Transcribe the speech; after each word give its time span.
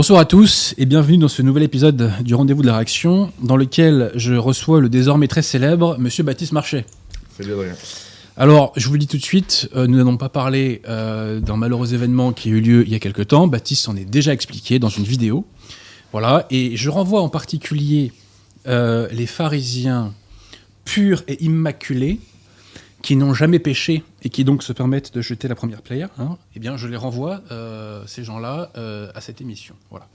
Bonsoir 0.00 0.20
à 0.20 0.24
tous 0.24 0.74
et 0.78 0.86
bienvenue 0.86 1.18
dans 1.18 1.28
ce 1.28 1.42
nouvel 1.42 1.62
épisode 1.62 2.10
du 2.22 2.34
Rendez-vous 2.34 2.62
de 2.62 2.66
la 2.66 2.76
Réaction, 2.76 3.30
dans 3.42 3.58
lequel 3.58 4.10
je 4.14 4.32
reçois 4.32 4.80
le 4.80 4.88
désormais 4.88 5.28
très 5.28 5.42
célèbre 5.42 5.98
Monsieur 5.98 6.24
Baptiste 6.24 6.52
Marchais. 6.52 6.86
Salut 7.36 7.52
Adrien. 7.52 7.74
Alors, 8.38 8.72
je 8.78 8.86
vous 8.86 8.94
le 8.94 8.98
dis 8.98 9.06
tout 9.06 9.18
de 9.18 9.22
suite, 9.22 9.68
euh, 9.76 9.86
nous 9.86 9.98
n'allons 9.98 10.16
pas 10.16 10.30
parler 10.30 10.80
euh, 10.88 11.38
d'un 11.40 11.58
malheureux 11.58 11.92
événement 11.92 12.32
qui 12.32 12.48
a 12.48 12.52
eu 12.52 12.62
lieu 12.62 12.82
il 12.86 12.90
y 12.90 12.94
a 12.94 12.98
quelque 12.98 13.20
temps. 13.20 13.46
Baptiste 13.46 13.84
s'en 13.84 13.94
est 13.94 14.06
déjà 14.06 14.32
expliqué 14.32 14.78
dans 14.78 14.88
une 14.88 15.04
vidéo. 15.04 15.44
Voilà, 16.12 16.46
et 16.48 16.78
je 16.78 16.88
renvoie 16.88 17.20
en 17.20 17.28
particulier 17.28 18.10
euh, 18.68 19.06
les 19.12 19.26
pharisiens 19.26 20.14
purs 20.86 21.24
et 21.28 21.44
immaculés 21.44 22.20
qui 23.02 23.16
n'ont 23.16 23.34
jamais 23.34 23.58
péché 23.58 24.02
et 24.22 24.28
qui 24.28 24.44
donc 24.44 24.62
se 24.62 24.72
permettent 24.72 25.14
de 25.14 25.22
jeter 25.22 25.48
la 25.48 25.54
première 25.54 25.82
pierre, 25.82 26.10
hein, 26.18 26.36
eh 26.54 26.60
bien, 26.60 26.76
je 26.76 26.86
les 26.86 26.96
renvoie, 26.96 27.40
euh, 27.50 28.04
ces 28.06 28.24
gens-là, 28.24 28.70
euh, 28.76 29.10
à 29.14 29.20
cette 29.20 29.40
émission. 29.40 29.74
Voilà. 29.90 30.06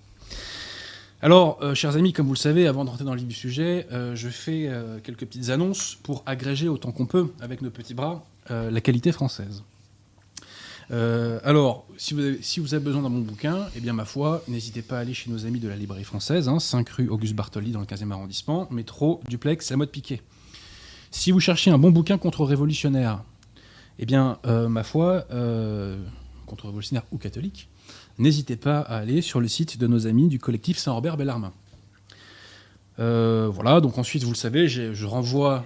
Alors, 1.21 1.57
euh, 1.61 1.73
chers 1.73 1.95
amis, 1.95 2.13
comme 2.13 2.27
vous 2.27 2.33
le 2.33 2.39
savez, 2.39 2.67
avant 2.67 2.85
de 2.85 2.89
rentrer 2.89 3.05
dans 3.05 3.13
le 3.13 3.19
vif 3.19 3.27
du 3.27 3.35
sujet, 3.35 3.87
je 3.91 4.29
fais 4.29 4.69
quelques 5.03 5.25
petites 5.25 5.49
annonces 5.49 5.97
pour 6.03 6.23
agréger 6.25 6.67
autant 6.67 6.91
qu'on 6.91 7.05
peut, 7.05 7.31
avec 7.41 7.61
nos 7.61 7.69
petits 7.69 7.93
bras, 7.93 8.23
la 8.49 8.81
qualité 8.81 9.11
française. 9.11 9.63
Alors, 10.91 11.87
si 11.97 12.13
vous, 12.13 12.73
avez, 12.73 12.83
besoin 12.83 13.01
d'un 13.01 13.09
bon 13.09 13.21
bouquin, 13.21 13.67
eh 13.75 13.79
bien, 13.79 13.93
ma 13.93 14.05
foi, 14.05 14.43
n'hésitez 14.47 14.83
pas 14.83 14.97
à 14.97 14.99
aller 14.99 15.15
chez 15.15 15.31
nos 15.31 15.47
amis 15.47 15.59
de 15.59 15.67
la 15.67 15.75
librairie 15.75 16.03
française, 16.03 16.47
hein, 16.47 16.59
5 16.59 16.87
rue 16.89 17.09
Auguste 17.09 17.33
Bartoli 17.33 17.71
dans 17.71 17.79
le 17.79 17.87
15e 17.87 18.11
arrondissement, 18.11 18.67
métro, 18.69 19.21
duplex, 19.27 19.71
la 19.71 19.77
mode 19.77 19.89
piqué. 19.89 20.21
Si 21.11 21.31
vous 21.31 21.39
cherchez 21.39 21.71
un 21.71 21.77
bon 21.77 21.91
bouquin 21.91 22.17
contre-révolutionnaire, 22.17 23.23
eh 23.99 24.05
bien, 24.05 24.39
euh, 24.45 24.67
ma 24.67 24.83
foi, 24.83 25.25
euh, 25.31 25.97
contre-révolutionnaire 26.45 27.03
ou 27.11 27.17
catholique, 27.17 27.69
n'hésitez 28.17 28.55
pas 28.55 28.79
à 28.79 28.97
aller 28.97 29.21
sur 29.21 29.39
le 29.39 29.47
site 29.47 29.77
de 29.77 29.87
nos 29.87 30.07
amis 30.07 30.27
du 30.27 30.39
collectif 30.39 30.77
Saint-Robert 30.77 31.17
Bellarmin. 31.17 31.53
Euh, 32.99 33.49
voilà, 33.51 33.81
donc 33.81 33.97
ensuite, 33.97 34.23
vous 34.23 34.31
le 34.31 34.35
savez, 34.37 34.67
je 34.67 35.05
renvoie 35.05 35.65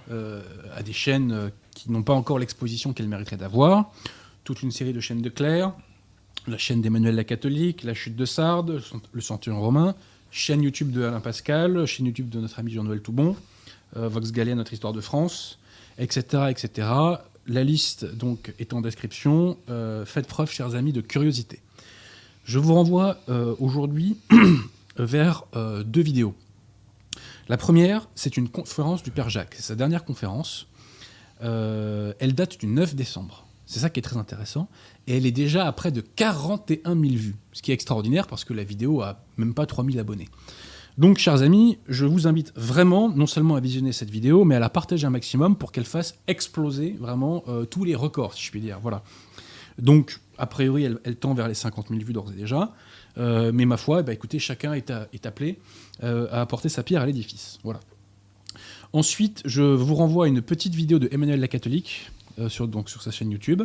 à 0.76 0.84
des 0.84 0.94
chaînes 0.94 1.52
qui 1.76 1.92
n'ont 1.92 2.04
pas 2.04 2.14
encore 2.14 2.40
l'exposition 2.40 2.94
qu'elles 2.94 3.08
mériteraient 3.08 3.38
d'avoir. 3.38 3.92
Toute 4.44 4.64
une 4.64 4.72
série 4.72 4.94
de 4.94 5.00
chaînes 5.00 5.22
de 5.22 5.30
Claire, 5.30 5.74
la 6.48 6.58
chaîne 6.58 6.82
d'Emmanuel 6.82 7.16
la 7.16 7.24
Catholique, 7.24 7.84
la 7.84 7.94
chute 7.94 8.16
de 8.16 8.26
Sardes, 8.26 8.82
le 9.12 9.22
Centurion 9.22 9.62
romain, 9.62 9.96
chaîne 10.32 10.64
YouTube 10.64 10.92
de 10.92 11.04
Alain 11.04 11.20
Pascal, 11.20 11.86
chaîne 11.86 12.08
YouTube 12.08 12.30
de 12.30 12.40
notre 12.40 12.60
ami 12.60 12.72
Jean-Noël 12.72 13.02
Toubon, 13.02 13.36
euh, 13.98 14.08
Vox 14.08 14.32
Gallia, 14.32 14.56
notre 14.56 14.74
histoire 14.74 14.94
de 14.94 15.02
France, 15.02 15.60
etc., 15.98 16.44
etc. 16.50 16.88
La 17.48 17.64
liste 17.64 18.06
donc 18.06 18.54
est 18.60 18.74
en 18.74 18.82
description. 18.82 19.58
Euh, 19.70 20.06
faites 20.06 20.28
preuve, 20.28 20.52
chers 20.52 20.76
amis, 20.76 20.94
de 20.94 21.02
curiosité. 21.02 21.62
Je 22.44 22.60
vous 22.60 22.74
renvoie 22.74 23.18
euh, 23.30 23.56
aujourd'hui 23.60 24.18
vers 24.98 25.46
deux 25.86 26.02
vidéos. 26.02 26.36
La 27.48 27.58
première, 27.58 28.08
c'est 28.16 28.38
une 28.38 28.50
conférence 28.50 29.02
du 29.02 29.12
Père 29.12 29.30
Jacques. 29.30 29.56
C'est 29.56 29.64
sa 29.64 29.76
dernière 29.76 30.04
conférence. 30.04 30.68
Elle 31.42 32.34
date 32.36 32.60
du 32.60 32.68
9 32.68 32.96
décembre. 32.96 33.46
C'est 33.66 33.80
ça 33.80 33.90
qui 33.90 34.00
est 34.00 34.04
très 34.04 34.18
intéressant. 34.18 34.68
Et 35.08 35.16
elle 35.16 35.26
est 35.26 35.32
déjà 35.32 35.68
à 35.68 35.72
près 35.72 35.92
de 35.92 36.02
41 36.02 37.00
000 37.00 37.14
vues. 37.14 37.36
Ce 37.54 37.62
qui 37.62 37.72
est 37.72 37.74
extraordinaire 37.76 38.28
parce 38.28 38.44
que 38.44 38.54
la 38.54 38.64
vidéo 38.64 39.02
a 39.02 39.24
même 39.38 39.54
pas 39.54 39.66
3 39.66 39.86
000 39.86 40.00
abonnés. 40.00 40.28
Donc, 41.00 41.18
chers 41.18 41.44
amis, 41.44 41.78
je 41.88 42.04
vous 42.04 42.28
invite 42.28 42.52
vraiment 42.58 43.08
non 43.08 43.26
seulement 43.26 43.56
à 43.56 43.62
visionner 43.62 43.94
cette 43.94 44.10
vidéo, 44.10 44.44
mais 44.44 44.56
à 44.56 44.60
la 44.60 44.68
partager 44.68 45.08
un 45.08 45.10
maximum 45.10 45.56
pour 45.56 45.72
qu'elle 45.72 45.86
fasse 45.86 46.20
exploser 46.28 46.98
vraiment 47.00 47.42
euh, 47.48 47.64
tous 47.64 47.86
les 47.86 47.96
records, 47.96 48.34
si 48.34 48.44
je 48.44 48.52
puis 48.52 48.60
dire. 48.60 48.80
Voilà. 48.82 49.02
Donc, 49.78 50.20
a 50.38 50.46
priori, 50.46 50.84
elle, 50.84 51.16
tend 51.16 51.34
vers 51.34 51.48
les 51.48 51.54
50 51.54 51.88
000 51.88 52.02
vues 52.02 52.12
d'ores 52.12 52.34
et 52.34 52.36
déjà. 52.36 52.74
Euh, 53.18 53.52
mais 53.54 53.64
ma 53.64 53.78
foi, 53.78 54.04
bah, 54.04 54.12
écoutez, 54.12 54.40
chacun 54.40 54.74
est, 54.74 54.92
appelé 55.26 55.60
euh, 56.04 56.28
à 56.32 56.42
apporter 56.42 56.68
sa 56.68 56.84
pierre 56.84 57.02
à 57.02 57.06
l'édifice. 57.06 57.60
Voilà. 57.64 57.80
Ensuite, 58.92 59.42
je 59.46 59.62
vous 59.62 59.96
renvoie 59.96 60.26
à 60.26 60.28
une 60.28 60.42
petite 60.42 60.76
vidéo 60.76 61.00
de 61.00 61.08
Emmanuel 61.14 61.40
la 61.40 61.48
Catholique 61.48 62.12
sur, 62.50 62.70
sur 62.88 63.02
sa 63.02 63.12
chaîne 63.12 63.32
YouTube. 63.32 63.64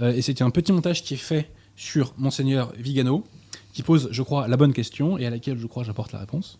Et 0.00 0.22
c'était 0.22 0.44
un 0.44 0.50
petit 0.50 0.70
montage 0.70 1.02
qui 1.02 1.14
est 1.14 1.16
fait 1.16 1.50
sur 1.74 2.14
Monseigneur 2.18 2.72
Vigano, 2.78 3.24
qui 3.72 3.82
pose, 3.82 4.08
je 4.10 4.22
crois, 4.22 4.48
la 4.48 4.56
bonne 4.56 4.72
question 4.72 5.18
et 5.18 5.26
à 5.26 5.30
laquelle, 5.30 5.58
je 5.58 5.66
crois, 5.66 5.82
j'apporte 5.82 6.12
la 6.12 6.18
réponse. 6.18 6.58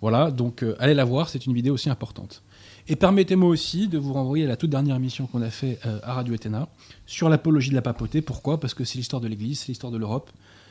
Voilà, 0.00 0.30
donc 0.30 0.62
euh, 0.62 0.74
allez 0.78 0.94
la 0.94 1.04
voir, 1.04 1.28
c'est 1.28 1.46
une 1.46 1.54
vidéo 1.54 1.74
aussi 1.74 1.88
importante. 1.88 2.42
Et 2.88 2.96
permettez-moi 2.96 3.48
aussi 3.48 3.86
de 3.86 3.96
vous 3.96 4.12
renvoyer 4.12 4.44
à 4.44 4.48
la 4.48 4.56
toute 4.56 4.70
dernière 4.70 4.96
émission 4.96 5.26
qu'on 5.26 5.40
a 5.42 5.50
fait 5.50 5.78
euh, 5.86 6.00
à 6.02 6.14
Radio 6.14 6.34
Ethéna 6.34 6.68
sur 7.06 7.28
l'apologie 7.28 7.70
de 7.70 7.76
la 7.76 7.82
papauté. 7.82 8.22
Pourquoi? 8.22 8.58
Parce 8.58 8.74
que 8.74 8.84
c'est 8.84 8.98
l'histoire 8.98 9.22
de 9.22 9.28
l'Église, 9.28 9.60
c'est 9.60 9.68
l'histoire 9.68 9.92
de 9.92 9.98
l'Europe. 9.98 10.30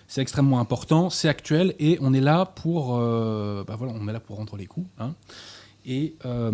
C'est 0.09 0.21
extrêmement 0.21 0.59
important, 0.59 1.09
c'est 1.09 1.29
actuel 1.29 1.73
et 1.79 1.97
on 2.01 2.13
est 2.13 2.19
là 2.19 2.45
pour, 2.45 2.97
euh, 2.97 3.63
bah 3.65 3.77
voilà, 3.77 3.93
on 3.97 4.09
est 4.09 4.13
là 4.13 4.19
pour 4.19 4.35
rendre 4.35 4.57
les 4.57 4.65
coups. 4.65 4.89
hein. 4.99 5.13
Et, 5.85 6.15
euh, 6.25 6.51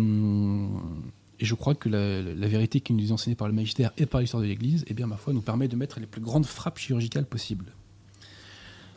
et 1.40 1.44
je 1.44 1.54
crois 1.56 1.74
que 1.74 1.88
la, 1.88 2.22
la 2.22 2.46
vérité 2.46 2.80
qui 2.80 2.92
nous 2.92 3.08
est 3.08 3.10
enseignée 3.10 3.34
par 3.34 3.48
le 3.48 3.54
magistère 3.54 3.90
et 3.98 4.06
par 4.06 4.20
l'histoire 4.20 4.44
de 4.44 4.46
l'Église, 4.46 4.84
eh 4.86 4.94
bien 4.94 5.08
ma 5.08 5.16
foi, 5.16 5.32
nous 5.32 5.40
permet 5.42 5.66
de 5.66 5.74
mettre 5.74 5.98
les 5.98 6.06
plus 6.06 6.20
grandes 6.20 6.46
frappes 6.46 6.78
chirurgicales 6.78 7.26
possibles. 7.26 7.72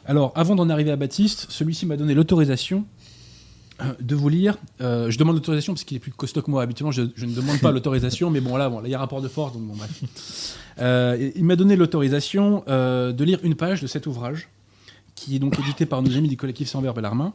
Alors, 0.05 0.31
avant 0.35 0.55
d'en 0.55 0.69
arriver 0.69 0.91
à 0.91 0.95
Baptiste, 0.95 1.47
celui-ci 1.49 1.85
m'a 1.85 1.95
donné 1.95 2.13
l'autorisation 2.13 2.85
euh, 3.81 3.93
de 3.99 4.15
vous 4.15 4.29
lire. 4.29 4.57
Euh, 4.81 5.11
je 5.11 5.17
demande 5.17 5.35
l'autorisation 5.35 5.73
parce 5.73 5.83
qu'il 5.83 5.97
est 5.97 5.99
plus 5.99 6.11
costaud 6.11 6.41
que 6.41 6.49
moi. 6.49 6.63
Habituellement, 6.63 6.91
je, 6.91 7.03
je 7.15 7.25
ne 7.25 7.35
demande 7.35 7.59
pas 7.59 7.71
l'autorisation, 7.71 8.29
mais 8.29 8.41
bon, 8.41 8.55
là, 8.57 8.69
bon, 8.69 8.79
là, 8.79 8.87
il 8.87 8.91
y 8.91 8.95
a 8.95 8.99
rapport 8.99 9.21
de 9.21 9.27
force, 9.27 9.53
donc 9.53 9.63
bon, 9.63 9.75
bref. 9.75 10.57
Euh, 10.79 11.31
il 11.35 11.43
m'a 11.43 11.55
donné 11.55 11.75
l'autorisation 11.75 12.63
euh, 12.67 13.11
de 13.11 13.23
lire 13.23 13.39
une 13.43 13.55
page 13.55 13.81
de 13.81 13.87
cet 13.87 14.07
ouvrage, 14.07 14.49
qui 15.15 15.35
est 15.35 15.39
donc 15.39 15.59
édité 15.59 15.85
par 15.85 16.01
nos 16.01 16.15
amis 16.17 16.29
du 16.29 16.37
collectif 16.37 16.69
Saint-Verbert 16.69 16.95
Bellarmin, 16.95 17.33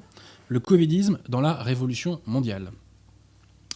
Le 0.48 0.58
Covidisme 0.58 1.18
dans 1.28 1.40
la 1.40 1.52
Révolution 1.52 2.20
mondiale. 2.26 2.72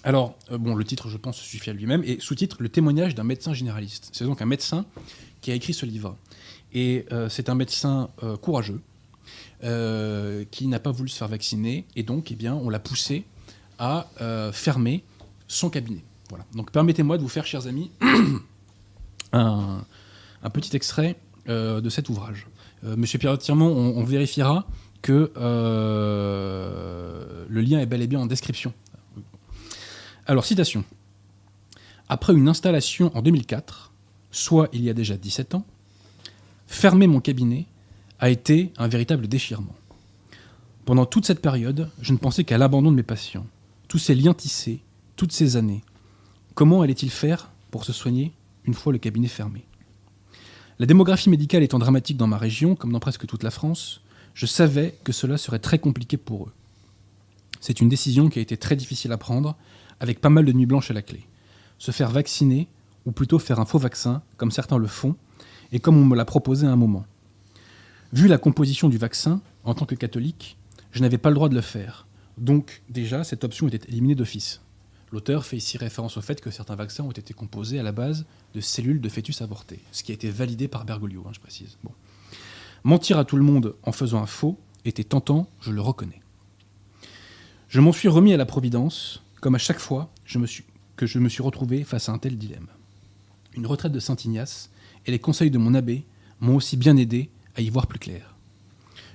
Alors, 0.02 0.36
bon, 0.50 0.74
le 0.74 0.82
titre, 0.82 1.10
je 1.10 1.18
pense, 1.18 1.36
suffit 1.36 1.70
à 1.70 1.74
lui-même, 1.74 2.02
et 2.04 2.18
sous-titre 2.20 2.56
Le 2.58 2.70
témoignage 2.70 3.14
d'un 3.14 3.22
médecin 3.22 3.52
généraliste. 3.52 4.08
C'est 4.12 4.24
donc 4.24 4.40
un 4.40 4.46
médecin 4.46 4.86
qui 5.42 5.50
a 5.50 5.54
écrit 5.54 5.74
ce 5.74 5.84
livre. 5.84 6.16
Et 6.72 7.06
euh, 7.12 7.28
c'est 7.28 7.48
un 7.48 7.54
médecin 7.54 8.10
euh, 8.22 8.36
courageux, 8.36 8.80
euh, 9.64 10.44
qui 10.50 10.66
n'a 10.66 10.78
pas 10.78 10.92
voulu 10.92 11.08
se 11.08 11.18
faire 11.18 11.28
vacciner, 11.28 11.84
et 11.96 12.02
donc, 12.02 12.30
eh 12.30 12.34
bien, 12.34 12.54
on 12.54 12.68
l'a 12.70 12.78
poussé 12.78 13.24
à 13.78 14.08
fermer 14.52 15.02
son 15.48 15.70
cabinet. 15.70 16.04
Voilà. 16.28 16.44
Donc, 16.54 16.70
permettez-moi 16.70 17.16
de 17.16 17.22
vous 17.22 17.30
faire, 17.30 17.46
chers 17.46 17.66
amis, 17.66 17.90
un, 19.32 19.82
petit 20.52 20.76
extrait 20.76 21.16
de 21.46 21.88
cet 21.88 22.10
ouvrage. 22.10 22.46
Monsieur 22.82 23.18
Pierre 23.18 23.38
Tirmont, 23.38 23.74
on, 23.74 24.04
vérifiera 24.04 24.66
que 25.00 25.32
le 27.48 27.60
lien 27.62 27.80
est 27.80 27.86
bel 27.86 28.02
et 28.02 28.06
bien 28.06 28.20
en 28.20 28.26
description. 28.26 28.74
Alors, 30.26 30.44
citation. 30.44 30.84
Après 32.10 32.34
une 32.34 32.48
installation 32.50 33.10
en 33.16 33.22
2004, 33.22 33.92
soit 34.30 34.68
il 34.74 34.82
y 34.82 34.90
a 34.90 34.92
déjà 34.92 35.16
17 35.16 35.54
ans, 35.54 35.64
fermer 36.70 37.08
mon 37.08 37.20
cabinet 37.20 37.66
a 38.20 38.30
été 38.30 38.72
un 38.78 38.86
véritable 38.86 39.26
déchirement. 39.26 39.74
Pendant 40.86 41.04
toute 41.04 41.26
cette 41.26 41.42
période, 41.42 41.90
je 42.00 42.12
ne 42.12 42.18
pensais 42.18 42.44
qu'à 42.44 42.58
l'abandon 42.58 42.92
de 42.92 42.96
mes 42.96 43.02
patients, 43.02 43.46
tous 43.88 43.98
ces 43.98 44.14
liens 44.14 44.34
tissés, 44.34 44.80
toutes 45.16 45.32
ces 45.32 45.56
années. 45.56 45.82
Comment 46.54 46.80
allait-il 46.80 47.10
faire 47.10 47.50
pour 47.72 47.84
se 47.84 47.92
soigner 47.92 48.32
une 48.64 48.74
fois 48.74 48.92
le 48.92 48.98
cabinet 48.98 49.26
fermé? 49.26 49.64
La 50.78 50.86
démographie 50.86 51.28
médicale 51.28 51.64
étant 51.64 51.80
dramatique 51.80 52.16
dans 52.16 52.28
ma 52.28 52.38
région, 52.38 52.76
comme 52.76 52.92
dans 52.92 53.00
presque 53.00 53.26
toute 53.26 53.42
la 53.42 53.50
France, 53.50 54.00
je 54.32 54.46
savais 54.46 54.96
que 55.02 55.12
cela 55.12 55.38
serait 55.38 55.58
très 55.58 55.80
compliqué 55.80 56.16
pour 56.16 56.44
eux. 56.46 56.52
C'est 57.60 57.80
une 57.80 57.88
décision 57.88 58.28
qui 58.28 58.38
a 58.38 58.42
été 58.42 58.56
très 58.56 58.76
difficile 58.76 59.12
à 59.12 59.18
prendre, 59.18 59.56
avec 59.98 60.20
pas 60.20 60.30
mal 60.30 60.44
de 60.44 60.52
nuits 60.52 60.66
blanches 60.66 60.90
à 60.92 60.94
la 60.94 61.02
clé. 61.02 61.26
Se 61.78 61.90
faire 61.90 62.10
vacciner, 62.10 62.68
ou 63.06 63.12
plutôt 63.12 63.40
faire 63.40 63.58
un 63.58 63.66
faux 63.66 63.78
vaccin, 63.78 64.22
comme 64.36 64.52
certains 64.52 64.78
le 64.78 64.86
font, 64.86 65.16
et 65.72 65.80
comme 65.80 65.96
on 65.96 66.04
me 66.04 66.16
l'a 66.16 66.24
proposé 66.24 66.66
à 66.66 66.70
un 66.70 66.76
moment. 66.76 67.04
Vu 68.12 68.26
la 68.26 68.38
composition 68.38 68.88
du 68.88 68.98
vaccin, 68.98 69.40
en 69.64 69.74
tant 69.74 69.86
que 69.86 69.94
catholique, 69.94 70.56
je 70.92 71.00
n'avais 71.00 71.18
pas 71.18 71.30
le 71.30 71.34
droit 71.34 71.48
de 71.48 71.54
le 71.54 71.60
faire. 71.60 72.06
Donc, 72.38 72.82
déjà, 72.88 73.22
cette 73.22 73.44
option 73.44 73.68
était 73.68 73.88
éliminée 73.88 74.14
d'office. 74.14 74.60
L'auteur 75.12 75.44
fait 75.44 75.56
ici 75.56 75.76
référence 75.76 76.16
au 76.16 76.20
fait 76.20 76.40
que 76.40 76.50
certains 76.50 76.76
vaccins 76.76 77.04
ont 77.04 77.10
été 77.10 77.34
composés 77.34 77.78
à 77.78 77.82
la 77.82 77.92
base 77.92 78.26
de 78.54 78.60
cellules 78.60 79.00
de 79.00 79.08
fœtus 79.08 79.42
avortés, 79.42 79.80
ce 79.92 80.02
qui 80.02 80.12
a 80.12 80.14
été 80.14 80.30
validé 80.30 80.68
par 80.68 80.84
Bergoglio, 80.84 81.24
hein, 81.26 81.32
je 81.32 81.40
précise. 81.40 81.78
Mentir 82.84 83.18
à 83.18 83.24
tout 83.24 83.36
le 83.36 83.42
monde 83.42 83.74
en 83.82 83.92
faisant 83.92 84.22
un 84.22 84.26
faux 84.26 84.58
était 84.84 85.04
tentant, 85.04 85.48
je 85.60 85.72
le 85.72 85.80
reconnais. 85.80 86.20
Je 87.68 87.80
m'en 87.80 87.92
suis 87.92 88.08
remis 88.08 88.32
à 88.32 88.36
la 88.36 88.46
Providence, 88.46 89.22
comme 89.40 89.54
à 89.54 89.58
chaque 89.58 89.80
fois 89.80 90.10
que 90.96 91.06
je 91.06 91.18
me 91.18 91.28
suis 91.28 91.42
retrouvé 91.42 91.84
face 91.84 92.08
à 92.08 92.12
un 92.12 92.18
tel 92.18 92.38
dilemme. 92.38 92.68
Une 93.54 93.66
retraite 93.66 93.92
de 93.92 94.00
Saint-Ignace 94.00 94.70
et 95.06 95.10
les 95.10 95.18
conseils 95.18 95.50
de 95.50 95.58
mon 95.58 95.74
abbé 95.74 96.04
m'ont 96.40 96.56
aussi 96.56 96.76
bien 96.76 96.96
aidé 96.96 97.30
à 97.56 97.60
y 97.60 97.70
voir 97.70 97.86
plus 97.86 97.98
clair. 97.98 98.34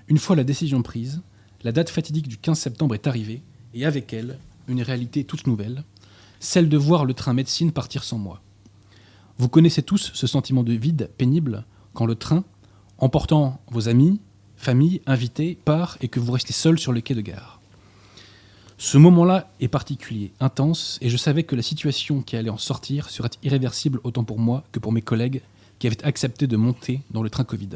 Une 0.07 0.17
fois 0.17 0.35
la 0.35 0.43
décision 0.43 0.81
prise, 0.81 1.21
la 1.63 1.71
date 1.71 1.89
fatidique 1.89 2.27
du 2.27 2.37
15 2.37 2.59
septembre 2.59 2.95
est 2.95 3.07
arrivée, 3.07 3.41
et 3.73 3.85
avec 3.85 4.13
elle, 4.13 4.37
une 4.67 4.81
réalité 4.81 5.23
toute 5.23 5.47
nouvelle, 5.47 5.83
celle 6.39 6.69
de 6.69 6.77
voir 6.77 7.05
le 7.05 7.13
train 7.13 7.33
médecine 7.33 7.71
partir 7.71 8.03
sans 8.03 8.17
moi. 8.17 8.41
Vous 9.37 9.49
connaissez 9.49 9.81
tous 9.81 10.11
ce 10.13 10.27
sentiment 10.27 10.63
de 10.63 10.73
vide 10.73 11.09
pénible 11.17 11.65
quand 11.93 12.05
le 12.05 12.15
train, 12.15 12.43
emportant 12.97 13.59
vos 13.69 13.89
amis, 13.89 14.21
famille, 14.55 15.01
invités, 15.05 15.57
part 15.65 15.97
et 16.01 16.07
que 16.07 16.19
vous 16.19 16.31
restez 16.31 16.53
seul 16.53 16.79
sur 16.79 16.93
le 16.93 17.01
quai 17.01 17.15
de 17.15 17.21
gare. 17.21 17.59
Ce 18.77 18.97
moment-là 18.97 19.49
est 19.61 19.67
particulier, 19.67 20.33
intense, 20.39 20.99
et 21.01 21.09
je 21.09 21.17
savais 21.17 21.43
que 21.43 21.55
la 21.55 21.61
situation 21.61 22.21
qui 22.21 22.35
allait 22.35 22.49
en 22.49 22.57
sortir 22.57 23.09
serait 23.09 23.29
irréversible 23.41 23.99
autant 24.03 24.23
pour 24.23 24.37
moi 24.37 24.63
que 24.71 24.79
pour 24.79 24.91
mes 24.91 25.01
collègues 25.01 25.41
qui 25.79 25.87
avaient 25.87 26.03
accepté 26.05 26.47
de 26.47 26.57
monter 26.57 27.01
dans 27.11 27.23
le 27.23 27.29
train 27.29 27.43
Covid. 27.43 27.69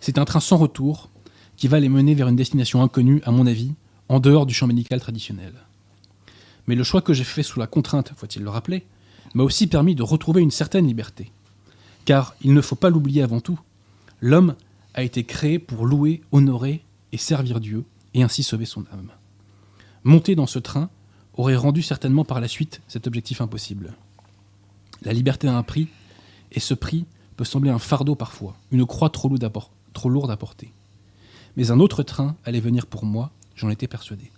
C'est 0.00 0.18
un 0.18 0.24
train 0.24 0.40
sans 0.40 0.56
retour 0.56 1.10
qui 1.56 1.68
va 1.68 1.80
les 1.80 1.88
mener 1.88 2.14
vers 2.14 2.28
une 2.28 2.36
destination 2.36 2.82
inconnue, 2.82 3.20
à 3.24 3.30
mon 3.30 3.46
avis, 3.46 3.74
en 4.08 4.18
dehors 4.18 4.46
du 4.46 4.54
champ 4.54 4.66
médical 4.66 5.00
traditionnel. 5.00 5.52
Mais 6.66 6.74
le 6.74 6.84
choix 6.84 7.02
que 7.02 7.12
j'ai 7.12 7.24
fait 7.24 7.42
sous 7.42 7.60
la 7.60 7.66
contrainte, 7.66 8.12
faut-il 8.16 8.42
le 8.42 8.50
rappeler, 8.50 8.86
m'a 9.34 9.42
aussi 9.42 9.66
permis 9.66 9.94
de 9.94 10.02
retrouver 10.02 10.40
une 10.40 10.50
certaine 10.50 10.86
liberté. 10.86 11.30
Car 12.04 12.34
il 12.42 12.54
ne 12.54 12.60
faut 12.60 12.76
pas 12.76 12.90
l'oublier 12.90 13.22
avant 13.22 13.40
tout, 13.40 13.58
l'homme 14.20 14.54
a 14.94 15.02
été 15.02 15.24
créé 15.24 15.58
pour 15.58 15.86
louer, 15.86 16.22
honorer 16.32 16.82
et 17.12 17.18
servir 17.18 17.60
Dieu, 17.60 17.84
et 18.14 18.22
ainsi 18.22 18.42
sauver 18.42 18.64
son 18.64 18.84
âme. 18.92 19.10
Monter 20.04 20.34
dans 20.34 20.46
ce 20.46 20.58
train 20.58 20.90
aurait 21.34 21.56
rendu 21.56 21.82
certainement 21.82 22.24
par 22.24 22.40
la 22.40 22.48
suite 22.48 22.80
cet 22.88 23.06
objectif 23.06 23.40
impossible. 23.40 23.94
La 25.02 25.12
liberté 25.12 25.46
a 25.48 25.56
un 25.56 25.62
prix, 25.62 25.88
et 26.52 26.60
ce 26.60 26.74
prix 26.74 27.04
peut 27.36 27.44
sembler 27.44 27.70
un 27.70 27.78
fardeau 27.78 28.14
parfois, 28.14 28.56
une 28.70 28.86
croix 28.86 29.10
trop 29.10 29.28
lourde 29.28 30.30
à 30.30 30.36
porter. 30.36 30.72
Mais 31.56 31.70
un 31.70 31.80
autre 31.80 32.02
train 32.02 32.36
allait 32.44 32.60
venir 32.60 32.86
pour 32.86 33.04
moi, 33.04 33.30
j'en 33.56 33.70
étais 33.70 33.88
persuadé. 33.88 34.30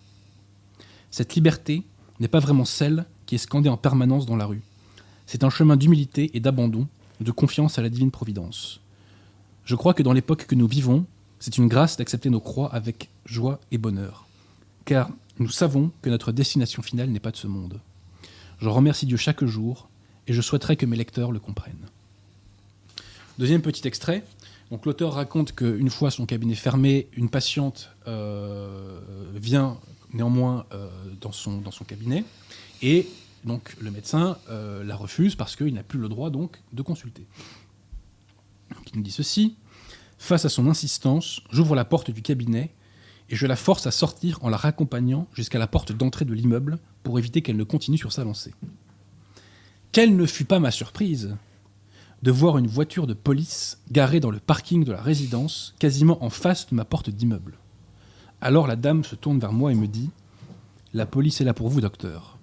Cette 1.11 1.35
liberté 1.35 1.83
n'est 2.21 2.29
pas 2.29 2.41
vraiment 2.41 2.65
celle 2.65 3.05
qui 3.27 3.35
est 3.35 3.39
scandée 3.39 3.69
en 3.69 3.77
permanence 3.77 4.27
dans 4.27 4.37
la 4.37 4.47
rue. 4.47 4.63
C'est 5.27 5.45
un 5.45 5.51
chemin 5.51 5.77
d'humilité 5.77 6.31
et 6.35 6.41
d'abandon, 6.41 6.87
de 7.21 7.31
confiance 7.31 7.79
à 7.79 7.83
la 7.83 7.89
divine 7.89 8.11
providence. 8.11 8.81
Je 9.65 9.77
crois 9.77 9.95
que 9.95 10.03
dans 10.03 10.13
l'époque 10.13 10.47
que 10.47 10.55
nous 10.55 10.67
vivons, 10.67 11.07
c'est 11.39 11.59
une 11.59 11.69
grâce 11.69 11.97
d'accepter 11.97 12.31
nos 12.31 12.41
croix 12.41 12.73
avec 12.73 13.09
joie 13.25 13.61
et 13.71 13.79
bonheur. 13.79 14.27
Car 14.85 15.11
nous 15.39 15.49
savons 15.49 15.91
que 16.03 16.11
notre 16.11 16.33
destination 16.33 16.83
finale 16.83 17.11
n'est 17.11 17.21
pas 17.21 17.31
de 17.31 17.37
ce 17.37 17.47
monde. 17.47 17.81
Je 18.59 18.69
remercie 18.69 19.07
Dieu 19.07 19.17
chaque 19.17 19.45
jour 19.45 19.89
et 20.27 20.33
je 20.33 20.41
souhaiterais 20.41 20.77
que 20.77 20.87
mes 20.87 20.97
lecteurs 20.97 21.33
le 21.33 21.41
comprennent. 21.41 21.89
Deuxième 23.39 23.63
petit 23.63 23.87
extrait. 23.89 24.25
Donc 24.71 24.85
l'auteur 24.87 25.15
raconte 25.15 25.55
qu'une 25.55 25.91
fois 25.91 26.11
son 26.11 26.27
cabinet 26.27 26.55
fermé, 26.55 27.09
une 27.15 27.29
patiente 27.29 27.91
euh, 28.07 29.01
vient 29.35 29.79
néanmoins 30.13 30.67
euh, 30.73 30.89
dans, 31.21 31.33
son, 31.33 31.63
cabinet 31.87 32.25
et 32.83 33.09
donc 33.45 33.75
le 33.81 33.91
médecin 33.91 34.39
euh, 34.51 34.85
la 34.85 34.97
refuse 34.97 35.35
parce 35.35 35.57
qu'il 35.57 35.73
n'a 35.75 35.83
plus 35.83 35.99
le 35.99 36.09
droit 36.09 36.31
donc 36.31 36.61
de 36.73 36.83
consulter. 36.83 37.27
il 38.71 38.97
nous 38.97 39.03
dit 39.03 39.11
ceci 39.11 39.57
face 40.19 40.45
à 40.45 40.49
son 40.49 40.69
insistance, 40.69 41.41
j'ouvre 41.51 41.75
la 41.75 41.85
porte 41.85 42.11
du 42.11 42.23
cabinet 42.23 42.71
et 43.29 43.37
je 43.37 43.47
la 43.47 43.57
force 43.57 43.87
à 43.87 43.91
sortir 43.91 44.39
en 44.43 44.49
la 44.49 44.57
raccompagnant 44.57 45.27
jusqu'à 45.35 45.59
la 45.59 45.67
porte 45.67 45.93
d'entrée 45.93 46.25
de 46.25 46.33
l'immeuble 46.35 46.79
pour 47.03 47.19
éviter 47.19 47.43
qu'elle 47.43 47.57
ne 47.57 47.65
continue 47.65 47.99
sur 47.99 48.13
sa 48.13 48.25
lancée. 48.25 48.55
Quelle 49.91 50.17
ne 50.17 50.27
fut 50.27 50.45
pas 50.45 50.61
ma 50.61 50.71
surprise 50.71 51.37
de 52.23 52.31
voir 52.31 52.59
une 52.59 52.67
voiture 52.67 53.07
de 53.07 53.15
police 53.15 53.79
garée 53.91 54.21
dans 54.21 54.31
le 54.31 54.39
parking 54.39 54.85
de 54.85 54.93
la 54.93 55.01
résidence, 55.01 55.75
quasiment 55.79 56.23
en 56.25 56.31
face 56.31 56.69
de 56.69 56.75
ma 56.75 56.85
porte 56.85 57.11
d'immeuble. 57.11 57.55
Alors 58.41 58.67
la 58.67 58.77
dame 58.77 59.05
se 59.05 59.15
tourne 59.15 59.39
vers 59.39 59.53
moi 59.53 59.73
et 59.73 59.75
me 59.75 59.87
dit 59.87 60.11
La 60.95 61.07
police 61.07 61.41
est 61.41 61.45
là 61.45 61.55
pour 61.55 61.69
vous, 61.69 61.81
docteur. 61.81 62.39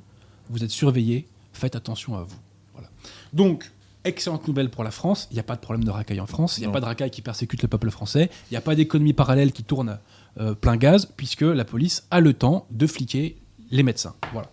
Vous 0.50 0.64
êtes 0.64 0.72
surveillé, 0.72 1.28
faites 1.54 1.76
attention 1.76 2.18
à 2.18 2.24
vous. 2.24 2.40
Voilà. 2.74 2.90
Donc, 3.34 3.72
excellente 4.04 4.48
nouvelle 4.48 4.70
pour 4.70 4.84
la 4.84 4.92
France. 4.92 5.28
Il 5.32 5.36
n'y 5.36 5.40
a 5.40 5.44
pas 5.44 5.56
de 5.56 5.62
problème 5.62 5.84
de 5.84 5.92
racaille 5.92 6.20
en 6.20 6.26
France. 6.26 6.58
Il 6.58 6.62
n'y 6.62 6.68
a 6.68 6.72
pas 6.72 6.82
de 6.82 6.86
racaille 6.86 7.12
qui 7.12 7.22
persécute 7.22 7.62
le 7.62 7.68
peuple 7.68 7.92
français. 7.92 8.30
Il 8.50 8.54
n'y 8.54 8.58
a 8.58 8.62
pas 8.62 8.76
d'économie 8.76 9.14
parallèle 9.14 9.52
qui 9.52 9.64
tourne 9.64 10.00
euh, 10.40 10.56
plein 10.56 10.78
gaz, 10.78 11.08
puisque 11.16 11.42
la 11.42 11.66
police 11.66 12.06
a 12.12 12.20
le 12.20 12.34
temps 12.34 12.66
de 12.72 12.88
fliquer 12.88 13.38
les 13.72 13.84
médecins. 13.84 14.16
Voilà. 14.34 14.50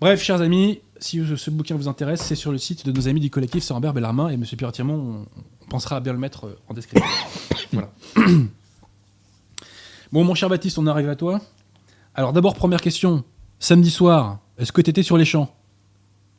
Bref, 0.00 0.22
chers 0.22 0.40
amis, 0.40 0.80
si 1.04 1.22
ce 1.36 1.50
bouquin 1.50 1.76
vous 1.76 1.86
intéresse, 1.86 2.22
c'est 2.22 2.34
sur 2.34 2.50
le 2.50 2.56
site 2.56 2.86
de 2.86 2.92
nos 2.92 3.08
amis 3.08 3.20
du 3.20 3.28
collectif 3.28 3.62
Sorambert 3.62 3.92
Bellarmin 3.92 4.30
et 4.30 4.38
Monsieur 4.38 4.56
Pierre 4.56 4.72
Tirmont, 4.72 5.26
on, 5.60 5.66
pensera 5.68 5.96
à 5.96 6.00
bien 6.00 6.12
le 6.12 6.18
mettre 6.18 6.46
euh, 6.46 6.58
en 6.68 6.74
description. 6.74 7.06
voilà. 7.72 7.90
bon, 10.12 10.24
mon 10.24 10.34
cher 10.34 10.48
Baptiste, 10.48 10.78
on 10.78 10.86
arrive 10.86 11.08
à 11.10 11.16
toi. 11.16 11.40
Alors 12.14 12.32
d'abord, 12.32 12.54
première 12.54 12.80
question. 12.80 13.22
Samedi 13.58 13.90
soir, 13.90 14.38
est-ce 14.56 14.72
que 14.72 14.80
tu 14.80 14.90
étais 14.90 15.02
sur 15.02 15.18
les 15.18 15.26
champs? 15.26 15.54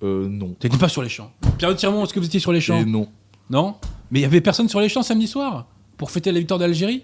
Euh, 0.01 0.27
non. 0.27 0.55
T'étais 0.59 0.77
pas 0.77 0.89
sur 0.89 1.03
les 1.03 1.09
champs. 1.09 1.31
Pierre 1.57 1.75
Tirmont, 1.75 2.03
est-ce 2.03 2.13
que 2.13 2.19
vous 2.19 2.25
étiez 2.25 2.39
sur 2.39 2.51
les 2.51 2.61
champs? 2.61 2.79
Et 2.79 2.85
non. 2.85 3.07
Non? 3.49 3.75
Mais 4.09 4.19
il 4.19 4.23
y 4.23 4.25
avait 4.25 4.41
personne 4.41 4.67
sur 4.67 4.79
les 4.79 4.89
champs 4.89 5.03
samedi 5.03 5.27
soir? 5.27 5.67
Pour 5.97 6.09
fêter 6.09 6.31
la 6.31 6.39
victoire 6.39 6.59
d'Algérie? 6.59 7.03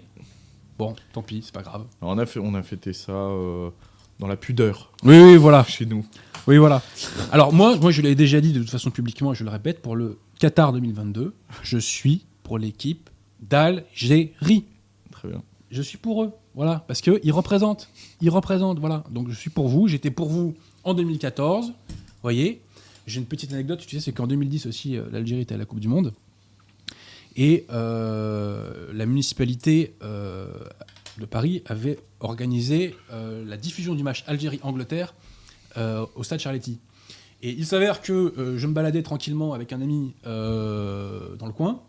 Bon, 0.78 0.96
tant 1.12 1.22
pis, 1.22 1.42
c'est 1.44 1.54
pas 1.54 1.62
grave. 1.62 1.84
Alors, 2.00 2.14
on, 2.14 2.18
a 2.18 2.26
fait, 2.26 2.40
on 2.40 2.54
a 2.54 2.62
fêté 2.62 2.92
ça 2.92 3.12
euh, 3.12 3.70
dans 4.18 4.26
la 4.26 4.36
pudeur 4.36 4.90
Oui, 5.04 5.18
oui, 5.20 5.36
voilà. 5.36 5.64
chez 5.64 5.86
nous. 5.86 6.04
Oui, 6.46 6.56
voilà. 6.56 6.82
Alors 7.30 7.52
moi, 7.52 7.76
moi 7.76 7.90
je 7.90 8.02
l'ai 8.02 8.14
déjà 8.14 8.40
dit 8.40 8.52
de 8.52 8.60
toute 8.60 8.70
façon 8.70 8.90
publiquement 8.90 9.32
et 9.32 9.36
je 9.36 9.44
le 9.44 9.50
répète, 9.50 9.80
pour 9.80 9.96
le 9.96 10.18
Qatar 10.38 10.72
2022, 10.72 11.34
je 11.62 11.78
suis 11.78 12.24
pour 12.42 12.58
l'équipe 12.58 13.10
d'Algérie. 13.40 14.64
Très 15.10 15.28
bien. 15.28 15.42
Je 15.70 15.82
suis 15.82 15.98
pour 15.98 16.24
eux, 16.24 16.32
voilà, 16.54 16.84
parce 16.86 17.00
qu'ils 17.00 17.32
représentent. 17.32 17.88
Ils 18.20 18.30
représentent, 18.30 18.78
voilà. 18.78 19.04
Donc 19.10 19.30
je 19.30 19.34
suis 19.34 19.50
pour 19.50 19.68
vous, 19.68 19.88
j'étais 19.88 20.10
pour 20.10 20.28
vous 20.28 20.54
en 20.84 20.94
2014, 20.94 21.68
vous 21.68 21.74
voyez. 22.22 22.60
J'ai 23.06 23.20
une 23.20 23.26
petite 23.26 23.52
anecdote, 23.52 23.80
tu 23.80 23.96
sais, 23.96 24.00
c'est 24.00 24.12
qu'en 24.12 24.26
2010 24.26 24.66
aussi, 24.66 24.96
euh, 24.96 25.04
l'Algérie 25.10 25.40
était 25.40 25.54
à 25.54 25.58
la 25.58 25.64
Coupe 25.64 25.80
du 25.80 25.88
Monde. 25.88 26.12
Et 27.36 27.66
euh, 27.72 28.92
la 28.92 29.06
municipalité 29.06 29.94
euh, 30.02 30.46
de 31.18 31.24
Paris 31.24 31.62
avait 31.66 31.98
organisé 32.20 32.94
euh, 33.10 33.44
la 33.46 33.56
diffusion 33.56 33.94
du 33.94 34.02
match 34.02 34.24
Algérie-Angleterre 34.26 35.14
au 35.76 36.22
stade 36.22 36.40
Charletti. 36.40 36.78
Et 37.42 37.50
il 37.50 37.66
s'avère 37.66 38.02
que 38.02 38.12
euh, 38.12 38.56
je 38.56 38.66
me 38.68 38.72
baladais 38.72 39.02
tranquillement 39.02 39.52
avec 39.52 39.72
un 39.72 39.80
ami 39.80 40.14
euh, 40.26 41.34
dans 41.36 41.46
le 41.46 41.52
coin, 41.52 41.82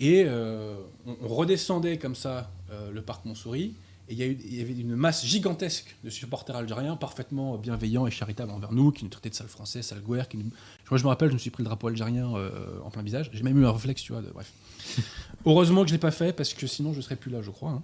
et 0.00 0.24
euh, 0.26 0.76
on, 1.06 1.16
on 1.22 1.28
redescendait 1.28 1.98
comme 1.98 2.14
ça 2.14 2.50
euh, 2.70 2.90
le 2.90 3.02
parc 3.02 3.24
Montsouris, 3.26 3.74
et 4.08 4.14
il 4.14 4.18
y, 4.18 4.56
y 4.56 4.62
avait 4.62 4.72
une 4.72 4.96
masse 4.96 5.26
gigantesque 5.26 5.94
de 6.04 6.08
supporters 6.08 6.56
algériens, 6.56 6.96
parfaitement 6.96 7.58
bienveillants 7.58 8.06
et 8.06 8.10
charitables 8.10 8.50
envers 8.50 8.72
nous, 8.72 8.90
qui 8.90 9.04
nous 9.04 9.10
traitaient 9.10 9.28
de 9.28 9.34
sales 9.34 9.48
français, 9.48 9.82
sales 9.82 10.00
gouères. 10.00 10.28
Qui 10.30 10.38
nous... 10.38 10.44
Moi, 10.90 10.96
je 10.96 11.02
me 11.04 11.08
rappelle, 11.08 11.28
je 11.28 11.34
me 11.34 11.38
suis 11.38 11.50
pris 11.50 11.62
le 11.62 11.66
drapeau 11.68 11.88
algérien 11.88 12.34
euh, 12.34 12.48
en 12.82 12.88
plein 12.88 13.02
visage. 13.02 13.28
J'ai 13.34 13.42
même 13.42 13.60
eu 13.60 13.66
un 13.66 13.72
réflexe, 13.72 14.00
tu 14.00 14.12
vois. 14.14 14.22
De... 14.22 14.30
Bref. 14.30 14.50
Heureusement 15.44 15.82
que 15.82 15.88
je 15.88 15.92
ne 15.92 15.96
l'ai 15.98 16.00
pas 16.00 16.10
fait, 16.10 16.32
parce 16.32 16.54
que 16.54 16.66
sinon, 16.66 16.92
je 16.94 16.98
ne 16.98 17.02
serais 17.02 17.16
plus 17.16 17.30
là, 17.30 17.42
je 17.42 17.50
crois. 17.50 17.72
hein. 17.72 17.82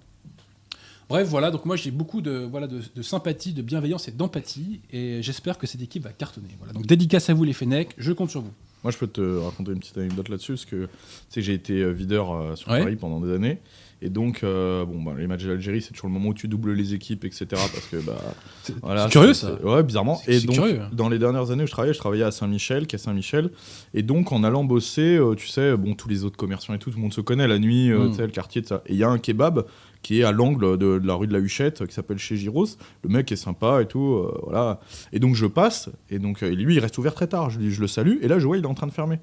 Bref, 1.09 1.27
voilà, 1.27 1.51
donc 1.51 1.65
moi 1.65 1.75
j'ai 1.75 1.91
beaucoup 1.91 2.21
de, 2.21 2.47
voilà, 2.49 2.67
de, 2.67 2.79
de 2.95 3.01
sympathie, 3.01 3.53
de 3.53 3.61
bienveillance 3.61 4.07
et 4.07 4.11
d'empathie, 4.11 4.81
et 4.91 5.21
j'espère 5.21 5.57
que 5.57 5.67
cette 5.67 5.81
équipe 5.81 6.03
va 6.03 6.11
cartonner. 6.11 6.49
Voilà. 6.57 6.73
Donc 6.73 6.85
dédicace 6.87 7.29
à 7.29 7.33
vous 7.33 7.43
les 7.43 7.53
Fennecs, 7.53 7.93
je 7.97 8.11
compte 8.11 8.31
sur 8.31 8.41
vous. 8.41 8.51
Moi, 8.83 8.91
je 8.91 8.97
peux 8.99 9.07
te 9.07 9.37
raconter 9.37 9.71
une 9.71 9.79
petite 9.79 9.97
anecdote 9.97 10.29
là-dessus, 10.29 10.53
parce 10.53 10.65
que 10.65 10.85
tu 10.85 10.89
sais 11.29 11.41
j'ai 11.41 11.53
été 11.53 11.81
euh, 11.81 11.89
videur 11.91 12.31
euh, 12.33 12.55
sur 12.55 12.69
Ouais. 12.71 12.79
Paris 12.81 12.95
pendant 12.95 13.19
des 13.19 13.33
années. 13.33 13.59
Et 14.01 14.09
donc, 14.09 14.41
euh, 14.43 14.85
bon, 14.85 15.01
bah, 15.01 15.13
les 15.17 15.25
matchs 15.25 15.45
d'Algérie, 15.45 15.81
c'est 15.81 15.91
toujours 15.93 16.09
le 16.09 16.13
moment 16.13 16.29
où 16.29 16.33
tu 16.33 16.47
doubles 16.47 16.73
les 16.73 16.93
équipes, 16.93 17.23
etc. 17.23 17.47
Parce 17.51 17.87
que, 17.89 17.95
bah, 17.97 18.17
voilà, 18.83 19.03
c'est 19.05 19.11
curieux, 19.11 19.33
ça. 19.33 19.55
Ouais, 19.63 19.81
bizarrement. 19.83 20.17
C'est- 20.23 20.43
Et 20.43 20.45
donc, 20.45 20.55
curieux. 20.55 20.81
hein. 20.81 20.89
dans 20.91 21.09
les 21.09 21.17
dernières 21.17 21.49
années 21.49 21.63
où 21.63 21.65
je 21.65 21.71
travaillais, 21.71 21.93
je 21.93 21.97
travaillais 21.99 22.25
à 22.25 22.29
Saint-Michel, 22.31 22.85
est 22.91 22.97
Saint-Michel. 22.97 23.49
Et 23.95 24.03
donc, 24.03 24.31
en 24.33 24.43
allant 24.43 24.65
bosser, 24.65 25.15
euh, 25.15 25.33
tu 25.33 25.47
sais, 25.47 25.75
bon, 25.77 25.95
tous 25.95 26.09
les 26.09 26.23
autres 26.25 26.37
commerçants 26.37 26.73
et 26.75 26.77
tout, 26.77 26.91
tout 26.91 26.97
le 26.97 27.01
monde 27.01 27.13
se 27.13 27.21
connaît 27.21 27.47
la 27.47 27.57
nuit, 27.57 27.89
euh, 27.89 28.05
Mm. 28.07 28.09
tu 28.11 28.15
sais, 28.17 28.21
le 28.23 28.31
quartier, 28.33 28.61
de 28.61 28.67
ça. 28.67 28.83
Et 28.85 28.91
il 28.93 28.97
y 28.99 29.03
a 29.03 29.09
un 29.09 29.17
kebab 29.17 29.65
qui 30.05 30.19
est 30.21 30.23
à 30.23 30.31
l'angle 30.31 30.77
de, 30.77 30.99
de 30.99 31.07
la 31.07 31.15
rue 31.15 31.25
de 31.25 31.33
la 31.33 31.39
Huchette, 31.39 31.87
qui 31.87 31.91
s'appelle 31.95 32.19
chez 32.19 32.37
Giros. 32.37 32.67
Le 33.03 33.09
mec 33.09 33.31
est 33.31 33.35
sympa 33.35 33.81
et 33.81 33.87
tout, 33.87 34.13
euh, 34.13 34.39
voilà. 34.43 34.79
Et 35.11 35.17
donc, 35.17 35.33
je 35.33 35.47
passe, 35.47 35.89
et 36.11 36.19
donc, 36.19 36.43
euh, 36.43 36.49
lui, 36.53 36.75
il 36.75 36.79
reste 36.79 36.99
ouvert 36.99 37.15
très 37.15 37.25
tard. 37.25 37.49
Je, 37.49 37.57
lui, 37.57 37.71
je 37.71 37.81
le 37.81 37.87
salue, 37.87 38.17
et 38.21 38.27
là, 38.27 38.37
je 38.37 38.45
vois, 38.45 38.55
il 38.55 38.63
est 38.63 38.67
en 38.67 38.75
train 38.75 38.85
de 38.85 38.91
fermer. 38.91 39.17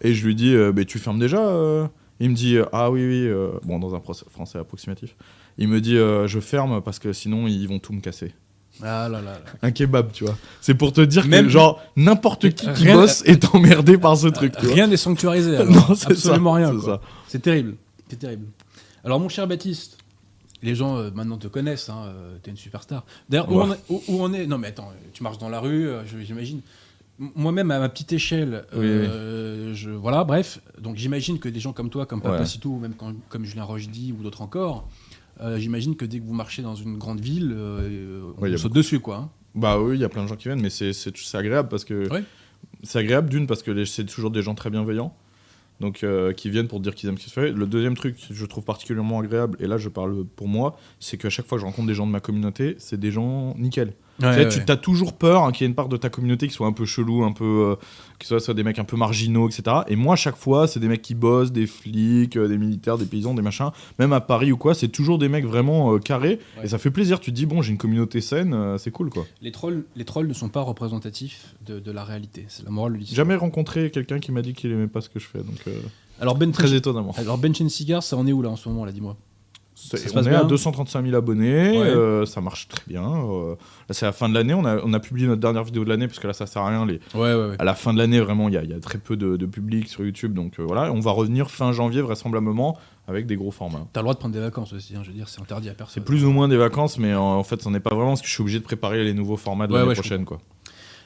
Et 0.00 0.12
je 0.12 0.26
lui 0.26 0.34
dis, 0.34 0.52
euh, 0.52 0.72
Mais 0.74 0.86
tu 0.86 0.98
fermes 0.98 1.20
déjà 1.20 1.88
Il 2.18 2.30
me 2.30 2.34
dit, 2.34 2.58
ah 2.72 2.90
oui, 2.90 3.06
oui, 3.06 3.30
bon, 3.62 3.78
dans 3.78 3.94
un 3.94 4.00
français 4.00 4.58
approximatif. 4.58 5.14
Il 5.56 5.68
me 5.68 5.80
dit, 5.80 5.94
je 5.94 6.40
ferme 6.40 6.82
parce 6.82 6.98
que 6.98 7.12
sinon, 7.12 7.46
ils 7.46 7.68
vont 7.68 7.78
tout 7.78 7.92
me 7.92 8.00
casser. 8.00 8.34
Ah 8.82 9.08
là 9.08 9.20
là 9.20 9.34
là. 9.34 9.40
Un 9.62 9.70
kebab, 9.70 10.10
tu 10.10 10.24
vois. 10.24 10.36
C'est 10.60 10.74
pour 10.74 10.92
te 10.92 11.00
dire 11.00 11.28
Même- 11.28 11.44
que, 11.44 11.50
genre, 11.52 11.80
n'importe 11.94 12.50
qui 12.54 12.66
qui 12.72 12.86
bosse 12.86 13.22
est 13.24 13.54
emmerdé 13.54 13.98
par 13.98 14.16
ce 14.16 14.26
truc, 14.26 14.52
tu. 14.58 14.66
Rien 14.66 14.88
n'est 14.88 14.96
sanctuarisé. 14.96 15.56
alors. 15.58 15.72
Non, 15.72 15.94
c'est 15.94 16.10
Absolument 16.10 16.54
ça, 16.54 16.70
rien. 16.72 17.00
C'est 17.28 17.40
terrible. 17.40 17.76
C'est 18.08 18.18
terrible. 18.18 18.46
Alors, 19.04 19.20
mon 19.20 19.28
cher 19.28 19.46
Baptiste, 19.46 19.98
les 20.64 20.74
gens 20.74 20.96
euh, 20.96 21.10
maintenant 21.14 21.38
te 21.38 21.46
connaissent, 21.46 21.88
hein, 21.88 22.06
euh, 22.06 22.36
t'es 22.42 22.50
une 22.50 22.56
superstar. 22.56 23.04
D'ailleurs, 23.28 23.50
où, 23.52 23.60
on 23.60 23.72
est- 23.72 23.80
où- 23.88 24.02
où 24.08 24.16
on 24.22 24.32
est? 24.32 24.46
Non, 24.46 24.58
mais 24.58 24.68
attends, 24.68 24.90
tu 25.12 25.22
marches 25.22 25.38
dans 25.38 25.48
la 25.48 25.60
rue, 25.60 25.86
euh, 25.86 26.04
j'imagine. 26.24 26.60
Moi-même, 27.18 27.70
à 27.70 27.78
ma 27.78 27.88
petite 27.88 28.12
échelle, 28.12 28.64
euh, 28.74 29.72
je, 29.74 29.90
voilà, 29.90 30.24
bref. 30.24 30.60
Donc, 30.80 30.96
j'imagine 30.96 31.38
que 31.38 31.48
des 31.48 31.60
gens 31.60 31.72
comme 31.72 31.88
toi, 31.90 32.06
comme 32.06 32.20
Papa 32.20 32.40
Ouais. 32.40 32.46
Sitou, 32.46 32.74
ou 32.74 32.78
même 32.80 32.94
quand- 32.94 33.14
comme 33.28 33.44
Julien 33.44 33.62
Rochdy 33.64 34.12
ou 34.18 34.22
d'autres 34.24 34.42
encore, 34.42 34.88
j'imagine 35.56 35.94
que 35.94 36.04
dès 36.04 36.18
que 36.18 36.24
vous 36.24 36.34
marchez 36.34 36.62
dans 36.62 36.74
une 36.74 36.98
grande 36.98 37.20
ville, 37.20 37.54
on 37.56 38.42
Ouais, 38.42 38.56
saute 38.56 38.72
dessus, 38.72 38.98
quoi. 39.00 39.16
hein. 39.16 39.30
Bah 39.54 39.78
oui, 39.80 39.96
il 39.96 40.00
y 40.00 40.04
a 40.04 40.08
plein 40.08 40.24
de 40.24 40.28
gens 40.28 40.34
qui 40.34 40.48
viennent, 40.48 40.60
mais 40.60 40.70
c'est 40.70 40.90
agréable 41.34 41.68
parce 41.68 41.84
que. 41.84 42.10
Ouais. 42.12 42.24
C'est 42.82 42.98
agréable 42.98 43.28
d'une 43.30 43.46
parce 43.46 43.62
que 43.62 43.84
c'est 43.84 44.04
toujours 44.04 44.30
des 44.32 44.42
gens 44.42 44.54
très 44.56 44.68
bienveillants. 44.70 45.14
Donc, 45.80 46.04
euh, 46.04 46.32
qui 46.32 46.50
viennent 46.50 46.68
pour 46.68 46.80
dire 46.80 46.94
qu'ils 46.94 47.08
aiment 47.08 47.18
ce 47.18 47.24
qui 47.24 47.30
se 47.30 47.34
fait. 47.34 47.50
Le 47.50 47.66
deuxième 47.66 47.96
truc 47.96 48.16
que 48.16 48.34
je 48.34 48.46
trouve 48.46 48.64
particulièrement 48.64 49.18
agréable, 49.18 49.56
et 49.60 49.66
là 49.66 49.76
je 49.76 49.88
parle 49.88 50.24
pour 50.24 50.48
moi, 50.48 50.78
c'est 51.00 51.16
qu'à 51.16 51.30
chaque 51.30 51.46
fois 51.46 51.58
que 51.58 51.60
je 51.60 51.66
rencontre 51.66 51.88
des 51.88 51.94
gens 51.94 52.06
de 52.06 52.12
ma 52.12 52.20
communauté, 52.20 52.76
c'est 52.78 52.98
des 52.98 53.10
gens 53.10 53.54
nickel. 53.58 53.92
Tu 54.20 54.26
sais, 54.26 54.64
tu 54.64 54.72
as 54.72 54.76
toujours 54.76 55.12
peur 55.14 55.42
hein, 55.42 55.52
qu'il 55.52 55.64
y 55.64 55.66
ait 55.66 55.68
une 55.68 55.74
part 55.74 55.88
de 55.88 55.96
ta 55.96 56.08
communauté 56.08 56.46
qui 56.46 56.54
soit 56.54 56.66
un 56.66 56.72
peu 56.72 56.84
chelou, 56.84 57.24
un 57.24 57.32
peu, 57.32 57.44
euh, 57.44 57.76
que 58.18 58.24
ce 58.24 58.28
soit, 58.28 58.40
soit 58.40 58.54
des 58.54 58.62
mecs 58.62 58.78
un 58.78 58.84
peu 58.84 58.96
marginaux, 58.96 59.48
etc. 59.48 59.78
Et 59.88 59.96
moi, 59.96 60.14
à 60.14 60.16
chaque 60.16 60.36
fois, 60.36 60.68
c'est 60.68 60.78
des 60.80 60.88
mecs 60.88 61.02
qui 61.02 61.14
bossent, 61.14 61.50
des 61.52 61.66
flics, 61.66 62.36
euh, 62.36 62.46
des 62.46 62.58
militaires, 62.58 62.96
des 62.96 63.06
paysans, 63.06 63.34
des 63.34 63.42
machins. 63.42 63.70
Même 63.98 64.12
à 64.12 64.20
Paris 64.20 64.52
ou 64.52 64.56
quoi, 64.56 64.74
c'est 64.74 64.88
toujours 64.88 65.18
des 65.18 65.28
mecs 65.28 65.44
vraiment 65.44 65.94
euh, 65.94 65.98
carrés. 65.98 66.38
Ouais. 66.58 66.64
Et 66.64 66.68
ça 66.68 66.78
fait 66.78 66.90
plaisir. 66.90 67.18
Tu 67.18 67.32
te 67.32 67.36
dis, 67.36 67.46
bon, 67.46 67.60
j'ai 67.60 67.72
une 67.72 67.78
communauté 67.78 68.20
saine, 68.20 68.54
euh, 68.54 68.78
c'est 68.78 68.90
cool, 68.92 69.10
quoi. 69.10 69.26
Les 69.42 69.50
trolls, 69.50 69.84
les 69.96 70.04
trolls 70.04 70.28
ne 70.28 70.32
sont 70.34 70.48
pas 70.48 70.60
représentatifs 70.62 71.54
de, 71.66 71.80
de 71.80 71.90
la 71.90 72.04
réalité. 72.04 72.44
C'est 72.48 72.64
la 72.64 72.70
morale 72.70 72.92
de 72.92 72.98
l'histoire. 72.98 73.16
Jamais 73.16 73.34
rencontré 73.34 73.90
quelqu'un 73.90 74.20
qui 74.20 74.30
m'a 74.32 74.42
dit 74.42 74.52
qu'il 74.52 74.70
aimait 74.70 74.86
pas 74.86 75.00
ce 75.00 75.08
que 75.08 75.18
je 75.18 75.26
fais, 75.26 75.38
donc 75.38 75.58
euh, 75.66 75.72
Alors 76.20 76.36
Ben 76.36 76.52
très 76.52 76.74
étonnamment. 76.74 77.14
Alors 77.16 77.38
Bench 77.38 77.60
and 77.60 77.68
Cigar, 77.68 78.02
ça 78.02 78.16
en 78.16 78.26
est 78.26 78.32
où 78.32 78.42
là 78.42 78.50
en 78.50 78.56
ce 78.56 78.68
moment 78.68 78.84
là, 78.84 78.92
dis-moi? 78.92 79.16
On 79.76 79.90
passe 79.90 80.26
est 80.26 80.30
bien 80.30 80.40
à 80.40 80.44
235 80.44 81.04
000 81.04 81.16
abonnés, 81.16 81.70
Ouais. 81.78 81.86
euh, 81.88 82.24
ça 82.26 82.40
marche 82.40 82.68
très 82.68 82.82
bien. 82.86 83.02
euh, 83.04 83.50
là, 83.88 83.90
c'est 83.90 84.06
la 84.06 84.12
fin 84.12 84.28
de 84.28 84.34
l'année. 84.34 84.54
On 84.54 84.64
a, 84.64 84.78
on 84.84 84.92
a 84.92 85.00
publié 85.00 85.26
notre 85.26 85.40
dernière 85.40 85.64
vidéo 85.64 85.84
de 85.84 85.88
l'année 85.88 86.06
parce 86.06 86.20
que 86.20 86.26
là, 86.28 86.32
ça 86.32 86.46
sert 86.46 86.62
à 86.62 86.68
rien. 86.68 86.86
Les, 86.86 87.00
Ouais, 87.14 87.34
ouais, 87.34 87.48
ouais. 87.50 87.56
à 87.58 87.64
la 87.64 87.74
fin 87.74 87.92
de 87.92 87.98
l'année, 87.98 88.20
vraiment, 88.20 88.48
il 88.48 88.54
y, 88.54 88.56
a- 88.58 88.62
il 88.62 88.70
y 88.70 88.74
a 88.74 88.78
très 88.80 88.98
peu 88.98 89.16
de, 89.16 89.36
de 89.36 89.46
public 89.46 89.88
sur 89.88 90.04
YouTube. 90.04 90.32
Donc 90.32 90.58
euh, 90.60 90.62
voilà, 90.64 90.92
on 90.92 91.00
va 91.00 91.10
revenir 91.10 91.50
fin 91.50 91.72
janvier 91.72 92.02
vraisemblablement 92.02 92.78
avec 93.08 93.26
des 93.26 93.36
gros 93.36 93.50
formats. 93.50 93.86
T'as 93.92 94.00
le 94.00 94.04
droit 94.04 94.14
de 94.14 94.18
prendre 94.20 94.34
des 94.34 94.40
vacances 94.40 94.72
aussi, 94.72 94.94
hein, 94.96 95.00
je 95.02 95.08
veux 95.10 95.16
dire, 95.16 95.28
c'est 95.28 95.40
interdit 95.40 95.68
à 95.68 95.74
personne. 95.74 95.94
C'est 95.94 96.04
plus 96.04 96.24
ou 96.24 96.30
moins 96.30 96.48
des 96.48 96.56
vacances, 96.56 96.96
mais 96.98 97.14
en, 97.14 97.22
en 97.38 97.42
fait, 97.44 97.60
ça 97.60 97.68
n'est 97.70 97.80
pas 97.80 97.90
vraiment 97.94 98.10
parce 98.10 98.22
que 98.22 98.28
je 98.28 98.32
suis 98.32 98.42
obligé 98.42 98.60
de 98.60 98.64
préparer 98.64 99.02
les 99.04 99.12
nouveaux 99.12 99.36
formats 99.36 99.66
de 99.66 99.72
Ouais, 99.72 99.80
l'année 99.80 99.92
prochaine. 99.94 100.24
Quoi. 100.24 100.38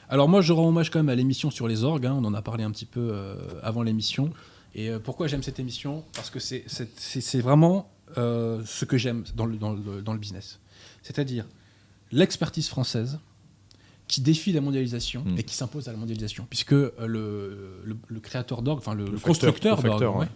Alors 0.09 0.29
moi, 0.29 0.41
je 0.41 0.53
rends 0.53 0.67
hommage 0.69 0.89
quand 0.91 0.99
même 0.99 1.09
à 1.09 1.15
l'émission 1.15 1.49
sur 1.51 1.67
les 1.67 1.83
orgues. 1.83 2.05
hein, 2.05 2.15
on 2.19 2.23
en 2.25 2.33
a 2.35 2.41
parlé 2.43 2.63
un 2.63 2.71
petit 2.71 2.85
peu 2.85 3.09
euh, 3.11 3.35
avant 3.63 3.81
l'émission. 3.83 4.29
Et 4.75 4.89
pourquoi 5.03 5.25
j'aime 5.27 5.41
cette 5.43 5.59
émission? 5.59 6.03
Parce 6.15 6.29
que 6.29 6.39
c'est 6.39 7.41
vraiment 7.41 7.89
euh, 8.17 8.61
ce 8.65 8.85
que 8.85 8.97
j'aime 8.97 9.23
dans 9.35 9.45
le, 9.45 9.57
dans, 9.57 9.73
le, 9.73 10.01
dans 10.01 10.13
le 10.13 10.19
business. 10.19 10.59
C'est-à-dire 11.03 11.45
l'expertise 12.11 12.67
française 12.67 13.19
qui 14.07 14.21
défie 14.21 14.51
la 14.51 14.61
mondialisation 14.61 15.23
Mm. 15.23 15.37
et 15.37 15.43
qui 15.43 15.55
s'impose 15.55 15.87
à 15.87 15.91
la 15.91 15.97
mondialisation. 15.97 16.47
Puisque 16.49 16.73
euh, 16.73 16.91
le, 17.05 17.97
le, 18.07 18.19
créateur 18.19 18.61
d'orgue, 18.63 18.79
enfin 18.79 18.95
le, 18.95 19.05
constructeur 19.19 19.75
d'orgue, 19.77 19.91
facteur, 19.91 20.15
ouais, 20.15 20.21
ouais. 20.21 20.27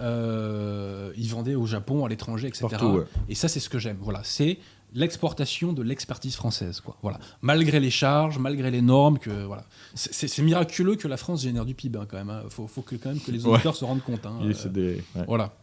euh, 0.00 1.12
il 1.16 1.28
vendait 1.28 1.54
au 1.54 1.66
Japon, 1.66 2.04
à 2.04 2.08
l'étranger, 2.08 2.48
etc. 2.48 2.66
Partout, 2.70 2.86
ouais. 2.86 3.04
Et 3.28 3.34
ça, 3.34 3.48
c'est 3.48 3.60
ce 3.60 3.68
que 3.68 3.78
j'aime. 3.78 3.98
Voilà, 4.00 4.20
c'est 4.24 4.58
l'exportation 4.94 5.72
de 5.72 5.82
l'expertise 5.82 6.34
française. 6.36 6.80
Quoi. 6.80 6.96
Voilà. 7.02 7.18
Malgré 7.40 7.80
les 7.80 7.90
charges, 7.90 8.38
malgré 8.38 8.70
les 8.70 8.82
normes, 8.82 9.18
que 9.18 9.44
voilà, 9.44 9.64
c'est- 9.94 10.38
miraculeux 10.42 10.96
que 10.96 11.08
la 11.08 11.16
France 11.16 11.42
génère 11.42 11.64
du 11.64 11.74
PIB 11.74 11.98
hein, 11.98 12.06
quand 12.08 12.18
même. 12.18 12.30
hein. 12.30 12.42
Faut, 12.50 12.66
faut 12.66 12.82
que 12.82 12.96
quand 12.96 13.08
même 13.10 13.20
que 13.20 13.30
les 13.30 13.46
auditeurs 13.46 13.76
se 13.76 13.84
rendent 13.84 14.02
compte. 14.02 14.24
hein. 14.26 14.38
Euh, 14.42 14.68
des- 14.68 15.02
voilà. 15.26 15.54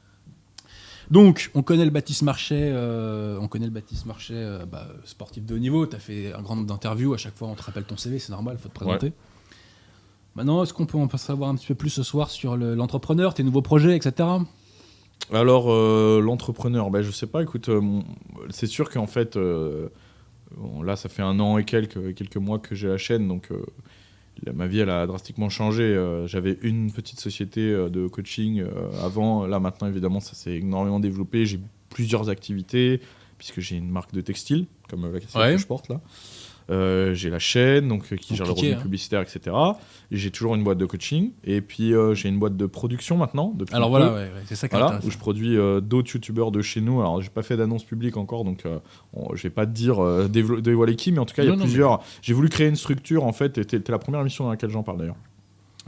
Donc, 1.12 1.50
on 1.56 1.64
connaît 1.64 1.86
le 1.86 1.92
Baptiste 1.92 2.22
Marchais, 2.22 2.70
euh, 2.72 3.38
on 3.42 3.48
connaît 3.48 3.66
le 3.66 3.72
Baptiste 3.72 4.06
Marchais, 4.06 4.34
euh, 4.36 4.66
bah, 4.66 4.88
sportif 5.06 5.44
de 5.46 5.56
haut 5.56 5.60
niveau. 5.60 5.88
Tu 5.88 5.96
as 5.96 6.00
fait 6.00 6.34
un 6.34 6.42
grand 6.42 6.56
nombre 6.56 6.68
d'interviews. 6.68 7.14
À 7.14 7.18
chaque 7.18 7.36
fois, 7.36 7.48
on 7.48 7.56
te 7.56 7.64
rappelle 7.64 7.84
ton 7.84 7.98
CV, 7.98 8.20
c'est 8.20 8.32
normal, 8.32 8.58
faut 8.60 8.70
te 8.70 8.74
présenter. 8.76 9.14
Maintenant, 10.36 10.62
est-ce 10.64 10.74
qu'on 10.74 10.86
peut 10.86 10.98
en 11.00 11.10
savoir 11.18 11.50
un 11.50 11.56
petit 11.56 11.66
peu 11.68 11.76
plus 11.76 11.90
ce 11.90 12.04
soir 12.04 12.30
sur 12.30 12.56
le- 12.56 12.76
l'entrepreneur, 12.76 13.34
tes 13.34 13.44
nouveaux 13.44 13.64
projets, 13.64 13.96
etc. 13.96 14.30
Alors, 15.34 15.72
euh, 15.72 16.22
l'entrepreneur, 16.22 16.92
ben, 16.92 17.02
je 17.02 17.10
sais 17.12 17.28
pas, 17.28 17.42
écoute, 17.42 17.70
c'est 18.52 18.68
sûr 18.68 18.90
qu'en 18.92 19.08
fait, 19.08 19.36
bon, 20.56 20.82
là, 20.84 20.96
ça 20.96 21.10
fait 21.10 21.24
un 21.24 21.40
an 21.40 21.58
et 21.58 21.66
quelques, 21.66 22.14
quelques 22.14 22.38
mois 22.38 22.60
que 22.60 22.76
j'ai 22.76 22.88
la 22.88 22.98
chaîne, 22.98 23.28
donc 23.28 23.50
ma 24.54 24.68
vie, 24.68 24.80
elle 24.80 24.90
a 24.90 25.06
drastiquement 25.08 25.50
changé. 25.50 25.84
Euh, 25.84 26.28
J'avais 26.28 26.58
une 26.62 26.92
petite 26.92 27.20
société 27.20 27.62
euh, 27.62 27.90
de 27.90 28.08
coaching 28.08 28.62
euh, 28.62 28.70
avant, 29.04 29.46
là, 29.48 29.60
maintenant, 29.60 29.88
évidemment, 29.88 30.20
ça 30.20 30.34
s'est 30.34 30.56
énormément 30.58 31.00
développé. 31.00 31.46
J'ai 31.46 31.60
plusieurs 31.90 32.30
activités, 32.30 33.02
puisque 33.38 33.60
j'ai 33.60 33.76
une 33.78 33.90
marque 33.90 34.14
de 34.14 34.22
textile, 34.22 34.66
comme 34.90 35.04
la 35.04 35.10
Ouais. 35.10 35.20
que 35.54 35.58
je 35.58 35.68
porte 35.68 35.90
là. 35.90 36.02
Euh, 36.70 37.14
j'ai 37.14 37.30
la 37.30 37.40
chaîne 37.40 37.88
donc, 37.88 38.04
euh, 38.12 38.16
qui 38.16 38.36
gère 38.36 38.46
le 38.46 38.52
revenu 38.52 38.74
hein. 38.74 38.80
publicitaire, 38.82 39.22
etc. 39.22 39.56
Et 40.12 40.18
J'ai 40.18 40.30
toujours 40.32 40.56
une 40.56 40.64
boîte 40.64 40.78
de 40.78 40.86
coaching. 40.86 41.32
Et 41.44 41.62
puis, 41.62 41.94
euh, 41.94 42.14
j'ai 42.14 42.30
une 42.30 42.38
boîte 42.38 42.58
de 42.58 42.66
production 42.68 43.18
maintenant. 43.18 43.54
Depuis 43.56 43.74
Alors 43.76 43.90
voilà, 43.90 44.14
ouais, 44.14 44.20
ouais, 44.20 44.32
c'est 44.46 44.56
ça 44.56 44.68
qui 44.68 44.76
est 44.76 44.80
Voilà, 44.80 45.00
où 45.04 45.10
je 45.10 45.18
produis 45.18 45.58
euh, 45.58 45.82
d'autres 45.82 46.12
youtubeurs 46.14 46.52
de 46.52 46.62
chez 46.62 46.82
nous. 46.82 47.02
Alors, 47.02 47.22
j'ai 47.22 47.30
pas 47.30 47.42
fait 47.44 47.58
d'annonce 47.58 47.84
publique 47.84 48.18
encore, 48.18 48.44
donc 48.46 48.64
on- 49.14 49.36
je 49.36 49.44
vais 49.44 49.50
pas 49.50 49.66
te 49.66 49.72
dire 49.72 49.98
dévo- 50.30 50.62
dévoiler 50.62 50.96
qui, 50.96 51.12
mais 51.12 51.20
en 51.20 51.26
tout 51.26 51.34
cas, 51.36 51.44
il 51.44 51.50
y 51.50 51.52
a 51.52 51.56
Non, 51.56 51.64
plusieurs. 51.64 52.02
J'ai 52.22 52.34
voulu 52.34 52.50
créer 52.50 52.68
une 52.68 52.76
structure, 52.76 53.24
en 53.24 53.34
fait, 53.34 53.66
t'es 53.66 53.82
la 53.92 54.00
première 54.00 54.22
émission 54.22 54.44
dans 54.44 54.52
laquelle 54.52 54.70
j'en 54.70 54.84
parle 54.84 55.00
d'ailleurs. 55.00 55.16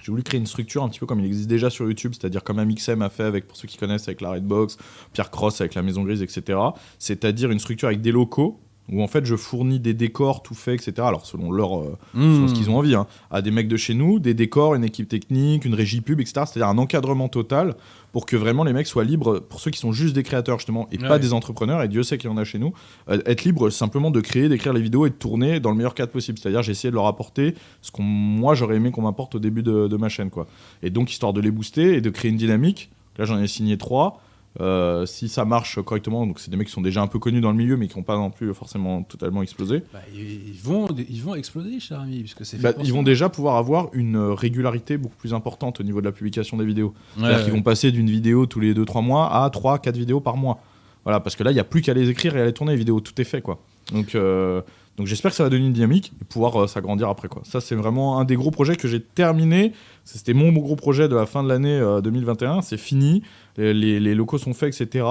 J'ai 0.03 0.11
voulu 0.11 0.23
créer 0.23 0.39
une 0.39 0.47
structure 0.47 0.81
un 0.81 0.89
petit 0.89 0.99
peu 0.99 1.05
comme 1.05 1.19
il 1.19 1.25
existe 1.27 1.47
déjà 1.47 1.69
sur 1.69 1.85
YouTube, 1.85 2.13
c'est-à-dire 2.19 2.43
comme 2.43 2.57
Amixem 2.57 3.03
a 3.03 3.09
fait 3.09 3.21
avec, 3.23 3.47
pour 3.47 3.55
ceux 3.55 3.67
qui 3.67 3.77
connaissent, 3.77 4.07
avec 4.07 4.21
la 4.21 4.31
Redbox, 4.31 4.77
Pierre 5.13 5.29
Cross 5.29 5.61
avec 5.61 5.75
la 5.75 5.83
Maison 5.83 6.03
Grise, 6.03 6.23
etc. 6.23 6.57
C'est-à-dire 6.97 7.51
une 7.51 7.59
structure 7.59 7.87
avec 7.87 8.01
des 8.01 8.11
locaux 8.11 8.59
où 8.91 9.01
en 9.01 9.07
fait 9.07 9.25
je 9.25 9.35
fournis 9.35 9.79
des 9.79 9.93
décors 9.93 10.43
tout 10.43 10.53
faits, 10.53 10.75
etc. 10.85 11.07
Alors 11.07 11.25
selon 11.25 11.51
leur, 11.51 11.79
euh, 11.79 11.97
selon 12.13 12.47
ce 12.47 12.53
qu'ils 12.53 12.69
ont 12.69 12.77
envie, 12.77 12.95
hein, 12.95 13.07
à 13.31 13.41
des 13.41 13.51
mecs 13.51 13.67
de 13.67 13.77
chez 13.77 13.93
nous, 13.93 14.19
des 14.19 14.33
décors, 14.33 14.75
une 14.75 14.83
équipe 14.83 15.07
technique, 15.07 15.65
une 15.65 15.73
régie 15.75 16.01
pub, 16.01 16.19
etc. 16.19 16.41
C'est-à-dire 16.45 16.67
un 16.67 16.77
encadrement 16.77 17.29
total 17.29 17.75
pour 18.11 18.25
que 18.25 18.35
vraiment 18.35 18.65
les 18.65 18.73
mecs 18.73 18.87
soient 18.87 19.05
libres, 19.05 19.39
pour 19.39 19.61
ceux 19.61 19.71
qui 19.71 19.79
sont 19.79 19.93
juste 19.93 20.13
des 20.13 20.23
créateurs 20.23 20.59
justement, 20.59 20.89
et 20.91 20.97
Ouais. 21.01 21.07
pas 21.07 21.17
des 21.19 21.31
entrepreneurs, 21.31 21.81
et 21.81 21.87
Dieu 21.87 22.03
sait 22.03 22.17
qu'il 22.17 22.29
y 22.29 22.33
en 22.33 22.37
a 22.37 22.43
chez 22.43 22.59
nous, 22.59 22.73
euh, 23.09 23.19
être 23.25 23.45
libre 23.45 23.69
simplement 23.69 24.11
de 24.11 24.19
créer, 24.19 24.49
d'écrire 24.49 24.73
les 24.73 24.81
vidéos 24.81 25.05
et 25.05 25.09
de 25.09 25.15
tourner 25.15 25.61
dans 25.61 25.71
le 25.71 25.77
meilleur 25.77 25.93
cadre 25.95 26.11
possible. 26.11 26.37
C'est-à-dire 26.37 26.61
j'ai 26.61 26.73
essayé 26.73 26.89
de 26.91 26.95
leur 26.95 27.07
apporter 27.07 27.55
ce 27.81 27.89
qu'on 27.91 28.03
moi 28.03 28.53
j'aurais 28.55 28.75
aimé 28.75 28.91
qu'on 28.91 29.03
m'apporte 29.03 29.35
au 29.35 29.39
début 29.39 29.63
de, 29.63 29.87
de 29.87 29.95
ma 29.97 30.09
chaîne. 30.09 30.29
quoi. 30.29 30.45
Et 30.83 30.89
donc 30.89 31.09
histoire 31.11 31.31
de 31.31 31.39
les 31.39 31.51
booster 31.51 31.95
et 31.95 32.01
de 32.01 32.09
créer 32.09 32.29
une 32.31 32.37
dynamique, 32.37 32.89
là 33.17 33.23
j'en 33.23 33.39
ai 33.41 33.47
signé 33.47 33.77
trois. 33.77 34.19
Euh, 34.59 35.05
si 35.05 35.29
ça 35.29 35.45
marche 35.45 35.81
correctement, 35.81 36.27
donc 36.27 36.39
c'est 36.41 36.51
des 36.51 36.57
mecs 36.57 36.67
qui 36.67 36.73
sont 36.73 36.81
déjà 36.81 37.01
un 37.01 37.07
peu 37.07 37.19
connus 37.19 37.39
dans 37.39 37.51
le 37.51 37.57
milieu, 37.57 37.77
mais 37.77 37.87
qui 37.87 37.97
n'ont 37.97 38.03
pas 38.03 38.17
non 38.17 38.31
plus 38.31 38.53
forcément 38.53 39.01
totalement 39.03 39.41
explosé. 39.41 39.81
Bah, 39.93 39.99
ils, 40.13 40.59
vont, 40.61 40.87
ils 41.09 41.21
vont 41.21 41.35
exploser, 41.35 41.79
cher 41.79 42.01
ami, 42.01 42.19
puisque 42.19 42.45
c'est 42.45 42.59
Bah, 42.61 42.73
ils 42.79 42.87
ça. 42.87 42.91
vont 42.93 43.03
déjà 43.03 43.29
pouvoir 43.29 43.55
avoir 43.55 43.87
une 43.93 44.17
régularité 44.17 44.97
beaucoup 44.97 45.15
plus 45.15 45.33
importante 45.33 45.79
au 45.79 45.83
niveau 45.83 46.01
de 46.01 46.05
la 46.05 46.11
publication 46.11 46.57
des 46.57 46.65
vidéos. 46.65 46.87
Ouais, 46.87 47.21
C'est-à-dire 47.21 47.37
ouais. 47.37 47.43
qu'ils 47.45 47.53
vont 47.53 47.61
passer 47.61 47.91
d'une 47.93 48.09
vidéo 48.09 48.45
tous 48.45 48.59
les 48.59 48.73
2-3 48.73 49.01
mois 49.05 49.33
à 49.33 49.47
3-4 49.49 49.93
vidéos 49.93 50.19
par 50.19 50.35
mois. 50.35 50.59
Voilà, 51.05 51.21
parce 51.21 51.37
que 51.37 51.43
là, 51.43 51.51
il 51.51 51.55
n'y 51.55 51.59
a 51.61 51.63
plus 51.63 51.81
qu'à 51.81 51.93
les 51.93 52.09
écrire 52.09 52.35
et 52.35 52.41
à 52.41 52.45
les 52.45 52.53
tourner 52.53 52.73
les 52.73 52.77
vidéos, 52.77 52.99
tout 52.99 53.19
est 53.21 53.25
fait, 53.25 53.41
quoi. 53.41 53.57
Donc, 53.93 54.15
euh, 54.15 54.61
donc 54.97 55.07
j'espère 55.07 55.31
que 55.31 55.37
ça 55.37 55.43
va 55.43 55.49
donner 55.49 55.65
une 55.65 55.73
dynamique 55.73 56.11
et 56.21 56.25
pouvoir 56.25 56.63
euh, 56.63 56.67
s'agrandir 56.67 57.09
après, 57.09 57.27
quoi. 57.27 57.41
Ça, 57.45 57.61
c'est 57.61 57.75
vraiment 57.75 58.19
un 58.19 58.25
des 58.25 58.35
gros 58.35 58.51
projets 58.51 58.75
que 58.75 58.87
j'ai 58.87 59.01
terminé. 59.01 59.73
C'était 60.03 60.33
mon 60.33 60.51
gros 60.51 60.75
projet 60.75 61.07
de 61.07 61.15
la 61.15 61.25
fin 61.25 61.43
de 61.43 61.49
l'année 61.49 61.77
euh, 61.79 62.01
2021. 62.01 62.61
C'est 62.61 62.77
fini. 62.77 63.23
Les 63.57 64.15
locaux 64.15 64.37
sont 64.37 64.53
faits, 64.53 64.79
etc. 64.79 65.05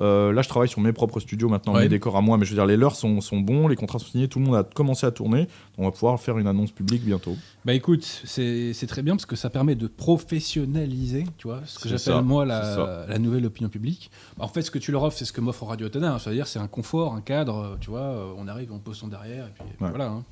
Euh, 0.00 0.32
là, 0.32 0.40
je 0.42 0.48
travaille 0.48 0.68
sur 0.68 0.80
mes 0.80 0.92
propres 0.92 1.20
studios 1.20 1.48
maintenant, 1.48 1.74
Ouais. 1.74 1.82
mes 1.82 1.88
décors 1.88 2.16
à 2.16 2.20
moi, 2.22 2.38
mais 2.38 2.44
je 2.46 2.50
veux 2.50 2.56
dire, 2.56 2.66
les 2.66 2.76
leurs 2.76 2.96
sont, 2.96 3.20
sont 3.20 3.38
bons, 3.38 3.68
les 3.68 3.76
contrats 3.76 3.98
sont 3.98 4.06
signés, 4.06 4.28
tout 4.28 4.38
le 4.38 4.46
monde 4.46 4.56
a 4.56 4.62
commencé 4.64 5.06
à 5.06 5.10
tourner. 5.10 5.46
On 5.78 5.84
va 5.84 5.90
pouvoir 5.90 6.18
faire 6.20 6.38
une 6.38 6.46
annonce 6.46 6.70
publique 6.70 7.04
bientôt. 7.04 7.36
Bah 7.64 7.74
écoute, 7.74 8.04
c'est 8.24 8.86
très 8.88 9.02
bien 9.02 9.14
parce 9.14 9.26
que 9.26 9.36
ça 9.36 9.50
permet 9.50 9.74
de 9.74 9.86
professionnaliser, 9.86 11.24
tu 11.38 11.48
vois, 11.48 11.60
ce 11.66 11.78
que 11.78 11.88
j'appelle 11.88 12.22
moi 12.22 12.44
la, 12.46 13.18
nouvelle 13.18 13.44
opinion 13.46 13.68
publique. 13.68 14.10
Bah, 14.38 14.44
en 14.44 14.48
fait, 14.48 14.62
ce 14.62 14.70
que 14.70 14.78
tu 14.78 14.90
leur 14.92 15.02
offres, 15.02 15.18
c'est 15.18 15.24
ce 15.26 15.32
que 15.32 15.40
m'offre 15.40 15.64
Radio 15.64 15.88
hein. 15.94 16.18
c'est-à-dire 16.18 16.46
c'est 16.46 16.58
un 16.58 16.66
confort, 16.68 17.14
un 17.14 17.20
cadre, 17.20 17.76
tu 17.80 17.90
vois, 17.90 18.34
on 18.38 18.48
arrive, 18.48 18.72
on 18.72 18.78
pose 18.78 18.96
son 18.96 19.08
derrière, 19.08 19.46
et 19.46 19.50
puis 19.54 19.64
et 19.68 19.74
puis 19.76 19.84
Ouais. 19.84 19.90
voilà. 19.90 20.06
hein. 20.06 20.24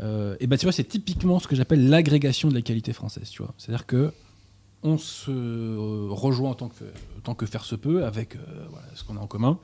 Euh, 0.00 0.34
et 0.40 0.46
bah 0.46 0.56
tu 0.56 0.64
vois, 0.66 0.72
c'est 0.72 0.84
typiquement 0.84 1.38
ce 1.38 1.46
que 1.46 1.54
j'appelle 1.54 1.88
l'agrégation 1.88 2.48
de 2.48 2.54
la 2.54 2.62
qualité 2.62 2.92
française, 2.92 3.28
tu 3.30 3.42
vois. 3.42 3.52
C'est-à-dire 3.58 3.86
que 3.86 4.12
on 4.82 4.98
se 4.98 5.30
euh, 5.30 6.08
rejoint 6.10 6.50
en 6.50 6.54
tant 6.54 6.68
que, 6.68 6.84
en 6.84 7.20
tant 7.22 7.34
que 7.34 7.46
faire 7.46 7.64
se 7.64 7.74
peut 7.74 8.04
avec 8.04 8.36
euh, 8.36 8.38
voilà, 8.70 8.86
ce 8.94 9.04
qu'on 9.04 9.16
a 9.16 9.20
en 9.20 9.26
commun, 9.26 9.58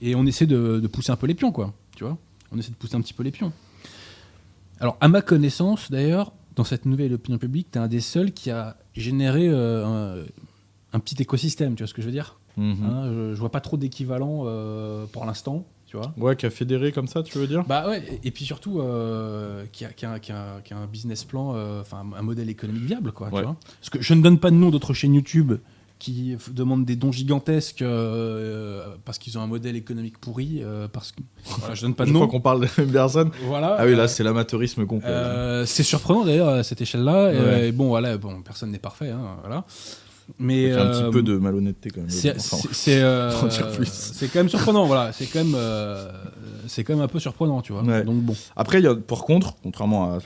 et 0.00 0.14
on 0.14 0.26
essaie 0.26 0.46
de, 0.46 0.80
de 0.80 0.86
pousser 0.88 1.12
un 1.12 1.16
peu 1.16 1.26
les 1.26 1.34
pions, 1.34 1.52
quoi, 1.52 1.72
tu 1.94 2.04
vois. 2.04 2.16
On 2.52 2.58
essaie 2.58 2.70
de 2.70 2.76
pousser 2.76 2.96
un 2.96 3.00
petit 3.00 3.14
peu 3.14 3.22
les 3.22 3.30
pions. 3.30 3.52
Alors, 4.80 4.96
à 5.00 5.08
ma 5.08 5.22
connaissance, 5.22 5.90
d'ailleurs, 5.90 6.32
dans 6.56 6.64
cette 6.64 6.84
nouvelle 6.84 7.12
opinion 7.14 7.38
publique, 7.38 7.68
tu 7.70 7.78
es 7.78 7.80
un 7.80 7.86
des 7.86 8.00
seuls 8.00 8.32
qui 8.32 8.50
a 8.50 8.76
généré 8.94 9.46
euh, 9.48 9.86
un, 9.86 10.24
un 10.92 11.00
petit 11.00 11.20
écosystème, 11.22 11.74
tu 11.74 11.82
vois 11.82 11.88
ce 11.88 11.94
que 11.94 12.02
je 12.02 12.06
veux 12.06 12.12
dire? 12.12 12.38
Mhm. 12.56 12.84
Hein, 12.84 13.04
je, 13.06 13.34
je 13.34 13.40
vois 13.40 13.52
pas 13.52 13.60
trop 13.60 13.76
d'équivalent 13.76 14.42
euh, 14.46 15.06
pour 15.06 15.24
l'instant, 15.26 15.64
tu 15.90 15.96
vois 15.96 16.12
Ouais, 16.16 16.36
qui 16.36 16.46
a 16.46 16.50
fédéré 16.50 16.92
comme 16.92 17.08
ça, 17.08 17.22
tu 17.24 17.36
veux 17.36 17.48
dire? 17.48 17.64
Bah 17.66 17.88
ouais, 17.88 18.00
et, 18.22 18.28
et 18.28 18.30
puis 18.30 18.44
surtout, 18.44 18.80
euh, 18.80 19.64
qui, 19.72 19.84
a, 19.84 19.88
qui, 19.92 20.06
a, 20.06 20.20
qui, 20.20 20.30
a, 20.30 20.60
qui 20.64 20.72
a 20.72 20.76
un 20.78 20.86
business 20.86 21.24
plan, 21.24 21.54
euh, 21.56 21.80
enfin 21.80 22.04
un 22.16 22.22
modèle 22.22 22.48
économique 22.48 22.84
viable, 22.84 23.10
quoi. 23.12 23.28
tu 23.28 23.34
Ouais. 23.34 23.42
vois 23.42 23.56
Parce 23.80 23.90
que 23.90 24.00
je 24.00 24.14
ne 24.14 24.22
donne 24.22 24.38
pas 24.38 24.50
de 24.50 24.56
nom 24.56 24.70
d'autres 24.70 24.94
chaînes 24.94 25.14
YouTube 25.14 25.54
qui 25.98 26.36
demandent 26.52 26.84
des 26.86 26.96
dons 26.96 27.12
gigantesques 27.12 27.82
euh, 27.82 28.86
parce 29.04 29.18
qu'ils 29.18 29.36
ont 29.36 29.42
un 29.42 29.46
modèle 29.46 29.76
économique 29.76 30.16
pourri, 30.18 30.60
euh, 30.62 30.86
parce 30.88 31.12
que 31.12 31.20
voilà, 31.58 31.74
je 31.74 31.82
donne 31.82 31.94
pas 31.94 32.04
de 32.04 32.08
Je 32.08 32.14
nom. 32.14 32.26
qu'on 32.28 32.40
parle 32.40 32.60
de 32.60 32.66
la 32.66 32.84
même 32.84 32.92
personne. 32.92 33.30
Voilà. 33.44 33.76
Ah 33.78 33.84
oui, 33.84 33.94
là, 33.96 34.04
euh, 34.04 34.06
c'est 34.08 34.22
l'amateurisme 34.22 34.86
complet. 34.86 35.12
c'est 35.66 35.82
surprenant 35.82 36.24
d'ailleurs 36.24 36.48
à 36.48 36.62
cette 36.62 36.80
échelle-là. 36.80 37.30
Ouais. 37.32 37.68
et 37.68 37.72
bon, 37.72 37.88
voilà, 37.88 38.16
bon, 38.16 38.40
personne 38.42 38.70
n'est 38.70 38.78
parfait, 38.78 39.10
hein, 39.10 39.36
voilà. 39.40 39.64
Mais 40.38 40.72
un 40.72 40.78
euh, 40.78 40.92
petit 40.92 41.10
peu 41.10 41.22
de 41.22 41.36
malhonnêteté 41.36 41.90
quand 41.90 42.00
même. 42.00 42.10
C'est 42.10 43.02
euh, 43.02 43.30
c'est 43.84 44.28
quand 44.28 44.40
même 44.40 44.48
surprenant, 44.48 44.86
voilà. 44.86 45.12
C'est 45.12 45.26
quand 45.26 45.44
même, 45.44 45.54
euh, 45.56 46.10
c'est 46.66 46.84
quand 46.84 46.94
même 46.94 47.02
un 47.02 47.08
peu 47.08 47.18
surprenant, 47.18 47.60
tu 47.62 47.72
vois. 47.72 47.82
Ouais. 47.82 48.04
Donc 48.04 48.22
bon. 48.22 48.34
Après, 48.56 48.78
il 48.80 48.84
y 48.84 48.86
a, 48.86 48.94
par 48.94 49.24
contre, 49.24 49.56
contrairement 49.62 50.14
à, 50.14 50.18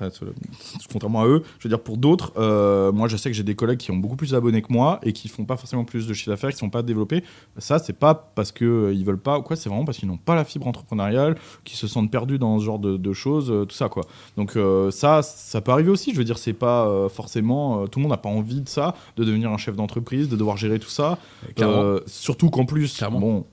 contrairement 0.92 1.22
à 1.22 1.26
eux, 1.26 1.42
je 1.58 1.68
veux 1.68 1.74
dire 1.74 1.80
pour 1.80 1.96
d'autres, 1.96 2.32
euh, 2.36 2.92
moi 2.92 3.08
je 3.08 3.16
sais 3.16 3.30
que 3.30 3.36
j'ai 3.36 3.42
des 3.42 3.54
collègues 3.54 3.78
qui 3.78 3.90
ont 3.90 3.96
beaucoup 3.96 4.16
plus 4.16 4.32
d'abonnés 4.32 4.62
que 4.62 4.72
moi 4.72 5.00
et 5.02 5.12
qui 5.12 5.28
font 5.28 5.44
pas 5.44 5.56
forcément 5.56 5.84
plus 5.84 6.06
de 6.06 6.14
chiffre 6.14 6.30
d'affaires, 6.30 6.50
qui 6.50 6.58
sont 6.58 6.70
pas 6.70 6.82
développés. 6.82 7.24
Ça, 7.58 7.78
c'est 7.78 7.92
pas 7.92 8.14
parce 8.34 8.52
que 8.52 8.64
euh, 8.64 8.92
ils 8.94 9.04
veulent 9.04 9.18
pas 9.18 9.38
ou 9.38 9.42
quoi, 9.42 9.56
c'est 9.56 9.68
vraiment 9.68 9.84
parce 9.84 9.98
qu'ils 9.98 10.08
n'ont 10.08 10.16
pas 10.16 10.34
la 10.34 10.44
fibre 10.44 10.66
entrepreneuriale, 10.66 11.36
qu'ils 11.64 11.78
se 11.78 11.86
sentent 11.86 12.10
perdus 12.10 12.38
dans 12.38 12.58
ce 12.58 12.64
genre 12.64 12.78
de, 12.78 12.96
de 12.96 13.12
choses, 13.12 13.50
euh, 13.50 13.64
tout 13.64 13.76
ça 13.76 13.88
quoi. 13.88 14.04
Donc 14.36 14.56
euh, 14.56 14.90
ça, 14.90 15.22
ça 15.22 15.60
peut 15.60 15.72
arriver 15.72 15.90
aussi. 15.90 16.12
Je 16.12 16.18
veux 16.18 16.24
dire, 16.24 16.38
c'est 16.38 16.52
pas 16.52 16.86
euh, 16.86 17.08
forcément 17.08 17.82
euh, 17.82 17.86
tout 17.86 17.98
le 17.98 18.02
monde 18.02 18.10
n'a 18.10 18.16
pas 18.18 18.28
envie 18.28 18.60
de 18.60 18.68
ça, 18.68 18.94
de 19.16 19.24
devenir 19.24 19.50
un 19.50 19.56
chef 19.56 19.76
d'entreprise, 19.76 19.93
de 20.00 20.36
devoir 20.36 20.56
gérer 20.56 20.78
tout 20.78 20.88
ça. 20.88 21.18
Clairement. 21.56 21.82
Euh, 21.82 22.00
surtout 22.06 22.50
qu'en 22.50 22.64
plus, 22.66 22.96
Clairement. 22.96 23.20
bon, 23.20 23.46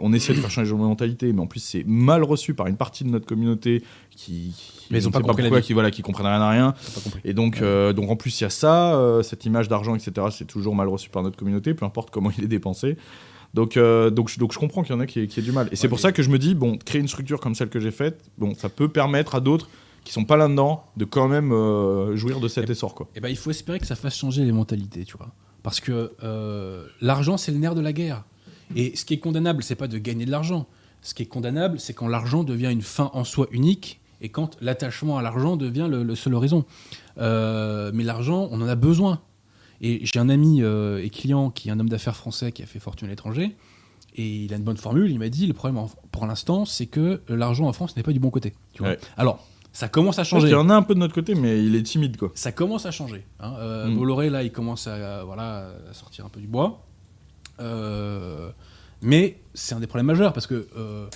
on 0.00 0.12
essaie 0.12 0.34
de 0.34 0.40
faire 0.40 0.50
changer 0.50 0.72
les 0.72 0.78
mentalités, 0.78 1.32
mais 1.32 1.40
en 1.40 1.46
plus 1.46 1.60
c'est 1.60 1.84
mal 1.86 2.22
reçu 2.24 2.54
par 2.54 2.66
une 2.66 2.76
partie 2.76 3.04
de 3.04 3.10
notre 3.10 3.26
communauté 3.26 3.82
qui, 4.10 4.54
Mais 4.90 4.98
ils 4.98 5.06
ont 5.06 5.08
on 5.08 5.12
pas 5.12 5.20
compris 5.20 5.42
pourquoi, 5.42 5.60
qui 5.60 5.72
voilà, 5.72 5.90
qui 5.90 6.02
comprennent 6.02 6.26
rien 6.26 6.40
à 6.40 6.50
rien. 6.50 6.74
Et 7.24 7.34
donc, 7.34 7.60
euh, 7.62 7.92
donc 7.92 8.10
en 8.10 8.16
plus 8.16 8.40
il 8.40 8.44
y 8.44 8.46
a 8.46 8.50
ça, 8.50 8.94
euh, 8.94 9.22
cette 9.22 9.44
image 9.46 9.68
d'argent, 9.68 9.94
etc. 9.94 10.26
C'est 10.30 10.46
toujours 10.46 10.74
mal 10.74 10.88
reçu 10.88 11.08
par 11.10 11.22
notre 11.22 11.36
communauté, 11.36 11.74
peu 11.74 11.84
importe 11.84 12.10
comment 12.10 12.30
il 12.36 12.44
est 12.44 12.48
dépensé. 12.48 12.96
Donc, 13.54 13.76
euh, 13.78 14.10
donc, 14.10 14.28
je- 14.28 14.38
donc 14.38 14.52
je 14.52 14.58
comprends 14.58 14.82
qu'il 14.82 14.94
y 14.94 14.96
en 14.96 15.00
a 15.00 15.06
qui, 15.06 15.26
qui 15.26 15.40
aient 15.40 15.42
du 15.42 15.52
mal. 15.52 15.68
Et 15.72 15.76
c'est 15.76 15.88
pour 15.88 15.96
mais- 15.98 16.02
ça 16.02 16.12
que 16.12 16.22
je 16.22 16.28
me 16.30 16.38
dis, 16.38 16.54
bon, 16.54 16.76
créer 16.76 17.00
une 17.00 17.08
structure 17.08 17.40
comme 17.40 17.54
celle 17.54 17.70
que 17.70 17.80
j'ai 17.80 17.90
faite, 17.90 18.22
bon, 18.36 18.54
ça 18.54 18.68
peut 18.68 18.88
permettre 18.88 19.34
à 19.34 19.40
d'autres 19.40 19.68
qui 20.04 20.12
sont 20.12 20.24
pas 20.24 20.36
là-dedans 20.36 20.84
de 20.96 21.04
quand 21.04 21.28
même 21.28 21.52
euh, 21.52 22.14
jouir 22.16 22.40
de 22.40 22.48
cet 22.48 22.68
essor, 22.70 22.94
quoi. 22.94 23.08
Eh 23.16 23.20
ben, 23.20 23.28
il 23.28 23.36
faut 23.36 23.50
espérer 23.50 23.78
que 23.78 23.86
ça 23.86 23.96
fasse 23.96 24.16
changer 24.16 24.44
les 24.44 24.52
mentalités, 24.52 25.04
tu 25.04 25.16
vois. 25.16 25.28
Parce 25.62 25.80
que 25.80 26.12
euh, 26.22 26.86
l'argent, 27.00 27.36
c'est 27.36 27.52
le 27.52 27.58
nerf 27.58 27.74
de 27.74 27.80
la 27.80 27.92
guerre. 27.92 28.24
Et 28.76 28.94
ce 28.96 29.04
qui 29.04 29.14
est 29.14 29.18
condamnable, 29.18 29.62
c'est 29.62 29.74
pas 29.74 29.88
de 29.88 29.98
gagner 29.98 30.24
de 30.26 30.30
l'argent. 30.30 30.66
Ce 31.02 31.14
qui 31.14 31.22
est 31.22 31.26
condamnable, 31.26 31.80
c'est 31.80 31.94
quand 31.94 32.08
l'argent 32.08 32.44
devient 32.44 32.70
une 32.70 32.82
fin 32.82 33.10
en 33.14 33.24
soi 33.24 33.46
unique 33.50 34.00
et 34.20 34.28
quand 34.28 34.56
l'attachement 34.60 35.16
à 35.18 35.22
l'argent 35.22 35.56
devient 35.56 35.86
le, 35.90 36.02
le 36.02 36.14
seul 36.14 36.34
horizon. 36.34 36.64
Euh, 37.18 37.90
mais 37.94 38.04
l'argent, 38.04 38.48
on 38.50 38.60
en 38.60 38.68
a 38.68 38.74
besoin. 38.74 39.20
Et 39.80 40.00
j'ai 40.04 40.18
un 40.18 40.28
ami 40.28 40.60
euh, 40.62 41.02
et 41.02 41.08
client 41.08 41.50
qui 41.50 41.68
est 41.68 41.72
un 41.72 41.78
homme 41.80 41.88
d'affaires 41.88 42.16
français 42.16 42.50
qui 42.52 42.62
a 42.62 42.66
fait 42.66 42.80
fortune 42.80 43.06
à 43.06 43.10
l'étranger. 43.10 43.54
Et 44.16 44.44
il 44.44 44.52
a 44.52 44.56
une 44.56 44.64
bonne 44.64 44.76
formule. 44.76 45.10
Il 45.10 45.18
m'a 45.18 45.28
dit 45.28 45.46
le 45.46 45.54
problème 45.54 45.78
en- 45.78 45.90
pour 46.10 46.26
l'instant, 46.26 46.64
c'est 46.64 46.86
que 46.86 47.20
l'argent 47.28 47.66
en 47.68 47.72
France 47.72 47.96
n'est 47.96 48.02
pas 48.02 48.12
du 48.12 48.18
bon 48.20 48.30
côté. 48.30 48.54
Tu 48.72 48.82
vois. 48.82 48.92
Ouais. 48.92 48.98
Alors, 49.16 49.46
ça 49.72 49.88
commence 49.88 50.18
à 50.18 50.24
changer 50.24 50.46
qu'il 50.48 50.56
y 50.56 50.58
en 50.58 50.70
a 50.70 50.74
un 50.74 50.82
peu 50.82 50.94
de 50.94 50.98
notre 50.98 51.14
côté, 51.14 51.34
mais 51.34 51.62
il 51.64 51.74
est 51.76 51.82
timide, 51.82 52.16
quoi. 52.16 52.32
ça 52.34 52.52
commence 52.52 52.86
à 52.86 52.90
changer. 52.90 53.24
Hein. 53.40 53.54
Euh, 53.58 53.86
Mm. 53.88 53.96
Bolloré, 53.96 54.30
là, 54.30 54.42
il 54.42 54.50
commence 54.52 54.86
à, 54.86 54.94
euh, 54.94 55.22
voilà, 55.24 55.68
à 55.90 55.94
sortir 55.94 56.24
un 56.26 56.28
peu 56.28 56.40
du 56.40 56.46
bois. 56.48 56.84
Euh, 57.60 58.50
mais 59.02 59.38
c'est 59.54 59.74
un 59.74 59.80
des 59.80 59.86
problèmes 59.86 60.06
majeurs 60.06 60.32
parce 60.32 60.46
que 60.46 60.68
euh, 60.76 61.06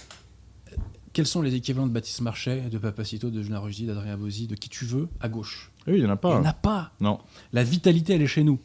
quels 1.13 1.27
sont 1.27 1.43
les 1.43 1.55
équivalents 1.55 1.87
de 1.87 1.93
Baptiste 1.93 2.21
Marchais, 2.21 2.63
de 2.71 2.79
Papacito, 2.79 3.31
de 3.31 3.43
Julien 3.43 3.59
Rugy, 3.59 3.87
d'Adrien 3.87 4.17
Bozzi, 4.17 4.47
de 4.47 4.55
qui 4.55 4.69
tu 4.69 4.85
veux 4.85 5.09
à 5.21 5.29
gauche? 5.29 5.71
Oui, 5.87 5.95
il 5.97 6.03
y 6.03 6.07
en 6.07 6.11
a 6.11 6.15
Il 6.15 6.19
pas. 6.19 6.31
n'y 6.31 6.47
en 6.47 6.49
a 6.49 6.53
pas. 6.53 6.93
Non. 7.01 7.19
La 7.53 7.65
vitalité, 7.65 8.15
elle 8.15 8.23
est 8.23 8.27
chez 8.27 8.45
nous. 8.45 8.59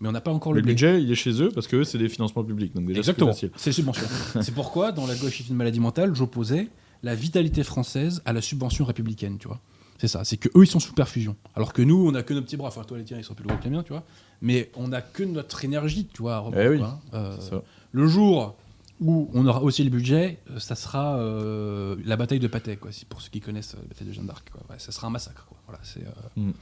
Mais 0.00 0.08
on 0.08 0.12
n'a 0.12 0.20
pas 0.20 0.32
encore 0.32 0.52
Le 0.52 0.58
le, 0.58 0.64
blé. 0.64 0.72
budget, 0.72 1.00
il 1.02 1.12
est 1.12 1.14
chez 1.16 1.40
eux 1.42 1.50
parce 1.54 1.68
que 1.68 1.76
eux, 1.76 1.84
c'est 1.84 1.98
des 1.98 2.08
financements 2.08 2.42
publics. 2.42 2.74
Donc 2.74 2.86
déjà, 2.86 2.98
Exactement. 2.98 3.32
C'est 3.32 3.52
les 3.66 3.72
subventions. 3.72 4.06
c'est 4.42 4.54
pourquoi, 4.54 4.90
dans 4.90 5.06
La 5.06 5.14
gauche 5.14 5.40
est 5.40 5.48
une 5.48 5.54
maladie 5.54 5.78
mentale, 5.80 6.14
j'opposais 6.14 6.68
la 7.02 7.14
vitalité 7.14 7.62
française 7.64 8.22
à 8.24 8.32
la 8.32 8.40
subvention 8.40 8.84
républicaine, 8.84 9.38
tu 9.38 9.48
vois. 9.48 9.60
C'est 9.98 10.08
ça, 10.08 10.24
c'est 10.24 10.36
que 10.36 10.48
eux 10.56 10.64
ils 10.64 10.66
sont 10.66 10.80
sous 10.80 10.94
perfusion. 10.94 11.36
Alors 11.54 11.72
que 11.72 11.82
nous, 11.82 12.06
on 12.08 12.14
a 12.14 12.22
que 12.22 12.34
nos 12.34 12.42
petits 12.42 12.56
bras. 12.56 12.68
Enfin, 12.68 12.82
toi, 12.82 12.98
les 12.98 13.04
tiens, 13.04 13.18
ils 13.18 13.24
sont 13.24 13.34
plus 13.34 13.46
gros 13.46 13.56
que 13.56 13.64
les 13.64 13.70
miens, 13.70 13.82
tu 13.84 13.92
vois. 13.92 14.02
Mais 14.40 14.70
on 14.76 14.90
a 14.92 15.00
que 15.00 15.22
notre 15.22 15.64
énergie, 15.64 16.08
tu 16.12 16.22
vois. 16.22 16.36
à 16.38 16.44
Eh 16.56 16.68
oui, 16.68 16.78
quoi, 16.78 17.00
hein. 17.12 17.18
Euh, 17.52 17.60
le 17.92 18.06
jour 18.08 18.56
où 19.00 19.30
on 19.34 19.46
aura 19.46 19.62
aussi 19.62 19.84
le 19.84 19.90
budget, 19.90 20.38
euh, 20.50 20.58
ça 20.58 20.74
sera 20.74 21.16
euh, 21.18 21.96
la 22.04 22.16
bataille 22.16 22.40
de 22.40 22.48
Patay, 22.48 22.76
quoi. 22.76 22.90
si- 22.90 23.04
Pour 23.04 23.20
ceux 23.22 23.30
qui 23.30 23.40
connaissent 23.40 23.74
la 23.74 23.82
bataille 23.88 24.08
de 24.08 24.12
Jeanne 24.12 24.26
d'Arc, 24.26 24.50
quoi. 24.50 24.60
Ouais, 24.70 24.78
ça 24.78 24.90
sera 24.90 25.06
un 25.06 25.10
massacre, 25.10 25.46
quoi. 25.46 25.58
Voilà, 25.66 25.80
c'est. 25.84 26.04
euh, 26.04 26.10
Mm. 26.36 26.52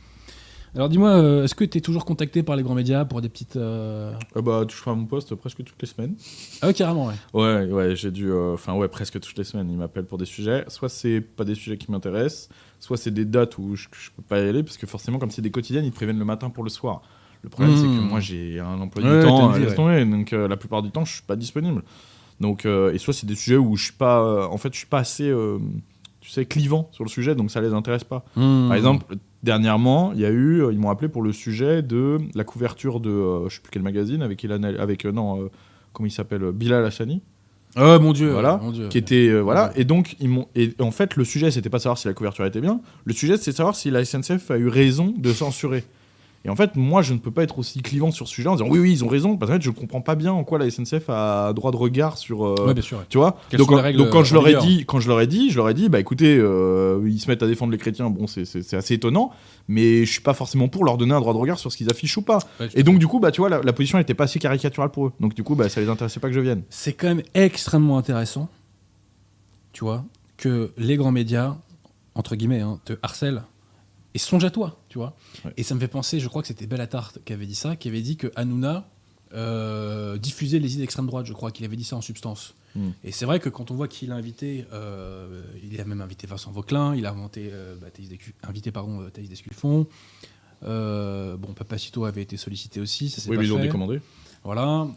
Alors 0.74 0.88
dis-moi, 0.88 1.11
euh, 1.11 1.44
est-ce 1.44 1.54
que 1.56 1.64
tu 1.64 1.78
es 1.78 1.80
toujours 1.80 2.04
contacté 2.04 2.44
par 2.44 2.54
les 2.54 2.62
grands 2.62 2.76
médias 2.76 3.04
pour 3.04 3.20
des 3.20 3.28
petites. 3.28 3.56
euh, 3.56 4.12
Ah 4.37 4.40
bah, 4.40 4.64
tu 4.68 4.76
feras 4.76 4.94
mon 4.94 5.04
poste 5.04 5.35
presque 5.35 5.64
toutes 5.64 5.80
les 5.80 5.88
semaines. 5.88 6.14
Ah 6.62 6.68
ouais, 6.68 6.74
carrément, 6.74 7.06
ouais. 7.09 7.14
Ouais, 7.35 7.72
ouais, 7.72 7.96
j'ai 7.96 8.12
dû. 8.12 8.30
euh, 8.30 8.54
Enfin, 8.54 8.74
ouais, 8.74 8.87
presque 8.87 9.18
toutes 9.18 9.37
les 9.37 9.42
semaines, 9.44 9.68
ils 9.68 9.76
m'appellent 9.76 10.04
pour 10.06 10.18
des 10.18 10.24
sujets. 10.26 10.64
Soit 10.68 10.88
c'est 10.88 11.20
pas 11.20 11.42
des 11.44 11.56
sujets 11.56 11.76
qui 11.76 11.90
m'intéressent, 11.90 12.48
soit 12.78 12.96
c'est 12.96 13.11
des 13.11 13.24
dates 13.24 13.59
où 13.59 13.74
je, 13.74 13.88
je 13.90 14.11
peux 14.16 14.22
pas 14.22 14.38
y 14.40 14.48
aller, 14.48 14.62
parce 14.62 14.76
que 14.76 14.87
forcément, 14.87 15.18
comme 15.18 15.33
c'est 15.33 15.42
des 15.42 15.50
quotidiennes, 15.50 15.85
ils 15.85 15.90
te 15.90 15.96
préviennent 15.96 16.20
le 16.20 16.24
matin 16.24 16.50
pour 16.50 16.62
le 16.62 16.70
soir. 16.70 17.02
Le 17.42 17.48
problème, 17.48 17.74
c'est 17.76 17.87
que 17.87 17.88
Mmh. 17.88 18.09
moi, 18.09 18.20
j'ai 18.20 18.61
un 18.61 18.80
emploi 18.80 19.02
Ouais, 19.02 19.18
du 19.20 19.26
temps, 19.26 19.50
laisse 19.56 19.76
ouais. 19.76 20.04
donc 20.04 20.30
la 20.30 20.56
plupart 20.56 20.83
du 20.83 20.90
temps, 20.92 21.04
je 21.04 21.14
suis 21.14 21.22
pas 21.22 21.37
disponible. 21.37 21.83
Donc, 22.38 22.64
et 22.64 22.98
soit 22.98 23.12
c'est 23.12 23.26
des 23.26 23.35
sujets 23.35 23.56
où 23.56 23.76
je 23.76 23.85
suis 23.85 23.92
pas. 23.92 24.46
en 24.48 24.56
fait, 24.56 24.72
je 24.72 24.78
suis 24.78 24.87
pas 24.87 24.98
assez. 25.00 25.35
tu 26.20 26.30
sais, 26.30 26.44
clivant 26.44 26.88
sur 26.92 27.02
le 27.02 27.11
sujet, 27.11 27.35
donc 27.35 27.50
ça 27.50 27.61
les 27.61 27.72
intéresse 27.74 28.04
pas. 28.04 28.24
Hmm. 28.37 28.68
Par 28.68 28.76
exemple, 28.76 29.16
dernièrement, 29.42 30.12
il 30.14 30.20
y 30.20 30.24
a 30.26 30.31
eu, 30.31 30.62
euh, 30.62 30.72
ils 30.72 30.79
m'ont 30.79 30.90
appelé 30.90 31.09
pour 31.09 31.22
le 31.22 31.33
sujet 31.33 31.83
de 31.83 32.18
la 32.35 32.44
couverture 32.44 33.00
de, 33.00 33.11
euh, 33.11 33.48
je 33.48 33.57
sais 33.57 33.61
plus 33.62 33.70
quel 33.70 33.83
magazine, 33.83 34.22
avec 34.22 34.42
Ilan, 34.42 34.62
avec 34.62 35.05
euh, 35.05 35.12
non, 35.12 35.42
euh, 35.42 35.48
comment 35.92 36.07
il 36.07 36.11
s'appelle, 36.12 36.50
Bilal 36.53 36.85
Hassani, 36.85 37.22
Oh 37.76 37.98
mon 38.00 38.12
dieu, 38.12 38.33
Voilà, 38.33 38.57
mon 38.61 38.72
dieu. 38.72 38.88
qui 38.88 38.98
était, 38.98 39.33
voilà, 39.40 39.66
Ouais. 39.68 39.74
et 39.76 39.85
donc 39.85 40.16
ils 40.18 40.29
m'ont, 40.29 40.48
et 40.57 40.74
en 40.81 40.90
fait, 40.90 41.14
le 41.14 41.22
sujet, 41.24 41.53
c'était 41.53 41.70
pas 41.70 41.79
savoir 41.79 41.98
si 41.98 42.09
la 42.09 42.14
couverture 42.14 42.44
était 42.44 42.61
bien, 42.61 42.81
le 43.05 43.12
sujet, 43.12 43.37
c'est 43.37 43.53
savoir 43.53 43.76
si 43.76 43.90
la 43.90 44.05
SNCF 44.05 44.50
a 44.50 44.59
eu 44.59 44.66
raison 44.68 45.14
de 45.16 45.33
censurer. 45.33 45.85
Et 46.46 46.48
en 46.48 46.57
fait, 46.57 46.74
moi, 46.74 47.03
je 47.03 47.12
ne 47.12 47.18
peux 47.18 47.31
pas 47.31 47.42
être 47.42 47.59
aussi 47.59 47.83
clivant 47.83 48.11
sur 48.11 48.26
ce 48.26 48.33
sujet 48.35 48.48
en 48.48 48.55
disant 48.55 48.66
oui, 48.70 48.79
oui, 48.79 48.92
ils 48.92 49.05
ont 49.05 49.09
raison, 49.09 49.37
parce 49.37 49.50
qu'en 49.50 49.57
fait, 49.59 49.62
je 49.62 49.68
comprends 49.70 50.00
pas 50.00 50.14
bien 50.14 50.33
en 50.33 50.42
quoi 50.42 50.59
la 50.59 50.70
SNCF 50.70 51.11
a 51.11 51.53
droit 51.53 51.70
de 51.70 51.76
regard 51.76 52.16
sur. 52.16 52.46
euh, 52.46 52.55
Ouais, 52.66 52.72
bien 52.72 52.83
sûr. 52.83 52.96
ouais. 52.96 53.05
tu 53.11 53.18
vois 53.18 53.37
Quelles 53.50 53.59
donc, 53.59 53.68
sont 53.68 53.72
les 53.74 53.76
quand- 53.79 53.85
règles 53.85 53.98
donc 53.98 54.09
quand 54.11 54.24
je 54.24 54.33
leur 54.33 54.48
ai 54.48 54.55
dit, 54.57 54.85
quand 54.87 55.00
je 55.00 55.09
leur 55.09 55.20
ai 55.20 55.26
dit, 55.26 55.50
je 55.50 55.57
leur 55.59 55.68
ai 55.68 55.74
dit, 55.74 55.90
bah 55.90 56.00
écoutez, 56.00 56.38
euh, 56.38 57.03
ils 57.07 57.20
se 57.20 57.29
mettent 57.29 57.42
à 57.42 57.46
défendre 57.46 57.72
les 57.72 57.79
chrétiens, 57.79 58.09
bon, 58.09 58.26
c'est- 58.26 58.72
assez 58.74 58.94
étonnant, 58.94 59.33
mais 59.68 60.07
je 60.07 60.11
suis 60.12 60.22
pas 60.22 60.33
forcément 60.33 60.68
pour 60.68 60.87
leur 60.87 60.96
donner 60.96 61.12
un 61.12 61.20
droit 61.20 61.35
de 61.35 61.38
regard 61.38 61.59
sur 61.59 61.70
ce 61.70 61.76
qu'ils 61.76 61.90
affichent 61.90 62.16
ou 62.16 62.22
pas. 62.22 62.38
Ouais, 62.59 62.68
Et 62.74 62.85
donc 62.85 62.98
du 62.98 63.07
coup, 63.07 63.20
bah 63.20 63.33
tu 63.33 63.42
vois, 63.42 63.50
la, 63.50 63.61
la 63.61 63.72
position 63.74 63.98
était 63.98 64.14
pas 64.14 64.24
assez 64.24 64.38
caricaturale 64.38 64.90
pour 64.90 65.09
eux. 65.09 65.12
Donc 65.20 65.35
du 65.35 65.42
coup, 65.42 65.55
bah 65.57 65.68
ça 65.68 65.83
les 65.83 65.90
intéressait 65.90 66.20
pas 66.20 66.29
que 66.29 66.35
je 66.35 66.40
vienne. 66.40 66.62
C'est 66.70 66.94
quand 66.94 67.09
même 67.09 67.22
extrêmement 67.35 67.98
intéressant, 67.98 68.48
tu 69.74 69.85
vois, 69.85 70.05
que 70.38 70.72
les 70.79 70.96
grands 70.96 71.12
médias, 71.12 71.57
entre 72.14 72.35
guillemets, 72.35 72.61
hein, 72.61 72.81
te 72.87 72.94
harcèlent 73.03 73.42
et 74.14 74.18
songent 74.18 74.44
à 74.44 74.51
toi, 74.51 74.81
tu 74.88 74.99
vois. 74.99 75.16
Ouais. 75.44 75.53
Et 75.57 75.62
ça 75.62 75.75
me 75.75 75.81
fait 75.81 75.88
penser, 75.88 76.20
je 76.20 76.29
crois 76.29 76.42
que 76.42 76.49
c'était 76.49 76.66
Bellatar 76.66 77.12
qui 77.25 77.33
avait 77.33 77.46
dit 77.46 77.55
ça, 77.55 77.77
qui 77.77 77.88
avait 77.88 78.03
dit 78.03 78.16
que 78.16 78.33
Hanouna 78.37 78.88
euh, 79.33 80.18
diffusait 80.18 80.59
les 80.59 80.73
idées 80.75 80.83
d'extrême 80.83 81.07
droite, 81.07 81.27
je 81.27 81.33
crois 81.33 81.53
qu'il 81.53 81.64
avait 81.64 81.77
dit 81.77 81.85
ça 81.85 81.96
en 81.96 82.01
substance. 82.01 82.55
Mm. 82.75 82.88
Et 83.05 83.12
c'est 83.12 83.25
vrai 83.25 83.40
que 83.40 83.49
quand 83.49 83.70
on 83.70 83.75
voit 83.75 83.88
qu'il 83.88 84.12
a 84.12 84.14
invité, 84.14 84.64
euh, 84.73 85.42
il 85.62 85.81
a 85.81 85.85
même 85.85 86.01
invité 86.01 86.27
Vincent 86.27 86.51
Vauquelin, 86.51 86.94
il 86.94 87.07
a 87.07 87.11
inventé, 87.11 87.51
euh, 87.53 87.77
bah, 87.81 87.88
Thaïs 87.90 88.11
invité 88.42 88.73
pardon, 88.73 89.09
Thaïs 89.11 89.29
Descuffon. 89.29 89.87
Euh, 90.62 91.37
bon, 91.37 91.55
Papacito 91.55 92.05
avait 92.05 92.23
été 92.23 92.37
sollicité 92.37 92.81
aussi, 92.81 93.09
ça 93.09 93.20
s'est 93.20 93.31
Oui, 93.31 93.37
pas 93.37 93.42
mais 93.42 93.49
ils 93.49 93.51
l'ont 93.51 93.61
décommandé. 93.61 94.01
Voilà, 94.44 94.88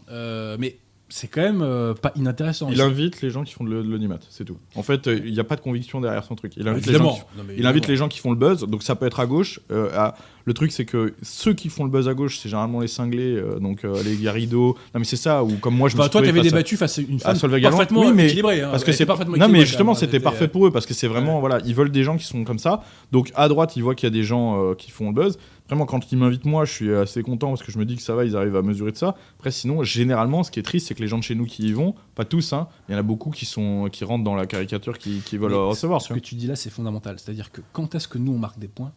mais 0.58 0.78
c'est 1.08 1.28
quand 1.28 1.42
même 1.42 1.62
euh, 1.62 1.94
pas 1.94 2.12
inintéressant. 2.16 2.68
Il 2.72 2.80
invite 2.80 3.20
les 3.22 3.30
gens 3.30 3.44
qui 3.44 3.52
font 3.52 3.64
de 3.64 3.70
l'audimat, 3.70 4.18
c'est 4.30 4.44
tout. 4.44 4.56
En 4.74 4.82
fait, 4.82 5.06
euh, 5.06 5.20
il 5.24 5.32
n'y 5.32 5.40
a 5.40 5.44
pas 5.44 5.56
de 5.56 5.60
conviction 5.60 6.00
derrière 6.00 6.24
son 6.24 6.34
truc. 6.34 6.52
Il 6.56 6.66
invite, 6.66 6.86
les 6.86 6.92
gens, 6.94 6.98
Évidemment. 6.98 7.14
qui, 7.14 7.38
Non, 7.38 7.44
il 7.58 7.66
invite 7.66 7.86
les 7.88 7.96
gens 7.96 8.08
qui 8.08 8.18
font 8.18 8.30
le 8.30 8.36
buzz, 8.36 8.62
donc 8.64 8.82
ça 8.82 8.94
peut 8.96 9.06
être 9.06 9.20
à 9.20 9.26
gauche. 9.26 9.60
euh, 9.70 9.90
à- 9.94 10.14
le 10.46 10.52
truc, 10.52 10.72
c'est 10.72 10.84
que 10.84 11.14
ceux 11.22 11.54
qui 11.54 11.70
font 11.70 11.84
le 11.84 11.90
buzz 11.90 12.06
à 12.06 12.12
gauche, 12.12 12.38
c'est 12.38 12.50
généralement 12.50 12.80
les 12.80 12.86
cinglés, 12.88 13.34
euh, 13.36 13.58
donc 13.60 13.84
euh, 13.84 14.02
les 14.02 14.16
Garrido. 14.16 14.76
Non, 14.94 14.98
mais 15.00 15.04
c'est 15.04 15.16
ça, 15.16 15.42
ou 15.42 15.52
comme 15.56 15.74
moi, 15.74 15.88
je 15.88 15.94
me 15.96 16.00
Enfin, 16.00 16.08
suis 16.08 16.12
toi, 16.12 16.20
t'avais 16.20 16.32
face 16.38 16.46
à- 16.46 16.50
débattu 16.50 16.76
face 16.76 16.98
à 16.98 17.02
une 17.02 17.18
femme 17.20 17.38
parfaitement 17.38 18.00
Oui, 18.02 18.12
mais- 18.14 18.26
équilibrée. 18.26 18.60
hein. 18.62 18.68
parce 18.70 18.84
que 18.84 18.92
c'est 18.92 19.06
parfaitement 19.06 19.36
non 19.38 19.48
mais 19.48 19.60
justement 19.64 19.94
c'était 19.94 20.20
parfait 20.20 20.48
pour 20.48 20.66
eux 20.66 20.70
parce 20.70 20.84
que 20.86 20.92
c'est 20.94 21.06
vraiment 21.08 21.40
voilà 21.40 21.58
ils 21.64 21.74
veulent 21.74 21.90
des 21.90 22.02
gens 22.02 22.16
qui 22.16 22.24
sont 22.24 22.44
comme 22.44 22.58
ça 22.58 22.82
donc 23.12 23.30
à 23.34 23.48
droite 23.48 23.74
ils 23.76 23.82
voient 23.82 23.94
qu'il 23.94 24.06
y 24.06 24.08
a 24.08 24.10
des 24.10 24.22
gens 24.22 24.62
euh, 24.70 24.74
qui 24.74 24.90
font 24.90 25.08
le 25.08 25.14
buzz 25.14 25.38
vraiment 25.66 25.86
quand 25.86 26.12
ils 26.12 26.18
m'invitent 26.18 26.44
moi 26.44 26.64
je 26.64 26.72
suis 26.72 26.94
assez 26.94 27.22
content 27.22 27.48
parce 27.48 27.62
que 27.62 27.72
je 27.72 27.78
me 27.78 27.84
dis 27.84 27.96
que 27.96 28.02
ça 28.02 28.14
va 28.14 28.24
ils 28.24 28.36
arrivent 28.36 28.56
à 28.56 28.62
mesurer 28.62 28.92
de 28.92 28.96
ça. 28.96 29.14
Après 29.38 29.50
sinon 29.50 29.82
généralement 29.82 30.42
ce 30.42 30.50
qui 30.50 30.60
est 30.60 30.62
triste 30.64 30.88
c'est 30.88 30.94
que 30.94 31.00
les 31.00 31.08
gens 31.08 31.18
de 31.18 31.22
chez 31.22 31.34
nous 31.34 31.46
qui 31.46 31.66
y 31.68 31.72
vont 31.72 31.94
pas 32.14 32.24
tous 32.24 32.52
hein 32.52 32.68
il 32.88 32.92
y 32.92 32.94
en 32.94 32.98
a 32.98 33.02
beaucoup 33.02 33.30
qui 33.30 33.44
sont 33.46 33.88
qui 33.90 34.04
rentrent 34.04 34.24
dans 34.24 34.34
la 34.34 34.46
caricature 34.46 34.98
qui, 34.98 35.20
qui 35.24 35.38
veulent 35.38 35.52
Mais 35.52 35.56
euh, 35.56 35.64
recevoir 35.66 36.02
Ce 36.02 36.12
que 36.12 36.18
tu 36.18 36.34
dis 36.34 36.46
là, 36.46 36.56
c'est 36.56 36.70
fondamental. 36.70 37.18
C'est-à-dire 37.18 37.50
que 37.50 37.60
quand 37.72 37.94
est-ce 37.94 38.08
que 38.08 38.18
nous, 38.18 38.32
on 38.32 38.38
marque 38.38 38.58
des 38.58 38.68
points? 38.68 38.92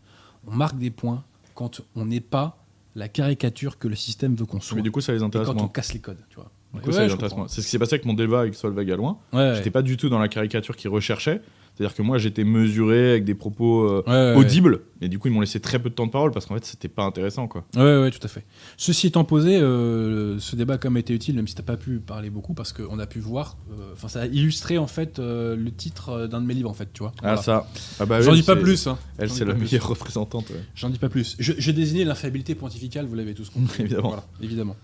On 0.47 0.51
marque 0.55 0.77
des 0.77 0.91
points 0.91 1.23
quand 1.55 1.81
on 1.95 2.05
n'est 2.05 2.19
pas 2.21 2.57
la 2.95 3.07
caricature 3.07 3.77
que 3.77 3.87
le 3.87 3.95
système 3.95 4.35
veut 4.35 4.45
qu'on 4.45 4.59
soit. 4.59 4.75
mais 4.75 4.81
du 4.81 4.91
coup 4.91 5.01
ça 5.01 5.13
les 5.13 5.21
Et 5.21 5.23
intéresse 5.23 5.47
quand 5.47 5.61
on 5.61 5.67
casse 5.67 5.93
les 5.93 5.99
codes, 5.99 6.23
tu 6.29 6.35
vois. 6.35 6.49
Du 6.73 6.81
coup, 6.81 6.89
Ouais, 6.89 7.07
c'est 7.47 7.61
ce 7.61 7.65
qui 7.65 7.71
s'est 7.71 7.79
passé 7.79 7.93
avec 7.95 8.05
mon 8.05 8.13
débat 8.13 8.41
avec 8.41 8.53
Solveig 8.53 8.91
à 8.91 8.95
loin 8.97 9.17
Ouais, 9.31 9.53
j'étais 9.55 9.71
pas 9.71 9.81
du 9.81 9.95
tout 9.95 10.09
dans 10.09 10.19
la 10.19 10.27
caricature 10.27 10.75
qu'ils 10.75 10.89
recherchaient 10.89 11.41
C'est-à-dire 11.77 11.95
que 11.95 12.01
moi, 12.01 12.17
j'étais 12.17 12.43
mesuré 12.43 13.11
avec 13.11 13.23
des 13.23 13.35
propos 13.35 13.83
euh, 13.83 14.03
Ouais, 14.07 14.11
ouais, 14.13 14.31
ouais. 14.31 14.35
audibles, 14.35 14.81
et 14.99 15.09
du 15.09 15.19
coup, 15.19 15.27
ils 15.27 15.31
m'ont 15.31 15.41
laissé 15.41 15.59
très 15.59 15.77
peu 15.77 15.89
de 15.89 15.93
temps 15.93 16.07
de 16.07 16.11
parole 16.11 16.31
parce 16.31 16.47
qu'en 16.47 16.55
fait, 16.55 16.65
c'était 16.65 16.87
pas 16.87 17.03
intéressant, 17.03 17.47
quoi. 17.47 17.65
Ouais, 17.75 18.01
ouais, 18.01 18.09
tout 18.09 18.19
à 18.23 18.27
fait. 18.27 18.45
Ceci 18.77 19.05
étant 19.07 19.23
posé, 19.23 19.57
euh, 19.57 20.39
ce 20.39 20.55
débat 20.55 20.73
a 20.73 20.77
quand 20.79 20.89
même 20.89 20.97
été 20.97 21.13
utile, 21.13 21.35
même 21.35 21.47
si 21.47 21.53
t'as 21.53 21.61
pas 21.61 21.77
pu 21.77 21.99
parler 21.99 22.31
beaucoup, 22.31 22.55
parce 22.55 22.73
qu'on 22.73 22.97
a 22.97 23.05
pu 23.05 23.19
voir, 23.19 23.57
euh, 23.71 23.91
enfin, 23.93 24.07
ça 24.07 24.21
a 24.21 24.25
illustré 24.25 24.79
en 24.79 24.87
fait 24.87 25.19
le 25.19 25.69
titre 25.69 26.25
d'un 26.25 26.41
de 26.41 26.47
mes 26.47 26.55
livres, 26.55 26.69
en 26.71 26.73
fait, 26.73 26.89
tu 26.93 27.03
vois. 27.03 27.11
Ah, 27.19 27.35
Voilà. 27.35 27.37
ça. 27.43 27.67
Ah 27.99 28.07
bah, 28.07 28.21
J'en 28.21 28.33
dis 28.33 28.41
pas 28.41 28.55
plus. 28.55 28.87
Hein. 28.87 28.97
Elle, 29.19 29.29
c'est 29.29 29.45
la 29.45 29.53
plus. 29.53 29.65
meilleure 29.71 29.87
représentante. 29.89 30.51
J'en 30.73 30.89
dis 30.89 30.97
pas 30.97 31.09
plus. 31.09 31.35
Je, 31.37 31.53
je 31.57 31.71
désignais 31.71 32.05
l'infiabilité 32.05 32.55
pontificale, 32.55 33.05
vous 33.05 33.13
l'avez 33.15 33.35
tous 33.35 33.51
compris. 33.51 33.83
Évidemment. 33.83 34.07
Voilà, 34.07 34.23
évidemment. 34.41 34.75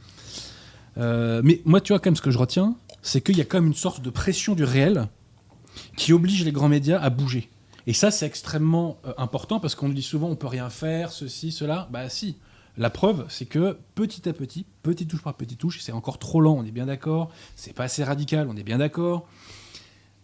Mais 0.97 1.62
moi, 1.65 1.82
tu 1.82 1.91
vois, 1.93 1.99
quand 1.99 2.10
même, 2.12 2.15
ce 2.15 2.21
que 2.21 2.29
je 2.32 2.38
retiens, 2.38 2.75
c'est 3.01 3.21
qu'il 3.21 3.38
y 3.38 3.41
a 3.41 3.45
quand 3.45 3.58
même 3.58 3.67
une 3.67 3.73
sorte 3.73 4.01
de 4.03 4.10
pression 4.10 4.53
du 4.53 4.63
réel 4.63 5.08
qui 5.97 6.13
oblige 6.13 6.43
les 6.45 6.51
grands 6.51 6.69
médias 6.69 6.99
à 6.99 7.09
bouger. 7.09 7.49
Et 7.88 7.93
ça, 7.93 8.12
c'est 8.12 8.25
extrêmement 8.25 8.97
euh, 9.05 9.13
important 9.17 9.59
parce 9.59 9.75
qu'on 9.75 9.88
nous 9.89 9.93
dit 9.93 10.01
souvent 10.01 10.29
on 10.29 10.36
peut 10.36 10.47
rien 10.47 10.69
faire, 10.69 11.12
ceci, 11.12 11.51
cela. 11.51 11.88
Bah 11.91 12.09
si. 12.09 12.38
La 12.75 12.89
preuve, 12.89 13.25
c'est 13.29 13.45
que 13.45 13.77
petit 13.93 14.27
à 14.27 14.33
petit, 14.33 14.65
petite 14.81 15.07
touche 15.09 15.21
par 15.21 15.36
petite 15.36 15.59
touche, 15.59 15.79
c'est 15.81 15.91
encore 15.91 16.17
trop 16.17 16.41
lent, 16.41 16.55
on 16.57 16.65
est 16.65 16.71
bien 16.71 16.88
d'accord. 16.88 17.29
C'est 17.55 17.73
pas 17.73 17.83
assez 17.83 18.03
radical, 18.03 18.47
on 18.49 18.55
est 18.57 18.63
bien 18.63 18.79
d'accord. 18.79 19.27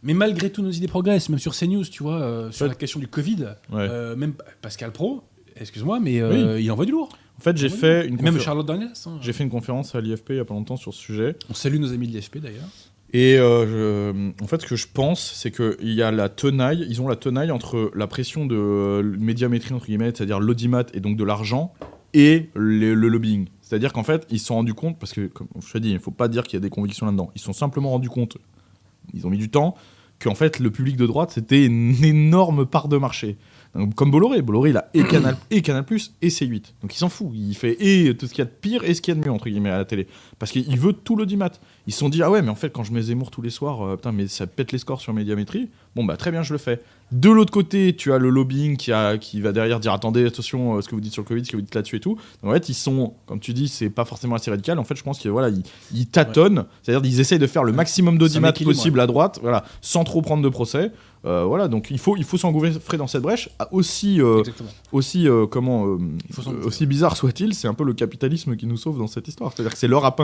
Mais 0.01 0.13
malgré 0.15 0.49
tout, 0.51 0.61
nos 0.63 0.71
idées 0.71 0.87
progressent, 0.87 1.29
même 1.29 1.37
sur 1.39 1.53
CNews, 1.55 1.83
tu 1.85 2.01
vois, 2.01 2.19
euh, 2.21 2.51
sur 2.51 2.63
Ouais. 2.63 2.69
la 2.69 2.75
question 2.75 2.99
du 2.99 3.07
Covid. 3.07 3.49
Ouais. 3.71 3.87
euh, 3.87 4.15
même 4.15 4.33
Pascal 4.61 4.91
Pro, 4.91 5.21
excuse-moi, 5.57 5.99
mais 5.99 6.21
euh, 6.21 6.59
il 6.59 6.71
envoie 6.71 6.85
du 6.85 6.91
lourd. 6.93 7.09
En 7.37 7.41
fait, 7.41 7.55
j'ai 7.55 7.69
fait 7.69 8.07
une 8.07 8.19
même 8.21 8.39
Charlotte 8.39 8.69
hein. 8.69 8.91
J'ai 9.21 9.31
fait 9.31 9.43
une 9.43 9.49
conférence 9.49 9.93
à 9.93 10.01
l'IFP 10.01 10.31
il 10.31 10.35
y 10.37 10.39
a 10.39 10.45
pas 10.45 10.53
longtemps 10.53 10.75
sur 10.75 10.93
ce 10.93 10.99
sujet. 10.99 11.35
On 11.49 11.53
salue 11.53 11.77
nos 11.77 11.93
amis 11.93 12.07
de 12.07 12.13
l'IFP 12.13 12.39
d'ailleurs. 12.39 12.67
Et 13.11 13.37
euh, 13.39 14.31
en 14.41 14.47
fait, 14.47 14.61
ce 14.61 14.67
que 14.67 14.75
je 14.75 14.87
pense, 14.91 15.33
c'est 15.33 15.51
qu'il 15.51 15.93
y 15.93 16.03
a 16.03 16.11
la 16.11 16.29
tenaille, 16.29 16.85
ils 16.87 17.01
ont 17.01 17.07
la 17.07 17.15
tenaille 17.15 17.49
entre 17.49 17.91
la 17.95 18.05
pression 18.05 18.45
de 18.45 18.55
euh, 18.55 19.17
médiamétrie, 19.17 19.73
entre 19.73 19.87
guillemets, 19.87 20.11
c'est-à-dire 20.13 20.39
l'audimat 20.39 20.83
et 20.93 20.99
donc 20.99 21.17
de 21.17 21.23
l'argent, 21.23 21.73
et 22.13 22.49
le, 22.53 22.93
lobbying. 22.93 23.47
C'est-à-dire 23.61 23.93
qu'en 23.93 24.03
fait, 24.03 24.27
ils 24.29 24.39
se 24.39 24.45
sont 24.45 24.55
rendus 24.55 24.75
compte, 24.75 24.99
parce 24.99 25.13
que, 25.13 25.25
comme 25.27 25.47
je 25.65 25.73
te 25.73 25.77
dis, 25.79 25.89
il 25.89 25.95
ne 25.95 25.99
faut 25.99 26.11
pas 26.11 26.27
dire 26.27 26.43
qu'il 26.43 26.53
y 26.53 26.57
a 26.57 26.61
des 26.61 26.69
convictions 26.69 27.07
là-dedans, 27.07 27.31
ils 27.35 27.39
se 27.39 27.45
sont 27.45 27.53
simplement 27.53 27.89
rendus 27.89 28.09
compte, 28.09 28.37
ils 29.13 29.25
ont 29.25 29.31
mis 29.31 29.37
du 29.37 29.49
temps, 29.49 29.75
qu'en 30.19 30.35
fait, 30.35 30.59
le 30.59 30.69
public 30.69 30.95
de 30.95 31.07
droite, 31.07 31.31
c'était 31.31 31.65
une 31.65 32.03
énorme 32.03 32.67
part 32.67 32.89
de 32.89 32.97
marché. 32.97 33.37
Donc, 33.75 33.93
comme 33.93 34.09
Bolloré, 34.09 34.41
Bolloré, 34.41 34.71
il 34.71 34.77
a 34.77 34.89
et 34.93 35.03
Canal, 35.09 35.37
et 35.51 35.61
Canal+, 35.61 35.85
et 36.21 36.29
C8. 36.29 36.63
Donc 36.81 36.93
il 36.93 36.97
s'en 36.97 37.09
fout, 37.09 37.29
il 37.33 37.53
fait 37.53 37.77
et 37.79 38.15
tout 38.15 38.25
ce 38.25 38.31
qu'il 38.31 38.39
y 38.39 38.41
a 38.41 38.45
de 38.45 38.49
pire 38.49 38.83
et 38.83 38.93
ce 38.93 39.01
qu'il 39.01 39.13
y 39.13 39.17
a 39.17 39.19
de 39.19 39.25
mieux, 39.25 39.31
entre 39.31 39.47
guillemets, 39.49 39.69
à 39.69 39.77
la 39.77 39.85
télé. 39.85 40.07
Parce 40.39 40.51
qu'il 40.51 40.77
veut 40.77 40.93
tout 40.93 41.15
l'audimat. 41.15 41.51
Ils 41.85 41.93
se 41.93 41.99
sont 41.99 42.09
dit, 42.09 42.21
ah 42.23 42.29
ouais, 42.31 42.41
mais 42.41 42.49
en 42.49 42.55
fait, 42.55 42.71
quand 42.71 42.83
je 42.83 42.91
mets 42.91 43.01
Zemmour 43.01 43.31
tous 43.31 43.41
les 43.41 43.49
soirs, 43.49 43.81
euh, 43.81 43.95
putain, 43.95 44.11
mais 44.11 44.27
ça 44.27 44.47
pète 44.47 44.71
les 44.71 44.77
scores 44.77 45.01
sur 45.01 45.13
Médiamétrie. 45.13 45.69
Bon, 45.95 46.03
bah 46.03 46.17
très 46.17 46.31
bien, 46.31 46.43
je 46.43 46.53
le 46.53 46.59
fais. 46.59 46.81
De 47.11 47.29
l'autre 47.29 47.51
côté, 47.51 47.95
tu 47.95 48.13
as 48.13 48.19
le 48.19 48.29
lobbying 48.29 48.77
qui, 48.77 48.91
a, 48.91 49.17
qui 49.17 49.41
va 49.41 49.51
derrière 49.51 49.79
dire, 49.79 49.93
attendez, 49.93 50.25
attention, 50.25 50.77
euh, 50.77 50.81
ce 50.81 50.89
que 50.89 50.95
vous 50.95 51.01
dites 51.01 51.13
sur 51.13 51.23
le 51.23 51.27
Covid, 51.27 51.45
ce 51.45 51.51
que 51.51 51.57
vous 51.57 51.63
dites 51.63 51.73
là-dessus 51.73 51.95
et 51.95 51.99
tout. 51.99 52.15
Donc, 52.43 52.51
en 52.51 52.53
fait, 52.53 52.69
ils 52.69 52.75
sont, 52.75 53.13
comme 53.25 53.39
tu 53.39 53.53
dis, 53.53 53.67
c'est 53.67 53.89
pas 53.89 54.05
forcément 54.05 54.35
assez 54.35 54.51
radical. 54.51 54.77
En 54.77 54.83
fait, 54.83 54.95
je 54.95 55.03
pense 55.03 55.19
qu'ils 55.19 55.31
voilà, 55.31 55.49
ils, 55.49 55.63
ils 55.93 56.07
tâtonnent, 56.07 56.65
c'est-à-dire 56.83 57.01
qu'ils 57.01 57.19
essayent 57.19 57.39
de 57.39 57.47
faire 57.47 57.63
le 57.63 57.71
maximum 57.71 58.17
d'audimat 58.17 58.51
possible 58.51 58.99
à 58.99 59.07
droite, 59.07 59.39
voilà, 59.41 59.63
sans 59.81 60.03
trop 60.03 60.21
prendre 60.21 60.43
de 60.43 60.49
procès. 60.49 60.91
Euh, 61.25 61.43
voilà, 61.43 61.67
donc 61.67 61.91
il 61.91 61.99
faut, 61.99 62.15
il 62.15 62.23
faut 62.23 62.37
s'engouffrer 62.37 62.97
dans 62.97 63.07
cette 63.07 63.21
brèche. 63.21 63.49
Ah, 63.59 63.67
Aussi, 63.73 64.21
euh, 64.21 64.41
aussi 64.93 65.27
euh, 65.27 65.47
comment 65.47 65.97
aussi 66.63 66.85
bizarre 66.85 67.17
soit-il, 67.17 67.53
c'est 67.53 67.67
un 67.67 67.73
peu 67.73 67.83
le 67.83 67.93
capitalisme 67.93 68.55
qui 68.55 68.65
nous 68.65 68.77
sauve 68.77 68.97
dans 68.99 69.07
cette 69.07 69.27
histoire. 69.27 69.51
C'est-à-dire 69.51 69.73
que 69.73 69.77
c'est 69.77 69.89
Laura 69.89 70.15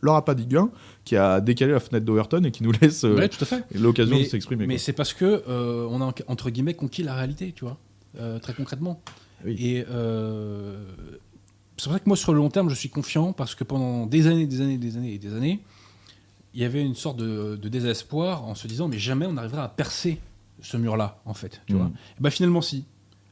Laura 0.00 0.24
Padiguin 0.24 0.70
qui 1.04 1.16
a 1.16 1.40
décalé 1.40 1.72
la 1.72 1.80
fenêtre 1.80 2.04
d'Overton 2.04 2.42
et 2.42 2.50
qui 2.50 2.64
nous 2.64 2.72
laisse 2.80 3.04
Ouais, 3.04 3.30
l'occasion 3.74 4.18
de 4.18 4.24
s'exprimer. 4.24 4.66
mais 4.66 4.78
c'est 4.78 4.92
parce 4.92 5.12
que 5.12 5.44
euh, 5.48 5.86
on 5.90 6.00
a 6.02 6.12
entre 6.26 6.50
guillemets 6.50 6.74
conquis 6.74 7.04
la 7.04 7.14
réalité, 7.14 7.52
tu 7.54 7.64
vois, 7.64 7.78
très 8.40 8.54
concrètement. 8.54 9.00
Oui. 9.44 9.54
Et 9.60 9.84
c'est 11.76 11.88
vrai 11.88 12.00
que 12.00 12.04
moi 12.06 12.16
sur 12.16 12.32
le 12.32 12.38
long 12.38 12.48
terme, 12.50 12.68
je 12.68 12.74
suis 12.74 12.88
confiant 12.90 13.32
parce 13.32 13.54
que 13.54 13.62
pendant 13.64 14.06
des 14.06 14.26
années, 14.26 14.46
des 14.46 14.60
années, 14.60 14.78
des 14.78 14.96
années 14.96 15.14
et 15.14 15.18
des 15.18 15.34
années, 15.34 15.60
il 16.54 16.60
y 16.60 16.64
avait 16.64 16.82
une 16.84 16.94
sorte 16.96 17.16
de, 17.16 17.56
de 17.56 17.68
désespoir 17.68 18.44
en 18.44 18.54
se 18.56 18.66
disant 18.66 18.88
mais 18.88 18.98
jamais 18.98 19.26
on 19.26 19.32
n'arrivera 19.34 19.64
à 19.64 19.68
percer 19.68 20.18
ce 20.62 20.76
mur-là, 20.76 21.20
en 21.26 21.34
fait. 21.34 21.60
Tu 21.66 21.74
vois. 21.74 21.90
Et 22.18 22.22
bah 22.22 22.30
finalement 22.30 22.62
si. 22.62 22.84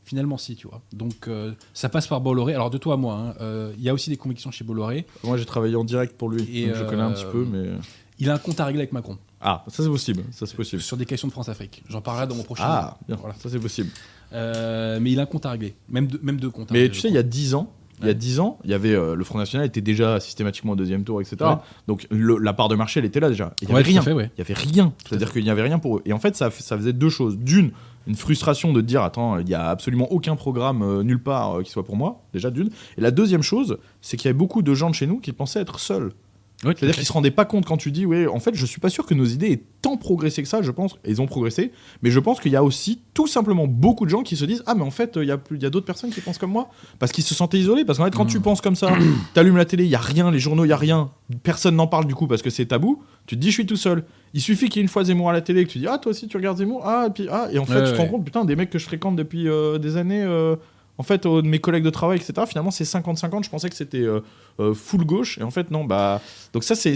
Finalement 0.04 0.38
si, 0.38 0.56
tu 0.56 0.66
vois. 0.66 0.82
Donc 0.92 1.28
euh, 1.28 1.52
ça 1.72 1.88
passe 1.88 2.08
par 2.08 2.20
Bolloré. 2.20 2.54
Alors 2.54 2.70
de 2.70 2.78
toi 2.78 2.94
à 2.94 2.96
moi, 2.96 3.14
hein, 3.14 3.34
euh, 3.40 3.72
il 3.78 3.82
y 3.82 3.88
a 3.88 3.94
aussi 3.94 4.10
des 4.10 4.16
convictions 4.16 4.50
chez 4.50 4.64
Bolloré. 4.64 5.06
Moi 5.24 5.36
j'ai 5.36 5.44
travaillé 5.44 5.76
en 5.76 5.84
direct 5.84 6.16
pour 6.16 6.28
lui, 6.28 6.42
Et, 6.52 6.66
donc 6.66 6.76
je 6.76 6.84
connais 6.84 7.02
un 7.02 7.10
euh, 7.10 7.14
petit 7.14 7.26
peu, 7.30 7.46
mais 7.50 7.70
Il 8.18 8.28
a 8.28 8.34
un 8.34 8.38
compte 8.38 8.58
à 8.58 8.64
régler 8.64 8.82
avec 8.82 8.92
Macron 8.92 9.18
ah 9.42 9.64
ça 9.68 9.82
c'est 9.82 9.88
possible, 9.88 10.22
ça 10.32 10.44
c'est 10.44 10.54
possible. 10.54 10.82
sur 10.82 10.98
des 10.98 11.06
questions 11.06 11.26
de 11.26 11.32
France-Afrique. 11.32 11.82
J'en 11.88 12.02
parlerai 12.02 12.26
dans 12.26 12.34
mon 12.34 12.42
prochain. 12.42 12.64
Ah 12.66 12.98
bien, 13.08 13.16
Voilà. 13.16 13.34
ça 13.38 13.48
c'est 13.48 13.58
possible. 13.58 13.88
Euh, 14.34 14.98
mais 15.00 15.12
il 15.12 15.18
a 15.18 15.22
un 15.22 15.26
compte 15.26 15.46
à 15.46 15.50
régler. 15.52 15.74
Même 15.88 16.06
deux, 16.06 16.20
même 16.22 16.38
deux 16.38 16.50
comptes 16.50 16.70
à 16.70 16.74
Mais 16.74 16.80
régler, 16.80 16.94
tu 16.94 17.00
sais, 17.00 17.08
il 17.08 17.14
y 17.14 17.18
a 17.18 17.22
10 17.22 17.54
ans, 17.54 17.72
il 18.00 18.06
y 18.06 18.08
a 18.08 18.12
Ouais. 18.12 18.14
10 18.14 18.40
ans, 18.40 18.58
il 18.64 18.70
y 18.70 18.74
avait 18.74 18.94
euh, 18.94 19.14
le 19.14 19.24
Front 19.24 19.38
National 19.38 19.66
était 19.66 19.80
déjà 19.80 20.18
systématiquement 20.20 20.72
au 20.72 20.76
deuxième 20.76 21.04
tour, 21.04 21.20
etc. 21.20 21.36
Ouais. 21.40 21.56
Donc 21.86 22.06
le- 22.10 22.38
la 22.38 22.52
part 22.52 22.68
de 22.68 22.74
marché, 22.74 23.00
elle 23.00 23.06
était 23.06 23.20
là 23.20 23.28
déjà. 23.28 23.54
Il 23.62 23.68
y 23.68 23.72
Ouais, 23.72 23.80
avait 23.80 23.90
rien. 23.90 24.02
fait, 24.02 24.12
ouais. 24.12 24.30
Il 24.36 24.38
y 24.38 24.42
avait 24.42 24.54
rien. 24.54 24.92
C'est-à-dire 25.08 25.32
qu'il 25.32 25.44
n'y 25.44 25.50
avait 25.50 25.62
rien 25.62 25.78
pour 25.78 25.98
eux. 25.98 26.02
Et 26.06 26.12
en 26.12 26.18
fait, 26.18 26.34
ça, 26.36 26.50
ça 26.50 26.76
faisait 26.76 26.92
deux 26.92 27.08
choses. 27.10 27.38
D'une, 27.38 27.70
une 28.06 28.14
frustration 28.16 28.72
de 28.72 28.80
dire 28.80 29.02
attends, 29.02 29.38
il 29.38 29.44
n'y 29.44 29.54
a 29.54 29.68
absolument 29.68 30.10
aucun 30.10 30.34
programme 30.36 30.82
euh, 30.82 31.02
nulle 31.02 31.22
part 31.22 31.58
euh, 31.58 31.62
qui 31.62 31.70
soit 31.70 31.84
pour 31.84 31.96
moi, 31.96 32.22
déjà 32.32 32.50
d'une. 32.50 32.68
Et 32.96 33.00
la 33.00 33.10
deuxième 33.10 33.42
chose, 33.42 33.78
c'est 34.00 34.16
qu'il 34.16 34.26
y 34.26 34.30
avait 34.30 34.38
beaucoup 34.38 34.62
de 34.62 34.74
gens 34.74 34.88
de 34.90 34.94
chez 34.94 35.06
nous 35.06 35.18
qui 35.20 35.32
pensaient 35.32 35.60
être 35.60 35.78
seuls. 35.78 36.12
C'est-à-dire 36.62 36.94
qu'ils 36.96 37.06
se 37.06 37.12
rendaient 37.12 37.30
pas 37.30 37.46
compte 37.46 37.64
quand 37.64 37.78
tu 37.78 37.90
dis, 37.90 38.04
ouais, 38.04 38.26
en 38.26 38.38
fait, 38.38 38.54
je 38.54 38.66
suis 38.66 38.80
pas 38.80 38.90
sûr 38.90 39.06
que 39.06 39.14
nos 39.14 39.24
idées 39.24 39.52
aient 39.52 39.62
tant 39.80 39.96
progressé 39.96 40.42
que 40.42 40.48
ça, 40.48 40.60
je 40.60 40.70
pense, 40.70 40.96
et 41.06 41.10
ils 41.10 41.22
ont 41.22 41.26
progressé, 41.26 41.72
mais 42.02 42.10
je 42.10 42.20
pense 42.20 42.38
qu'il 42.38 42.52
y 42.52 42.56
a 42.56 42.62
aussi 42.62 43.00
tout 43.14 43.26
simplement 43.26 43.66
beaucoup 43.66 44.04
de 44.04 44.10
gens 44.10 44.22
qui 44.22 44.36
se 44.36 44.44
disent, 44.44 44.62
ah, 44.66 44.74
mais 44.74 44.82
en 44.82 44.90
fait, 44.90 45.12
il 45.16 45.24
y 45.26 45.30
a, 45.30 45.38
plus- 45.38 45.56
il 45.56 45.62
y 45.62 45.66
a 45.66 45.70
d'autres 45.70 45.86
personnes 45.86 46.10
qui 46.10 46.20
pensent 46.20 46.36
comme 46.36 46.50
moi, 46.52 46.68
parce 46.98 47.12
qu'ils 47.12 47.24
se 47.24 47.34
sentaient 47.34 47.58
isolés, 47.58 47.86
parce 47.86 47.98
qu'en 47.98 48.04
fait, 48.04 48.14
quand 48.14 48.26
tu 48.26 48.40
penses 48.40 48.60
comme 48.60 48.76
ça, 48.76 48.90
t'allumes 49.34 49.56
la 49.56 49.64
télé, 49.64 49.84
il 49.84 49.90
y 49.90 49.94
a 49.94 49.98
rien, 50.00 50.30
les 50.30 50.38
journaux, 50.38 50.66
il 50.66 50.68
y 50.68 50.72
a 50.72 50.76
rien, 50.76 51.10
personne 51.42 51.76
n'en 51.76 51.86
parle 51.86 52.04
du 52.06 52.14
coup 52.14 52.26
parce 52.26 52.42
que 52.42 52.50
c'est 52.50 52.66
tabou, 52.66 53.02
tu 53.26 53.36
te 53.36 53.40
dis, 53.40 53.48
je 53.48 53.54
suis 53.54 53.66
tout 53.66 53.76
seul. 53.76 54.04
Il 54.34 54.42
suffit 54.42 54.68
qu'il 54.68 54.76
y 54.76 54.80
ait 54.80 54.82
une 54.82 54.88
fois 54.88 55.02
Zemmour 55.04 55.30
à 55.30 55.32
la 55.32 55.40
télé, 55.40 55.64
que 55.64 55.70
tu 55.70 55.78
dis, 55.78 55.86
ah, 55.88 55.96
toi 55.96 56.10
aussi, 56.10 56.28
tu 56.28 56.36
regardes 56.36 56.58
Zemmour, 56.58 56.82
ah, 56.84 57.06
et 57.08 57.10
puis, 57.10 57.26
ah, 57.30 57.48
et 57.50 57.58
en 57.58 57.64
fait, 57.64 57.74
Ouais, 57.80 57.84
tu 57.86 57.92
te 57.92 57.96
rends 57.96 58.06
compte, 58.06 58.24
putain, 58.24 58.44
des 58.44 58.54
mecs 58.54 58.68
que 58.70 58.78
je 58.78 58.84
fréquente 58.84 59.16
depuis 59.16 59.48
euh, 59.48 59.78
des 59.78 59.96
années. 59.96 60.22
euh, 60.22 60.56
en 61.00 61.02
fait, 61.02 61.26
de 61.26 61.40
mes 61.40 61.60
collègues 61.60 61.82
de 61.82 61.88
travail, 61.88 62.18
etc., 62.18 62.34
finalement, 62.46 62.70
c'est 62.70 62.84
50-50. 62.84 63.42
Je 63.44 63.48
pensais 63.48 63.70
que 63.70 63.74
c'était 63.74 64.02
euh, 64.02 64.20
euh, 64.60 64.74
full 64.74 65.06
gauche. 65.06 65.38
Et 65.38 65.42
en 65.42 65.50
fait, 65.50 65.70
non, 65.70 65.84
bah. 65.84 66.20
Donc, 66.52 66.62
ça, 66.62 66.74
c'est- 66.74 66.94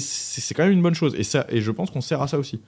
quand 0.54 0.62
même 0.64 0.72
une 0.72 0.82
bonne 0.82 0.94
chose. 0.94 1.14
Et, 1.16 1.24
ça, 1.24 1.46
et 1.48 1.62
je 1.62 1.70
pense 1.70 1.90
qu'on 1.90 2.02
sert 2.02 2.20
à 2.20 2.28
ça 2.28 2.38
aussi. 2.38 2.60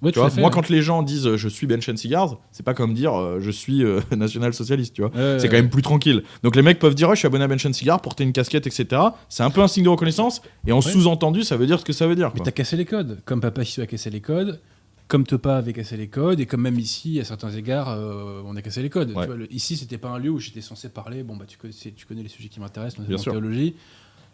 Ouais, 0.00 0.10
Tu 0.10 0.14
tout 0.14 0.20
vois, 0.20 0.28
à 0.28 0.30
fait, 0.30 0.40
moi, 0.40 0.48
ouais. 0.48 0.54
quand 0.54 0.70
les 0.70 0.80
gens 0.80 1.02
disent 1.02 1.36
je 1.36 1.48
suis 1.48 1.66
Benchen 1.66 1.96
Cigars, 1.98 2.38
c'est 2.52 2.62
pas 2.64 2.72
comme 2.72 2.94
dire 2.94 3.14
euh, 3.14 3.38
je 3.40 3.50
suis 3.50 3.84
euh, 3.84 4.00
tu 4.10 5.02
vois. 5.02 5.10
Ouais, 5.10 5.38
c'est 5.38 5.48
quand 5.48 5.56
même 5.56 5.68
plus 5.68 5.82
tranquille. 5.82 6.22
Donc, 6.42 6.56
les 6.56 6.62
mecs 6.62 6.78
peuvent 6.78 6.94
dire 6.94 7.10
je 7.10 7.16
suis 7.16 7.26
abonné 7.26 7.44
à 7.44 7.48
Benchen 7.48 7.74
Cigars, 7.74 8.00
porter 8.00 8.24
une 8.24 8.32
casquette, 8.32 8.66
etc. 8.66 9.02
C'est 9.28 9.42
un 9.42 9.50
peu 9.50 9.60
un 9.60 9.68
signe 9.68 9.84
de 9.84 9.88
reconnaissance. 9.90 10.40
Et 10.66 10.72
en 10.72 10.80
sous-entendu, 10.80 11.42
ça 11.42 11.58
veut 11.58 11.66
dire 11.66 11.78
ce 11.80 11.84
que 11.84 11.92
ça 11.92 12.06
veut 12.06 12.16
dire. 12.16 12.30
Mais 12.34 12.40
t'as 12.42 12.50
cassé 12.50 12.76
les 12.78 12.86
codes. 12.86 13.20
Comme 13.26 13.42
Papa 13.42 13.62
Ici 13.62 13.82
a 13.82 13.86
cassé 13.86 14.08
les 14.08 14.20
codes, 14.22 14.58
comme 15.08 15.24
Tepa 15.26 15.56
avait 15.56 15.72
cassé 15.72 15.96
les 15.96 16.08
codes, 16.08 16.38
et 16.38 16.46
comme 16.46 16.60
même 16.62 16.78
ici, 16.78 17.18
à 17.18 17.24
certains 17.24 17.50
égards, 17.50 17.88
euh, 17.88 18.42
on 18.44 18.54
a 18.56 18.62
cassé 18.62 18.82
les 18.82 18.90
codes. 18.90 19.08
Ouais. 19.10 19.22
Tu 19.22 19.26
vois, 19.26 19.36
le- 19.36 19.52
ici, 19.52 19.76
c'était 19.76 19.98
pas 19.98 20.10
un 20.10 20.18
lieu 20.18 20.30
où 20.30 20.38
j'étais 20.38 20.60
censé 20.60 20.88
parler. 20.90 21.22
Bon, 21.22 21.34
bah, 21.36 21.46
tu 21.48 21.56
connais, 21.58 21.72
tu 21.72 22.06
connais 22.06 22.22
les 22.22 22.28
sujets 22.28 22.48
qui 22.48 22.60
m'intéressent, 22.60 23.00
sûr. 23.18 23.32
théologie. 23.32 23.74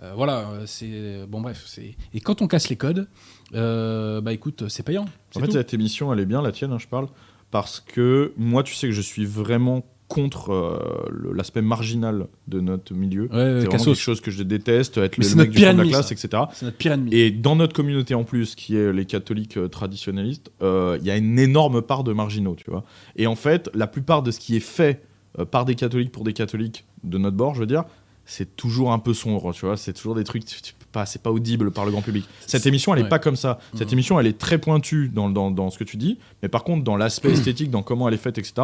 Euh, 0.03 0.13
voilà, 0.17 0.49
euh, 0.51 0.67
c'est. 0.67 1.25
Bon, 1.29 1.41
bref. 1.41 1.63
c'est 1.67 1.95
Et 2.13 2.21
quand 2.21 2.43
on 2.43 2.49
casse 2.49 2.69
les 2.69 2.77
codes, 2.77 3.07
euh, 3.55 4.21
bah 4.21 4.33
écoute, 4.33 4.69
c'est 4.69 4.83
payant. 4.83 5.07
En 5.37 5.41
fait, 5.41 5.47
tout. 5.47 5.53
cette 5.53 5.73
émission, 5.73 6.13
elle 6.13 6.19
est 6.21 6.27
bien, 6.27 6.43
la 6.43 6.51
tienne, 6.51 6.73
hein, 6.73 6.79
je 6.81 6.89
parle, 6.89 7.07
parce 7.53 7.79
que 7.79 8.33
moi, 8.37 8.65
tu 8.65 8.75
sais 8.75 8.89
que 8.89 8.93
je 8.93 9.01
suis 9.01 9.25
vraiment 9.25 9.85
contre 10.09 10.53
euh, 10.53 11.33
l'aspect 11.35 11.63
marginal 11.63 12.27
de 12.47 12.61
notre 12.61 12.93
milieu. 12.95 13.23
Ouais, 13.23 13.29
c'est 13.61 13.67
vraiment 13.67 13.85
quelque 13.85 13.95
chose 13.95 14.21
que 14.21 14.31
je 14.31 14.43
déteste, 14.43 14.99
être 14.99 15.17
Mais 15.19 15.27
le, 15.29 15.35
mec 15.37 15.51
du 15.51 15.59
fond 15.59 15.73
de 15.73 15.79
la 15.83 15.89
classe, 15.89 16.09
ça. 16.09 16.15
etc. 16.15 16.43
C'est 16.53 16.67
notre 16.67 16.77
pire 16.77 16.93
ennemi. 16.93 17.15
Et 17.15 17.31
dans 17.31 17.57
notre 17.57 17.73
communauté 17.75 18.15
en 18.15 18.25
plus, 18.25 18.55
qui 18.55 18.77
est 18.77 18.93
les 18.93 19.07
catholiques 19.07 19.57
euh, 19.57 19.69
traditionnalistes, 19.69 20.51
euh, 20.63 20.99
il 21.01 21.07
y 21.07 21.11
a 21.11 21.17
une 21.17 21.39
énorme 21.39 21.81
part 21.83 22.05
de 22.05 22.13
marginaux, 22.13 22.55
tu 22.57 22.71
vois. 22.71 22.85
Et 23.17 23.27
en 23.27 23.35
fait, 23.37 23.71
la 23.75 23.87
plupart 23.87 24.23
de 24.23 24.31
ce 24.31 24.39
qui 24.41 24.57
est 24.57 24.61
fait 24.61 25.03
par 25.51 25.65
des 25.65 25.75
catholiques 25.75 26.13
pour 26.13 26.23
des 26.23 26.33
catholiques 26.33 26.85
de 27.03 27.19
notre 27.19 27.37
bord, 27.37 27.55
je 27.55 27.61
veux 27.61 27.67
dire, 27.67 27.85
c'est 28.25 28.57
toujours 28.57 28.93
un 28.93 28.99
peu 28.99 29.15
sombre, 29.15 29.53
tu 29.53 29.67
vois. 29.67 29.77
C'est 29.77 29.93
toujours 29.93 30.15
des 30.15 30.23
trucs, 30.25 30.45
tu- 30.45 30.63
tu 30.63 30.75
peux 30.75 30.84
pas, 30.95 31.05
c'est 31.05 31.21
pas 31.23 31.31
audible 31.31 31.71
par 31.73 31.85
le 31.85 31.91
grand 31.91 32.01
public. 32.01 32.25
Cette 32.47 32.65
émission, 32.67 32.95
elle 32.95 33.01
est 33.01 33.03
Ouais. 33.03 33.09
pas 33.11 33.19
comme 33.19 33.37
ça. 33.37 33.59
Cette 33.75 33.89
Mhm. 33.89 33.93
émission, 33.93 34.19
elle 34.21 34.27
est 34.27 34.39
très 34.39 34.57
pointue 34.57 35.11
dans, 35.13 35.29
dans, 35.29 35.51
dans 35.51 35.69
ce 35.71 35.77
que 35.79 35.85
tu 35.85 35.99
dis, 35.99 36.19
mais 36.43 36.49
par 36.49 36.65
contre, 36.65 36.85
dans 36.85 36.97
l'aspect 36.97 37.33
esthétique, 37.33 37.71
dans 37.71 37.83
comment 37.83 38.09
elle 38.09 38.15
est 38.15 38.19
faite, 38.19 38.39
etc., 38.39 38.55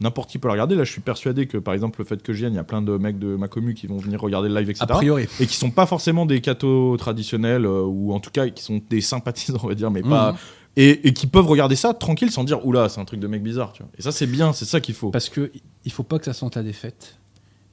n'importe 0.00 0.30
qui 0.30 0.38
peut 0.38 0.46
la 0.46 0.52
regarder. 0.52 0.76
Là, 0.76 0.84
je 0.84 0.92
suis 0.92 1.00
persuadé 1.00 1.46
que, 1.46 1.58
par 1.58 1.74
exemple, 1.74 1.98
le 1.98 2.04
fait 2.04 2.22
que 2.22 2.32
je 2.32 2.38
vienne, 2.38 2.52
il 2.52 2.56
y 2.56 2.60
a 2.60 2.64
plein 2.64 2.82
de 2.82 2.96
mecs 2.96 3.18
de 3.18 3.34
ma 3.34 3.48
commu 3.48 3.74
qui 3.74 3.88
vont 3.88 3.96
venir 3.96 4.20
regarder 4.20 4.48
le 4.48 4.54
live, 4.54 4.70
etc 4.70 4.84
a 4.88 4.94
priori. 4.94 5.26
et 5.40 5.46
qui 5.46 5.56
sont 5.56 5.70
pas 5.72 5.86
forcément 5.86 6.26
des 6.26 6.40
cathos 6.40 6.96
traditionnels 6.98 7.64
euh, 7.66 7.82
ou 7.82 8.12
en 8.12 8.20
tout 8.20 8.30
cas 8.30 8.48
qui 8.48 8.62
sont 8.62 8.80
des 8.90 9.00
sympathisants 9.00 9.58
on 9.64 9.68
va 9.68 9.74
dire 9.74 9.90
mais 9.90 10.02
pas 10.02 10.32
Mhm. 10.32 10.38
et, 10.76 11.08
et 11.08 11.12
qui 11.12 11.26
peuvent 11.26 11.46
regarder 11.46 11.74
ça 11.76 11.94
tranquille 11.94 12.30
sans 12.30 12.44
dire 12.44 12.64
oula 12.66 12.88
c'est 12.88 13.00
un 13.00 13.04
truc 13.04 13.18
de 13.20 13.26
mec 13.26 13.42
bizarre 13.42 13.72
tu 13.72 13.82
vois 13.82 13.90
et 13.98 14.02
ça 14.02 14.12
c'est 14.12 14.26
bien 14.26 14.52
c'est 14.52 14.66
ça 14.66 14.80
qu'il 14.80 14.94
faut 14.94 15.10
Parce 15.10 15.28
que 15.30 15.50
il 15.84 15.90
faut 15.92 16.02
pas 16.04 16.18
que 16.18 16.26
ça 16.26 16.32
sente 16.34 16.54
la 16.56 16.62
défaite. 16.62 17.16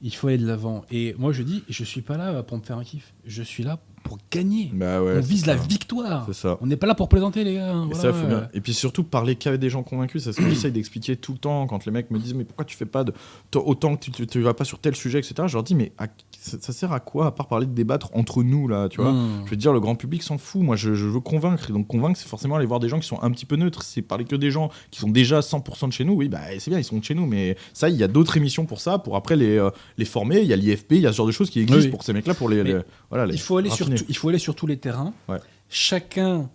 Il 0.02 0.14
faut 0.14 0.28
aller 0.28 0.36
de 0.38 0.46
l'avant. 0.46 0.84
Et 0.90 1.14
moi, 1.18 1.32
je 1.32 1.42
dis, 1.42 1.62
je 1.70 1.82
suis 1.82 2.02
pas 2.02 2.18
là 2.18 2.42
pour 2.42 2.58
me 2.58 2.62
faire 2.62 2.76
un 2.76 2.84
kiff. 2.84 3.14
Je 3.24 3.42
suis 3.42 3.62
là 3.62 3.78
pour 4.06 4.18
gagner. 4.30 4.70
Bah 4.74 5.02
ouais, 5.02 5.14
on 5.16 5.20
vise 5.20 5.46
la 5.46 5.56
victoire. 5.56 6.26
Ça. 6.32 6.58
On 6.60 6.66
n'est 6.66 6.76
pas 6.76 6.86
là 6.86 6.94
pour 6.94 7.08
plaisanter, 7.08 7.44
les 7.44 7.54
gars. 7.54 7.70
Et 7.72 7.74
Voilà. 7.74 7.94
ça, 7.94 8.12
faut 8.12 8.26
bien. 8.26 8.48
Et 8.54 8.60
puis 8.60 8.74
surtout, 8.74 9.04
parler 9.04 9.36
qu'avec 9.36 9.60
des 9.60 9.70
gens 9.70 9.82
convaincus, 9.82 10.24
c'est 10.24 10.32
ce 10.32 10.38
que 10.38 10.48
j'essaye 10.48 10.72
d'expliquer 10.72 11.16
tout 11.16 11.32
le 11.32 11.38
temps 11.38 11.66
quand 11.66 11.84
les 11.86 11.92
mecs 11.92 12.10
me 12.10 12.18
disent 12.18 12.34
Mais 12.34 12.44
pourquoi 12.44 12.64
tu 12.64 12.76
fais 12.76 12.86
pas 12.86 13.04
de. 13.04 13.12
Autant 13.54 13.96
que 13.96 14.10
tu, 14.10 14.26
tu 14.26 14.40
vas 14.40 14.54
pas 14.54 14.64
sur 14.64 14.78
tel 14.78 14.94
sujet, 14.94 15.18
etc. 15.18 15.34
Je 15.46 15.54
leur 15.54 15.62
dis 15.62 15.74
Mais 15.74 15.92
à- 15.98 16.06
ça, 16.38 16.58
ça 16.60 16.72
sert 16.72 16.92
à 16.92 17.00
quoi 17.00 17.26
à 17.26 17.30
part 17.30 17.48
parler 17.48 17.66
de 17.66 17.72
débattre 17.72 18.10
entre 18.14 18.42
nous, 18.42 18.68
là, 18.68 18.88
tu 18.88 19.00
vois? 19.00 19.12
Mmh. 19.12 19.42
Je 19.46 19.50
veux 19.50 19.56
dire, 19.56 19.72
le 19.72 19.80
grand 19.80 19.94
public 19.96 20.22
s'en 20.22 20.38
fout. 20.38 20.62
Moi, 20.62 20.76
je, 20.76 20.94
je 20.94 21.06
veux 21.06 21.20
convaincre. 21.20 21.70
Et 21.70 21.72
donc, 21.72 21.86
convaincre, 21.86 22.18
c'est 22.18 22.28
forcément 22.28 22.56
aller 22.56 22.66
voir 22.66 22.80
des 22.80 22.88
gens 22.88 22.98
qui 23.00 23.08
sont 23.08 23.22
un 23.22 23.30
petit 23.30 23.46
peu 23.46 23.56
neutres. 23.56 23.82
C'est 23.82 24.02
parler 24.02 24.24
que 24.24 24.36
des 24.36 24.50
gens 24.50 24.70
qui 24.90 25.00
sont 25.00 25.08
déjà 25.10 25.40
100% 25.40 25.88
de 25.88 25.92
chez 25.92 26.04
nous. 26.04 26.14
Oui, 26.14 26.28
bah, 26.28 26.40
c'est 26.58 26.70
bien, 26.70 26.78
ils 26.78 26.84
sont 26.84 26.98
de 26.98 27.04
chez 27.04 27.14
nous. 27.14 27.26
Mais 27.26 27.56
ça, 27.72 27.88
il 27.88 27.96
y 27.96 28.02
a 28.02 28.08
d'autres 28.08 28.36
émissions 28.36 28.66
pour 28.66 28.80
ça, 28.80 28.98
pour 28.98 29.16
après 29.16 29.36
les, 29.36 29.56
euh, 29.56 29.70
les 29.98 30.04
former. 30.04 30.40
Il 30.40 30.46
y 30.46 30.52
a 30.52 30.56
l'IFP, 30.56 30.92
il 30.92 31.00
y 31.00 31.06
a 31.06 31.12
ce 31.12 31.16
genre 31.16 31.26
de 31.26 31.32
choses 31.32 31.50
qui 31.50 31.60
existent 31.60 31.84
Oui. 31.84 31.90
pour 31.90 32.02
ces 32.02 32.12
mecs-là, 32.12 32.34
pour 32.34 32.48
les- 32.48 32.76
voilà, 33.10 33.26
les 33.26 33.34
il, 33.34 33.40
faut 33.40 33.56
aller 33.56 33.70
sur 33.70 33.88
il 34.08 34.16
faut 34.16 34.28
aller 34.28 34.38
sur 34.38 34.54
tous 34.54 34.66
les 34.66 34.76
terrains. 34.78 35.12
Ouais. 35.28 35.38
Chacun 35.68 36.48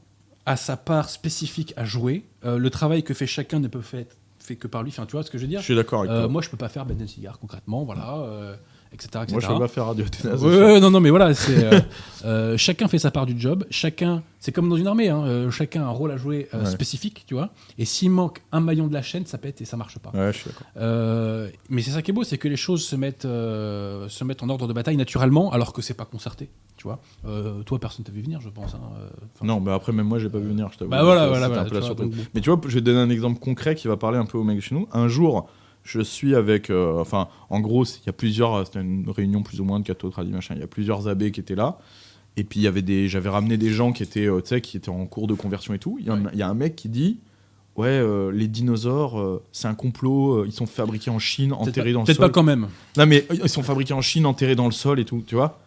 a 0.46 0.56
sa 0.56 0.78
part 0.78 1.10
spécifique 1.10 1.74
à 1.78 1.86
jouer. 1.86 2.26
Euh, 2.46 2.58
le 2.58 2.70
travail 2.70 3.04
que 3.04 3.14
fait 3.14 3.28
chacun 3.28 3.60
ne 3.60 3.68
peut 3.68 3.82
faire 3.82 4.06
fait 4.40 4.56
que 4.56 4.68
par 4.68 4.82
lui. 4.82 4.90
Enfin, 4.90 5.06
tu 5.06 5.12
vois 5.12 5.22
ce 5.24 5.30
que 5.30 5.38
je 5.38 5.44
veux 5.44 5.48
dire 5.50 5.60
Je 5.60 5.66
suis 5.66 5.76
d'accord 5.76 6.00
avec 6.02 6.12
Euh, 6.12 6.22
toi. 6.22 6.28
Moi, 6.30 6.42
je 6.42 6.50
peux 6.50 6.58
pas 6.58 6.70
faire 6.70 6.86
Ben 6.86 7.08
Cigare 7.08 7.38
concrètement, 7.38 7.84
voilà, 7.84 8.18
euh, 8.18 8.56
etc., 8.94 9.08
etc. 9.24 9.28
Moi, 9.32 9.40
je 9.42 9.48
peux 9.48 9.60
pas 9.60 9.68
faire 9.68 9.86
Radio. 9.86 10.06
Ouais, 10.42 10.80
non, 10.80 10.92
non, 10.92 11.00
mais 11.00 11.10
voilà, 11.10 11.34
c'est 11.34 11.64
euh, 11.64 11.80
euh, 12.26 12.58
chacun 12.58 12.88
fait 12.88 13.00
sa 13.00 13.10
part 13.12 13.26
du 13.26 13.40
job. 13.40 13.66
Chacun, 13.70 14.24
c'est 14.40 14.52
comme 14.52 14.68
dans 14.70 14.76
une 14.76 14.88
armée, 14.88 15.10
hein, 15.10 15.24
euh, 15.26 15.52
chacun 15.52 15.84
a 15.84 15.86
un 15.86 15.90
rôle 15.92 16.12
à 16.12 16.18
jouer 16.18 16.48
euh, 16.54 16.60
Ouais. 16.60 16.66
spécifique, 16.66 17.24
tu 17.26 17.34
vois. 17.34 17.50
Et 17.78 17.86
s'il 17.86 18.12
manque 18.12 18.42
un 18.52 18.60
maillon 18.60 18.88
de 18.88 18.94
la 18.94 19.02
chaîne, 19.02 19.26
ça 19.26 19.38
pète 19.38 19.62
et 19.62 19.66
ça 19.66 19.78
marche 19.78 19.98
pas. 20.00 20.12
Ouais, 20.14 20.32
je 20.34 20.38
suis 20.40 20.50
d'accord. 20.50 21.52
Mais 21.70 21.82
c'est 21.82 21.92
ça 21.92 22.02
qui 22.02 22.12
est 22.12 22.14
beau, 22.14 22.24
c'est 22.24 22.38
que 22.38 22.48
les 22.48 22.58
choses 22.58 22.84
se 22.86 22.96
mettent, 22.96 23.24
se 23.24 24.24
mettent 24.24 24.44
en 24.44 24.50
ordre 24.50 24.68
de 24.68 24.74
bataille 24.74 24.98
naturellement, 24.98 25.52
alors 25.52 25.74
que 25.74 25.82
c'est 25.82 25.94
pas 25.94 26.06
concerté, 26.06 26.50
tu 26.78 26.84
vois. 26.84 27.00
Toi, 27.66 27.80
personne 27.80 28.04
t'a 28.06 28.12
vu 28.12 28.22
venir, 28.22 28.42
je 28.42 28.50
pense. 28.50 28.74
hein, 28.76 28.80
Non, 29.44 29.60
mais 29.60 29.72
après, 29.72 29.92
même 29.94 30.08
moi, 30.08 30.20
j'ai 30.20 30.30
pas 30.30 30.40
vu 30.40 30.50
venir, 30.50 30.70
je 30.74 30.78
t'avoue. 30.80 30.92
Bah 30.92 31.04
voilà, 31.04 31.28
voilà, 31.28 31.48
voilà, 31.48 31.62
un 31.64 31.66
peu 31.66 31.76
la 31.76 31.82
vois, 31.82 31.96
donc. 31.96 32.14
Mais 32.34 32.42
tu 32.42 32.50
vois, 32.50 32.60
je 32.68 32.74
vais 32.76 32.82
te 32.82 32.86
donner 32.86 33.00
un 33.00 33.10
exemple 33.10 33.40
concret 33.40 33.76
qui 33.76 33.88
va 33.88 33.98
parler 33.98 34.18
un 34.18 34.26
peu 34.26 34.38
aux 34.38 34.44
mecs 34.44 34.62
chez 34.62 34.76
nous. 34.76 34.88
Un 34.92 35.08
jour, 35.08 35.48
je 35.84 36.02
suis 36.02 36.36
avec. 36.36 36.70
euh, 36.70 37.00
enfin, 37.00 37.28
en 37.50 37.60
gros, 37.60 37.84
il 37.86 38.06
y 38.06 38.10
a 38.10 38.14
plusieurs. 38.14 38.54
euh, 38.56 38.64
C'était 38.66 38.82
une 38.82 39.10
réunion 39.10 39.44
plus 39.44 39.60
ou 39.60 39.64
moins 39.64 39.80
de 39.80 39.86
cathos, 39.86 40.10
tradis, 40.10 40.32
machin. 40.32 40.54
Il 40.56 40.62
y 40.62 40.64
a 40.64 40.68
plusieurs 40.68 41.08
abbés 41.08 41.32
qui 41.32 41.40
étaient 41.40 41.56
là. 41.56 41.78
Et 42.38 42.44
puis, 42.44 42.60
il 42.60 42.64
y 42.64 42.68
avait 42.68 42.82
des. 42.82 43.08
J'avais 43.08 43.30
ramené 43.30 43.58
des 43.58 43.70
gens 43.72 43.92
qui 43.92 44.04
étaient, 44.04 44.28
euh, 44.28 44.42
qui 44.42 44.78
étaient 44.78 44.90
en 44.90 45.06
cours 45.06 45.28
de 45.28 45.34
conversion 45.34 45.74
et 45.74 45.80
tout. 45.80 45.98
Il 46.00 46.06
y, 46.06 46.10
a- 46.10 46.20
il 46.34 46.40
y 46.40 46.42
a 46.44 46.48
un 46.50 46.54
mec 46.54 46.76
qui 46.76 46.90
dit. 46.90 47.20
Ouais, 47.78 47.88
euh, 47.88 48.32
les 48.34 48.50
dinosaures, 48.50 49.42
c'est 49.54 49.68
un 49.70 49.74
complot. 49.76 50.44
ils 50.46 50.52
sont 50.52 50.66
fabriqués 50.66 51.10
en 51.10 51.20
Chine, 51.20 51.50
peut-être 51.52 51.62
enterrés 51.70 51.90
pas- 51.92 51.94
dans 51.94 52.00
le 52.02 52.06
Peut-être 52.06 52.18
sol. 52.18 52.26
pas 52.28 52.30
quand 52.34 52.44
même. 52.44 52.68
Non, 52.98 53.06
mais 53.06 53.26
ils 53.32 53.48
sont 53.50 53.64
fabriqués 53.64 53.94
en 53.94 54.02
Chine, 54.02 54.26
enterrés 54.26 54.56
dans 54.56 54.66
le 54.66 54.72
sol 54.74 55.00
et 55.00 55.06
tout, 55.06 55.24
tu 55.26 55.36
vois. 55.36 55.60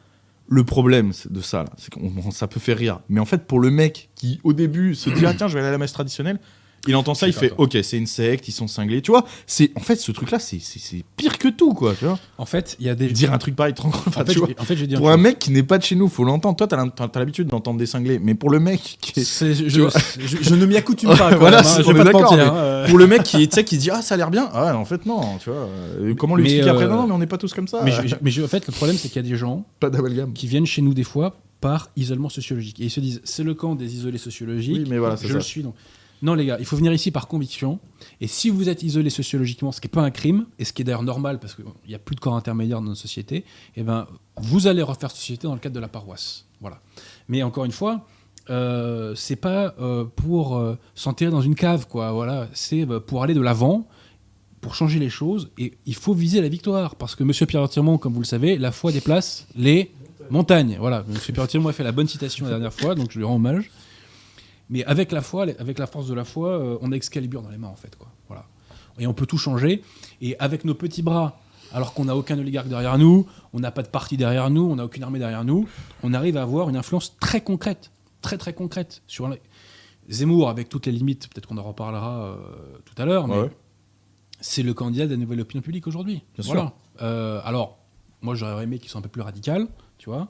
Le 0.46 0.64
problème 0.64 1.12
de 1.30 1.40
ça, 1.40 1.64
c'est 1.78 1.92
qu'on 1.92 2.30
ça 2.30 2.46
peut 2.46 2.60
faire 2.60 2.76
rire. 2.76 3.00
Mais 3.08 3.20
en 3.20 3.24
fait, 3.24 3.46
pour 3.46 3.58
le 3.58 3.70
mec 3.70 4.10
qui, 4.14 4.38
au 4.44 4.52
début, 4.52 4.94
se 4.94 5.08
dit 5.08 5.24
Ah, 5.26 5.32
tiens, 5.32 5.48
je 5.48 5.54
vais 5.54 5.60
aller 5.60 5.68
à 5.68 5.72
la 5.72 5.78
messe 5.78 5.94
traditionnelle, 5.94 6.38
il 6.86 6.96
entend 6.96 7.14
ça, 7.14 7.26
il 7.26 7.32
fait. 7.32 7.52
Ok, 7.58 7.76
c'est 7.82 7.96
une 7.98 8.06
secte, 8.06 8.48
ils 8.48 8.52
sont 8.52 8.66
cinglés. 8.68 9.02
Tu 9.02 9.10
vois, 9.10 9.24
c'est 9.46 9.70
en 9.76 9.80
fait, 9.80 9.96
ce 9.96 10.12
truc-là, 10.12 10.38
c'est- 10.38 10.60
c'est 10.60 10.78
c'est 10.78 11.04
pire 11.16 11.38
que 11.38 11.48
tout, 11.48 11.72
quoi. 11.74 11.94
Tu 11.98 12.04
vois, 12.04 12.18
En 12.38 12.46
fait, 12.46 12.76
il 12.80 12.86
y 12.86 12.88
a 12.88 12.94
des. 12.94 13.08
dire 13.08 13.32
un 13.32 13.38
truc 13.38 13.56
pareil, 13.56 13.74
tranquille. 13.74 14.00
Enfin, 14.06 14.22
en, 14.22 14.24
fait, 14.24 14.32
tu 14.32 14.38
vois, 14.38 14.48
en 14.58 14.64
fait, 14.64 14.76
je 14.76 14.84
pour 14.96 15.10
un 15.10 15.16
mec 15.16 15.38
qui 15.38 15.50
n'est 15.50 15.62
pas 15.62 15.78
de 15.78 15.82
chez 15.82 15.96
nous, 15.96 16.08
faut 16.08 16.24
l'entendre. 16.24 16.56
Toi, 16.56 16.66
t'as 16.66 17.18
l'habitude 17.18 17.48
d'entendre 17.48 17.78
des 17.78 17.86
cinglés. 17.86 18.18
Mais 18.18 18.34
pour 18.34 18.50
le 18.50 18.60
mec 18.60 18.98
qui 19.00 19.20
est- 19.20 19.24
je, 19.24 19.88
je- 20.18 20.36
je 20.42 20.54
ne 20.54 20.66
m'y 20.66 20.76
accoutume 20.76 21.10
pas. 21.16 21.30
Quand 21.30 21.38
Voilà, 21.38 21.62
même, 21.62 21.66
hein, 21.66 21.82
on 21.86 21.94
est 22.00 22.04
d'accord, 22.04 22.32
hein, 22.34 22.84
pour 22.88 22.98
le 22.98 23.06
mec 23.06 23.22
qui, 23.22 23.48
qui 23.48 23.78
dit 23.78 23.90
Ah, 23.90 24.02
ça 24.02 24.14
a 24.14 24.16
l'air 24.18 24.30
bien. 24.30 24.48
Ah, 24.52 24.76
en 24.76 24.84
fait, 24.84 25.06
non, 25.06 25.38
tu 25.42 25.50
vois. 25.50 25.68
Euh, 26.00 26.14
Comment 26.14 26.36
lui 26.36 26.44
expliquer 26.44 26.70
après? 26.70 26.84
euh, 26.84 26.88
Non, 26.88 26.96
non, 27.02 27.06
mais 27.08 27.12
on 27.14 27.18
n'est 27.18 27.26
pas 27.26 27.38
tous 27.38 27.52
comme 27.54 27.68
ça. 27.68 27.82
Mais, 27.84 27.92
je- 28.30 28.42
en 28.44 28.48
fait, 28.48 28.66
le 28.66 28.72
problème, 28.72 28.96
c'est 28.96 29.08
qu'il 29.08 29.22
y 29.22 29.26
a 29.26 29.28
des 29.28 29.36
gens 29.36 29.64
Pas 29.80 29.90
qui 30.34 30.46
viennent 30.46 30.66
chez 30.66 30.82
nous 30.82 30.94
des 30.94 31.04
fois 31.04 31.36
par 31.60 31.90
isolement 31.96 32.28
sociologique. 32.28 32.78
Et 32.80 32.84
ils 32.84 32.90
se 32.90 33.00
disent, 33.00 33.20
c'est 33.24 33.42
le 33.42 33.54
camp 33.54 33.74
des 33.74 33.94
isolés 33.94 34.18
sociologiques. 34.18 34.76
Oui, 34.82 34.86
mais 34.88 34.98
voilà, 34.98 35.16
c'est 35.16 35.26
je 35.26 35.32
ça. 35.32 35.38
le 35.38 35.40
suis. 35.42 35.62
Donc. 35.62 35.74
Non, 36.24 36.32
les 36.32 36.46
gars, 36.46 36.56
il 36.58 36.64
faut 36.64 36.76
venir 36.76 36.90
ici 36.90 37.10
par 37.10 37.28
conviction. 37.28 37.80
Et 38.22 38.26
si 38.28 38.48
vous 38.48 38.70
êtes 38.70 38.82
isolé 38.82 39.10
sociologiquement, 39.10 39.72
ce 39.72 39.80
qui 39.82 39.88
n'est 39.88 39.90
pas 39.90 40.00
un 40.00 40.10
crime, 40.10 40.46
et 40.58 40.64
ce 40.64 40.72
qui 40.72 40.80
est 40.80 40.84
d'ailleurs 40.86 41.02
normal, 41.02 41.38
parce 41.38 41.54
qu'il 41.54 41.66
n'y 41.86 41.94
a 41.94 41.98
plus 41.98 42.16
de 42.16 42.20
corps 42.20 42.34
intermédiaire 42.34 42.78
dans 42.78 42.86
notre 42.86 43.00
société, 43.00 43.44
eh 43.76 43.82
ben, 43.82 44.06
vous 44.38 44.66
allez 44.66 44.80
refaire 44.80 45.10
société 45.10 45.46
dans 45.46 45.52
le 45.52 45.60
cadre 45.60 45.74
de 45.74 45.80
la 45.80 45.88
paroisse. 45.88 46.46
Voilà. 46.62 46.80
Mais 47.28 47.42
encore 47.42 47.66
une 47.66 47.72
fois, 47.72 48.06
euh, 48.48 49.14
c'est 49.14 49.36
pas 49.36 49.74
euh, 49.78 50.06
pour 50.16 50.56
euh, 50.56 50.78
s'enterrer 50.94 51.30
dans 51.30 51.42
une 51.42 51.54
cave, 51.54 51.86
quoi. 51.88 52.12
Voilà, 52.12 52.48
c'est 52.54 52.88
euh, 52.88 53.00
pour 53.00 53.22
aller 53.22 53.34
de 53.34 53.42
l'avant, 53.42 53.86
pour 54.62 54.74
changer 54.74 54.98
les 54.98 55.10
choses. 55.10 55.50
Et 55.58 55.74
il 55.84 55.94
faut 55.94 56.14
viser 56.14 56.40
la 56.40 56.48
victoire, 56.48 56.96
parce 56.96 57.14
que 57.16 57.22
Monsieur 57.22 57.44
Pierre 57.44 57.68
Tirmont, 57.68 57.98
comme 57.98 58.14
vous 58.14 58.22
le 58.22 58.26
savez, 58.26 58.56
la 58.56 58.72
foi 58.72 58.92
déplace 58.92 59.46
les 59.56 59.92
montagnes. 60.30 60.78
Voilà, 60.80 61.04
Monsieur 61.06 61.34
Pierre 61.34 61.48
Tirmont 61.48 61.68
a 61.68 61.74
fait 61.74 61.84
la 61.84 61.92
bonne 61.92 62.08
citation 62.08 62.46
la 62.46 62.52
dernière 62.52 62.72
fois, 62.72 62.94
donc 62.94 63.10
je 63.10 63.18
lui 63.18 63.26
rends 63.26 63.34
hommage. 63.34 63.70
Mais 64.70 64.84
avec 64.84 65.12
la 65.12 65.20
foi, 65.20 65.44
avec 65.58 65.78
la 65.78 65.86
force 65.86 66.06
de 66.08 66.14
la 66.14 66.24
foi, 66.24 66.48
euh, 66.50 66.78
on 66.80 66.90
a 66.92 66.96
Excalibur 66.96 67.42
dans 67.42 67.50
les 67.50 67.58
mains, 67.58 67.68
en 67.68 67.76
fait, 67.76 67.96
quoi. 67.96 68.08
Voilà. 68.28 68.46
Et 68.98 69.06
on 69.06 69.14
peut 69.14 69.26
tout 69.26 69.38
changer. 69.38 69.82
Et 70.20 70.38
avec 70.38 70.64
nos 70.64 70.74
petits 70.74 71.02
bras, 71.02 71.38
alors 71.72 71.92
qu'on 71.94 72.04
n'a 72.06 72.16
aucun 72.16 72.38
oligarque 72.38 72.68
derrière 72.68 72.96
nous, 72.98 73.26
on 73.52 73.60
n'a 73.60 73.70
pas 73.72 73.82
de 73.82 73.88
parti 73.88 74.16
derrière 74.16 74.48
nous, 74.50 74.62
on 74.62 74.76
n'a 74.76 74.84
aucune 74.84 75.02
armée 75.02 75.18
derrière 75.18 75.44
nous, 75.44 75.68
on 76.02 76.14
arrive 76.14 76.36
à 76.36 76.42
avoir 76.42 76.68
une 76.68 76.76
influence 76.76 77.16
très 77.18 77.40
concrète, 77.42 77.90
très 78.22 78.38
très 78.38 78.52
concrète 78.52 79.02
sur 79.06 79.28
Zemmour, 80.08 80.48
avec 80.48 80.68
toutes 80.68 80.86
les 80.86 80.92
limites, 80.92 81.28
peut-être 81.28 81.46
qu'on 81.48 81.58
en 81.58 81.62
reparlera 81.62 82.22
euh, 82.24 82.36
tout 82.84 82.94
à 83.02 83.04
l'heure, 83.04 83.26
mais 83.26 83.36
Ouais. 83.38 83.50
c'est 84.40 84.62
le 84.62 84.72
candidat 84.74 85.06
de 85.06 85.10
la 85.12 85.16
nouvelle 85.16 85.40
opinion 85.40 85.62
publique 85.62 85.86
aujourd'hui. 85.86 86.22
Bien 86.38 86.44
Voilà. 86.46 86.72
Euh, 87.02 87.40
alors, 87.44 87.78
moi 88.22 88.34
j'aurais 88.34 88.62
aimé 88.64 88.78
qu'il 88.78 88.88
soit 88.90 88.98
un 89.00 89.02
peu 89.02 89.08
plus 89.08 89.22
radical, 89.22 89.66
tu 89.98 90.10
vois. 90.10 90.28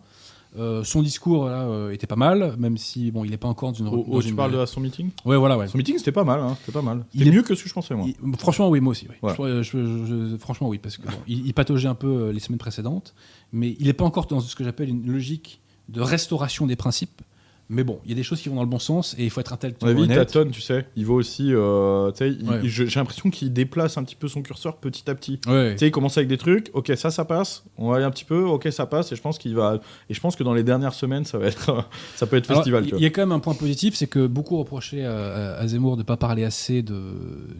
Euh, 0.57 0.85
son 0.85 1.03
discours 1.03 1.47
là 1.47 1.62
euh, 1.64 1.90
était 1.90 2.07
pas 2.07 2.14
mal, 2.17 2.55
même 2.59 2.77
si 2.77 3.11
bon, 3.11 3.25
il 3.25 3.31
n'est 3.33 3.37
pas 3.37 3.49
encore 3.49 3.73
dans 3.73 3.79
une. 3.79 3.88
Oh, 3.88 3.97
dans 3.97 4.05
oh, 4.09 4.23
tu 4.23 4.29
une- 4.29 4.37
parles 4.37 4.53
de 4.53 4.64
son 4.67 4.81
meeting 4.81 5.11
Ouais, 5.25 5.37
voilà, 5.37 5.59
ouais. 5.59 5.67
Son 5.67 5.77
meeting, 5.77 5.99
c'était 5.99 6.12
pas 6.12 6.23
mal, 6.23 6.38
hein, 6.38 6.57
c'était 6.61 6.71
pas 6.73 6.83
mal. 6.83 7.05
Il 7.12 7.27
est- 7.27 7.31
mieux 7.33 7.43
que 7.43 7.55
ce 7.57 7.62
que 7.64 7.69
je 7.69 7.75
pensais, 7.75 7.95
moi. 7.95 8.07
Il- 8.07 8.37
franchement, 8.37 8.69
oui, 8.69 8.81
moi 8.81 8.93
aussi. 8.93 9.09
oui. 9.11 9.17
Ouais. 9.23 9.35
Je- 9.37 9.83
je- 9.83 10.07
je- 10.07 10.37
franchement, 10.38 10.69
oui, 10.69 10.79
parce 10.79 10.97
que 10.97 11.07
bon, 11.09 11.17
il, 11.27 11.45
il 11.47 11.55
pataugeait 11.55 11.88
un 11.88 11.97
peu 11.97 12.07
euh, 12.29 12.33
les 12.33 12.38
semaines 12.38 12.59
précédentes, 12.59 13.14
mais 13.53 13.75
il 13.81 13.87
n'est 13.87 13.93
pas 13.95 14.05
encore 14.05 14.27
dans 14.27 14.38
ce 14.40 14.55
que 14.55 14.62
j'appelle 14.62 14.88
une 14.90 15.11
logique 15.11 15.61
de 15.88 16.01
restauration 16.01 16.67
des 16.67 16.77
principes. 16.77 17.21
Mais 17.70 17.83
bon, 17.83 17.98
il 18.05 18.11
y 18.11 18.12
a 18.12 18.16
des 18.16 18.22
choses 18.22 18.40
qui 18.42 18.50
vont 18.50 18.57
dans 18.57 18.62
le 18.62 18.68
bon 18.68 18.79
sens 18.79 19.14
et 19.18 19.24
il 19.24 19.31
faut 19.31 19.40
être 19.40 19.53
intellectuellement 19.55 19.98
avis, 20.03 20.09
il 20.11 20.12
honnête. 20.12 20.27
tâtonne, 20.29 20.50
tu 20.50 20.61
sais. 20.61 20.85
Il 20.96 21.07
va 21.07 21.14
aussi. 21.14 21.48
euh, 21.50 22.11
Ouais. 22.20 22.61
j'ai 22.64 22.85
l'impression 22.96 23.31
qu'il 23.31 23.53
déplace 23.53 23.96
un 23.96 24.05
petit 24.05 24.16
peu 24.16 24.29
son 24.29 24.42
curseur 24.42 24.77
petit 24.77 25.09
à 25.11 25.14
petit. 25.14 25.40
Ouais. 25.46 25.72
Tu 25.72 25.79
sais, 25.79 25.87
il 25.88 25.90
commence 25.90 26.16
avec 26.18 26.29
des 26.29 26.37
trucs, 26.37 26.70
ok, 26.74 26.92
ça, 26.96 27.11
ça 27.11 27.24
passe, 27.24 27.64
on 27.79 27.88
va 27.88 27.96
aller 27.96 28.05
un 28.05 28.11
petit 28.11 28.24
peu, 28.27 28.42
ok, 28.44 28.68
ça 28.70 28.85
passe, 28.87 29.11
et 29.12 29.16
je 29.16 29.22
pense 29.22 29.38
qu'il 29.38 29.55
va. 29.55 29.81
Et 30.11 30.14
je 30.14 30.20
pense 30.20 30.37
que 30.37 30.42
dans 30.44 30.53
les 30.55 30.62
dernières 30.62 30.92
semaines, 30.94 31.24
ça 31.24 31.38
va 31.38 31.46
être. 31.46 31.88
ça 32.16 32.27
peut 32.27 32.37
être 32.37 32.46
festival, 32.46 32.87
Il 32.87 33.00
y 33.00 33.07
a 33.07 33.11
quand 33.11 33.22
même 33.22 33.33
un 33.33 33.38
point 33.40 33.55
positif, 33.55 33.94
c'est 33.94 34.07
que 34.09 34.27
beaucoup 34.27 34.59
reprochaient 34.59 35.05
à, 35.05 35.57
à 35.57 35.66
Zemmour 35.66 35.96
de 35.96 36.03
ne 36.03 36.07
pas 36.07 36.16
parler 36.18 36.44
assez 36.44 36.83
de, 36.83 37.00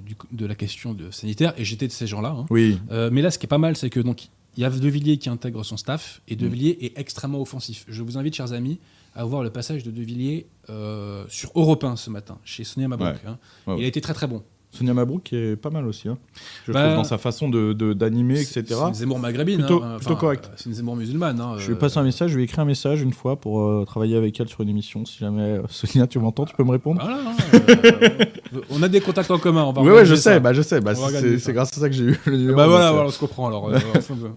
du- 0.05 0.17
de 0.33 0.47
la 0.47 0.55
question 0.55 0.93
de 0.93 1.11
sanitaire, 1.11 1.55
et 1.57 1.65
j'étais 1.65 1.87
de 1.87 1.93
ces 1.93 2.07
gens-là. 2.07 2.35
hein. 2.39 2.47
Oui, 2.51 2.79
Euh, 2.93 3.09
mais 3.11 3.23
là, 3.23 3.31
ce 3.31 3.39
qui 3.39 3.47
est 3.47 3.49
pas 3.49 3.59
mal, 3.59 3.77
c'est 3.77 3.89
que 3.91 4.01
donc 4.01 4.29
il 4.57 4.61
y 4.61 4.65
a 4.65 4.71
De 4.71 4.89
Villiers 4.89 5.17
qui 5.17 5.29
intègre 5.31 5.65
son 5.65 5.77
staff, 5.77 6.21
et 6.29 6.35
Mm. 6.35 6.39
De 6.39 6.47
Villiers 6.47 6.79
est 6.85 6.99
extrêmement 6.99 7.41
offensif. 7.41 7.85
Je 7.89 8.03
vous 8.03 8.19
invite, 8.19 8.35
chers 8.37 8.53
amis, 8.53 8.79
à 9.15 9.25
voir 9.25 9.43
le 9.43 9.51
passage 9.51 9.83
de 9.85 9.91
De 9.91 10.03
Villiers 10.03 10.47
euh, 10.71 11.25
sur 11.29 11.51
Europe 11.55 11.85
1 11.85 11.97
ce 11.97 12.11
matin, 12.11 12.39
chez 12.45 12.65
Sonia 12.65 12.89
Mabrouk. 12.89 13.15
Ouais. 13.15 13.21
hein. 13.27 13.39
Ouais, 13.67 13.77
Il 13.79 13.85
a 13.85 13.87
été 13.87 14.01
très 14.01 14.15
très 14.15 14.27
bon. 14.27 14.43
Sonia 14.75 14.93
Mabrouk 14.95 15.23
qui 15.23 15.37
est 15.37 15.57
pas 15.57 15.71
mal 15.71 15.87
aussi, 15.87 16.09
hein. 16.09 16.19
je 16.67 16.73
Bah, 16.73 16.83
trouve, 16.85 16.97
dans 16.97 17.05
sa 17.05 17.19
façon 17.19 17.49
d'animer, 17.49 17.75
de, 17.75 17.93
d'animer, 17.93 18.41
etc. 18.41 18.65
C'est 18.69 18.75
une 18.75 18.95
Zemmour 18.95 19.19
maghrébine. 19.19 19.59
Plutôt- 19.61 19.83
hein. 19.83 19.97
plutôt 19.99 20.17
correct. 20.17 20.47
euh, 20.51 20.55
C'est 20.57 20.67
une 20.67 20.75
Zemmour 20.75 20.97
musulmane. 20.97 21.41
hein. 21.41 21.55
Je 21.59 21.69
lui 21.69 21.75
Euh, 21.75 21.79
passe 21.79 21.97
un 21.97 22.03
message, 22.03 22.31
je 22.33 22.37
lui 22.37 22.45
écris 22.45 22.61
un 22.61 22.65
message 22.65 23.01
une 23.03 23.13
fois 23.13 23.37
pour 23.37 23.61
euh, 23.63 23.85
travailler 23.87 24.17
avec 24.17 24.39
elle 24.41 24.49
sur 24.49 24.61
une 24.63 24.69
émission. 24.69 25.05
Si 25.05 25.19
jamais 25.19 25.61
Sonia, 25.69 26.07
tu 26.07 26.19
m'entends, 26.19 26.45
tu 26.45 26.55
peux 26.55 26.65
me 26.65 26.71
répondre 26.73 27.01
Voilà, 27.01 27.21
hein, 27.31 27.35
euh, 28.55 28.61
on 28.71 28.83
a 28.83 28.89
des 28.89 29.01
contacts 29.01 29.31
en 29.31 29.39
commun. 29.39 29.63
On 29.65 29.73
va 29.73 29.81
Oui, 29.81 29.87
ouais, 29.89 29.93
organiser 29.93 30.17
je 30.17 30.21
sais, 30.21 30.41
bah, 30.41 30.53
je 30.53 30.63
sais. 30.63 30.81
Bah, 30.81 30.95
c'est- 30.95 31.53
grâce 31.53 31.77
à 31.77 31.81
ça 31.81 31.89
que 31.89 31.95
j'ai 31.95 32.05
eu 32.05 32.19
le 32.27 32.37
numéro. 32.37 32.57
Bah 32.57 32.67
voilà, 32.67 32.93
on 32.95 33.11
se 33.11 33.19
comprend 33.19 33.47
alors. 33.47 33.69
euh, 33.71 33.79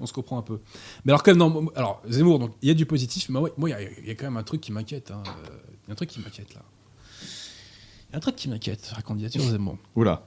on 0.02 0.06
se 0.06 0.14
comprend 0.14 0.38
un 0.38 0.44
peu. 0.44 0.60
Mais 1.06 1.12
alors 1.12 1.24
quand 1.24 1.32
même, 1.32 1.40
non, 1.40 1.66
alors 1.76 2.02
Zemmour, 2.10 2.40
donc 2.40 2.52
il 2.62 2.68
y 2.68 2.72
a 2.72 2.74
du 2.76 2.86
positif, 2.86 3.30
mais 3.30 3.40
moi 3.40 3.50
il 3.70 3.76
y 4.04 4.08
y, 4.08 4.12
a 4.12 4.16
quand 4.16 4.26
même 4.26 4.38
un 4.38 4.44
truc 4.44 4.62
qui 4.62 4.72
m'inquiète. 4.72 5.12
hein, 5.12 5.24
Il 5.26 5.90
y 5.90 5.92
a 5.92 5.94
un 5.94 5.96
truc 5.96 6.10
qui 6.10 6.20
m'inquiète 6.20 6.54
là. 6.54 6.62
Il 8.10 8.14
y 8.14 8.16
a 8.16 8.18
un 8.18 8.20
truc 8.20 8.36
qui 8.36 8.50
m'inquiète 8.50 8.86
sur 8.86 8.96
la 8.96 9.02
candidature 9.02 9.44
de 9.44 9.50
Zemmour. 9.52 9.78
Oula. 9.96 10.24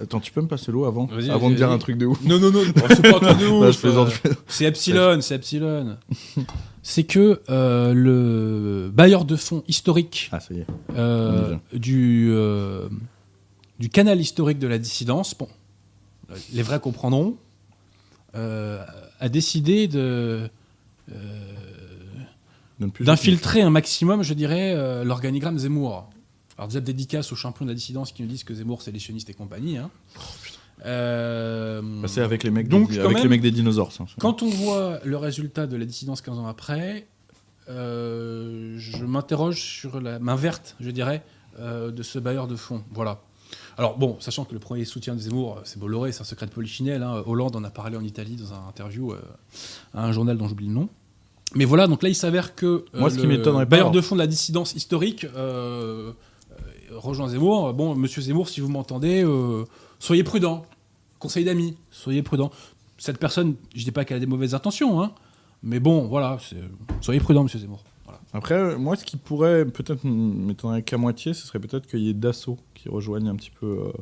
Attends, 0.00 0.20
tu 0.20 0.30
peux 0.30 0.40
me 0.40 0.46
passer 0.46 0.70
l'eau 0.70 0.84
avant 0.84 1.06
Vas-y, 1.06 1.28
Avant 1.28 1.40
vas-y, 1.40 1.50
de 1.52 1.56
dire 1.56 1.66
vas-y. 1.66 1.76
un 1.76 1.78
truc 1.78 1.98
de 1.98 2.06
ouf 2.06 2.22
Non, 2.24 2.38
non, 2.38 2.52
non, 2.52 2.60
c'est 2.64 3.02
pas 3.02 3.16
un 3.16 3.18
truc 3.34 3.38
de 3.38 3.46
ouf. 3.48 3.60
Ouais, 3.62 3.72
je 3.72 3.78
plaisante, 3.80 4.08
euh, 4.08 4.10
je 4.14 4.20
plaisante. 4.20 4.38
C'est 4.46 4.64
Epsilon, 4.64 5.20
c'est 5.20 5.34
Epsilon. 5.34 5.96
C'est 6.84 7.04
que 7.04 7.42
euh, 7.50 7.92
le 7.92 8.90
bailleur 8.90 9.24
de 9.26 9.36
fonds 9.36 9.62
historique 9.68 10.30
Ah, 10.32 10.40
ça 10.40 10.54
y 10.54 10.60
est. 10.60 10.66
euh, 10.96 11.56
On 11.72 11.76
y 11.76 11.80
du, 11.80 12.28
euh, 12.30 12.88
du 13.78 13.90
canal 13.90 14.18
historique 14.20 14.58
de 14.58 14.68
la 14.68 14.78
dissidence, 14.78 15.34
bon, 15.36 15.48
les 16.54 16.62
vrais 16.62 16.80
comprendront, 16.80 17.36
euh, 18.36 18.82
a 19.20 19.28
décidé 19.28 19.86
de 19.88 20.48
Donne 22.80 22.92
plus 22.92 23.04
d'infiltrer 23.04 23.60
un 23.62 23.70
maximum, 23.70 24.22
je 24.22 24.32
dirais, 24.34 24.72
euh, 24.74 25.02
l'organigramme 25.04 25.58
Zemmour. 25.58 26.08
Alors 26.58 26.68
déjà 26.68 26.80
dédicace 26.80 27.30
aux 27.32 27.36
champions 27.36 27.64
de 27.64 27.70
la 27.70 27.74
dissidence 27.74 28.10
qui 28.12 28.22
nous 28.22 28.28
disent 28.28 28.44
que 28.44 28.52
Zemmour 28.52 28.82
c'est 28.82 28.90
les 28.90 28.98
sionistes 28.98 29.30
et 29.30 29.34
compagnie. 29.34 29.78
hein. 29.78 29.90
Euh, 30.84 31.80
Bah, 32.02 32.08
c'est 32.08 32.20
avec 32.20 32.42
les 32.42 32.50
mecs, 32.50 32.68
Donc, 32.68 32.90
des, 32.90 32.98
avec 33.00 33.14
même- 33.14 33.22
les 33.22 33.28
mecs 33.28 33.40
des 33.40 33.50
dinosaures. 33.50 33.92
ça. 33.92 34.04
quand 34.20 34.42
on 34.42 34.48
voit 34.48 35.00
le 35.04 35.16
résultat 35.16 35.66
de 35.66 35.76
la 35.76 35.84
dissidence 35.84 36.20
15 36.20 36.38
ans 36.38 36.46
après, 36.46 37.06
euh, 37.68 38.74
je 38.78 39.04
m'interroge 39.04 39.60
sur 39.60 40.00
la 40.00 40.18
main 40.18 40.36
verte, 40.36 40.76
je 40.80 40.90
dirais, 40.90 41.22
euh, 41.58 41.90
de 41.90 42.02
ce 42.02 42.18
bailleur 42.18 42.46
de 42.46 42.56
fonds. 42.56 42.82
Voilà. 42.92 43.20
Alors 43.76 43.96
bon, 43.96 44.16
sachant 44.20 44.44
que 44.44 44.52
le 44.52 44.58
premier 44.60 44.84
soutien 44.84 45.14
de 45.14 45.20
Zemmour, 45.20 45.60
c'est 45.64 45.78
Bolloré, 45.78 46.12
c'est 46.12 46.22
un 46.22 46.24
secret 46.24 46.46
de 46.46 46.50
polichinelle. 46.52 47.02
hein. 47.02 47.22
Hollande 47.26 47.54
en 47.56 47.64
a 47.64 47.70
parlé 47.70 47.96
en 47.96 48.02
Italie 48.04 48.36
dans 48.36 48.52
un 48.52 48.68
interview 48.68 49.12
euh, 49.12 49.20
à 49.94 50.04
un 50.04 50.12
journal 50.12 50.36
dont 50.36 50.48
j'oublie 50.48 50.66
le 50.66 50.74
nom. 50.74 50.88
Mais 51.54 51.64
voilà, 51.64 51.86
donc 51.86 52.02
là, 52.02 52.08
il 52.10 52.14
s'avère 52.14 52.54
que 52.54 52.66
euh, 52.66 52.82
Moi, 52.94 53.10
ce 53.10 53.16
qui 53.18 53.26
le 53.26 53.36
bailleur 53.38 53.86
alors- 53.86 53.90
de 53.90 54.00
fonds 54.00 54.16
de 54.16 54.20
la 54.20 54.26
dissidence 54.26 54.74
historique 54.74 55.24
rejoint 56.90 57.28
Zemmour. 57.28 57.74
Bon, 57.74 57.94
Monsieur 57.94 58.22
Zemmour, 58.22 58.48
si 58.48 58.60
vous 58.60 58.68
m'entendez, 58.68 59.24
euh, 59.24 59.64
soyez 59.98 60.24
prudent. 60.24 60.64
Conseil 61.18 61.44
d'amis, 61.44 61.76
soyez 61.90 62.22
prudent. 62.22 62.50
Cette 62.96 63.18
personne, 63.18 63.56
je 63.74 63.84
dis 63.84 63.90
pas 63.90 64.04
qu'elle 64.04 64.16
a 64.16 64.20
des 64.20 64.26
mauvaises 64.26 64.54
intentions, 64.54 65.02
hein, 65.02 65.12
mais 65.62 65.80
bon, 65.80 66.06
voilà, 66.06 66.38
soyez 67.00 67.20
prudent, 67.20 67.42
Monsieur 67.42 67.58
Zemmour. 67.58 67.82
Voilà. 68.04 68.20
Après, 68.32 68.76
moi, 68.76 68.96
ce 68.96 69.04
qui 69.04 69.16
pourrait 69.16 69.64
peut-être 69.64 70.04
m'étonnerait 70.04 70.82
qu'à 70.82 70.98
moitié, 70.98 71.34
ce 71.34 71.46
serait 71.46 71.58
peut-être 71.58 71.86
qu'il 71.86 72.00
y 72.00 72.08
ait 72.08 72.14
Dassault 72.14 72.58
qui 72.74 72.88
rejoigne 72.88 73.28
un 73.28 73.36
petit 73.36 73.50
peu 73.50 73.66
euh, 73.66 73.92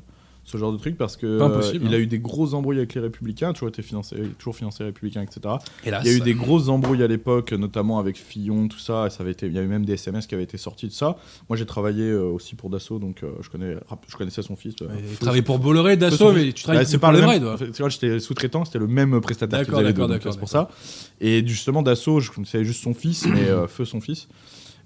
ce 0.46 0.56
genre 0.58 0.72
de 0.72 0.78
truc 0.78 0.96
parce 0.96 1.16
que 1.16 1.26
euh, 1.26 1.60
il 1.74 1.88
hein. 1.88 1.92
a 1.92 1.98
eu 1.98 2.06
des 2.06 2.20
grosses 2.20 2.54
embrouilles 2.54 2.78
avec 2.78 2.94
les 2.94 3.00
Républicains, 3.00 3.52
toujours 3.52 3.68
été 3.68 3.82
financé, 3.82 4.16
toujours 4.38 4.54
financé 4.54 4.84
républicain, 4.84 5.20
etc. 5.20 5.56
Hélas. 5.84 6.02
Il 6.04 6.10
y 6.10 6.14
a 6.14 6.16
eu 6.16 6.20
des 6.20 6.34
grosses 6.34 6.68
embrouilles 6.68 7.02
à 7.02 7.08
l'époque, 7.08 7.52
notamment 7.52 7.98
avec 7.98 8.16
Fillon, 8.16 8.68
tout 8.68 8.78
ça. 8.78 9.08
Et 9.08 9.10
ça 9.10 9.22
avait 9.22 9.32
été, 9.32 9.46
il 9.46 9.52
y 9.52 9.58
avait 9.58 9.66
même 9.66 9.84
des 9.84 9.94
SMS 9.94 10.28
qui 10.28 10.34
avaient 10.36 10.44
été 10.44 10.56
sortis 10.56 10.86
de 10.86 10.92
ça. 10.92 11.16
Moi, 11.48 11.56
j'ai 11.56 11.66
travaillé 11.66 12.04
euh, 12.04 12.22
aussi 12.22 12.54
pour 12.54 12.70
Dassault, 12.70 13.00
donc 13.00 13.24
euh, 13.24 13.32
je 13.40 13.50
connais, 13.50 13.76
je 14.06 14.16
connaissais 14.16 14.42
son 14.42 14.54
fils. 14.54 14.74
euh, 14.82 14.86
Tu 15.10 15.18
travailles 15.18 15.42
pour 15.42 15.58
Bolloré, 15.58 15.96
Dassault, 15.96 16.32
mais 16.32 16.52
tu 16.52 16.62
travailles 16.62 16.84
Bah, 16.84 16.88
c'est 16.88 16.98
pour 16.98 17.08
pas 17.10 17.12
le 17.12 17.26
même. 17.26 17.40
toi. 17.42 17.56
vois, 17.78 17.88
j'étais 17.88 18.20
sous-traitant, 18.20 18.64
c'était 18.64 18.78
le 18.78 18.86
même 18.86 19.20
prestataire 19.20 19.58
D'accord, 19.58 19.82
d'accord, 19.82 20.06
donc, 20.06 20.16
d'accord, 20.18 20.32
C'est 20.32 20.38
pour 20.38 20.48
ça. 20.48 20.70
Et 21.20 21.44
justement, 21.46 21.82
Dassault, 21.82 22.20
je 22.20 22.30
connaissais 22.30 22.64
juste 22.64 22.82
son 22.82 22.94
fils, 22.94 23.26
mais 23.26 23.48
euh, 23.48 23.66
Feu 23.66 23.84
son 23.84 24.00
fils. 24.00 24.28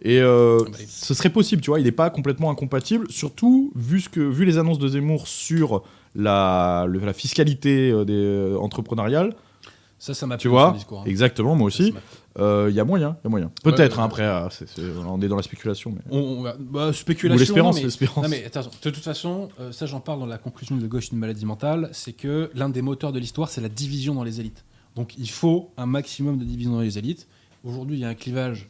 Et 0.02 0.18
euh, 0.20 0.60
Ah 0.66 0.70
bah, 0.70 0.78
ce 0.88 1.14
serait 1.14 1.30
possible, 1.30 1.60
tu 1.62 1.70
vois, 1.70 1.78
il 1.80 1.84
n'est 1.84 1.92
pas 1.92 2.10
complètement 2.10 2.50
incompatible, 2.50 3.10
surtout 3.10 3.72
vu, 3.76 4.00
ce 4.00 4.08
que, 4.08 4.20
vu 4.20 4.44
les 4.44 4.56
annonces 4.58 4.78
de 4.78 4.88
Zemmour 4.88 5.28
sur 5.28 5.82
la, 6.14 6.86
le- 6.88 6.98
la 7.00 7.12
fiscalité 7.12 7.90
euh, 7.90 8.04
des, 8.04 8.14
euh, 8.14 8.56
entrepreneuriale. 8.58 9.34
Ça, 9.98 10.14
ça 10.14 10.26
m'a 10.26 10.38
Tu 10.38 10.48
vois 10.48 10.72
discours, 10.72 11.00
hein. 11.00 11.04
Exactement, 11.06 11.54
moi 11.54 11.66
aussi. 11.66 11.92
Euh, 12.38 12.68
Il 12.70 12.74
y 12.74 12.80
a 12.80 12.84
moyen, 12.84 13.16
il 13.20 13.24
y 13.24 13.26
a 13.26 13.30
moyen. 13.30 13.52
Peut-être, 13.62 13.96
ouais, 13.98 14.02
hein, 14.02 14.06
après, 14.06 14.48
c'est- 14.50 14.80
on 15.06 15.20
est 15.20 15.28
dans 15.28 15.36
la 15.36 15.42
spéculation. 15.42 15.92
Mais... 15.94 16.00
On, 16.10 16.18
on 16.18 16.42
va- 16.42 16.56
bah, 16.58 16.90
Ou 16.90 17.28
l'espérance, 17.36 17.76
mais-. 17.82 18.06
Non 18.22 18.28
mais 18.30 18.42
de 18.48 18.90
toute 18.90 18.96
façon, 19.04 19.50
ça 19.72 19.84
j'en 19.84 20.00
parle 20.00 20.20
dans 20.20 20.26
la 20.26 20.38
conclusion 20.38 20.76
de 20.78 20.86
Gauche 20.86 21.10
une 21.12 21.18
maladie 21.18 21.44
mentale, 21.44 21.90
c'est 21.92 22.14
que 22.14 22.50
l'un 22.54 22.70
des 22.70 22.80
moteurs 22.80 23.12
de 23.12 23.18
l'histoire, 23.18 23.50
c'est 23.50 23.60
la 23.60 23.68
division 23.68 24.14
dans 24.14 24.24
les 24.24 24.40
élites. 24.40 24.64
Donc 24.96 25.12
il 25.18 25.28
faut 25.28 25.70
un 25.76 25.84
maximum 25.86 26.38
de 26.38 26.44
division 26.44 26.72
dans 26.72 26.80
les 26.80 26.96
élites. 26.96 27.26
Aujourd'hui, 27.64 27.98
il 27.98 28.00
y 28.00 28.04
a 28.06 28.08
un 28.08 28.14
clivage, 28.14 28.68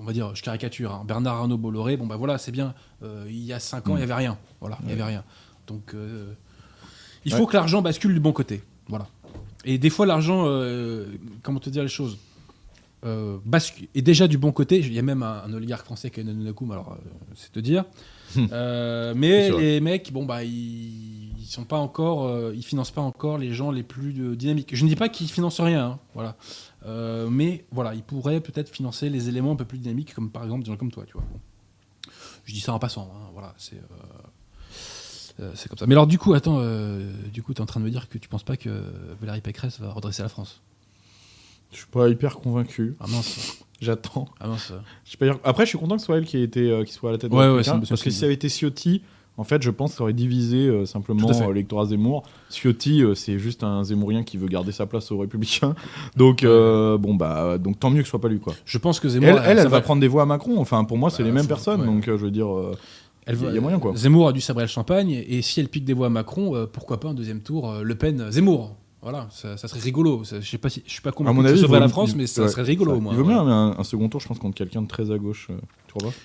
on 0.00 0.04
va 0.04 0.12
dire, 0.12 0.34
je 0.34 0.42
caricature, 0.42 0.92
hein, 0.92 1.04
Bernard 1.06 1.36
Arnault 1.36 1.58
Bolloré, 1.58 1.96
bon 1.96 2.06
bah 2.06 2.16
voilà, 2.16 2.38
c'est 2.38 2.52
bien. 2.52 2.74
Euh, 3.02 3.24
il 3.28 3.44
y 3.44 3.52
a 3.52 3.58
5 3.60 3.88
ans, 3.88 3.90
il 3.90 3.94
Mm. 3.94 3.96
n'y 3.98 4.02
avait 4.04 4.14
rien. 4.14 4.38
Voilà, 4.60 4.78
il 4.82 4.86
n'y 4.86 4.92
avait 4.92 5.02
rien. 5.04 5.22
Donc 5.66 5.94
euh, 5.94 6.32
il 7.24 7.32
Ouais. 7.32 7.38
faut 7.38 7.46
que 7.46 7.54
l'argent 7.56 7.82
bascule 7.82 8.14
du 8.14 8.20
bon 8.20 8.32
côté. 8.32 8.62
Voilà. 8.88 9.06
Et 9.64 9.78
des 9.78 9.90
fois, 9.90 10.06
l'argent, 10.06 10.44
euh, 10.46 11.06
comment 11.42 11.58
te 11.60 11.68
dire 11.70 11.82
les 11.82 11.88
choses 11.88 12.18
euh, 13.04 13.36
bascule- 13.44 13.88
est 13.94 14.02
déjà 14.02 14.26
du 14.26 14.38
bon 14.38 14.50
côté. 14.52 14.78
Il 14.78 14.92
y 14.92 14.98
a 14.98 15.02
même 15.02 15.22
un, 15.22 15.42
un 15.44 15.52
oligarque 15.52 15.84
français 15.84 16.10
qui 16.10 16.20
est 16.20 16.24
Nanonakoum, 16.24 16.72
alors 16.72 16.92
euh, 16.92 16.96
c'est 17.34 17.52
te 17.52 17.60
dire. 17.60 17.84
Euh, 18.52 19.12
mais 19.16 19.50
les 19.50 19.80
mecs, 19.80 20.12
bon 20.12 20.24
bah 20.24 20.42
ils, 20.44 21.32
ils 21.38 21.46
sont 21.46 21.64
pas 21.64 21.78
encore, 21.78 22.24
euh, 22.26 22.52
ils 22.54 22.64
financent 22.64 22.90
pas 22.90 23.02
encore 23.02 23.38
les 23.38 23.52
gens 23.52 23.70
les 23.70 23.82
plus 23.82 24.14
euh, 24.20 24.34
dynamiques. 24.36 24.74
Je 24.74 24.82
ne 24.84 24.88
dis 24.88 24.96
pas 24.96 25.08
qu'ils 25.08 25.28
financent 25.30 25.60
rien, 25.60 25.84
hein, 25.84 25.98
voilà. 26.14 26.36
Euh, 26.86 27.28
mais 27.28 27.64
voilà, 27.72 27.94
ils 27.94 28.02
pourraient 28.02 28.40
peut-être 28.40 28.68
financer 28.68 29.08
les 29.10 29.28
éléments 29.28 29.52
un 29.52 29.56
peu 29.56 29.64
plus 29.64 29.78
dynamiques, 29.78 30.14
comme 30.14 30.30
par 30.30 30.44
exemple 30.44 30.62
des 30.64 30.70
gens 30.70 30.76
comme 30.76 30.92
toi, 30.92 31.04
tu 31.06 31.14
vois. 31.14 31.22
Bon. 31.32 31.40
Je 32.44 32.52
dis 32.54 32.60
ça 32.60 32.72
en 32.72 32.78
passant, 32.78 33.12
hein, 33.14 33.30
voilà, 33.32 33.54
c'est. 33.58 33.76
euh, 33.76 35.40
euh, 35.40 35.50
c'est 35.54 35.68
comme 35.68 35.78
ça. 35.78 35.86
Mais 35.86 35.94
alors, 35.94 36.06
du 36.06 36.18
coup, 36.18 36.32
attends, 36.34 36.60
du 37.32 37.42
coup, 37.42 37.52
tu 37.52 37.58
es 37.58 37.62
en 37.62 37.66
train 37.66 37.80
de 37.80 37.84
me 37.84 37.90
dire 37.90 38.08
que 38.08 38.18
tu 38.18 38.28
penses 38.28 38.44
pas 38.44 38.56
que 38.56 38.70
Valérie 39.20 39.40
Pécresse 39.40 39.80
va 39.80 39.92
redresser 39.92 40.22
la 40.22 40.28
France? 40.28 40.62
Je 41.72 41.78
suis 41.78 41.86
pas 41.86 42.08
hyper 42.08 42.36
convaincu. 42.36 42.96
Ah 43.00 43.06
mince, 43.08 43.58
J'attends. 43.80 44.28
ah 44.40 44.46
mince. 44.46 44.72
Je 45.04 45.16
pas 45.16 45.26
Après, 45.44 45.64
je 45.64 45.70
suis 45.70 45.78
content 45.78 45.96
que 45.96 46.00
ce 46.00 46.06
soit 46.06 46.16
elle 46.18 46.24
qui, 46.24 46.38
ait 46.38 46.42
été, 46.44 46.82
qui 46.86 46.92
soit 46.92 47.10
à 47.10 47.12
la 47.12 47.18
tête 47.18 47.30
de 47.32 47.36
Ouais, 47.36 47.44
la 47.46 47.52
ouais, 47.54 47.62
Parce 47.64 48.02
que 48.02 48.10
si 48.10 48.18
ça 48.18 48.24
avait 48.26 48.34
été 48.34 48.48
Ciotti, 48.48 49.02
en 49.38 49.44
fait, 49.44 49.62
je 49.62 49.70
pense 49.70 49.90
que 49.92 49.96
ça 49.98 50.02
aurait 50.04 50.12
divisé 50.12 50.66
euh, 50.66 50.86
simplement 50.86 51.28
euh, 51.30 51.48
l'électorat 51.48 51.86
Zemmour. 51.86 52.22
Ciotti, 52.50 53.02
euh, 53.02 53.14
c'est 53.14 53.38
juste 53.38 53.62
un 53.64 53.84
Zemmourien 53.84 54.22
qui 54.22 54.36
veut 54.38 54.48
garder 54.48 54.72
sa 54.72 54.86
place 54.86 55.12
aux 55.12 55.18
Républicains. 55.18 55.74
Donc, 56.16 56.42
bon, 56.44 57.14
bah, 57.14 57.58
donc 57.58 57.78
tant 57.78 57.90
mieux 57.90 57.98
que 58.00 58.04
ce 58.04 58.10
soit 58.10 58.20
pas 58.20 58.28
lui, 58.28 58.40
quoi. 58.40 58.54
Je 58.64 58.78
pense 58.78 58.98
que 59.00 59.08
Zemmour. 59.08 59.38
Elle, 59.44 59.58
elle, 59.58 59.68
va 59.68 59.80
prendre 59.80 60.00
des 60.00 60.08
voix 60.08 60.22
à 60.22 60.26
Macron. 60.26 60.58
Enfin, 60.58 60.84
pour 60.84 60.96
moi, 60.98 61.10
c'est 61.10 61.22
Bah, 61.22 61.28
les 61.28 61.34
mêmes 61.34 61.46
personnes. 61.46 61.80
ouais. 61.80 61.86
Donc, 61.86 62.04
je 62.06 62.12
veux 62.12 62.30
dire, 62.30 62.48
Elle 63.26 63.34
il 63.34 63.40
y 63.40 63.42
a- 63.42 63.46
va- 63.46 63.50
il 63.52 63.54
y 63.54 63.58
a 63.58 63.60
moyen, 63.60 63.78
quoi. 63.78 63.94
Zemmour 63.96 64.28
a 64.28 64.32
dû 64.32 64.40
sabrer 64.40 64.64
le 64.64 64.68
champagne, 64.68 65.10
et 65.10 65.42
si 65.42 65.60
elle 65.60 65.68
pique 65.68 65.84
des 65.84 65.92
voix 65.94 66.06
à 66.06 66.10
Macron, 66.10 66.66
pourquoi 66.72 66.98
pas 67.00 67.08
un 67.08 67.14
deuxième 67.14 67.40
tour 67.40 67.74
Le 67.82 67.94
Pen, 67.94 68.30
Zemmour 68.30 68.74
Voilà, 69.02 69.28
ça, 69.30 69.56
ça 69.56 69.68
serait 69.68 69.80
rigolo. 69.80 70.22
Je 70.24 70.40
sais 70.40 70.58
pas 70.58 70.68
si, 70.70 70.82
je 70.86 70.92
suis 70.92 71.02
pas 71.02 71.10
À 71.10 71.12
convaincu 71.12 71.42
que 71.42 71.56
ce 71.56 71.72
la 71.78 71.88
France, 71.88 72.16
mais 72.16 72.26
ça 72.26 72.42
ouais, 72.42 72.48
serait 72.48 72.62
rigolo 72.62 72.92
ça- 72.92 72.96
au 72.96 73.00
moins. 73.00 73.12
Il 73.12 73.18
vaut 73.18 73.24
ouais. 73.24 73.34
mieux 73.34 73.38
un, 73.38 73.76
un 73.78 73.84
second 73.84 74.08
tour, 74.08 74.20
je 74.20 74.28
pense, 74.28 74.38
contre 74.38 74.54
quelqu'un 74.56 74.82
de 74.82 74.88
très 74.88 75.10
à 75.10 75.18
gauche. 75.18 75.48
euh, 75.50 75.56
tu 75.88 75.94
crois 75.94 76.10
pas? 76.10 76.16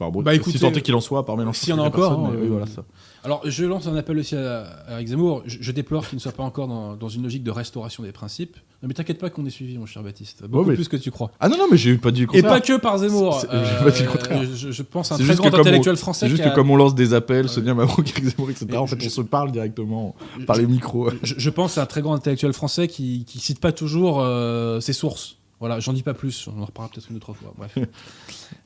Enfin, 0.00 0.10
bon, 0.10 0.22
Bah, 0.22 0.34
écoutez, 0.34 0.52
si 0.56 0.60
tant 0.60 0.72
est 0.72 0.80
qu'il 0.80 0.94
en 0.94 1.00
soit, 1.00 1.26
par 1.26 1.36
Mélenchon. 1.36 1.60
s'il 1.60 1.68
y 1.70 1.72
en 1.74 1.78
a 1.82 1.86
encore, 1.86 2.08
personne, 2.10 2.24
hein, 2.26 2.30
mais 2.32 2.40
oui, 2.40 2.46
euh, 2.46 2.50
voilà, 2.52 2.66
ça. 2.66 2.84
Alors, 3.22 3.42
je 3.44 3.66
lance 3.66 3.86
un 3.86 3.94
appel 3.96 4.16
aussi 4.18 4.34
à, 4.34 4.62
à 4.88 4.92
Eric 4.94 5.08
Zemmour. 5.08 5.42
Je, 5.44 5.58
je 5.60 5.72
déplore 5.72 6.08
qu'il 6.08 6.16
ne 6.16 6.20
soit 6.20 6.32
pas 6.32 6.42
encore 6.42 6.68
dans, 6.68 6.96
dans 6.96 7.08
une 7.10 7.22
logique 7.22 7.42
de 7.42 7.50
restauration 7.50 8.02
des 8.02 8.12
principes. 8.12 8.56
Non, 8.82 8.88
mais 8.88 8.94
t'inquiète 8.94 9.18
pas 9.18 9.28
qu'on 9.28 9.44
est 9.44 9.50
suivi, 9.50 9.76
mon 9.76 9.84
cher 9.84 10.02
Baptiste. 10.02 10.42
Beaucoup 10.48 10.70
mais- 10.70 10.74
plus 10.74 10.88
que 10.88 10.96
tu 10.96 11.10
crois. 11.10 11.30
Ah 11.38 11.50
non, 11.50 11.58
non, 11.58 11.66
mais 11.70 11.76
j'ai 11.76 11.98
pas 11.98 12.12
dit 12.12 12.20
le 12.20 12.24
Et 12.24 12.40
contraire. 12.40 12.50
pas 12.50 12.60
que 12.62 12.78
par 12.78 12.96
Zemmour. 12.96 13.38
C'est- 13.42 13.48
j'ai 13.50 13.84
pas 13.84 13.90
dit 13.90 14.02
le 14.04 14.08
contraire. 14.08 14.42
je, 14.54 14.70
je 14.70 14.82
pense 14.82 15.12
à 15.12 15.16
un 15.16 15.18
C'est 15.18 15.24
très 15.24 15.34
grand 15.34 15.54
intellectuel 15.54 15.92
on- 15.94 15.98
français. 15.98 16.20
C'est 16.26 16.30
juste 16.30 16.42
qui 16.42 16.48
que 16.48 16.54
comme 16.54 16.70
on 16.70 16.76
lance 16.76 16.94
des 16.94 17.12
appels. 17.12 17.50
Sonia 17.50 17.74
Mabrouk, 17.74 18.08
Eric 18.08 18.24
Zemmour, 18.24 18.48
etc., 18.48 18.66
Mais 18.70 18.76
en 18.78 18.86
fait, 18.86 18.98
je- 18.98 19.06
on 19.06 19.10
se 19.10 19.20
parle 19.20 19.52
directement 19.52 20.14
par 20.46 20.56
les 20.56 20.66
micros. 20.66 21.10
je, 21.22 21.34
je 21.36 21.50
pense 21.50 21.76
à 21.76 21.82
un 21.82 21.86
très 21.86 22.00
grand 22.00 22.14
intellectuel 22.14 22.54
français 22.54 22.88
qui, 22.88 23.26
qui 23.26 23.38
cite 23.38 23.60
pas 23.60 23.72
toujours 23.72 24.20
euh, 24.22 24.80
ses 24.80 24.94
sources. 24.94 25.36
Voilà, 25.60 25.78
j'en 25.78 25.92
dis 25.92 26.02
pas 26.02 26.14
plus, 26.14 26.48
on 26.48 26.60
en 26.60 26.64
reparlera 26.64 26.92
peut-être 26.92 27.10
une 27.10 27.16
autre 27.16 27.32
fois. 27.34 27.52
Bref. 27.56 27.78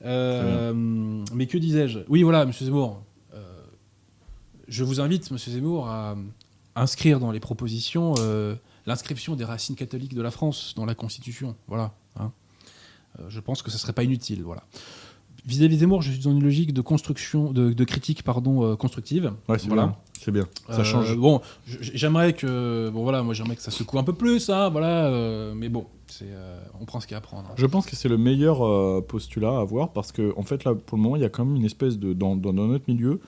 Euh, 0.05 0.72
mais 1.32 1.47
que 1.47 1.57
disais-je? 1.57 2.01
Oui, 2.09 2.22
voilà, 2.22 2.45
monsieur 2.45 2.66
Zemmour. 2.66 3.03
euh, 3.34 3.62
je 4.68 4.84
vous 4.84 5.01
invite, 5.01 5.30
monsieur 5.30 5.51
Zemmour, 5.53 5.88
à 5.88 6.16
inscrire 6.74 7.20
dans 7.20 7.30
les 7.30 7.40
propositions 7.40 8.14
euh, 8.18 8.55
l'inscription 8.86 9.34
des 9.34 9.45
racines 9.45 9.76
catholiques 9.76 10.14
de 10.14 10.20
la 10.22 10.30
France 10.30 10.74
dans 10.76 10.84
la 10.84 10.95
Constitution. 10.95 11.57
Voilà. 11.68 11.95
hein. 12.18 12.32
Euh, 13.18 13.24
je 13.28 13.40
pense 13.40 13.62
que 13.62 13.70
ce 13.70 13.78
serait 13.78 13.92
pas 13.95 14.03
inutile. 14.05 14.42
Voilà. 14.42 14.64
Vis-à-vis 15.47 15.78
Zemmour, 15.78 16.01
je 16.03 16.11
suis 16.11 16.22
dans 16.22 16.32
une 16.32 16.42
logique 16.42 16.72
de 16.72 16.80
construction, 16.80 17.53
de, 17.53 17.72
de 17.72 17.84
critique 17.84 18.22
pardon, 18.22 18.64
euh, 18.64 18.76
constructive. 18.76 19.32
Ouais, 19.49 19.59
c'est 19.59 19.66
Voilà. 19.68 19.82
bien. 19.86 19.97
C'est 20.20 20.30
bien. 20.30 20.45
Ça 20.70 20.80
Euh, 20.80 20.84
change. 20.84 21.14
Bon, 21.18 21.42
j'aimerais 21.66 22.32
que, 22.32 22.88
bon 22.88 23.03
voilà, 23.03 23.22
moi 23.22 23.34
j'aimerais 23.34 23.57
que 23.57 23.61
ça 23.62 23.70
secoue 23.70 23.99
un 23.99 24.05
peu 24.05 24.14
plus, 24.14 24.49
hein, 24.49 24.70
voilà. 24.70 25.07
euh, 25.09 25.53
mais 25.55 25.68
bon, 25.68 25.84
c'est, 26.07 26.28
on 26.80 26.86
prend 26.86 26.99
ce 27.01 27.07
qu'il 27.07 27.12
y 27.12 27.16
a 27.16 27.18
à 27.18 27.20
prendre. 27.20 27.49
hein. 27.51 27.55
Je 27.59 27.66
pense 27.66 27.84
que 27.84 27.95
c'est 27.95 28.09
le 28.09 28.16
meilleur 28.16 29.05
postulat 29.07 29.59
à 29.59 29.61
avoir 29.61 29.92
parce 29.92 30.12
que, 30.12 30.32
en 30.38 30.42
fait, 30.42 30.64
là, 30.64 30.74
pour 30.74 30.97
le 30.97 31.03
moment, 31.03 31.16
il 31.16 31.22
y 31.22 31.26
a 31.26 31.28
quand 31.28 31.45
même 31.45 31.57
une 31.57 31.64
espèce 31.66 31.99
de, 31.99 32.14
dans, 32.14 32.36
dans- 32.36 32.55
dans 32.55 32.66
notre 32.66 32.84
milieu, 32.88 33.20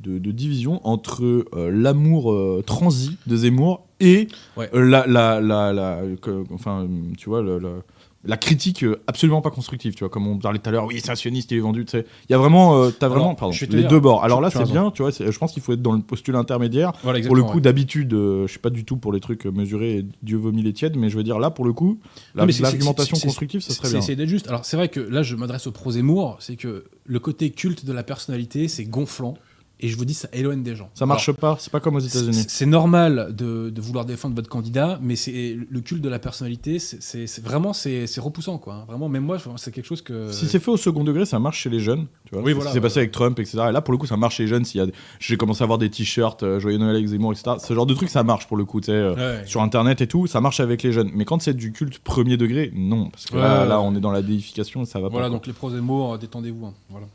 de, 0.00 0.18
de 0.18 0.30
division 0.32 0.80
entre 0.86 1.44
l'amour 1.70 2.34
transi 2.64 3.16
de 3.28 3.36
Zemmour 3.36 3.86
et 4.00 4.26
Ouais. 4.56 4.68
la, 4.72 5.06
la, 5.06 5.40
la, 5.40 5.72
la- 5.72 6.02
que- 6.20 6.44
enfin, 6.52 6.88
tu 7.16 7.28
vois, 7.28 7.42
le- 7.42 7.82
la 8.22 8.36
critique 8.36 8.84
euh, 8.84 9.00
absolument 9.06 9.40
pas 9.40 9.50
constructive, 9.50 9.94
tu 9.94 10.00
vois, 10.00 10.10
comme 10.10 10.26
on 10.26 10.36
parlait 10.38 10.58
tout 10.58 10.68
à 10.68 10.72
l'heure, 10.72 10.84
oui, 10.84 11.00
c'est 11.02 11.10
un 11.10 11.14
sioniste, 11.14 11.50
il 11.52 11.56
est 11.56 11.60
vendu, 11.60 11.86
tu 11.86 11.92
sais. 11.92 12.04
Il 12.28 12.32
y 12.32 12.34
a 12.34 12.38
vraiment, 12.38 12.76
euh, 12.76 12.90
t'as 12.90 13.06
Alors, 13.06 13.16
vraiment, 13.18 13.34
pardon, 13.34 13.54
les 13.58 13.66
dire, 13.66 13.88
deux 13.88 13.98
bords. 14.00 14.22
Alors 14.22 14.40
là, 14.42 14.50
c'est 14.50 14.70
bien, 14.70 14.90
tu 14.90 15.00
vois, 15.02 15.10
c'est- 15.10 15.32
je 15.32 15.38
pense 15.38 15.52
qu'il 15.52 15.62
faut 15.62 15.72
être 15.72 15.80
dans 15.80 15.92
le 15.92 16.02
postulat 16.02 16.38
intermédiaire. 16.38 16.92
Voilà, 17.02 17.20
Pour 17.26 17.34
le 17.36 17.42
coup, 17.42 17.54
ouais. 17.54 17.60
d'habitude, 17.62 18.12
euh, 18.12 18.46
je 18.46 18.50
suis 18.50 18.58
pas 18.60 18.68
du 18.70 18.84
tout 18.84 18.98
pour 18.98 19.12
les 19.14 19.20
trucs 19.20 19.46
mesurés, 19.46 19.98
et 19.98 20.06
Dieu 20.22 20.36
vomit 20.36 20.62
les 20.62 20.74
tièdes, 20.74 20.96
mais 20.96 21.08
je 21.08 21.16
veux 21.16 21.22
dire, 21.24 21.38
là, 21.38 21.50
pour 21.50 21.64
le 21.64 21.72
coup, 21.72 21.98
la- 22.34 22.46
c'est- 22.52 22.62
l'argumentation 22.62 23.14
c'est- 23.16 23.22
c'est- 23.22 23.26
constructive, 23.26 23.60
ça 23.62 23.72
serait 23.72 23.86
C'est 23.88 23.92
bien. 23.94 23.98
essayer 24.00 24.16
d'être 24.16 24.28
juste. 24.28 24.48
Alors 24.48 24.64
c'est 24.66 24.76
vrai 24.76 24.88
que 24.88 25.00
là, 25.00 25.22
je 25.22 25.34
m'adresse 25.36 25.66
au 25.66 25.72
pro 25.72 25.90
Zemmour, 25.90 26.36
c'est 26.40 26.56
que 26.56 26.84
le 27.06 27.18
côté 27.20 27.50
culte 27.50 27.86
de 27.86 27.92
la 27.92 28.02
personnalité, 28.02 28.68
c'est 28.68 28.84
gonflant, 28.84 29.34
et 29.80 29.88
je 29.88 29.96
vous 29.96 30.04
dis, 30.04 30.14
ça 30.14 30.28
éloigne 30.32 30.62
des 30.62 30.76
gens. 30.76 30.90
Ça 30.94 31.06
marche 31.06 31.32
pas, 31.32 31.56
c'est 31.58 31.70
pas 31.72 31.80
comme 31.80 31.96
aux 31.96 32.00
États-Unis. 32.00 32.34
c'est- 32.34 32.50
C'est 32.50 32.66
normal 32.66 33.34
de, 33.36 33.70
de 33.70 33.80
vouloir 33.80 34.04
défendre 34.04 34.34
votre 34.36 34.48
candidat, 34.48 34.98
mais 35.02 35.16
c'est 35.16 35.56
le 35.68 35.80
culte 35.80 36.02
de 36.02 36.08
la 36.08 36.18
personnalité, 36.18 36.78
c'est- 36.78 37.02
c'est 37.02 37.26
c'est 37.26 37.42
vraiment 37.44 37.72
c'est 37.72 38.06
c'est 38.06 38.20
repoussant 38.20 38.58
quoi. 38.58 38.74
hein. 38.74 38.84
Vraiment, 38.88 39.08
même 39.08 39.24
moi, 39.24 39.38
c'est 39.56 39.72
quelque 39.72 39.86
chose 39.86 40.02
que. 40.02 40.30
Si 40.32 40.46
c'est 40.46 40.58
fait 40.60 40.70
au 40.70 40.76
second 40.76 41.04
degré, 41.04 41.24
ça 41.26 41.38
marche 41.38 41.60
chez 41.60 41.70
les 41.70 41.80
jeunes. 41.80 42.06
Tu 42.24 42.34
vois 42.34 42.42
Oui, 42.42 42.50
C'est 42.50 42.54
voilà, 42.54 42.70
ce 42.70 42.72
qui 42.72 42.76
s'est 42.76 42.80
passé 42.80 42.94
ouais. 42.96 43.00
avec 43.02 43.12
Trump, 43.12 43.38
etc. 43.38 43.58
Et 43.68 43.72
là, 43.72 43.80
pour 43.80 43.92
le 43.92 43.98
coup, 43.98 44.06
ça 44.06 44.16
marche 44.16 44.36
chez 44.36 44.44
les 44.44 44.48
jeunes. 44.48 44.64
S'il 44.64 44.90
j'ai 45.18 45.36
commencé 45.36 45.62
à 45.62 45.64
avoir 45.64 45.78
des 45.78 45.90
t-shirts, 45.90 46.42
euh, 46.42 46.60
Joyeux 46.60 46.78
Noël 46.78 46.94
avec 46.96 47.06
Zemmour, 47.08 47.32
etc. 47.32 47.56
Ce 47.58 47.72
genre 47.74 47.86
de 47.86 47.94
truc, 47.94 48.08
ça 48.08 48.22
marche 48.22 48.46
pour 48.46 48.56
le 48.56 48.64
coup. 48.64 48.80
tu 48.80 48.86
sais, 48.86 48.92
euh, 48.92 49.14
Ouais. 49.14 49.46
Sur 49.46 49.62
Internet 49.62 50.00
et 50.00 50.06
tout, 50.06 50.26
ça 50.26 50.40
marche 50.40 50.60
avec 50.60 50.82
les 50.82 50.92
jeunes. 50.92 51.10
Mais 51.14 51.24
quand 51.24 51.40
c'est 51.42 51.54
du 51.54 51.72
culte 51.72 51.98
premier 51.98 52.36
degré, 52.36 52.70
non. 52.74 53.10
Parce 53.10 53.26
que 53.26 53.36
là, 53.36 53.62
Ouais. 53.62 53.68
là, 53.68 53.80
on 53.80 53.94
est 53.94 54.00
dans 54.00 54.12
la 54.12 54.22
déification 54.22 54.82
et 54.82 54.86
ça 54.86 55.00
va 55.00 55.08
Voilà, 55.08 55.26
pas. 55.26 55.30
quoi. 55.30 55.38
donc 55.38 55.46
les 55.46 55.52
pro 55.52 55.70
Zemmour, 55.70 56.14
euh, 56.14 56.18
détendez-vous. 56.18 56.66
hein, 56.66 56.74
voilà. 56.88 57.06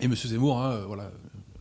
Et 0.00 0.08
Monsieur 0.08 0.28
Zemmour, 0.28 0.62
hein, 0.62 0.78
voilà, 0.86 1.10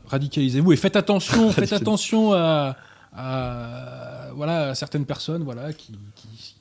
radicalisez-vous 0.08 0.74
et 0.74 0.76
faites 0.78 0.96
attention, 0.96 1.52
faites 1.52 1.74
attention 1.74 2.34
à, 2.34 2.76
à- 3.16 4.32
voilà 4.36 4.70
à 4.70 4.76
certaines 4.76 5.06
personnes, 5.06 5.44
voilà, 5.44 5.74
qui, 5.74 5.94
qui, 6.16 6.56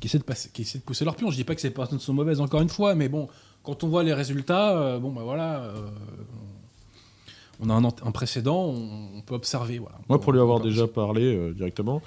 qui 0.00 0.06
essaient 0.06 0.18
de, 0.18 0.24
passer, 0.24 0.50
qui 0.52 0.62
essaient 0.62 0.78
de 0.78 0.84
pousser 0.84 1.04
leur 1.04 1.16
pion. 1.16 1.30
Je 1.30 1.36
dis 1.36 1.44
pas 1.44 1.54
que 1.54 1.60
ces 1.60 1.70
personnes 1.70 2.00
sont 2.00 2.12
mauvaises, 2.14 2.40
encore 2.40 2.60
une 2.60 2.68
fois, 2.68 2.94
mais 2.94 3.08
bon, 3.08 3.28
quand 3.62 3.84
on 3.84 3.88
voit 3.88 4.02
les 4.02 4.12
résultats, 4.14 4.76
euh, 4.76 4.98
bon, 4.98 5.10
bah 5.12 5.22
voilà, 5.24 5.60
euh, 5.60 5.86
on 7.60 7.70
a 7.70 7.74
un, 7.74 8.10
précédent, 8.10 8.64
on, 8.64 9.18
on 9.18 9.20
peut 9.20 9.34
observer. 9.34 9.78
Voilà. 9.78 9.96
Moi, 10.08 10.20
pour 10.20 10.32
lui 10.32 10.40
avoir 10.40 10.58
déjà 10.60 10.88
parlé 10.88 11.22
euh, 11.36 11.52
directement, 11.52 12.02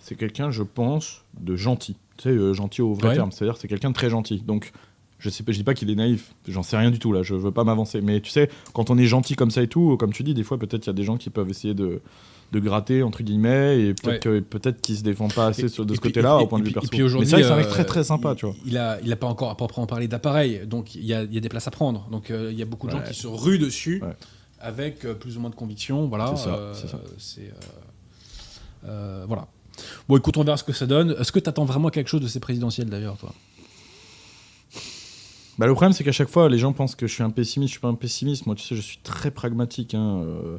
c'est 0.00 0.16
quelqu'un, 0.16 0.50
je 0.50 0.62
pense, 0.64 1.22
de 1.38 1.54
gentil. 1.56 1.96
Tu 2.16 2.24
sais, 2.36 2.54
gentil 2.54 2.82
au 2.82 2.94
vrai 2.94 3.08
Ouais. 3.10 3.14
terme. 3.14 3.30
C'est-à-dire, 3.30 3.56
c'est 3.56 3.68
quelqu'un 3.68 3.90
de 3.90 3.94
très 3.94 4.10
gentil. 4.10 4.40
Donc, 4.40 4.72
je 5.30 5.34
sais 5.34 5.42
pas, 5.42 5.52
je 5.52 5.58
dis 5.58 5.64
pas 5.64 5.74
qu'il 5.74 5.90
est 5.90 5.94
naïf. 5.94 6.34
J'en 6.48 6.62
sais 6.62 6.76
rien 6.76 6.90
du 6.90 6.98
tout 6.98 7.12
là. 7.12 7.22
Je 7.22 7.34
veux 7.34 7.50
pas 7.50 7.64
m'avancer. 7.64 8.00
Mais 8.00 8.20
tu 8.20 8.30
sais, 8.30 8.48
quand 8.72 8.90
on 8.90 8.96
est 8.98 9.06
gentil 9.06 9.34
comme 9.34 9.50
ça 9.50 9.62
et 9.62 9.68
tout, 9.68 9.96
comme 9.96 10.12
tu 10.12 10.22
dis, 10.22 10.34
des 10.34 10.44
fois, 10.44 10.58
peut-être 10.58 10.84
il 10.84 10.88
y 10.88 10.90
a 10.90 10.94
des 10.94 11.04
gens 11.04 11.16
qui 11.16 11.30
peuvent 11.30 11.50
essayer 11.50 11.74
de 11.74 12.00
de 12.52 12.60
gratter 12.60 13.02
entre 13.02 13.24
guillemets 13.24 13.80
et 13.80 13.92
peut-être 13.94 14.22
que 14.22 14.38
peut-être 14.38 14.80
qu'ils 14.80 14.96
se 14.98 15.02
défendent 15.02 15.34
pas 15.34 15.48
assez 15.48 15.64
Et- 15.64 15.68
sur- 15.68 15.84
de 15.84 15.92
ce 15.96 15.98
côté-là 16.00 16.36
au 16.36 16.46
point 16.46 16.60
de 16.60 16.64
vue 16.64 16.70
perso. 16.70 16.86
et 16.86 16.88
puis 16.90 17.02
aujourd'hui, 17.02 17.28
mais 17.34 17.42
ça, 17.42 17.56
euh, 17.56 17.64
très 17.64 17.84
très 17.84 18.04
sympa, 18.04 18.34
il- 18.34 18.36
tu 18.36 18.46
vois. 18.46 18.54
Il 18.64 18.78
a, 18.78 19.00
il 19.02 19.12
a 19.12 19.16
pas 19.16 19.26
encore 19.26 19.50
à 19.50 19.56
proprement 19.56 19.86
parler 19.88 20.06
d'appareil, 20.06 20.60
donc 20.64 20.94
il 20.94 21.04
y 21.04 21.12
a, 21.12 21.24
il 21.24 21.34
y 21.34 21.38
a 21.38 21.40
des 21.40 21.48
places 21.48 21.66
à 21.66 21.72
prendre. 21.72 22.06
Donc 22.12 22.30
euh, 22.30 22.50
il 22.52 22.56
y 22.58 22.62
a 22.62 22.64
beaucoup 22.64 22.86
de 22.86 22.92
gens 22.92 22.98
Ouais. 22.98 23.08
qui 23.10 23.18
se 23.18 23.26
ruent 23.26 23.58
dessus 23.58 24.00
Ouais. 24.00 24.12
avec 24.60 25.04
euh, 25.04 25.14
plus 25.14 25.36
ou 25.36 25.40
moins 25.40 25.50
de 25.50 25.56
conviction. 25.56 26.06
Voilà. 26.06 26.34
C'est 26.36 26.44
ça, 26.44 26.54
euh, 26.54 26.72
c'est 27.18 27.52
voilà. 29.26 29.48
Bon, 30.08 30.16
écoute, 30.16 30.36
on 30.36 30.44
verra 30.44 30.56
ce 30.56 30.64
que 30.64 30.72
ça 30.72 30.86
donne. 30.86 31.14
Est-ce 31.20 31.32
que 31.32 31.38
tu 31.40 31.48
attends 31.48 31.64
vraiment 31.64 31.90
quelque 31.90 32.08
chose 32.08 32.20
de 32.22 32.28
ces 32.28 32.40
présidentielles 32.40 32.88
d'ailleurs, 32.88 33.16
toi? 33.18 33.34
Bah, 35.58 35.66
le 35.66 35.72
problème, 35.72 35.92
c'est 35.92 36.04
qu'à 36.04 36.12
chaque 36.12 36.28
fois, 36.28 36.48
les 36.48 36.58
gens 36.58 36.72
pensent 36.72 36.94
que 36.94 37.06
je 37.06 37.14
suis 37.14 37.22
un 37.22 37.30
pessimiste. 37.30 37.70
Je 37.70 37.72
suis 37.72 37.80
pas 37.80 37.88
un 37.88 37.94
pessimiste. 37.94 38.46
Moi, 38.46 38.54
tu 38.54 38.62
sais, 38.62 38.76
je 38.76 38.80
suis 38.80 38.98
très 38.98 39.30
pragmatique. 39.30 39.94
hein, 39.94 40.22
euh. 40.24 40.58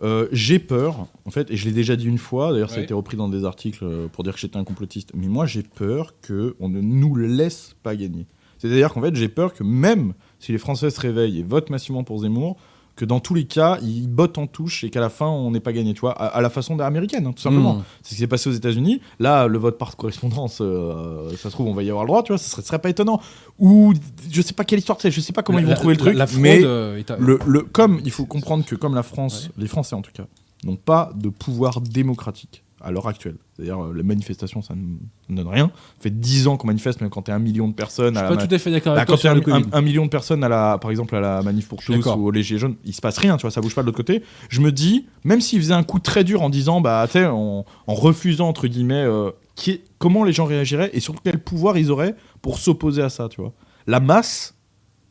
Euh, 0.00 0.28
j'ai 0.30 0.60
peur, 0.60 1.08
en 1.24 1.30
fait, 1.30 1.50
et 1.50 1.56
je 1.56 1.64
l'ai 1.64 1.72
déjà 1.72 1.96
dit 1.96 2.06
une 2.06 2.18
fois. 2.18 2.52
D'ailleurs, 2.52 2.70
ça 2.70 2.78
a 2.78 2.82
été 2.82 2.94
repris 2.94 3.16
dans 3.16 3.28
des 3.28 3.44
articles 3.44 3.84
euh, 3.84 4.06
pour 4.06 4.22
dire 4.22 4.34
que 4.34 4.38
j'étais 4.38 4.56
un 4.56 4.62
complotiste. 4.64 5.10
Mais 5.14 5.26
moi, 5.26 5.44
j'ai 5.44 5.62
peur 5.64 6.14
que 6.20 6.54
on 6.60 6.68
ne 6.68 6.80
nous 6.80 7.16
laisse 7.16 7.74
pas 7.82 7.96
gagner. 7.96 8.26
C'est-à-dire 8.58 8.92
qu'en 8.92 9.00
fait, 9.00 9.14
j'ai 9.16 9.28
peur 9.28 9.52
que 9.52 9.64
même 9.64 10.14
si 10.38 10.52
les 10.52 10.58
Français 10.58 10.90
se 10.90 11.00
réveillent 11.00 11.40
et 11.40 11.42
votent 11.42 11.70
massivement 11.70 12.04
pour 12.04 12.18
Zemmour, 12.18 12.56
que 12.98 13.04
dans 13.04 13.20
tous 13.20 13.32
les 13.34 13.44
cas, 13.46 13.78
ils 13.80 14.08
bottent 14.08 14.38
en 14.38 14.46
touche 14.48 14.82
et 14.82 14.90
qu'à 14.90 15.00
la 15.00 15.08
fin, 15.08 15.26
on 15.28 15.52
n'ait 15.52 15.60
pas 15.60 15.72
gagné, 15.72 15.94
tu 15.94 16.00
vois, 16.00 16.12
à, 16.12 16.26
à 16.26 16.40
la 16.40 16.50
façon 16.50 16.78
américaine, 16.80 17.26
hein, 17.26 17.32
tout 17.32 17.40
simplement. 17.42 17.74
Mmh. 17.76 17.84
C'est 18.02 18.08
ce 18.10 18.14
qui 18.16 18.20
s'est 18.20 18.26
passé 18.26 18.50
aux 18.50 18.52
États-Unis. 18.52 19.00
Là, 19.20 19.46
le 19.46 19.56
vote 19.58 19.78
par 19.78 19.96
correspondance, 19.96 20.58
euh, 20.60 21.30
ça 21.36 21.44
se 21.44 21.50
trouve, 21.50 21.68
on 21.68 21.74
va 21.74 21.82
y 21.84 21.90
avoir 21.90 22.04
le 22.04 22.08
droit, 22.08 22.22
tu 22.24 22.32
vois, 22.32 22.38
ça 22.38 22.50
serait, 22.50 22.62
serait 22.62 22.78
pas 22.80 22.90
étonnant. 22.90 23.20
Ou 23.60 23.94
je 24.30 24.42
sais 24.42 24.52
pas 24.52 24.64
quelle 24.64 24.80
histoire 24.80 24.98
c'est, 25.00 25.10
je 25.12 25.20
sais 25.20 25.32
pas 25.32 25.42
comment 25.42 25.58
La- 25.58 25.62
ils 25.62 25.66
vont 25.66 25.70
la- 25.70 25.76
trouver 25.76 25.94
le 25.94 25.98
truc, 26.00 26.14
La 26.16 26.26
fraude 26.26 26.40
mais 26.42 26.60
euh, 26.64 26.98
est 26.98 27.10
à- 27.10 27.16
le, 27.18 27.38
le- 27.46 27.62
comme 27.62 28.00
il 28.04 28.10
faut 28.10 28.26
comprendre 28.26 28.64
que 28.64 28.74
comme 28.74 28.94
la 28.96 29.02
France, 29.04 29.44
Ouais. 29.46 29.62
les 29.62 29.68
Français 29.68 29.94
en 29.94 30.02
tout 30.02 30.12
cas, 30.12 30.24
n'ont 30.64 30.76
pas 30.76 31.10
de 31.14 31.28
pouvoir 31.28 31.80
démocratique 31.80 32.64
à 32.80 32.90
l'heure 32.90 33.08
actuelle. 33.08 33.36
C'est-à-dire 33.54 33.82
euh, 33.82 33.92
les 33.94 34.02
manifestations, 34.02 34.62
ça 34.62 34.74
ne 34.74 34.96
ne 35.28 35.36
donne 35.36 35.48
rien. 35.48 35.66
Ça 35.96 36.02
fait 36.02 36.10
10 36.10 36.46
ans 36.46 36.56
qu'on 36.56 36.66
manifeste, 36.68 37.00
même 37.00 37.10
quand 37.10 37.22
t'es 37.22 37.32
un 37.32 37.38
million 37.38 37.68
de 37.68 37.74
personnes. 37.74 38.14
Je 38.14 38.20
à 38.20 38.22
suis 38.26 38.30
la 38.34 38.36
pas 38.40 38.46
tout 38.46 38.54
à 38.54 38.58
fait 38.58 38.70
d'accord 38.70 38.94
bah, 38.94 39.00
avec 39.00 39.08
quand 39.08 39.14
toi 39.18 39.42
sur 39.42 39.54
un, 39.54 39.62
un- 39.72 39.80
million 39.82 40.04
de 40.04 40.10
personnes, 40.10 40.44
à 40.44 40.48
la, 40.48 40.78
par 40.78 40.90
exemple, 40.90 41.14
à 41.16 41.20
la 41.20 41.42
manif 41.42 41.68
pour 41.68 41.82
tous 41.82 41.92
ou 42.16 42.26
au 42.26 42.30
léger 42.30 42.58
jaune, 42.58 42.76
il 42.84 42.94
se 42.94 43.00
passe 43.00 43.18
rien, 43.18 43.36
tu 43.36 43.42
vois, 43.42 43.50
ça 43.50 43.60
bouge 43.60 43.74
pas 43.74 43.82
de 43.82 43.86
l'autre 43.86 43.96
côté. 43.96 44.22
Je 44.48 44.60
me 44.60 44.72
dis, 44.72 45.06
même 45.24 45.40
s'ils 45.40 45.60
faisaient 45.60 45.74
un 45.74 45.82
coup 45.82 45.98
très 45.98 46.24
dur 46.24 46.42
en 46.42 46.50
disant, 46.50 46.80
bah, 46.80 47.06
tu 47.10 47.18
en, 47.24 47.64
en 47.86 47.94
refusant, 47.94 48.48
entre 48.48 48.68
guillemets, 48.68 49.04
euh, 49.04 49.30
qui 49.54 49.80
comment 49.98 50.22
les 50.24 50.32
gens 50.32 50.44
réagiraient 50.44 50.90
et 50.92 51.00
surtout 51.00 51.20
quel 51.24 51.40
pouvoir 51.40 51.76
ils 51.78 51.90
auraient 51.90 52.14
pour 52.42 52.58
s'opposer 52.58 53.02
à 53.02 53.08
ça, 53.08 53.28
tu 53.28 53.40
vois. 53.40 53.52
La 53.88 53.98
masse, 54.00 54.54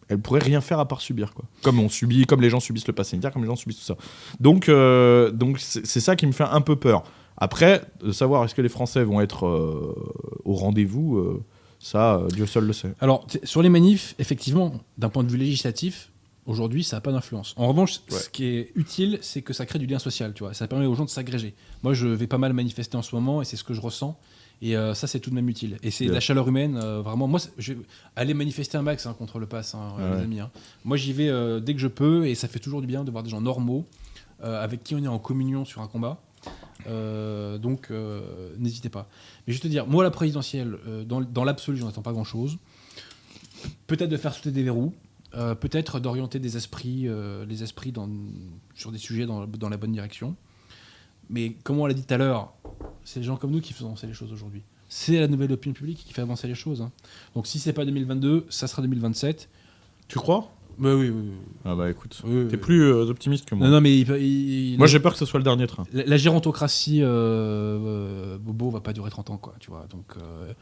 elle 0.09 0.19
pourrait 0.19 0.39
rien 0.39 0.61
faire 0.61 0.79
à 0.79 0.87
part 0.87 1.01
subir, 1.01 1.33
quoi. 1.33 1.45
Comme 1.63 1.79
on 1.79 1.89
subit, 1.89 2.25
comme 2.25 2.41
les 2.41 2.49
gens 2.49 2.61
subissent 2.61 2.87
le 2.87 2.93
pass 2.93 3.09
sanitaire, 3.09 3.31
comme 3.31 3.41
les 3.41 3.47
gens 3.49 3.57
subissent 3.57 3.79
tout 3.79 3.83
ça. 3.85 3.97
Donc, 4.39 4.69
euh, 4.69 5.31
donc 5.31 5.59
c'est 5.59 5.99
ça 5.99 6.15
qui 6.15 6.25
me 6.27 6.31
fait 6.31 6.45
un 6.45 6.61
peu 6.61 6.75
peur. 6.77 7.03
Après, 7.37 7.83
de 8.01 8.11
savoir 8.11 8.43
est-ce 8.45 8.55
que 8.55 8.61
les 8.61 8.69
Français 8.69 9.03
vont 9.03 9.21
être 9.21 9.45
euh, 9.45 9.95
au 10.43 10.55
rendez-vous, 10.55 11.17
euh, 11.17 11.43
ça, 11.79 12.15
euh, 12.15 12.27
Dieu 12.29 12.45
seul 12.47 12.65
le 12.65 12.73
sait. 12.73 12.93
Alors, 12.99 13.27
sur 13.43 13.61
les 13.61 13.69
manifs, 13.69 14.15
effectivement, 14.17 14.73
d'un 14.97 15.09
point 15.09 15.23
de 15.23 15.29
vue 15.29 15.37
législatif, 15.37 16.11
aujourd'hui, 16.47 16.83
ça 16.83 16.97
n'a 16.97 17.01
pas 17.01 17.11
d'influence. 17.11 17.53
En 17.57 17.67
revanche, 17.67 17.99
Ouais. 18.11 18.17
ce 18.17 18.29
qui 18.29 18.45
est 18.45 18.71
utile, 18.75 19.19
c'est 19.21 19.43
que 19.43 19.53
ça 19.53 19.65
crée 19.67 19.77
du 19.79 19.85
lien 19.85 19.99
social, 19.99 20.33
tu 20.33 20.43
vois. 20.43 20.53
Ça 20.55 20.67
permet 20.67 20.87
aux 20.87 20.95
gens 20.95 21.05
de 21.05 21.09
s'agréger. 21.09 21.53
Moi, 21.83 21.93
je 21.93 22.07
vais 22.07 22.25
pas 22.27 22.39
mal 22.39 22.53
manifester 22.53 22.97
en 22.97 23.01
ce 23.03 23.13
moment 23.13 23.41
et 23.41 23.45
c'est 23.45 23.57
ce 23.57 23.63
que 23.63 23.73
je 23.75 23.81
ressens. 23.81 24.17
Et 24.63 24.75
euh, 24.75 24.95
ça, 24.95 25.05
c'est 25.05 25.19
tout 25.19 25.29
de 25.29 25.35
même 25.35 25.47
utile. 25.49 25.77
Et 25.83 25.91
c'est 25.91 26.07
de 26.07 26.11
la 26.13 26.19
chaleur 26.19 26.47
humaine, 26.47 26.79
euh, 26.83 27.01
vraiment. 27.03 27.27
Moi, 27.27 27.39
je 27.59 27.73
vais 27.73 27.79
aller 28.15 28.33
manifester 28.33 28.75
un 28.79 28.81
max 28.81 29.05
hein, 29.05 29.15
contre 29.15 29.37
le 29.37 29.45
pass, 29.45 29.75
hein, 29.75 29.89
Ah 29.99 30.01
ouais. 30.01 30.15
les 30.17 30.23
amis. 30.23 30.39
hein. 30.39 30.49
Moi, 30.83 30.97
j'y 30.97 31.13
vais 31.13 31.29
euh, 31.29 31.59
dès 31.59 31.75
que 31.75 31.79
je 31.79 31.87
peux 31.87 32.25
et 32.25 32.33
ça 32.33 32.47
fait 32.47 32.57
toujours 32.57 32.81
du 32.81 32.87
bien 32.87 33.03
de 33.03 33.11
voir 33.11 33.21
des 33.23 33.29
gens 33.29 33.41
normaux 33.41 33.85
avec 34.41 34.83
qui 34.83 34.93
on 34.95 35.03
est 35.03 35.07
en 35.07 35.17
communion 35.19 35.65
sur 35.65 35.81
un 35.81 35.87
combat. 35.87 36.21
Euh, 36.85 37.57
donc, 37.57 37.87
euh, 37.89 38.55
n'hésitez 38.57 38.89
pas. 38.89 39.09
Mais 39.45 39.53
vais 39.53 39.59
te 39.59 39.67
dire, 39.67 39.87
moi, 39.87 40.03
la 40.03 40.11
présidentielle, 40.11 40.77
euh, 40.87 41.03
dans, 41.03 41.43
l'absolu, 41.43 41.77
j'en 41.77 41.87
attends 41.87 42.01
pas 42.01 42.13
grand-chose. 42.13 42.57
Peut-être 43.87 44.09
de 44.09 44.17
faire 44.17 44.33
sauter 44.33 44.51
des 44.51 44.63
verrous, 44.63 44.93
peut-être 45.31 45.99
d'orienter 45.99 46.39
les 46.39 46.57
esprits 46.57 47.07
sur 48.75 48.91
des 48.91 48.97
sujets 48.97 49.25
dans, 49.25 49.47
dans 49.47 49.69
la 49.69 49.77
bonne 49.77 49.91
direction. 49.91 50.35
Mais 51.29 51.53
comme 51.63 51.79
on 51.79 51.85
l'a 51.87 51.93
dit 51.93 52.03
tout 52.03 52.13
à 52.13 52.17
l'heure, 52.17 52.53
c'est 53.03 53.19
les 53.19 53.25
gens 53.25 53.35
comme 53.35 53.51
nous 53.51 53.61
qui 53.61 53.73
font 53.73 53.85
avancer 53.85 54.05
les 54.07 54.13
choses 54.13 54.31
aujourd'hui. 54.31 54.61
C'est 54.89 55.19
la 55.19 55.27
nouvelle 55.27 55.51
opinion 55.51 55.73
publique 55.73 56.03
qui 56.05 56.13
fait 56.13 56.21
avancer 56.21 56.47
les 56.47 56.55
choses. 56.55 56.81
hein. 56.81 56.91
Donc 57.35 57.47
si 57.47 57.59
c'est 57.59 57.73
pas 57.73 57.83
2022, 57.83 58.45
ça 58.49 58.67
sera 58.67 58.81
2027. 58.81 59.49
Tu 60.07 60.19
crois? 60.19 60.51
Bah 60.79 60.93
oui, 60.95 61.09
oui, 61.09 61.21
oui. 61.25 61.31
Ah 61.65 61.73
bah 61.75 61.89
écoute, 61.89 62.21
Oui, 62.23 62.45
t'es 62.47 62.55
oui. 62.55 62.61
plus 62.61 62.81
euh, 62.83 63.09
optimiste 63.09 63.45
que 63.49 63.55
moi. 63.55 63.65
Non, 63.67 63.73
non, 63.73 63.81
mais 63.81 63.97
il- 63.97 64.09
il- 64.21 64.77
Moi 64.77 64.85
j'ai 64.87 64.99
peur 64.99 65.13
que 65.13 65.17
ce 65.19 65.25
soit 65.25 65.39
le 65.39 65.43
dernier 65.43 65.65
train. 65.67 65.85
la, 65.91 66.03
la 66.05 66.17
gérontocratie 66.17 67.01
euh, 67.01 67.07
euh, 67.07 68.37
Bobo 68.37 68.69
va 68.69 68.79
pas 68.81 68.93
durer 68.93 69.09
30 69.09 69.29
ans, 69.31 69.37
quoi, 69.37 69.55
tu 69.59 69.69
vois. 69.71 69.87
Donc, 69.89 70.05
euh, 70.17 70.53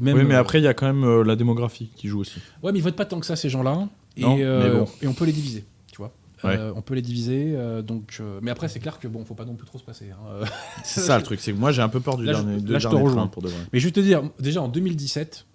même, 0.00 0.16
oui 0.16 0.24
mais 0.24 0.34
euh, 0.34 0.40
après 0.40 0.60
il 0.60 0.64
y 0.64 0.68
a 0.68 0.74
quand 0.74 0.86
même 0.86 1.04
euh, 1.04 1.22
la 1.24 1.36
démographie 1.36 1.90
qui 1.96 2.08
joue 2.08 2.20
aussi. 2.20 2.40
Ouais, 2.62 2.72
mais 2.72 2.78
ils 2.78 2.82
votent 2.82 2.96
pas 2.96 3.04
tant 3.06 3.18
que 3.20 3.26
ça, 3.26 3.36
ces 3.36 3.48
gens-là. 3.48 3.88
Et, 4.16 4.22
Non, 4.22 4.36
mais 4.36 4.44
euh, 4.44 4.80
bon. 4.80 4.88
et 5.00 5.06
on 5.06 5.14
peut 5.14 5.24
les 5.24 5.32
diviser, 5.32 5.64
tu 5.90 5.96
vois. 5.98 6.12
Ouais. 6.44 6.56
Euh, 6.58 6.72
on 6.74 6.82
peut 6.82 6.94
les 6.94 7.02
diviser, 7.02 7.52
euh, 7.56 7.82
donc. 7.82 8.16
euh, 8.20 8.40
mais 8.42 8.50
après, 8.50 8.68
c'est 8.68 8.80
clair 8.80 8.98
que 8.98 9.06
bon, 9.08 9.24
faut 9.24 9.34
pas 9.34 9.44
non 9.44 9.54
plus 9.54 9.66
trop 9.66 9.78
se 9.78 9.84
passer. 9.84 10.10
hein. 10.10 10.16
Euh, 10.28 10.44
C'est 10.84 11.00
ça 11.00 11.16
le 11.16 11.22
truc, 11.22 11.40
c'est 11.40 11.52
que 11.52 11.58
moi 11.58 11.70
j'ai 11.72 11.82
un 11.82 11.88
peu 11.88 12.00
peur 12.00 12.16
du 12.18 12.24
Là, 12.24 12.32
je- 12.34 12.42
dernier, 12.42 12.60
du 12.60 12.72
là, 12.72 12.78
je 12.78 12.84
te 12.86 12.90
dernier 12.90 13.04
rejoins. 13.06 13.22
train 13.22 13.26
pour 13.28 13.42
de 13.42 13.48
vrai. 13.48 13.60
Mais 13.72 13.78
je 13.78 13.86
vais 13.86 13.92
te 13.92 14.00
dire, 14.00 14.22
déjà 14.40 14.60
en 14.60 14.68
2017, 14.68 15.46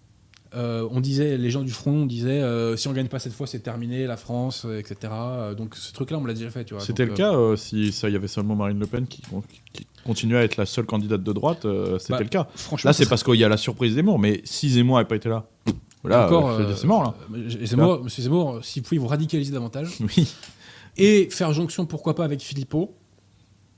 euh, 0.56 0.88
on 0.92 1.00
disait, 1.02 1.38
les 1.38 1.50
gens 1.50 1.62
du 1.62 1.72
front 1.72 2.06
disaient, 2.06 2.42
euh, 2.42 2.76
si 2.78 2.88
on 2.88 2.94
gagne 2.94 3.08
pas 3.08 3.20
cette 3.20 3.34
fois, 3.34 3.48
c'est 3.48 3.60
terminé, 3.60 4.06
la 4.08 4.18
France, 4.18 4.64
euh, 4.66 4.80
etc. 4.80 5.12
Donc 5.58 5.76
ce 5.76 5.92
truc-là, 5.94 6.18
on 6.18 6.22
me 6.22 6.28
l'a 6.28 6.34
déjà 6.34 6.50
fait, 6.50 6.64
tu 6.66 6.74
vois. 6.74 6.84
C'était 6.84 7.06
le 7.06 7.14
cas 7.14 7.34
si 7.58 7.92
ça 7.92 8.10
y 8.10 8.16
avait 8.16 8.28
seulement 8.28 8.56
Marine 8.56 8.80
Le 8.80 8.88
Pen 8.88 9.08
qui, 9.08 9.22
qui 9.74 9.88
continuait 10.06 10.38
à 10.40 10.44
être 10.44 10.58
la 10.58 10.66
seule 10.66 10.86
candidate 10.86 11.24
de 11.24 11.34
droite, 11.34 11.66
c'était 12.00 12.14
Bah, 12.14 12.20
le 12.20 12.30
cas. 12.30 12.48
Franchement, 12.56 12.90
Là 12.90 12.94
c'est 12.94 13.04
ce 13.06 13.10
parce 13.10 13.24
qu'il 13.24 13.36
y 13.36 13.44
a 13.44 13.50
la 13.50 13.58
surprise 13.58 13.96
Zemmour, 13.96 14.20
mais 14.20 14.42
si 14.46 14.70
Zemmour 14.70 14.96
n'avait 14.98 15.08
pas 15.08 15.16
été 15.18 15.28
là, 15.30 15.46
euh, 16.06 16.74
c'est 16.76 16.88
mort 16.88 17.04
là. 17.04 17.16
Zemmour, 17.66 18.04
Monsieur 18.04 18.24
Zemmour, 18.24 18.60
s'il 18.64 18.84
pouvait 18.84 18.98
vous 19.00 19.08
radicaliser 19.08 19.52
davantage 19.52 19.98
Oui. 20.00 20.34
et 20.98 21.28
faire 21.32 21.52
jonction, 21.54 21.86
pourquoi 21.86 22.16
pas 22.16 22.24
avec 22.24 22.42
Philippot, 22.42 22.96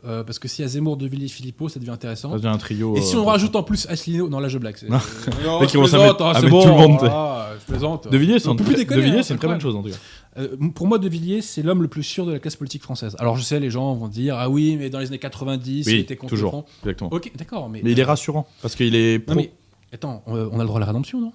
euh, 0.06 0.24
parce 0.24 0.40
que 0.40 0.48
s'il 0.48 0.64
y 0.64 0.66
a 0.66 0.70
Zemmour, 0.70 0.96
De 0.98 1.08
Villiers, 1.08 1.28
Philippot, 1.28 1.68
ça 1.68 1.80
devient 1.80 1.92
intéressant. 1.92 2.30
Ça 2.32 2.38
devient 2.38 2.48
un 2.48 2.58
trio. 2.58 2.96
Et 2.96 3.02
si 3.02 3.16
euh, 3.16 3.20
on 3.20 3.26
rajoute 3.26 3.56
en 3.56 3.64
plus 3.64 3.86
Asselineau, 3.90 4.30
non 4.30 4.40
là 4.40 4.48
je 4.48 4.58
blague. 4.58 4.78
Non. 4.88 4.98
Non, 5.44 5.60
Mec, 5.60 5.70
je 5.74 5.78
plaisante, 5.78 6.22
hein, 6.22 6.34
c'est 6.40 6.48
bon. 6.48 6.62
tout 6.62 6.68
le 6.70 6.74
monde. 6.74 6.98
voilà, 7.00 7.50
je 7.60 7.66
plaisante. 7.72 8.08
De 8.10 8.18
Villiers, 8.18 8.40
c'est 8.40 8.48
un 8.48 8.52
hein, 8.54 9.22
c'est 9.24 9.34
une 9.34 9.40
très 9.40 9.48
bonne 9.48 9.60
chose 9.60 9.76
en 9.76 9.84
tout 9.84 9.90
cas. 9.90 9.96
Euh, 10.38 10.56
pour 10.74 10.88
moi, 10.88 11.00
De 11.00 11.10
Villiers, 11.10 11.42
c'est 11.42 11.64
l'homme 11.64 11.82
le 11.82 11.88
plus 11.88 12.04
sûr 12.04 12.26
de 12.26 12.32
la 12.32 12.40
classe 12.40 12.56
politique 12.56 12.82
française. 12.84 13.16
Alors 13.20 13.36
je 13.36 13.44
sais, 13.44 13.60
les 13.60 13.70
gens 13.70 13.94
vont 13.94 14.08
dire 14.08 14.36
ah 14.38 14.50
oui, 14.50 14.78
mais 14.78 14.90
dans 14.90 15.00
les 15.00 15.08
années 15.08 15.20
90, 15.20 15.86
il 15.88 15.94
Oui, 15.94 16.00
était 16.00 16.16
contre 16.16 16.30
toujours. 16.30 16.66
Exactement. 16.84 17.10
Ok, 17.12 17.32
d'accord, 17.36 17.70
mais 17.70 17.82
Mais 17.84 17.92
il 17.92 18.00
est 18.00 18.04
rassurant 18.04 18.48
parce 18.62 18.76
qu'il 18.76 18.96
est 18.96 19.20
pro. 19.20 19.36
non 19.36 19.42
mais 19.42 19.52
attends, 19.94 20.24
on, 20.28 20.34
on 20.36 20.56
a 20.60 20.62
le 20.62 20.66
droit 20.66 20.78
à 20.78 20.82
la 20.82 20.86
rédemption, 20.86 21.20
non? 21.20 21.34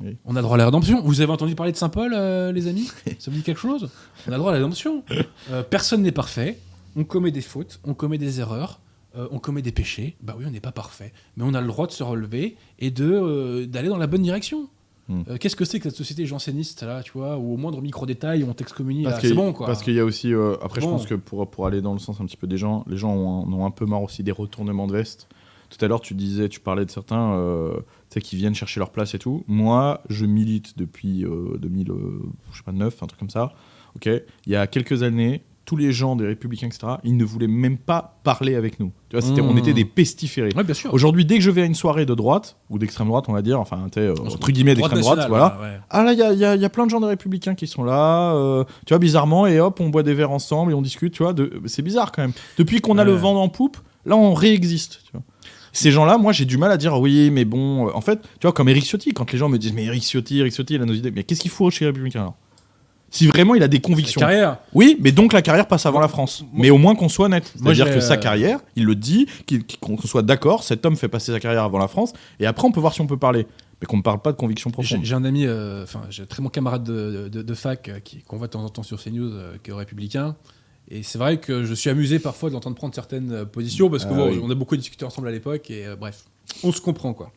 Oui. 0.00 0.16
On 0.24 0.36
a 0.36 0.38
le 0.38 0.42
droit 0.42 0.54
à 0.54 0.58
la 0.58 0.64
rédemption. 0.66 1.02
Vous 1.02 1.20
avez 1.20 1.32
entendu 1.32 1.54
parler 1.56 1.72
de 1.72 1.76
Saint 1.76 1.88
Paul, 1.88 2.12
euh, 2.14 2.52
les 2.52 2.68
amis? 2.68 2.88
Ça 3.18 3.30
vous 3.30 3.36
dit 3.38 3.42
quelque 3.42 3.60
chose? 3.60 3.90
On 4.26 4.32
a 4.32 4.34
le 4.34 4.38
droit 4.38 4.50
à 4.52 4.54
la 4.54 4.58
rédemption. 4.58 5.02
Euh, 5.50 5.62
personne 5.64 6.02
n'est 6.02 6.12
parfait. 6.12 6.58
On 6.96 7.04
commet 7.04 7.30
des 7.30 7.40
fautes, 7.40 7.80
on 7.84 7.94
commet 7.94 8.18
des 8.18 8.40
erreurs, 8.40 8.80
euh, 9.16 9.28
on 9.30 9.38
commet 9.38 9.62
des 9.62 9.72
péchés. 9.72 10.16
Bah 10.22 10.34
oui, 10.38 10.44
on 10.46 10.50
n'est 10.50 10.60
pas 10.60 10.72
parfait, 10.72 11.12
mais 11.36 11.44
on 11.46 11.54
a 11.54 11.60
le 11.60 11.66
droit 11.66 11.86
de 11.86 11.92
se 11.92 12.02
relever 12.02 12.56
et 12.78 12.90
de 12.90 13.04
euh, 13.10 13.66
d'aller 13.66 13.88
dans 13.88 13.98
la 13.98 14.06
bonne 14.06 14.22
direction. 14.22 14.68
Hmm. 15.08 15.22
Euh, 15.28 15.36
Qu'est-ce 15.38 15.56
que 15.56 15.64
c'est 15.64 15.78
que 15.80 15.88
cette 15.88 15.96
société 15.96 16.26
janséniste 16.26 16.82
là, 16.82 17.02
tu 17.02 17.12
vois, 17.12 17.38
où 17.38 17.54
au 17.54 17.56
moindre 17.56 17.80
micro 17.80 18.04
détail 18.04 18.44
on 18.44 18.52
t'excommunie, 18.52 19.06
c'est 19.20 19.32
bon 19.34 19.52
quoi. 19.54 19.66
Parce 19.66 19.82
qu'il 19.82 19.94
y 19.94 20.00
a 20.00 20.04
aussi. 20.04 20.34
euh, 20.34 20.56
après, 20.62 20.80
Bon. 20.80 20.86
je 20.88 20.92
pense 20.92 21.06
que 21.06 21.14
pour, 21.14 21.48
pour 21.50 21.66
aller 21.66 21.80
dans 21.80 21.94
le 21.94 21.98
sens 21.98 22.20
un 22.20 22.26
petit 22.26 22.36
peu 22.36 22.46
des 22.46 22.58
gens, 22.58 22.84
les 22.86 22.96
gens 22.98 23.14
ont, 23.14 23.46
un- 23.46 23.52
ont 23.52 23.64
un 23.66 23.70
peu 23.70 23.86
marre 23.86 24.02
aussi 24.02 24.22
des 24.22 24.32
retournements 24.32 24.86
de 24.86 24.92
veste. 24.92 25.28
Tout 25.70 25.82
à 25.84 25.88
l'heure, 25.88 26.00
tu 26.00 26.14
disais, 26.14 26.48
tu 26.48 26.60
parlais 26.60 26.84
de 26.86 26.90
certains 26.90 27.34
euh, 27.34 27.78
qui 28.22 28.36
viennent 28.36 28.54
chercher 28.54 28.80
leur 28.80 28.90
place 28.90 29.14
et 29.14 29.18
tout. 29.18 29.44
Moi, 29.48 30.02
je 30.08 30.24
milite 30.26 30.78
depuis 30.78 31.24
euh, 31.26 31.58
2000, 31.58 31.90
euh, 31.90 32.20
je 32.52 32.56
sais 32.58 32.62
pas, 32.64 32.72
9, 32.72 33.02
un 33.02 33.06
truc 33.06 33.18
comme 33.20 33.28
ça. 33.30 33.52
Ok. 33.96 34.06
Il 34.06 34.52
y 34.52 34.56
a 34.56 34.66
quelques 34.66 35.02
années, 35.02 35.42
tous 35.68 35.76
les 35.76 35.92
gens 35.92 36.16
des 36.16 36.26
Républicains, 36.26 36.68
etc., 36.68 36.94
ils 37.04 37.14
ne 37.14 37.24
voulaient 37.26 37.46
même 37.46 37.76
pas 37.76 38.18
parler 38.24 38.54
avec 38.54 38.80
nous. 38.80 38.90
Tu 39.10 39.18
vois, 39.18 39.42
on 39.44 39.52
Mmh. 39.52 39.58
était 39.58 39.74
des 39.74 39.84
pestiférés. 39.84 40.48
Ouais. 40.56 40.64
Aujourd'hui, 40.92 41.26
dès 41.26 41.36
que 41.36 41.42
je 41.42 41.50
vais 41.50 41.60
à 41.60 41.64
une 41.66 41.74
soirée 41.74 42.06
de 42.06 42.14
droite, 42.14 42.56
ou 42.70 42.78
d'extrême 42.78 43.08
droite, 43.08 43.26
on 43.28 43.34
va 43.34 43.42
dire, 43.42 43.60
enfin, 43.60 43.86
euh, 43.98 44.14
entre 44.16 44.50
guillemets 44.50 44.74
Droite 44.74 44.94
d'extrême 44.94 45.16
droite, 45.16 45.28
voilà. 45.28 45.58
ouais. 45.60 45.78
Ah 45.90 46.04
là, 46.04 46.14
il 46.14 46.18
y 46.18 46.38
y 46.38 46.60
y 46.62 46.64
a 46.64 46.68
plein 46.70 46.86
de 46.86 46.90
gens 46.90 47.00
des 47.00 47.06
Républicains 47.06 47.54
qui 47.54 47.66
sont 47.66 47.84
là, 47.84 48.32
euh, 48.34 48.64
tu 48.86 48.94
vois, 48.94 48.98
bizarrement, 48.98 49.46
et 49.46 49.60
hop, 49.60 49.78
on 49.80 49.90
boit 49.90 50.02
des 50.02 50.14
verres 50.14 50.30
ensemble 50.30 50.72
et 50.72 50.74
on 50.74 50.80
discute, 50.80 51.12
tu 51.12 51.22
vois. 51.22 51.34
C'est 51.66 51.82
bizarre 51.82 52.12
quand 52.12 52.22
même. 52.22 52.32
Depuis 52.56 52.80
qu'on 52.80 52.96
a 52.96 53.04
le 53.04 53.12
vent 53.12 53.38
en 53.42 53.50
poupe, 53.50 53.76
là, 54.06 54.16
on 54.16 54.32
réexiste, 54.32 55.02
tu 55.04 55.12
vois. 55.12 55.22
Ces 55.74 55.90
gens-là, 55.90 56.16
moi, 56.16 56.32
j'ai 56.32 56.46
du 56.46 56.56
mal 56.56 56.72
à 56.72 56.78
dire 56.78 56.98
oui, 56.98 57.30
mais 57.30 57.44
bon. 57.44 57.88
euh, 57.88 57.90
En 57.94 58.00
fait, 58.00 58.20
tu 58.22 58.46
vois, 58.46 58.52
comme 58.52 58.70
Eric 58.70 58.84
Ciotti, 58.86 59.12
quand 59.12 59.30
les 59.32 59.38
gens 59.38 59.50
me 59.50 59.58
disent 59.58 59.74
mais 59.74 59.84
Eric 59.84 60.02
Ciotti, 60.02 60.38
Eric 60.40 60.54
Ciotti, 60.54 60.74
il 60.76 60.80
a 60.82 60.86
nos 60.86 60.94
idées. 60.94 61.10
Mais 61.10 61.24
qu'est-ce 61.24 61.40
qu'il 61.40 61.50
faut 61.50 61.68
chez 61.70 61.84
les 61.84 61.90
Républicains 61.90 62.20
alors? 62.20 62.36
Si 63.10 63.26
vraiment 63.26 63.54
il 63.54 63.62
a 63.62 63.68
des 63.68 63.80
convictions. 63.80 64.20
Carrière. 64.20 64.58
Oui, 64.74 64.96
mais 65.00 65.12
donc 65.12 65.32
la 65.32 65.40
carrière 65.42 65.66
passe 65.66 65.86
avant 65.86 66.00
la 66.00 66.08
France. 66.08 66.42
Moi- 66.42 66.50
mais 66.62 66.70
au 66.70 66.76
moins 66.78 66.94
qu'on 66.94 67.08
soit 67.08 67.28
net. 67.28 67.52
C'est-à-dire 67.56 67.92
que 67.92 68.00
sa 68.00 68.14
euh, 68.14 68.16
carrière, 68.18 68.60
il 68.76 68.84
le 68.84 68.94
dit, 68.94 69.26
qu'on 69.80 69.96
soit 69.98 70.22
d'accord, 70.22 70.62
cet 70.62 70.84
homme 70.84 70.96
fait 70.96 71.08
passer 71.08 71.32
sa 71.32 71.40
carrière 71.40 71.64
avant 71.64 71.78
la 71.78 71.88
France, 71.88 72.12
et 72.38 72.46
après 72.46 72.66
on 72.66 72.72
peut 72.72 72.80
voir 72.80 72.92
si 72.92 73.00
on 73.00 73.06
peut 73.06 73.16
parler. 73.16 73.46
Mais 73.80 73.86
qu'on 73.86 73.96
ne 73.98 74.02
parle 74.02 74.20
pas 74.20 74.32
de 74.32 74.36
convictions 74.36 74.70
J'ai 74.70 74.72
profondes. 74.72 75.00
j'ai 75.04 75.14
un 75.14 75.24
ami, 75.24 75.46
euh, 75.46 75.84
enfin, 75.84 76.00
j'ai 76.10 76.24
un 76.24 76.26
très 76.26 76.42
bon 76.42 76.48
camarade 76.48 76.82
de, 76.82 77.28
de- 77.32 77.42
de 77.42 77.54
fac 77.54 77.88
euh, 77.88 78.00
qui- 78.00 78.18
qu'on 78.22 78.36
voit 78.36 78.48
de 78.48 78.52
temps 78.52 78.64
en 78.64 78.68
temps 78.68 78.82
sur 78.82 79.00
CNews, 79.02 79.30
euh, 79.32 79.56
qui 79.62 79.70
est 79.70 79.74
républicain. 79.74 80.34
Et 80.90 81.02
c'est 81.02 81.18
vrai 81.18 81.36
que 81.38 81.64
je 81.64 81.74
suis 81.74 81.88
amusé 81.88 82.18
parfois 82.18 82.48
de 82.48 82.54
l'entendre 82.54 82.74
prendre 82.76 82.94
certaines 82.94 83.30
euh, 83.32 83.44
positions 83.44 83.88
parce 83.88 84.04
que 84.04 84.10
Ah 84.12 84.16
bon, 84.16 84.30
oui. 84.32 84.40
on 84.42 84.50
a 84.50 84.54
beaucoup 84.54 84.76
discuté 84.76 85.04
ensemble 85.04 85.28
à 85.28 85.30
l'époque 85.30 85.70
et 85.70 85.84
bref, 85.98 86.24
on 86.64 86.72
se 86.72 86.80
comprend 86.80 87.12
quoi. 87.14 87.30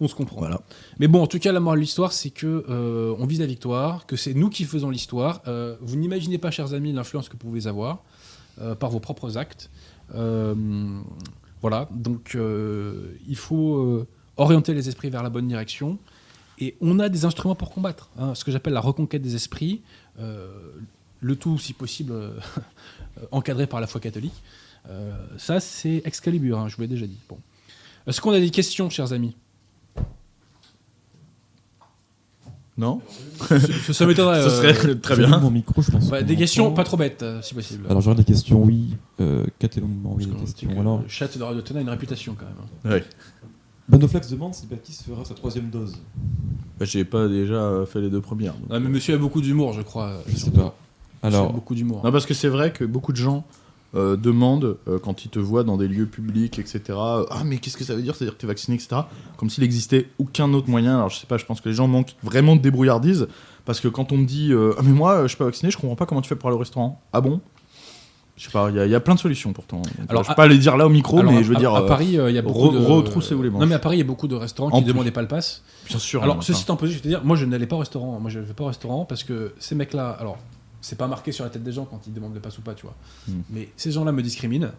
On 0.00 0.08
se 0.08 0.14
comprend. 0.14 0.38
Voilà. 0.38 0.60
Mais 0.98 1.08
bon, 1.08 1.22
en 1.22 1.26
tout 1.26 1.38
cas, 1.38 1.52
la 1.52 1.60
morale 1.60 1.78
de 1.78 1.82
l'histoire, 1.82 2.12
c'est 2.12 2.30
que 2.30 2.64
euh, 2.68 3.14
on 3.18 3.26
vise 3.26 3.40
la 3.40 3.46
victoire, 3.46 4.06
que 4.06 4.16
c'est 4.16 4.34
nous 4.34 4.50
qui 4.50 4.64
faisons 4.64 4.90
l'histoire. 4.90 5.42
Euh, 5.46 5.76
vous 5.80 5.96
n'imaginez 5.96 6.38
pas, 6.38 6.50
chers 6.50 6.74
amis, 6.74 6.92
l'influence 6.92 7.28
que 7.28 7.34
vous 7.34 7.38
pouvez 7.38 7.66
avoir 7.66 8.02
euh, 8.60 8.74
par 8.74 8.90
vos 8.90 9.00
propres 9.00 9.36
actes. 9.38 9.70
Voilà, 11.62 11.88
donc 11.92 12.36
il 13.26 13.36
faut 13.36 14.06
orienter 14.36 14.74
les 14.74 14.88
esprits 14.88 15.08
vers 15.10 15.22
la 15.22 15.30
bonne 15.30 15.48
direction. 15.48 15.98
Et 16.58 16.76
on 16.80 17.00
a 17.00 17.08
des 17.08 17.24
instruments 17.24 17.54
pour 17.56 17.70
combattre. 17.70 18.10
hein, 18.18 18.34
ce 18.34 18.44
que 18.44 18.52
j'appelle 18.52 18.74
la 18.74 18.80
reconquête 18.80 19.22
des 19.22 19.34
esprits. 19.34 19.82
le 20.18 21.36
tout, 21.36 21.58
si 21.58 21.72
possible, 21.72 22.14
encadré 23.32 23.66
par 23.66 23.80
la 23.80 23.86
foi 23.86 24.00
catholique. 24.00 24.42
Ça, 25.38 25.58
c'est 25.58 26.02
Excalibur, 26.04 26.58
hein, 26.58 26.68
je 26.68 26.76
vous 26.76 26.82
l'ai 26.82 26.88
déjà 26.88 27.06
dit. 27.06 27.18
Bon. 27.28 27.38
Est-ce 28.06 28.20
qu'on 28.20 28.32
a 28.32 28.40
des 28.40 28.50
questions, 28.50 28.90
chers 28.90 29.14
amis? 29.14 29.34
Non 32.76 33.00
Ça, 33.38 33.92
ça 33.92 34.04
m'étonnerait. 34.06 34.42
Ce 34.42 34.46
euh, 34.48 34.72
serait 34.74 34.94
très 34.96 35.14
J'allume 35.14 35.30
bien. 35.30 35.40
mon 35.40 35.50
micro, 35.50 35.80
je 35.80 35.90
pense. 35.92 36.10
ouais, 36.10 36.20
qu'on 36.20 36.26
des 36.26 36.36
questions 36.36 36.72
pas 36.72 36.82
trop 36.84 36.96
bêtes, 36.96 37.22
euh, 37.22 37.40
si 37.40 37.54
possible. 37.54 37.84
Alors 37.88 38.00
j'aurais 38.00 38.16
des 38.16 38.24
questions, 38.24 38.62
oui. 38.62 38.96
Euh, 39.20 39.44
des 39.60 39.68
questions. 39.68 40.70
euh, 40.76 40.80
Alors, 40.80 41.02
Le 41.02 41.08
chat 41.08 41.36
de 41.38 41.42
Radio 41.42 41.62
Tona 41.62 41.78
a 41.80 41.82
une 41.82 41.88
réputation 41.88 42.34
quand 42.38 42.46
même. 42.46 42.54
hein. 42.84 42.90
Ouais. 42.90 43.04
Bonoflex 43.88 44.28
demande 44.30 44.54
si 44.54 44.66
Baptiste 44.66 45.04
fera 45.06 45.24
sa 45.24 45.34
troisième 45.34 45.70
dose. 45.70 45.98
Bah, 46.78 46.86
J'ai 46.86 47.04
pas 47.04 47.28
déjà 47.28 47.84
fait 47.86 48.00
les 48.00 48.10
deux 48.10 48.20
premières. 48.22 48.54
donc. 48.54 48.68
Ah, 48.70 48.80
mais 48.80 48.88
monsieur 48.88 49.14
a 49.14 49.18
beaucoup 49.18 49.40
d'humour, 49.40 49.72
je 49.72 49.82
crois. 49.82 50.14
Je 50.26 50.36
sais 50.36 50.50
pas. 50.50 50.74
Monsieur 51.22 51.22
a 51.22 51.26
Alors, 51.26 51.52
beaucoup 51.52 51.74
d'humour. 51.74 52.00
Non, 52.04 52.10
parce 52.10 52.26
que 52.26 52.34
c'est 52.34 52.48
vrai 52.48 52.72
que 52.72 52.84
beaucoup 52.84 53.12
de 53.12 53.18
gens 53.18 53.44
euh, 53.94 54.16
demandent, 54.16 54.76
euh, 54.88 54.98
quand 54.98 55.24
ils 55.24 55.28
te 55.30 55.38
voient 55.38 55.62
dans 55.64 55.76
des 55.76 55.86
lieux 55.88 56.06
publics, 56.06 56.58
etc., 56.58 56.80
euh, 56.90 57.24
Ah, 57.30 57.42
mais 57.44 57.58
qu'est-ce 57.58 57.76
que 57.76 57.84
ça 57.84 57.94
veut 57.94 58.02
dire 58.02 58.14
C'est-à-dire 58.16 58.34
que 58.34 58.40
tu 58.40 58.46
es 58.46 58.48
vacciné, 58.48 58.76
etc. 58.76 59.02
Comme 59.36 59.50
s'il 59.50 59.62
existait 59.64 60.08
aucun 60.18 60.52
autre 60.54 60.68
moyen. 60.68 60.96
Alors, 60.96 61.10
je 61.10 61.16
sais 61.18 61.26
pas, 61.26 61.36
je 61.38 61.44
pense 61.44 61.60
que 61.60 61.68
les 61.68 61.74
gens 61.74 61.86
manquent 61.88 62.14
vraiment 62.22 62.56
de 62.56 62.60
débrouillardise. 62.60 63.28
Parce 63.64 63.80
que 63.80 63.88
quand 63.88 64.12
on 64.12 64.16
me 64.18 64.26
dit 64.26 64.52
euh, 64.52 64.74
Ah, 64.78 64.82
mais 64.84 64.92
moi, 64.92 65.22
je 65.22 65.28
suis 65.28 65.36
pas 65.36 65.44
vacciné, 65.46 65.70
je 65.70 65.78
comprends 65.78 65.96
pas 65.96 66.06
comment 66.06 66.20
tu 66.22 66.28
fais 66.28 66.36
pour 66.36 66.48
aller 66.48 66.56
au 66.56 66.60
restaurant. 66.60 67.00
Ah 67.12 67.20
bon? 67.20 67.40
Je 68.36 68.46
sais 68.46 68.50
pas, 68.50 68.68
il 68.68 68.74
y, 68.74 68.80
a- 68.80 68.84
il 68.84 68.90
y 68.90 68.96
a 68.96 69.00
plein 69.00 69.14
de 69.14 69.20
solutions 69.20 69.52
pourtant. 69.52 69.80
Alors, 70.08 70.24
je 70.24 70.28
peux 70.30 70.34
pas 70.34 70.48
les 70.48 70.58
dire 70.58 70.76
là 70.76 70.86
au 70.86 70.90
micro, 70.90 71.20
Alors, 71.20 71.32
mais 71.32 71.44
je 71.44 71.48
veux 71.50 71.54
dire. 71.56 71.72
à 71.72 71.86
Paris, 71.86 72.18
euh, 72.18 72.30
il 72.30 72.34
y 72.34 72.38
a 72.38 72.42
beaucoup 72.42 72.66
re- 72.70 72.72
de. 72.72 72.78
retroussez-vous 72.84 73.44
les 73.44 73.48
manches. 73.50 73.60
Non, 73.60 73.66
mais 73.68 73.76
à 73.76 73.78
Paris, 73.78 73.94
il 73.96 74.00
y 74.00 74.02
a 74.02 74.06
beaucoup 74.06 74.26
de 74.26 74.34
restaurants 74.34 74.70
En 74.72 74.78
qui 74.78 74.82
plus. 74.82 74.92
demandaient 74.92 75.12
pas 75.12 75.22
le 75.22 75.28
pass. 75.28 75.62
bien 75.86 76.00
sûr. 76.00 76.20
Alors, 76.24 76.42
ceci 76.42 76.62
étant 76.64 76.74
posé, 76.74 76.90
je 76.94 76.96
vais 76.98 77.02
te 77.04 77.08
dire, 77.08 77.20
moi, 77.24 77.36
je 77.36 77.44
n'allais 77.44 77.66
pas 77.68 77.76
au 77.76 77.78
restaurant. 77.78 78.18
Moi, 78.18 78.30
je 78.32 78.40
ne 78.40 78.44
vais 78.44 78.52
pas 78.52 78.64
au 78.64 78.66
restaurant 78.66 79.04
parce 79.04 79.22
que 79.22 79.52
ces 79.60 79.76
mecs-là, 79.76 80.10
alors, 80.18 80.38
c'est 80.84 80.96
pas 80.98 81.06
marqué 81.06 81.32
sur 81.32 81.44
la 81.44 81.50
tête 81.50 81.62
des 81.62 81.72
gens 81.72 81.86
quand 81.86 82.06
ils 82.06 82.12
demandent 82.12 82.34
le 82.34 82.40
pass 82.40 82.58
ou 82.58 82.62
pas, 82.62 82.74
tu 82.74 82.82
vois. 82.84 82.94
Hmm. 83.26 83.40
Mais 83.50 83.70
ces 83.76 83.90
gens-là 83.90 84.12
me 84.12 84.22
discriminent. 84.22 84.70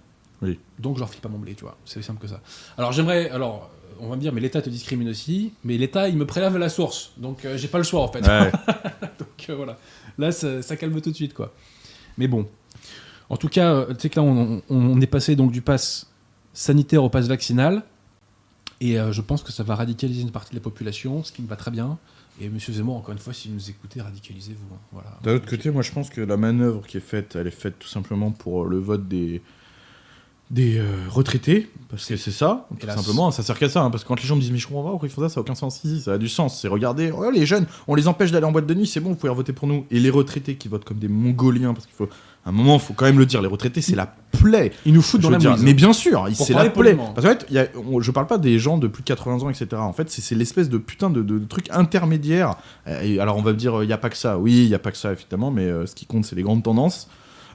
Oui. 0.42 0.60
Donc, 0.78 0.96
je 0.96 1.00
leur 1.00 1.10
file 1.10 1.22
pas 1.22 1.30
mon 1.30 1.40
blé, 1.40 1.56
tu 1.56 1.64
vois. 1.64 1.78
C'est 1.86 2.02
simple 2.04 2.22
que 2.22 2.28
ça. 2.28 2.42
Alors, 2.78 2.92
j'aimerais. 2.92 3.30
Alors, 3.32 3.70
on 4.00 4.10
va 4.10 4.16
me 4.18 4.22
dire, 4.22 4.34
mais 4.34 4.42
l'État 4.42 4.62
te 4.62 4.70
discrimine 4.70 5.10
aussi. 5.10 5.54
Mais 5.64 5.78
l'État, 5.78 6.08
il 6.10 6.18
me 6.18 6.26
prélève 6.26 6.56
à 6.56 6.60
la 6.60 6.70
source. 6.70 7.14
Donc, 7.18 7.44
euh, 7.46 7.58
j'ai 7.58 7.68
pas 7.70 7.78
le 7.80 7.84
choix, 7.86 8.02
en 8.02 8.08
fait. 8.12 8.22
ouais. 8.28 8.52
Donc 9.20 9.50
euh, 9.50 9.56
voilà, 9.56 9.78
là 10.18 10.32
ça, 10.32 10.62
ça 10.62 10.76
calme 10.76 11.00
tout 11.02 11.10
de 11.12 11.16
suite 11.16 11.34
quoi. 11.34 11.54
Mais 12.18 12.28
bon, 12.28 12.48
en 13.30 13.38
tout 13.38 13.48
cas, 13.50 13.72
euh, 13.74 13.94
tu 13.94 14.02
sais 14.02 14.10
que 14.10 14.20
là 14.20 14.24
on, 14.26 14.62
on- 14.70 14.76
on 14.76 15.02
est 15.02 15.08
passé 15.08 15.36
donc 15.36 15.52
du 15.52 15.62
pass 15.62 16.08
sanitaire 16.54 17.04
au 17.04 17.10
pass 17.10 17.28
vaccinal, 17.28 17.84
et 18.82 19.00
euh, 19.00 19.12
je 19.12 19.22
pense 19.22 19.44
que 19.44 19.52
ça 19.52 19.64
va 19.64 19.76
radicaliser 19.76 20.22
une 20.22 20.32
partie 20.32 20.52
de 20.52 20.56
la 20.56 20.62
population, 20.64 21.24
ce 21.24 21.32
qui 21.32 21.42
me 21.42 21.48
va 21.48 21.56
très 21.56 21.72
bien. 21.72 21.98
Et 22.42 22.50
Monsieur 22.50 22.74
Zemmour, 22.74 22.98
encore 22.98 23.14
une 23.14 23.20
fois, 23.20 23.34
si 23.34 23.48
vous 23.48 23.54
nous 23.56 23.70
écoutez, 23.70 24.02
radicalisez-vous. 24.02 24.76
hein. 24.76 24.80
Voilà. 24.92 25.18
D'un 25.24 25.36
autre 25.36 25.50
côté, 25.50 25.72
moi 25.72 25.82
je 25.82 25.92
pense 25.92 26.10
que 26.10 26.20
la 26.22 26.36
manœuvre 26.38 26.86
qui 26.86 26.98
est 26.98 27.02
faite, 27.02 27.38
elle 27.40 27.48
est 27.48 27.52
faite 27.52 27.80
tout 27.80 27.88
simplement 27.88 28.32
pour 28.32 28.64
euh, 28.66 28.70
le 28.70 28.78
vote 28.78 29.08
des, 29.08 29.42
des 30.52 30.78
euh, 30.78 30.84
retraités, 31.10 31.70
parce 31.90 32.06
que 32.06 32.18
c'est 32.18 32.32
ça, 32.32 32.68
tout 32.70 32.78
Hélas. 32.84 32.98
simplement, 32.98 33.32
ça 33.32 33.42
sert 33.42 33.58
qu'à 33.58 33.70
ça, 33.70 33.84
hein, 33.84 33.90
parce 33.90 34.04
que 34.04 34.10
quand 34.10 34.20
les 34.22 34.28
gens 34.28 34.36
me 34.36 34.42
disent 34.42 34.52
mais 34.52 34.58
je 34.58 34.68
comprends 34.68 34.84
pas 34.84 34.90
pourquoi 34.92 35.08
ils 35.08 35.12
font 35.12 35.22
ça, 35.22 35.30
ça 35.30 35.40
n'a 35.40 35.42
aucun 35.44 35.56
sens, 35.56 35.80
si, 35.80 35.88
si, 35.88 36.02
ça 36.02 36.14
a 36.14 36.18
du 36.18 36.28
sens, 36.28 36.60
c'est 36.60 36.68
regarder, 36.68 37.10
oh, 37.12 37.32
les 37.32 37.46
jeunes, 37.46 37.68
on 37.88 37.96
les 37.96 38.08
empêche 38.10 38.32
d'aller 38.32 38.46
en 38.46 38.52
boîte 38.52 38.68
de 38.68 38.74
nuit, 38.74 38.86
c'est 38.86 39.00
bon, 39.00 39.12
vous 39.12 39.16
pouvez 39.16 39.34
voter 39.34 39.54
pour 39.54 39.68
nous, 39.70 39.86
et 39.90 40.00
les 40.02 40.10
retraités 40.10 40.56
qui 40.58 40.68
votent 40.68 40.84
comme 40.86 41.00
des 41.00 41.08
mongoliens, 41.08 41.74
parce 41.74 41.86
qu'il 41.86 41.96
faut, 41.96 42.10
un 42.46 42.52
moment, 42.52 42.76
il 42.76 42.80
faut 42.80 42.94
quand 42.94 43.06
même 43.06 43.18
le 43.20 43.26
dire, 43.26 43.42
les 43.42 43.48
retraités 43.48 43.82
c'est 43.82 43.96
la 43.96 44.14
plaie, 44.32 44.72
Ils 44.86 44.94
nous 44.94 45.02
foutent 45.02 45.22
je 45.22 45.28
dans 45.28 45.38
la 45.38 45.52
mouise. 45.52 45.64
mais 45.64 45.74
bien 45.74 45.94
sûr, 45.94 46.28
c'est 46.34 46.54
la 46.54 46.62
plaie. 46.62 46.70
poliment. 46.72 47.12
Parce 47.14 47.26
qu'en 47.26 47.34
fait, 47.34 47.48
y 47.52 47.58
a- 47.58 47.68
on- 47.92 48.02
je 48.02 48.12
parle 48.12 48.28
pas 48.28 48.38
des 48.38 48.60
gens 48.60 48.78
de 48.78 48.88
plus 48.88 49.02
de 49.02 49.08
80 49.08 49.42
ans, 49.44 49.50
etc. 49.50 49.68
En 49.78 49.94
fait, 49.94 50.10
c'est 50.12 50.36
l'espèce 50.36 50.70
de 50.70 50.78
putain 50.78 51.10
de, 51.10 51.22
de, 51.24 51.40
de 51.40 51.46
truc 51.46 51.68
intermédiaire. 51.72 52.56
Euh, 52.88 53.02
et 53.02 53.20
alors, 53.20 53.38
on 53.38 53.42
va 53.42 53.52
me 53.52 53.58
dire, 53.58 53.82
il 53.82 53.88
n'y 53.88 53.94
a 53.94 53.98
pas 53.98 54.10
que 54.10 54.18
ça. 54.18 54.38
Oui, 54.38 54.64
il 54.64 54.68
n'y 54.68 54.76
a 54.76 54.80
pas 54.80 54.92
que 54.92 54.98
ça, 54.98 55.12
évidemment, 55.14 55.50
mais 55.52 55.64
euh, 55.64 55.86
ce 55.88 55.96
qui 55.96 56.06
compte, 56.06 56.26
c'est 56.26 56.36
les 56.36 56.44
grandes 56.44 56.64
tendances. 56.64 57.08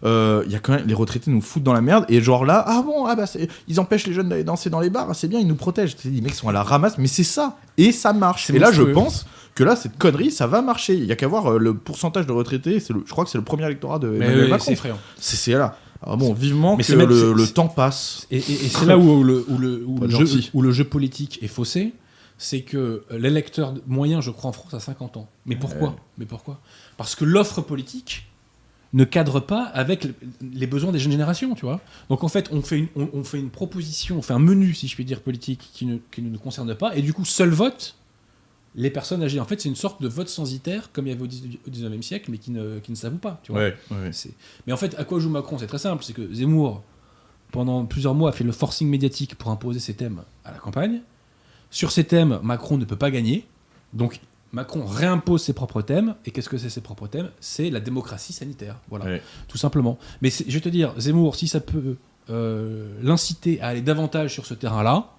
Euh, 0.03 0.45
y 0.49 0.55
a 0.55 0.59
quand 0.61 0.73
même 0.73 0.87
les 0.87 0.95
retraités 0.95 1.31
nous 1.31 1.43
foutent 1.43 1.63
dans 1.63 1.75
la 1.75 1.83
merde 1.83 2.07
et 2.09 2.23
genre 2.23 2.47
là 2.47 2.65
ah 2.67 2.81
bon 2.83 3.05
ah 3.05 3.15
bah 3.15 3.27
ils 3.69 3.79
empêchent 3.81 4.07
les 4.07 4.15
jeunes 4.15 4.31
d'aller 4.31 4.45
danser 4.45 4.71
dans 4.71 4.81
les 4.81 4.89
bars 4.89 5.07
ah, 5.11 5.13
c'est 5.13 5.29
bien 5.29 5.39
ils 5.39 5.47
nous 5.47 5.57
protègent 5.57 5.95
les 6.07 6.23
mecs 6.23 6.33
sont 6.35 6.49
à 6.49 6.53
la 6.53 6.63
ramasse 6.63 6.97
mais 6.97 7.07
c'est 7.07 7.23
ça 7.23 7.59
et 7.77 7.93
ça 7.93 8.15
marche 8.15 8.49
et 8.49 8.59
là 8.59 8.73
je 8.73 8.81
pense 8.81 9.27
que 9.55 9.65
là 9.65 9.77
cette 9.77 9.97
connerie 9.99 10.31
ça 10.31 10.47
va 10.47 10.63
marcher 10.63 10.95
il 10.95 11.05
y 11.05 11.13
a 11.13 11.17
qu'à 11.17 11.27
voir 11.29 11.47
euh, 11.53 11.59
le 11.59 11.75
pourcentage 11.75 12.27
de 12.27 12.33
retraités 12.33 12.83
le- 12.91 13.03
je 13.05 13.11
crois 13.11 13.25
que 13.25 13.31
c'est 13.31 13.39
le 13.39 13.45
premier 13.45 13.65
électorat 13.67 13.99
de 13.99 14.15
Emmanuel 14.15 14.45
oui, 14.45 14.51
Macron 14.51 14.75
c'est 15.17 15.53
là 15.53 15.77
alors 16.03 16.17
bon 16.17 16.33
vivement 16.33 16.77
Mais 16.77 16.85
que 16.85 16.93
même- 16.95 17.09
le, 17.09 17.47
temps 17.49 17.69
passe 17.69 18.27
Et, 18.31 18.39
et- 18.39 18.39
et 18.39 18.69
c'est 18.69 18.87
là 18.87 18.97
où, 18.97 19.23
le, 19.23 19.45
où 19.49 19.59
le- 19.59 19.85
où 19.87 19.95
Pas 19.97 20.07
le 20.07 20.13
de 20.13 20.17
jeu, 20.17 20.27
gentil. 20.27 20.51
où 20.55 20.63
le 20.63 20.73
jeu 20.73 20.85
politique 20.85 21.39
est 21.43 21.47
faussé, 21.49 21.93
c'est 22.39 22.63
que 22.63 23.05
l'électeur 23.11 23.75
moyen, 23.87 24.23
je 24.23 24.31
crois, 24.31 24.49
en 24.49 24.53
France, 24.55 24.73
a 24.73 24.81
50 24.81 25.19
ans. 25.19 25.29
Mais 25.45 25.57
pourquoi? 25.57 25.89
Ouais. 25.91 25.95
Mais 26.17 26.25
pourquoi? 26.25 26.59
Parce 26.97 27.15
que 27.15 27.27
l'offre 27.27 27.61
politique 27.61 28.27
ne 28.95 29.05
cadre 29.05 29.41
pas 29.41 29.65
avec 29.65 30.05
le- 30.05 30.15
les 30.55 30.67
besoins 30.67 30.91
des 30.91 30.99
jeunes 30.99 31.13
générations, 31.13 31.55
tu 31.55 31.67
vois. 31.67 31.81
Donc 32.09 32.25
en 32.25 32.29
fait, 32.29 32.49
on 32.51 32.63
fait, 32.63 32.79
une, 32.79 32.89
on, 32.97 33.11
on 33.13 33.23
fait 33.23 33.39
une 33.39 33.51
proposition, 33.51 34.17
on 34.17 34.23
fait 34.23 34.33
un 34.33 34.39
menu, 34.39 34.73
si 34.73 34.89
je 34.89 34.95
puis 34.95 35.05
dire, 35.05 35.21
politique 35.21 35.69
qui 35.75 35.85
ne, 35.85 35.99
qui 36.11 36.23
ne 36.23 36.31
nous 36.31 36.39
concerne 36.39 36.75
pas, 36.75 36.97
et 36.97 37.03
du 37.03 37.13
coup, 37.13 37.27
seul 37.27 37.51
vote 37.51 37.95
les 38.77 38.91
personnes 38.91 39.23
âgées. 39.23 39.41
En 39.41 39.45
fait, 39.45 39.61
c'est 39.61 39.69
une 39.69 39.77
sorte 39.77 40.01
de 40.01 40.09
vote 40.09 40.29
censitaire, 40.29 40.93
comme 40.93 41.07
il 41.07 41.11
y 41.11 41.13
avait 41.13 41.23
au 41.23 41.27
19 41.27 41.57
au 41.67 41.71
19e 41.71 42.03
siècle, 42.03 42.31
mais 42.31 42.39
qui 42.39 42.51
ne, 42.53 42.79
qui 42.79 42.93
ne 42.93 42.97
s'avoue 42.97 43.19
pas, 43.19 43.41
tu 43.43 43.53
vois. 43.53 43.63
ouais, 43.63 43.77
ouais. 43.91 44.13
C'est- 44.13 44.33
Mais 44.67 44.73
en 44.73 44.77
fait, 44.77 44.95
à 44.99 45.05
quoi 45.05 45.19
joue 45.19 45.29
Macron? 45.31 45.59
C'est 45.59 45.67
très 45.67 45.79
simple, 45.79 46.05
c'est 46.05 46.13
que 46.13 46.33
Zemmour, 46.33 46.83
pendant 47.53 47.85
plusieurs 47.85 48.15
mois, 48.15 48.31
a 48.31 48.33
fait 48.33 48.45
le 48.45 48.53
forcing 48.53 48.89
médiatique 48.89 49.35
pour 49.35 49.51
imposer 49.51 49.81
ses 49.81 49.95
thèmes 49.95 50.23
à 50.45 50.53
la 50.53 50.59
campagne. 50.59 51.01
Sur 51.71 51.91
ces 51.93 52.05
thèmes, 52.05 52.39
Macron 52.43 52.79
ne 52.79 52.85
peut 52.85 52.97
pas 52.97 53.11
gagner. 53.11 53.47
Donc, 53.93 54.21
Macron 54.53 54.85
réimpose 54.85 55.43
ses 55.43 55.53
propres 55.53 55.83
thèmes. 55.83 56.15
Et 56.25 56.31
qu'est-ce 56.31 56.49
que 56.49 56.59
c'est 56.59 56.71
ses 56.71 56.81
propres 56.81 57.07
thèmes? 57.09 57.31
C'est 57.41 57.71
la 57.71 57.81
démocratie 57.81 58.33
sanitaire. 58.33 58.77
Voilà, 58.89 59.05
Ouais. 59.07 59.23
tout 59.49 59.59
simplement. 59.59 59.99
Mais 60.23 60.31
je 60.31 60.53
vais 60.53 60.61
te 60.61 60.69
dire, 60.69 60.93
Zemmour, 60.99 61.35
si 61.37 61.49
ça 61.49 61.61
peut 61.61 61.97
euh, 62.29 62.95
l'inciter 63.03 63.61
à 63.61 63.69
aller 63.69 63.81
davantage 63.83 64.33
sur 64.33 64.47
ce 64.47 64.55
terrain-là, 64.55 65.11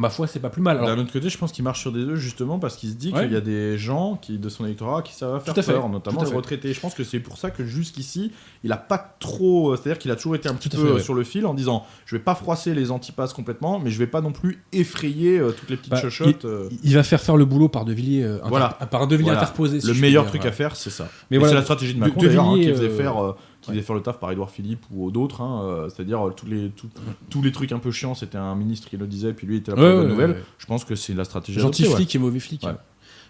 ma 0.00 0.10
foi, 0.10 0.26
c'est 0.26 0.40
pas 0.40 0.48
plus 0.50 0.62
mal. 0.62 0.78
Alors, 0.78 0.88
D'un 0.88 0.98
autre 0.98 1.12
côté, 1.12 1.28
je 1.28 1.36
pense 1.38 1.52
qu'il 1.52 1.62
marche 1.62 1.80
sur 1.80 1.92
des 1.92 2.00
œufs 2.00 2.18
justement 2.18 2.58
parce 2.58 2.76
qu'il 2.76 2.88
se 2.88 2.94
dit 2.94 3.12
Ouais. 3.12 3.24
qu'il 3.24 3.32
y 3.32 3.36
a 3.36 3.40
des 3.40 3.76
gens 3.78 4.16
qui, 4.20 4.38
de 4.38 4.48
son 4.48 4.64
électorat 4.64 5.02
qui 5.02 5.12
savent 5.14 5.42
faire 5.44 5.54
peur, 5.64 5.88
notamment 5.88 6.22
les 6.24 6.30
retraités. 6.30 6.72
Je 6.72 6.80
pense 6.80 6.94
que 6.94 7.04
c'est 7.04 7.20
pour 7.20 7.36
ça 7.38 7.50
que 7.50 7.64
jusqu'ici, 7.64 8.32
il 8.64 8.72
a 8.72 8.76
pas 8.76 9.16
trop. 9.20 9.76
C'est-à-dire 9.76 9.98
qu'il 9.98 10.10
a 10.10 10.16
toujours 10.16 10.34
été 10.34 10.48
un 10.48 10.54
petit 10.54 10.68
peu 10.70 10.96
fait, 10.96 11.02
sur 11.02 11.14
le 11.14 11.22
fil 11.22 11.44
en 11.46 11.54
disant 11.54 11.84
je 12.06 12.16
vais 12.16 12.22
pas 12.22 12.34
froisser 12.34 12.74
les 12.74 12.90
antipasses 12.90 13.32
complètement, 13.32 13.78
mais 13.78 13.90
je 13.90 13.98
vais 13.98 14.06
pas 14.06 14.20
non 14.20 14.32
plus 14.32 14.62
effrayer 14.72 15.38
euh, 15.38 15.50
toutes 15.52 15.70
les 15.70 15.76
petites 15.76 15.90
Bah, 15.92 16.00
chochottes. 16.00 16.44
euh. 16.46 16.68
il 16.82 16.94
va 16.94 17.02
faire 17.02 17.20
faire 17.20 17.36
le 17.36 17.44
boulot 17.44 17.68
par 17.68 17.84
De 17.84 17.92
Villiers, 17.92 18.24
euh, 18.24 18.38
Voilà. 18.46 18.68
par 18.90 19.06
De 19.06 19.16
Villiers 19.16 19.30
Voilà. 19.30 19.42
interposé. 19.42 19.80
si 19.80 19.86
le 19.86 19.94
meilleur 19.94 20.22
dire, 20.24 20.30
truc 20.30 20.42
ouais. 20.42 20.48
à 20.48 20.52
faire, 20.52 20.76
c'est 20.76 20.90
ça. 20.90 21.08
Mais 21.30 21.36
voilà, 21.38 21.50
c'est 21.52 21.56
la 21.58 21.62
stratégie 21.62 21.94
de 21.94 22.00
Macron 22.00 22.20
De 22.20 22.26
d'ailleurs, 22.26 22.44
hein, 22.48 22.54
qui 22.58 22.68
faisait 22.70 22.84
euh, 22.88 22.96
faire. 22.96 23.34
Qui 23.60 23.70
ouais. 23.70 23.76
faisait 23.76 23.86
faire 23.86 23.94
le 23.96 24.02
taf 24.02 24.18
par 24.18 24.30
Édouard 24.32 24.50
Philippe 24.50 24.84
ou 24.90 25.10
d'autres, 25.10 25.40
hein, 25.42 25.62
euh, 25.64 25.88
c'est-à-dire 25.88 26.26
euh, 26.28 26.30
tous 26.32 26.46
les 26.46 26.70
tout- 26.70 26.88
tous 27.28 27.42
les 27.42 27.52
trucs 27.52 27.72
un 27.72 27.78
peu 27.78 27.90
chiants, 27.90 28.14
c'était 28.14 28.38
un 28.38 28.54
ministre 28.54 28.88
qui 28.88 28.96
le 28.96 29.06
disait, 29.06 29.32
puis 29.32 29.46
lui 29.46 29.56
était 29.58 29.72
pour 29.72 29.80
Ouais, 29.82 29.88
la 29.90 29.94
bonne 29.96 30.08
nouvelle. 30.08 30.42
Je 30.58 30.66
pense 30.66 30.84
que 30.84 30.94
c'est 30.94 31.14
la 31.14 31.24
stratégie. 31.24 31.60
Gentil 31.60 31.84
flic 31.84 32.14
et 32.14 32.18
mauvais 32.18 32.40
flic. 32.40 32.62
Ouais. 32.64 32.72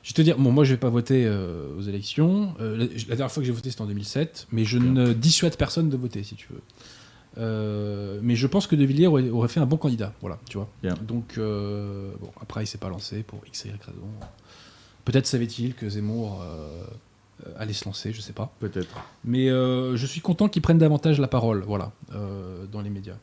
Je 0.02 0.10
vais 0.10 0.14
te 0.14 0.22
dire, 0.22 0.38
bon, 0.38 0.50
moi 0.50 0.64
je 0.64 0.70
vais 0.72 0.78
pas 0.80 0.88
voter 0.88 1.26
euh, 1.26 1.76
aux 1.76 1.82
élections. 1.82 2.54
Euh, 2.60 2.76
la, 2.76 2.84
la 2.86 3.16
dernière 3.16 3.30
fois 3.30 3.42
que 3.42 3.46
j'ai 3.46 3.52
voté 3.52 3.70
c'était 3.70 3.82
en 3.82 3.86
2007, 3.86 4.46
mais 4.52 4.64
je 4.64 4.78
Bien. 4.78 4.92
ne 4.92 5.12
dissuade 5.12 5.56
personne 5.56 5.90
de 5.90 5.96
voter 5.96 6.22
si 6.22 6.36
tu 6.36 6.46
veux. 6.52 6.60
Euh, 7.38 8.18
mais 8.22 8.34
je 8.34 8.46
pense 8.46 8.66
que 8.66 8.74
De 8.76 8.84
Villiers 8.84 9.06
aurait, 9.06 9.28
aurait 9.30 9.48
fait 9.48 9.60
un 9.60 9.66
bon 9.66 9.76
candidat, 9.76 10.12
voilà, 10.20 10.38
tu 10.48 10.56
vois. 10.58 10.68
Bien. 10.82 10.94
Donc 11.06 11.34
bon, 11.36 12.30
après 12.40 12.64
il 12.64 12.66
s'est 12.66 12.78
pas 12.78 12.88
lancé 12.88 13.22
pour 13.22 13.40
x 13.46 13.66
et 13.66 13.68
y 13.68 13.72
raison. 13.72 14.08
Peut-être 15.04 15.26
savait-il 15.26 15.74
que 15.74 15.88
Zemmour 15.88 16.42
euh, 17.47 17.53
allait 17.59 17.72
se 17.72 17.84
lancer, 17.84 18.12
je 18.12 18.20
sais 18.20 18.32
pas. 18.32 18.53
Peut-être. 18.61 18.97
Mais 19.24 19.49
euh, 19.51 19.97
je 19.97 20.07
suis 20.07 20.20
content 20.20 20.49
qu'ils 20.49 20.62
prennent 20.62 20.78
davantage 20.78 21.18
la 21.20 21.28
parole, 21.28 21.62
voilà, 21.66 21.93
euh, 22.14 22.66
dans 22.66 22.80
les 22.80 22.91
médias. 22.91 23.16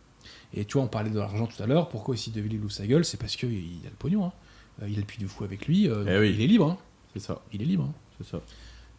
Et 0.54 0.66
tu 0.66 0.74
vois, 0.74 0.84
on 0.84 0.88
parlait 0.88 1.10
de 1.10 1.18
l'argent 1.20 1.46
tout 1.48 1.62
à 1.62 1.68
l'heure. 1.68 1.90
Pourquoi 1.90 2.16
ici 2.16 2.32
De 2.32 2.40
Villiers 2.42 2.60
ouvre 2.60 2.72
sa 2.72 2.88
gueule? 2.88 3.04
C'est 3.06 3.18
parce 3.20 3.36
qu'il 3.36 3.50
a 3.86 3.90
le 3.90 3.96
pognon. 3.98 4.26
hein. 4.26 4.32
Il 4.88 4.96
a 4.96 5.00
le 5.00 5.04
puits 5.06 5.18
du 5.20 5.28
fou 5.28 5.44
avec 5.44 5.68
lui. 5.68 5.90
euh, 5.90 6.06
Eh 6.08 6.20
oui. 6.20 6.34
Il 6.38 6.42
est 6.42 6.48
libre. 6.48 6.68
hein. 6.72 6.78
C'est 7.14 7.20
ça, 7.22 7.42
Il 7.52 7.62
est 7.62 7.66
libre. 7.66 7.84
hein. 7.90 7.94
c'est 8.18 8.28
ça. 8.30 8.40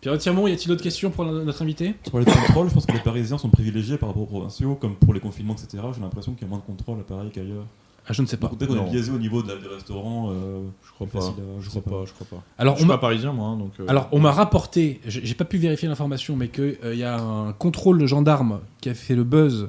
Pierre 0.00 0.16
Tirmont, 0.18 0.46
y 0.46 0.52
a-t-il 0.52 0.68
d'autres 0.68 0.82
questions 0.82 1.10
pour 1.10 1.24
no- 1.24 1.42
notre 1.42 1.62
invité? 1.62 1.94
Tu 2.04 2.10
parlais 2.10 2.24
de 2.26 2.30
contrôle, 2.30 2.68
je 2.68 2.74
pense 2.74 2.86
que 2.86 2.92
les 2.92 3.00
Parisiens 3.00 3.36
sont 3.38 3.48
privilégiés 3.50 3.96
par 3.98 4.08
rapport 4.10 4.22
aux 4.22 4.26
provinciaux, 4.26 4.76
comme 4.76 4.94
pour 4.94 5.12
les 5.14 5.18
confinements, 5.20 5.54
etc. 5.54 5.82
J'ai 5.94 6.00
l'impression 6.00 6.34
qu'il 6.34 6.42
y 6.42 6.44
a 6.44 6.48
moins 6.48 6.58
de 6.60 6.64
contrôle 6.64 7.00
à 7.00 7.02
Paris 7.02 7.30
qu'ailleurs. 7.32 7.64
Ah, 8.08 8.12
Je 8.12 8.22
ne 8.22 8.26
sais 8.26 8.36
pas. 8.36 8.48
Peut-être 8.48 8.68
qu'on 8.68 8.74
Non. 8.76 8.86
est 8.86 8.90
biaisé 8.90 9.12
au 9.12 9.18
niveau 9.18 9.42
de 9.42 9.48
la- 9.48 9.56
des 9.56 9.68
restaurants. 9.68 10.30
euh, 10.30 10.60
Je 10.86 10.90
crois 10.92 11.06
pas. 11.06 11.26
à- 11.26 11.32
Je 11.60 11.68
crois 11.68 11.82
pas, 11.82 12.04
je 12.06 12.12
crois 12.12 12.26
pas. 12.38 12.42
Alors, 12.58 12.74
je 12.76 12.80
on 12.80 12.84
suis 12.84 12.88
pas 12.88 12.98
parisien, 12.98 13.32
moi, 13.32 13.46
hein, 13.48 13.56
donc. 13.56 13.72
euh, 13.80 13.84
Alors, 13.88 14.08
on 14.12 14.18
m'a 14.20 14.32
rapporté, 14.32 15.00
j'ai 15.06 15.34
pas 15.34 15.44
pu 15.44 15.58
vérifier 15.58 15.88
l'information, 15.88 16.34
mais 16.36 16.48
qu'il 16.48 16.76
y 16.94 17.04
a 17.04 17.18
un 17.20 17.52
contrôle 17.52 17.98
de 17.98 18.06
gendarme 18.06 18.60
qui 18.80 18.88
a 18.88 18.94
fait 18.94 19.14
le 19.14 19.24
buzz 19.24 19.68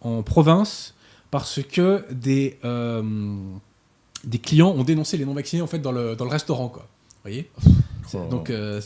en 0.00 0.22
province 0.22 0.94
parce 1.30 1.60
que 1.62 2.04
des, 2.10 2.58
euh, 2.64 3.02
des 4.24 4.38
clients 4.38 4.70
ont 4.70 4.84
dénoncé 4.84 5.16
les 5.16 5.24
non-vaccinés 5.24 5.62
en 5.62 5.66
fait 5.66 5.78
dans 5.80 5.92
le, 5.92 6.16
dans 6.16 6.24
le 6.24 6.30
restaurant. 6.30 6.68
Quoi. 6.68 6.82
Vous 6.86 7.30
voyez 7.30 7.50
Oh. 8.12 8.18
Donc, 8.30 8.50
euh, 8.50 8.80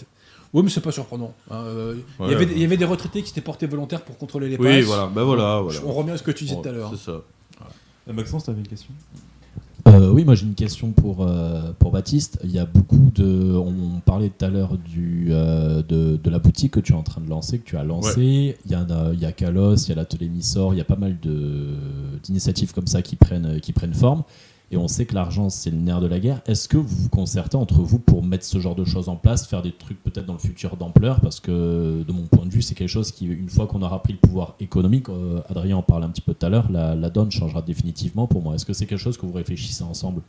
oui, 0.54 0.62
mais 0.62 0.70
c'est 0.70 0.80
pas 0.80 0.92
surprenant. 0.92 1.34
hein. 1.50 1.56
Euh, 1.64 1.94
il, 2.20 2.24
y 2.24 2.28
Ouais, 2.28 2.34
avait, 2.34 2.46
ouais. 2.46 2.52
il 2.54 2.62
y 2.62 2.64
avait 2.64 2.76
des 2.76 2.84
retraités 2.84 3.20
qui 3.20 3.28
s'étaient 3.28 3.40
portés 3.40 3.66
volontaires 3.66 4.02
pour 4.02 4.16
contrôler 4.16 4.48
les 4.48 4.56
passes. 4.56 4.66
Oui, 4.66 4.80
voilà, 4.82 5.06
bah 5.06 5.24
voilà, 5.24 5.60
voilà. 5.60 5.80
On 5.84 5.92
revient 5.92 6.12
à 6.12 6.16
ce 6.16 6.22
que 6.22 6.30
tu 6.30 6.44
disais 6.44 6.56
tout 6.56 6.68
à 6.68 6.72
l'heure. 6.72 6.90
C'est 6.96 7.04
ça. 7.10 7.20
Euh, 8.08 8.12
Maxence, 8.12 8.44
t'avais 8.44 8.60
une 8.60 8.68
question? 8.68 8.92
Euh, 9.86 10.10
oui, 10.10 10.24
moi 10.24 10.34
j'ai 10.34 10.44
une 10.44 10.54
question 10.54 10.92
pour, 10.92 11.26
euh, 11.26 11.72
pour 11.78 11.92
Baptiste. 11.92 12.38
Il 12.44 12.50
y 12.50 12.58
a 12.58 12.66
beaucoup 12.66 13.10
de. 13.14 13.54
On 13.54 14.00
parlait 14.00 14.28
tout 14.28 14.44
à 14.44 14.48
l'heure 14.48 14.76
du, 14.76 15.28
euh, 15.30 15.82
de, 15.82 16.16
de 16.16 16.30
la 16.30 16.38
boutique 16.38 16.72
que 16.72 16.80
tu 16.80 16.92
es 16.92 16.96
en 16.96 17.02
train 17.02 17.20
de 17.22 17.28
lancer, 17.30 17.58
que 17.58 17.64
tu 17.64 17.76
as 17.76 17.84
lancée. 17.84 18.56
Il, 18.66 18.70
y 18.70 18.74
a, 18.74 18.86
il 19.12 19.20
y 19.20 19.24
a 19.24 19.32
Kalos, 19.32 19.76
il 19.76 19.88
y 19.88 19.92
a 19.92 19.94
l'atelier 19.94 20.28
Missor, 20.28 20.74
il 20.74 20.78
y 20.78 20.80
a 20.80 20.84
pas 20.84 20.96
mal 20.96 21.16
d'initiatives 22.22 22.72
comme 22.74 22.86
ça 22.86 23.00
qui 23.00 23.16
prennent, 23.16 23.60
qui 23.60 23.72
prennent 23.72 23.94
forme. 23.94 24.24
Et 24.70 24.76
on 24.76 24.86
sait 24.86 25.06
que 25.06 25.14
l'argent, 25.14 25.48
c'est 25.48 25.70
le 25.70 25.78
nerf 25.78 26.00
de 26.00 26.06
la 26.06 26.20
guerre. 26.20 26.42
Est-ce 26.46 26.68
que 26.68 26.76
vous 26.76 26.94
vous 26.94 27.08
concertez 27.08 27.56
entre 27.56 27.80
vous 27.80 27.98
pour 27.98 28.22
mettre 28.22 28.44
ce 28.44 28.58
genre 28.58 28.74
de 28.74 28.84
choses 28.84 29.08
en 29.08 29.16
place, 29.16 29.46
faire 29.46 29.62
des 29.62 29.72
trucs 29.72 30.02
peut-être 30.02 30.26
dans 30.26 30.34
le 30.34 30.38
futur 30.38 30.76
d'ampleur? 30.76 31.20
Parce 31.20 31.40
que 31.40 32.04
de 32.06 32.12
mon 32.12 32.24
point 32.24 32.44
de 32.44 32.50
vue, 32.50 32.60
c'est 32.60 32.74
quelque 32.74 32.88
chose 32.88 33.10
qui, 33.10 33.26
une 33.26 33.48
fois 33.48 33.66
qu'on 33.66 33.80
aura 33.80 34.02
pris 34.02 34.12
le 34.12 34.18
pouvoir 34.18 34.56
économique, 34.60 35.08
euh, 35.08 35.40
Adrien 35.48 35.78
en 35.78 35.82
parlait 35.82 36.04
un 36.04 36.10
petit 36.10 36.20
peu 36.20 36.34
tout 36.34 36.44
à 36.44 36.50
l'heure, 36.50 36.70
la 36.70 37.10
donne 37.10 37.30
changera 37.30 37.62
définitivement 37.62 38.26
pour 38.26 38.42
moi. 38.42 38.54
Est-ce 38.54 38.66
que 38.66 38.74
c'est 38.74 38.86
quelque 38.86 38.98
chose 38.98 39.16
que 39.16 39.24
vous 39.24 39.32
réfléchissez 39.32 39.84
ensemble? 39.84 40.20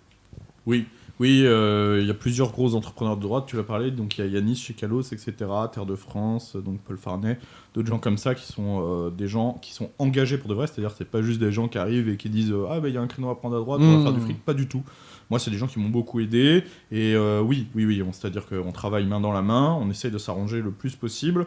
Oui, 0.66 0.86
oui, 1.20 1.42
euh, 1.46 2.00
il 2.02 2.08
y 2.08 2.12
a 2.12 2.14
plusieurs 2.14 2.52
gros 2.52 2.76
entrepreneurs 2.76 3.18
de 3.18 3.22
droite, 3.22 3.44
tu 3.48 3.58
l'as 3.58 3.64
parlé, 3.64 3.92
donc 3.92 4.18
il 4.18 4.22
y 4.26 4.28
a 4.28 4.32
Yanis 4.32 4.56
chez 4.56 4.74
Calos, 4.74 5.02
etc., 5.02 5.34
Terre 5.72 5.86
de 5.86 5.96
France, 5.96 6.56
donc 6.56 6.80
Paul 6.82 6.98
Farnet, 6.98 7.38
d'autres 7.74 7.90
gens 7.90 8.00
comme 8.00 8.18
ça 8.18 8.36
qui 8.36 8.46
sont 8.46 8.82
euh, 8.88 9.10
des 9.10 9.28
gens 9.28 9.60
qui 9.62 9.74
sont 9.74 9.90
engagés 10.00 10.38
pour 10.38 10.50
de 10.50 10.54
vrai, 10.54 10.68
c'est-à-dire 10.68 10.92
c'est 10.98 11.10
pas 11.10 11.22
juste 11.22 11.40
des 11.40 11.52
gens 11.52 11.68
qui 11.68 11.78
arrivent 11.78 12.08
et 12.08 12.16
qui 12.18 12.30
disent 12.30 12.52
euh, 12.54 12.66
ah 12.70 12.80
ben 12.80 12.88
il 12.88 12.94
y 12.96 12.98
a 12.98 13.02
un 13.02 13.08
créneau 13.08 13.30
à 13.30 13.38
prendre 13.38 13.58
à 13.58 13.60
droite, 13.60 13.82
on 13.84 13.86
Mmh. 13.92 13.98
va 13.98 14.04
faire 14.04 14.14
du 14.14 14.22
fric, 14.22 14.44
pas 14.46 14.54
du 14.54 14.68
tout. 14.68 14.82
Moi 15.30 15.40
c'est 15.40 15.52
des 15.52 15.58
gens 15.58 15.68
qui 15.68 15.78
m'ont 15.80 15.90
beaucoup 15.90 16.22
aidé 16.22 16.64
et 16.92 17.14
euh, 17.16 17.42
oui, 17.42 17.68
oui, 17.76 17.86
oui, 17.86 18.02
c'est-à-dire 18.14 18.46
qu'on 18.48 18.72
travaille 18.72 19.06
main 19.06 19.20
dans 19.20 19.32
la 19.34 19.42
main, 19.42 19.78
on 19.82 19.90
essaye 19.90 20.12
de 20.12 20.18
s'arranger 20.18 20.62
le 20.62 20.72
plus 20.72 20.96
possible. 20.96 21.46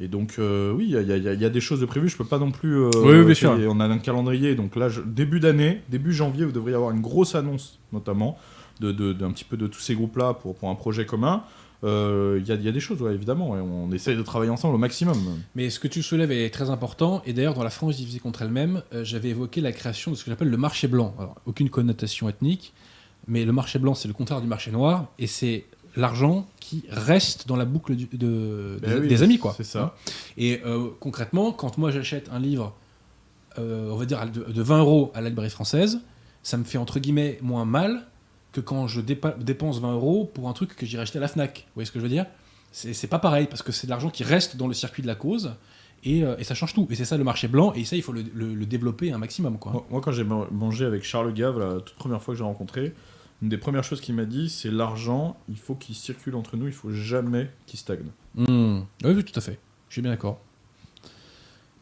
Et 0.00 0.06
donc, 0.06 0.36
euh, 0.38 0.72
oui, 0.72 0.84
il 0.84 0.90
y, 0.92 0.96
a- 1.12 1.16
y 1.34 1.44
y 1.44 1.50
des 1.50 1.60
choses 1.60 1.80
de 1.80 1.84
prévues. 1.84 2.08
Je 2.08 2.16
peux 2.16 2.24
pas 2.24 2.38
non 2.38 2.52
plus. 2.52 2.76
euh, 2.84 2.90
Oui, 3.02 3.24
bien 3.24 3.34
sûr. 3.34 3.58
On 3.68 3.80
a 3.80 3.86
un 3.86 3.98
calendrier. 3.98 4.54
Donc 4.54 4.76
là, 4.76 4.88
je- 4.88 5.00
début 5.00 5.40
d'année, 5.40 5.80
début 5.88 6.12
janvier, 6.12 6.44
vous 6.44 6.52
devriez 6.52 6.76
avoir 6.76 6.92
une 6.92 7.00
grosse 7.00 7.34
annonce, 7.34 7.80
notamment, 7.92 8.38
de, 8.80 8.92
de- 8.92 9.12
d'un 9.12 9.30
petit 9.32 9.44
peu 9.44 9.56
de 9.56 9.66
tous 9.66 9.80
ces 9.80 9.94
groupes-là 9.94 10.34
pour, 10.34 10.54
pour 10.54 10.68
un 10.70 10.74
projet 10.74 11.06
commun. 11.06 11.42
Euh, 11.84 12.38
Il 12.42 12.48
y, 12.48 12.50
a, 12.52 12.56
il 12.56 12.62
y 12.64 12.68
a 12.68 12.72
des 12.72 12.80
choses, 12.80 13.00
ouais, 13.02 13.14
évidemment. 13.14 13.56
et 13.56 13.60
on 13.60 13.92
essaye 13.92 14.16
de 14.16 14.22
travailler 14.22 14.50
ensemble 14.50 14.74
au 14.74 14.78
maximum. 14.78 15.16
Mais 15.54 15.70
ce 15.70 15.78
que 15.78 15.86
tu 15.88 16.02
soulèves 16.02 16.32
est 16.32 16.50
très 16.50 16.70
important. 16.70 17.22
Et 17.24 17.32
d'ailleurs, 17.32 17.54
dans 17.54 17.62
la 17.62 17.70
France 17.70 17.96
divisée 17.96 18.18
contre 18.18 18.42
elle-même, 18.42 18.82
euh, 18.92 19.04
j'avais 19.04 19.28
évoqué 19.28 19.60
la 19.60 19.70
création 19.72 20.10
de 20.10 20.16
ce 20.16 20.24
que 20.24 20.30
j'appelle 20.30 20.50
le 20.50 20.56
marché 20.56 20.88
blanc. 20.88 21.14
Alors, 21.18 21.36
aucune 21.46 21.70
connotation 21.70 22.28
ethnique, 22.28 22.72
mais 23.28 23.44
le 23.44 23.52
marché 23.52 23.78
blanc, 23.78 23.94
c'est 23.94 24.08
le 24.08 24.14
contraire 24.14 24.40
du 24.40 24.48
marché 24.48 24.70
noir. 24.72 25.06
Et 25.20 25.28
c'est 25.28 25.66
l'argent 25.96 26.48
qui 26.60 26.84
reste 26.90 27.46
dans 27.46 27.56
la 27.56 27.64
boucle 27.64 27.94
du- 27.94 28.06
de, 28.12 28.78
Ben 28.82 28.94
des, 28.94 29.00
oui, 29.02 29.08
des 29.08 29.22
amis. 29.22 29.38
quoi. 29.38 29.54
C'est 29.56 29.62
ça. 29.64 29.94
Et 30.36 30.60
euh, 30.66 30.88
concrètement, 30.98 31.52
quand 31.52 31.78
moi 31.78 31.90
j'achète 31.92 32.28
un 32.32 32.38
livre, 32.40 32.74
euh, 33.58 33.90
on 33.92 33.96
va 33.96 34.04
dire 34.04 34.24
de, 34.30 34.52
de 34.52 34.62
20 34.62 34.78
euros 34.80 35.12
à 35.14 35.20
la 35.20 35.28
librairie 35.28 35.50
française, 35.50 36.00
ça 36.42 36.56
me 36.56 36.64
fait 36.64 36.78
entre 36.78 36.98
guillemets 37.00 37.38
moins 37.42 37.64
mal 37.64 38.06
que 38.52 38.60
quand 38.60 38.86
je 38.88 39.00
dépense 39.00 39.80
20 39.80 39.92
euros 39.92 40.30
pour 40.32 40.48
un 40.48 40.52
truc 40.52 40.74
que 40.74 40.86
j'irai 40.86 41.02
acheter 41.02 41.18
à 41.18 41.20
la 41.20 41.28
Fnac. 41.28 41.64
Vous 41.68 41.74
voyez 41.74 41.86
ce 41.86 41.92
que 41.92 41.98
je 41.98 42.02
veux 42.02 42.08
dire? 42.10 42.26
C'est 42.72 43.06
pas 43.08 43.18
pareil 43.18 43.46
parce 43.48 43.62
que 43.62 43.72
c'est 43.72 43.86
de 43.86 43.90
l'argent 43.90 44.10
qui 44.10 44.24
reste 44.24 44.56
dans 44.56 44.66
le 44.68 44.74
circuit 44.74 45.02
de 45.02 45.06
la 45.06 45.14
cause 45.14 45.54
et, 46.04 46.22
euh, 46.22 46.36
et 46.38 46.44
ça 46.44 46.54
change 46.54 46.74
tout. 46.74 46.86
Et 46.90 46.94
c'est 46.94 47.04
ça 47.06 47.16
le 47.16 47.24
marché 47.24 47.48
blanc 47.48 47.72
et 47.74 47.84
ça 47.84 47.96
il 47.96 48.02
faut 48.02 48.12
le, 48.12 48.22
le- 48.34 48.54
le 48.54 48.66
développer 48.66 49.10
un 49.12 49.18
maximum. 49.18 49.58
Quoi. 49.58 49.86
Moi, 49.90 50.00
quand 50.00 50.12
j'ai 50.12 50.24
man- 50.24 50.46
mangé 50.52 50.84
avec 50.84 51.02
Charles 51.02 51.32
Gave, 51.32 51.58
la 51.58 51.80
toute 51.80 51.96
première 51.96 52.22
fois 52.22 52.34
que 52.34 52.38
j'ai 52.38 52.44
rencontré, 52.44 52.94
une 53.42 53.48
des 53.48 53.56
premières 53.58 53.84
choses 53.84 54.00
qu'il 54.00 54.14
m'a 54.14 54.24
dit, 54.26 54.48
c'est 54.50 54.70
l'argent, 54.70 55.36
il 55.48 55.56
faut 55.56 55.74
qu'il 55.74 55.94
circule 55.94 56.34
entre 56.36 56.56
nous, 56.56 56.66
il 56.66 56.72
faut 56.72 56.90
jamais 56.92 57.50
qu'il 57.66 57.78
stagne. 57.78 58.06
Hmm. 58.34 58.80
Oui, 59.04 59.12
oui, 59.14 59.24
tout 59.24 59.38
à 59.38 59.40
fait. 59.42 59.58
Je 59.88 59.94
suis 59.94 60.02
bien 60.02 60.10
d'accord. 60.10 60.38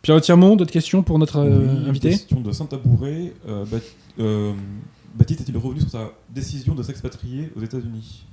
Pierre 0.02 0.20
Tirmont, 0.20 0.54
d'autres 0.56 0.72
questions 0.72 1.02
pour 1.02 1.18
notre 1.18 1.38
euh, 1.38 1.58
Oui, 1.82 1.88
invité? 1.88 2.10
question 2.10 2.40
de 2.40 2.52
Saint-Tabouret. 2.52 3.32
Euh, 3.48 3.64
Bat- 3.64 3.78
euh, 4.20 4.52
Baptiste 5.14 5.40
est-il 5.40 5.57
revenu 5.57 5.80
sur 5.80 5.90
sa 5.90 6.11
décision 6.30 6.74
de 6.74 6.82
s'expatrier 6.82 7.52
aux 7.57 7.61
États-Unis? 7.61 8.24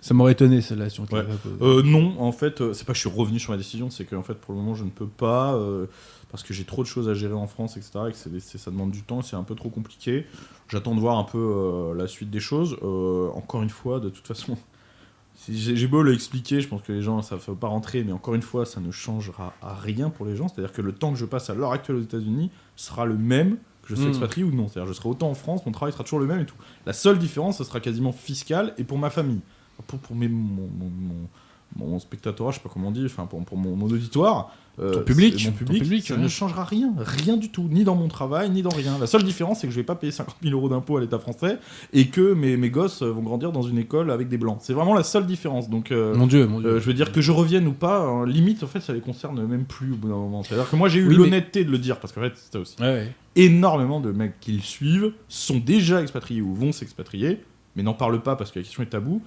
Ça 0.00 0.14
m'aurait 0.14 0.32
étonné 0.32 0.62
celle-là 0.62 0.88
si 0.88 1.00
on 1.00 1.04
Ouais. 1.04 1.24
Euh, 1.60 1.82
non, 1.82 2.18
en 2.20 2.32
fait, 2.32 2.60
euh, 2.62 2.72
c'est 2.72 2.86
pas 2.86 2.92
que 2.92 2.98
je 2.98 3.06
suis 3.06 3.14
revenu 3.14 3.38
sur 3.38 3.50
ma 3.50 3.58
décision, 3.58 3.90
c'est 3.90 4.04
que 4.06 4.16
en 4.16 4.22
fait, 4.22 4.34
pour 4.34 4.54
le 4.54 4.60
moment, 4.60 4.74
je 4.74 4.84
ne 4.84 4.88
peux 4.90 5.06
pas 5.06 5.54
euh, 5.54 5.86
parce 6.30 6.42
que 6.42 6.54
j'ai 6.54 6.64
trop 6.64 6.82
de 6.82 6.88
choses 6.88 7.08
à 7.08 7.14
gérer 7.14 7.34
en 7.34 7.46
France, 7.46 7.76
etc. 7.76 7.90
Et 8.08 8.12
que 8.12 8.16
c'est- 8.16 8.40
c'est- 8.40 8.56
ça 8.58 8.70
demande 8.70 8.92
du 8.92 9.02
temps, 9.02 9.20
c'est 9.20 9.36
un 9.36 9.42
peu 9.42 9.54
trop 9.54 9.68
compliqué. 9.68 10.24
J'attends 10.68 10.94
de 10.94 11.00
voir 11.00 11.18
un 11.18 11.24
peu 11.24 11.36
euh, 11.38 11.94
la 11.94 12.06
suite 12.06 12.30
des 12.30 12.40
choses. 12.40 12.76
Euh, 12.82 13.28
encore 13.34 13.62
une 13.62 13.68
fois, 13.68 14.00
de 14.00 14.08
toute 14.08 14.26
façon, 14.26 14.56
si 15.34 15.58
j'ai 15.58 15.76
j'ai 15.76 15.86
beau 15.86 16.02
l'expliquer, 16.02 16.62
je 16.62 16.68
pense 16.68 16.80
que 16.80 16.92
les 16.92 17.02
gens 17.02 17.20
ça 17.20 17.34
ne 17.36 17.40
va 17.40 17.54
pas 17.54 17.68
rentrer, 17.68 18.02
mais 18.02 18.12
encore 18.12 18.34
une 18.34 18.40
fois, 18.42 18.64
ça 18.64 18.80
ne 18.80 18.90
changera 18.90 19.52
à 19.60 19.74
rien 19.74 20.08
pour 20.08 20.24
les 20.24 20.34
gens. 20.34 20.48
C'est-à-dire 20.48 20.72
que 20.72 20.80
le 20.80 20.92
temps 20.92 21.12
que 21.12 21.18
je 21.18 21.26
passe 21.26 21.50
à 21.50 21.54
l'heure 21.54 21.72
actuelle 21.72 21.96
aux 21.98 22.02
États-Unis 22.02 22.50
sera 22.74 23.04
le 23.04 23.18
même 23.18 23.58
je 23.90 24.00
Mm. 24.00 24.04
s'expatrie 24.06 24.44
ou 24.44 24.52
non. 24.52 24.68
C'est-à-dire 24.68 24.88
je 24.92 24.96
serai 24.96 25.08
autant 25.08 25.28
en 25.30 25.34
France, 25.34 25.64
mon 25.66 25.72
travail 25.72 25.92
sera 25.92 26.04
toujours 26.04 26.20
le 26.20 26.26
même 26.26 26.40
et 26.40 26.46
tout. 26.46 26.54
La 26.86 26.92
seule 26.92 27.18
différence, 27.18 27.58
ce 27.58 27.64
sera 27.64 27.80
quasiment 27.80 28.12
fiscal 28.12 28.72
et 28.78 28.84
pour 28.84 28.98
ma 28.98 29.10
famille. 29.10 29.40
Pour, 29.86 29.98
pour 29.98 30.14
mes, 30.16 30.28
mon, 30.28 30.68
mon, 30.78 30.90
mon- 30.90 31.28
mon 31.76 31.98
spectatorat, 31.98 32.50
je 32.52 32.56
sais 32.56 32.62
pas 32.62 32.70
comment 32.72 32.88
on 32.88 32.92
dit, 32.92 33.04
enfin 33.06 33.26
pour, 33.26 33.42
pour 33.44 33.56
mon, 33.56 33.76
mon 33.76 33.86
auditoire, 33.86 34.52
euh, 34.78 34.92
Ton 34.94 35.02
public, 35.02 35.44
ton 35.44 35.52
public, 35.52 36.06
ça 36.06 36.14
ouais. 36.14 36.20
ne 36.22 36.28
changera 36.28 36.64
rien, 36.64 36.94
rien 36.96 37.36
du 37.36 37.50
tout, 37.50 37.66
ni 37.70 37.84
dans 37.84 37.94
mon 37.96 38.08
travail, 38.08 38.48
ni 38.50 38.62
dans 38.62 38.70
rien. 38.70 38.96
La 38.98 39.06
seule 39.06 39.22
différence, 39.24 39.60
c'est 39.60 39.66
que 39.66 39.72
je 39.72 39.76
vais 39.78 39.84
pas 39.84 39.94
payer 39.94 40.10
50 40.12 40.36
000 40.42 40.54
euros 40.56 40.68
d'impôts 40.70 40.96
à 40.96 41.00
l'État 41.00 41.18
français 41.18 41.58
et 41.92 42.06
que 42.06 42.32
mes, 42.32 42.56
mes 42.56 42.70
gosses 42.70 43.02
vont 43.02 43.20
grandir 43.22 43.52
dans 43.52 43.62
une 43.62 43.76
école 43.78 44.10
avec 44.10 44.28
des 44.28 44.38
blancs. 44.38 44.58
C'est 44.62 44.72
vraiment 44.72 44.94
la 44.94 45.02
seule 45.02 45.26
différence. 45.26 45.68
Donc, 45.68 45.92
euh, 45.92 46.14
Mon 46.14 46.26
Dieu, 46.26 46.46
mon 46.46 46.60
Dieu. 46.60 46.68
euh, 46.70 46.80
je 46.80 46.86
veux 46.86 46.94
dire 46.94 47.12
que 47.12 47.20
je 47.20 47.30
revienne 47.30 47.66
ou 47.66 47.72
pas, 47.72 48.00
hein, 48.00 48.26
limite, 48.26 48.62
en 48.62 48.66
fait, 48.68 48.80
ça 48.80 48.92
les 48.94 49.00
concerne 49.00 49.44
même 49.46 49.64
plus 49.64 49.92
au 49.92 49.96
bout 49.96 50.08
d'un 50.08 50.14
moment. 50.16 50.42
C'est-à-dire 50.42 50.70
que 50.70 50.76
moi, 50.76 50.88
j'ai 50.88 51.00
eu 51.00 51.08
Oui, 51.08 51.10
mais- 51.18 51.24
l'honnêteté 51.24 51.64
de 51.64 51.70
le 51.70 51.78
dire, 51.78 52.00
parce 52.00 52.12
qu'en 52.14 52.22
fait, 52.22 52.32
c'est 52.36 52.52
ça 52.52 52.58
aussi 52.60 52.76
Ouais, 52.80 52.86
ouais. 52.86 53.12
énormément 53.36 54.00
de 54.00 54.12
mecs 54.12 54.40
qui 54.40 54.52
le 54.52 54.60
suivent 54.60 55.12
sont 55.28 55.58
déjà 55.58 56.00
expatriés 56.00 56.40
ou 56.40 56.54
vont 56.54 56.72
s'expatrier, 56.72 57.40
mais 57.76 57.82
n'en 57.82 57.94
parlent 57.94 58.22
pas 58.22 58.34
parce 58.36 58.50
que 58.50 58.58
la 58.58 58.64
question 58.64 58.82
est 58.82 58.86
taboue. 58.86 59.20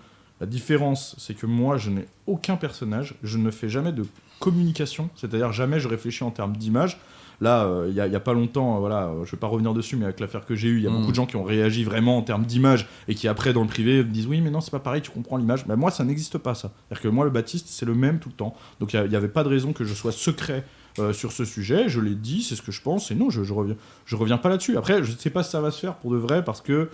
La 0.44 0.48
différence, 0.48 1.16
c'est 1.20 1.36
que 1.36 1.46
moi, 1.46 1.78
je 1.78 1.90
n'ai 1.90 2.06
aucun 2.28 2.58
personnage, 2.58 3.16
je 3.24 3.38
ne 3.38 3.50
fais 3.50 3.70
jamais 3.70 3.94
de 3.94 4.06
communication, 4.42 5.10
c'est-à-dire 5.16 5.54
jamais 5.54 5.80
je 5.80 5.88
réfléchis 5.88 6.26
en 6.26 6.32
termes 6.32 6.58
d'image. 6.58 7.00
Là, 7.40 7.64
euh, 7.64 7.88
il 7.88 7.94
n'y 7.94 8.02
a, 8.02 8.20
pas 8.20 8.34
longtemps, 8.34 8.76
euh, 8.76 8.80
voilà, 8.80 9.06
euh, 9.06 9.24
je 9.24 9.32
vais 9.32 9.38
pas 9.38 9.48
revenir 9.48 9.74
dessus, 9.74 9.96
mais 9.96 10.04
avec 10.04 10.20
l'affaire 10.20 10.46
que 10.46 10.54
j'ai 10.54 10.68
eue, 10.68 10.80
il 10.80 10.84
y 10.84 10.88
a 10.88 10.90
Mm. 10.90 10.98
beaucoup 10.98 11.12
de 11.12 11.16
gens 11.16 11.26
qui 11.26 11.38
ont 11.38 11.46
réagi 11.46 11.86
vraiment 11.86 12.18
en 12.18 12.24
termes 12.24 12.44
d'image 12.44 12.90
et 13.08 13.16
qui 13.16 13.30
après, 13.30 13.54
dans 13.54 13.62
le 13.62 13.70
privé, 13.70 14.00
me 14.00 14.10
disent 14.10 14.28
oui, 14.28 14.42
mais 14.42 14.50
non, 14.50 14.60
c'est 14.60 14.72
pas 14.72 14.80
pareil, 14.80 15.02
tu 15.02 15.12
comprends 15.12 15.38
l'image. 15.38 15.66
Mais 15.66 15.78
moi, 15.78 15.92
ça 15.92 16.04
n'existe 16.04 16.38
pas, 16.38 16.56
ça. 16.56 16.74
C'est-à-dire 16.90 17.04
que 17.04 17.08
moi, 17.08 17.24
le 17.24 17.32
Baptiste, 17.32 17.68
c'est 17.70 17.86
le 17.86 17.96
même 17.96 18.20
tout 18.20 18.28
le 18.28 18.36
temps. 18.36 18.54
Donc 18.82 18.92
il 18.92 19.02
n'y 19.02 19.16
avait 19.16 19.30
pas 19.30 19.46
de 19.46 19.50
raison 19.50 19.72
que 19.72 19.86
je 19.86 19.94
sois 19.94 20.12
secret 20.12 20.66
euh, 21.00 21.14
sur 21.14 21.32
ce 21.32 21.46
sujet. 21.46 21.88
Je 21.88 22.02
l'ai 22.02 22.16
dit, 22.16 22.44
c'est 22.44 22.58
ce 22.58 22.62
que 22.62 22.74
je 22.74 22.82
pense, 22.82 23.12
et 23.12 23.16
non, 23.16 23.30
je, 23.30 23.46
je 23.46 23.54
reviens, 23.54 23.76
je 24.06 24.18
reviens 24.18 24.38
pas 24.38 24.50
là-dessus. 24.50 24.76
Après, 24.76 25.06
je 25.06 25.14
ne 25.14 25.18
sais 25.18 25.30
pas 25.30 25.42
si 25.42 25.52
ça 25.52 25.62
va 25.62 25.72
se 25.72 25.80
faire 25.80 25.96
pour 25.96 26.12
de 26.12 26.18
vrai, 26.18 26.44
parce 26.44 26.60
que 26.60 26.90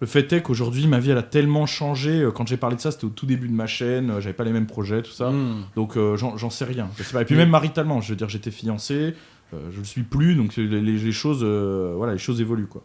le 0.00 0.06
fait 0.06 0.32
est 0.32 0.42
qu'aujourd'hui, 0.42 0.86
ma 0.86 1.00
vie, 1.00 1.10
elle 1.10 1.18
a 1.18 1.22
tellement 1.22 1.66
changé. 1.66 2.20
Euh, 2.20 2.30
Quand 2.30 2.46
j'ai 2.46 2.56
parlé 2.56 2.76
de 2.76 2.80
ça, 2.80 2.90
c'était 2.90 3.04
au 3.04 3.10
tout 3.10 3.26
début 3.26 3.48
de 3.48 3.52
ma 3.52 3.66
chaîne, 3.66 4.10
euh, 4.10 4.20
j'avais 4.20 4.34
pas 4.34 4.44
les 4.44 4.52
mêmes 4.52 4.66
projets, 4.66 5.02
tout 5.02 5.10
ça. 5.10 5.30
Hmm. 5.30 5.64
Donc 5.76 5.96
euh, 5.96 6.16
j'en 6.16 6.50
sais 6.50 6.64
rien. 6.64 6.88
Je 6.96 7.02
sais 7.02 7.12
pas. 7.12 7.22
Et 7.22 7.24
puis 7.24 7.34
même 7.34 7.50
maritalement, 7.50 8.00
je 8.00 8.10
veux 8.10 8.16
dire, 8.16 8.28
j'étais 8.28 8.50
fiancé, 8.50 9.14
euh, 9.54 9.70
je 9.72 9.78
le 9.78 9.84
suis 9.84 10.02
plus, 10.02 10.34
donc 10.34 10.56
les, 10.56 11.12
choses, 11.12 11.40
euh, 11.42 11.94
voilà, 11.96 12.12
les 12.12 12.18
choses 12.18 12.40
évoluent 12.40 12.66
quoi. 12.66 12.84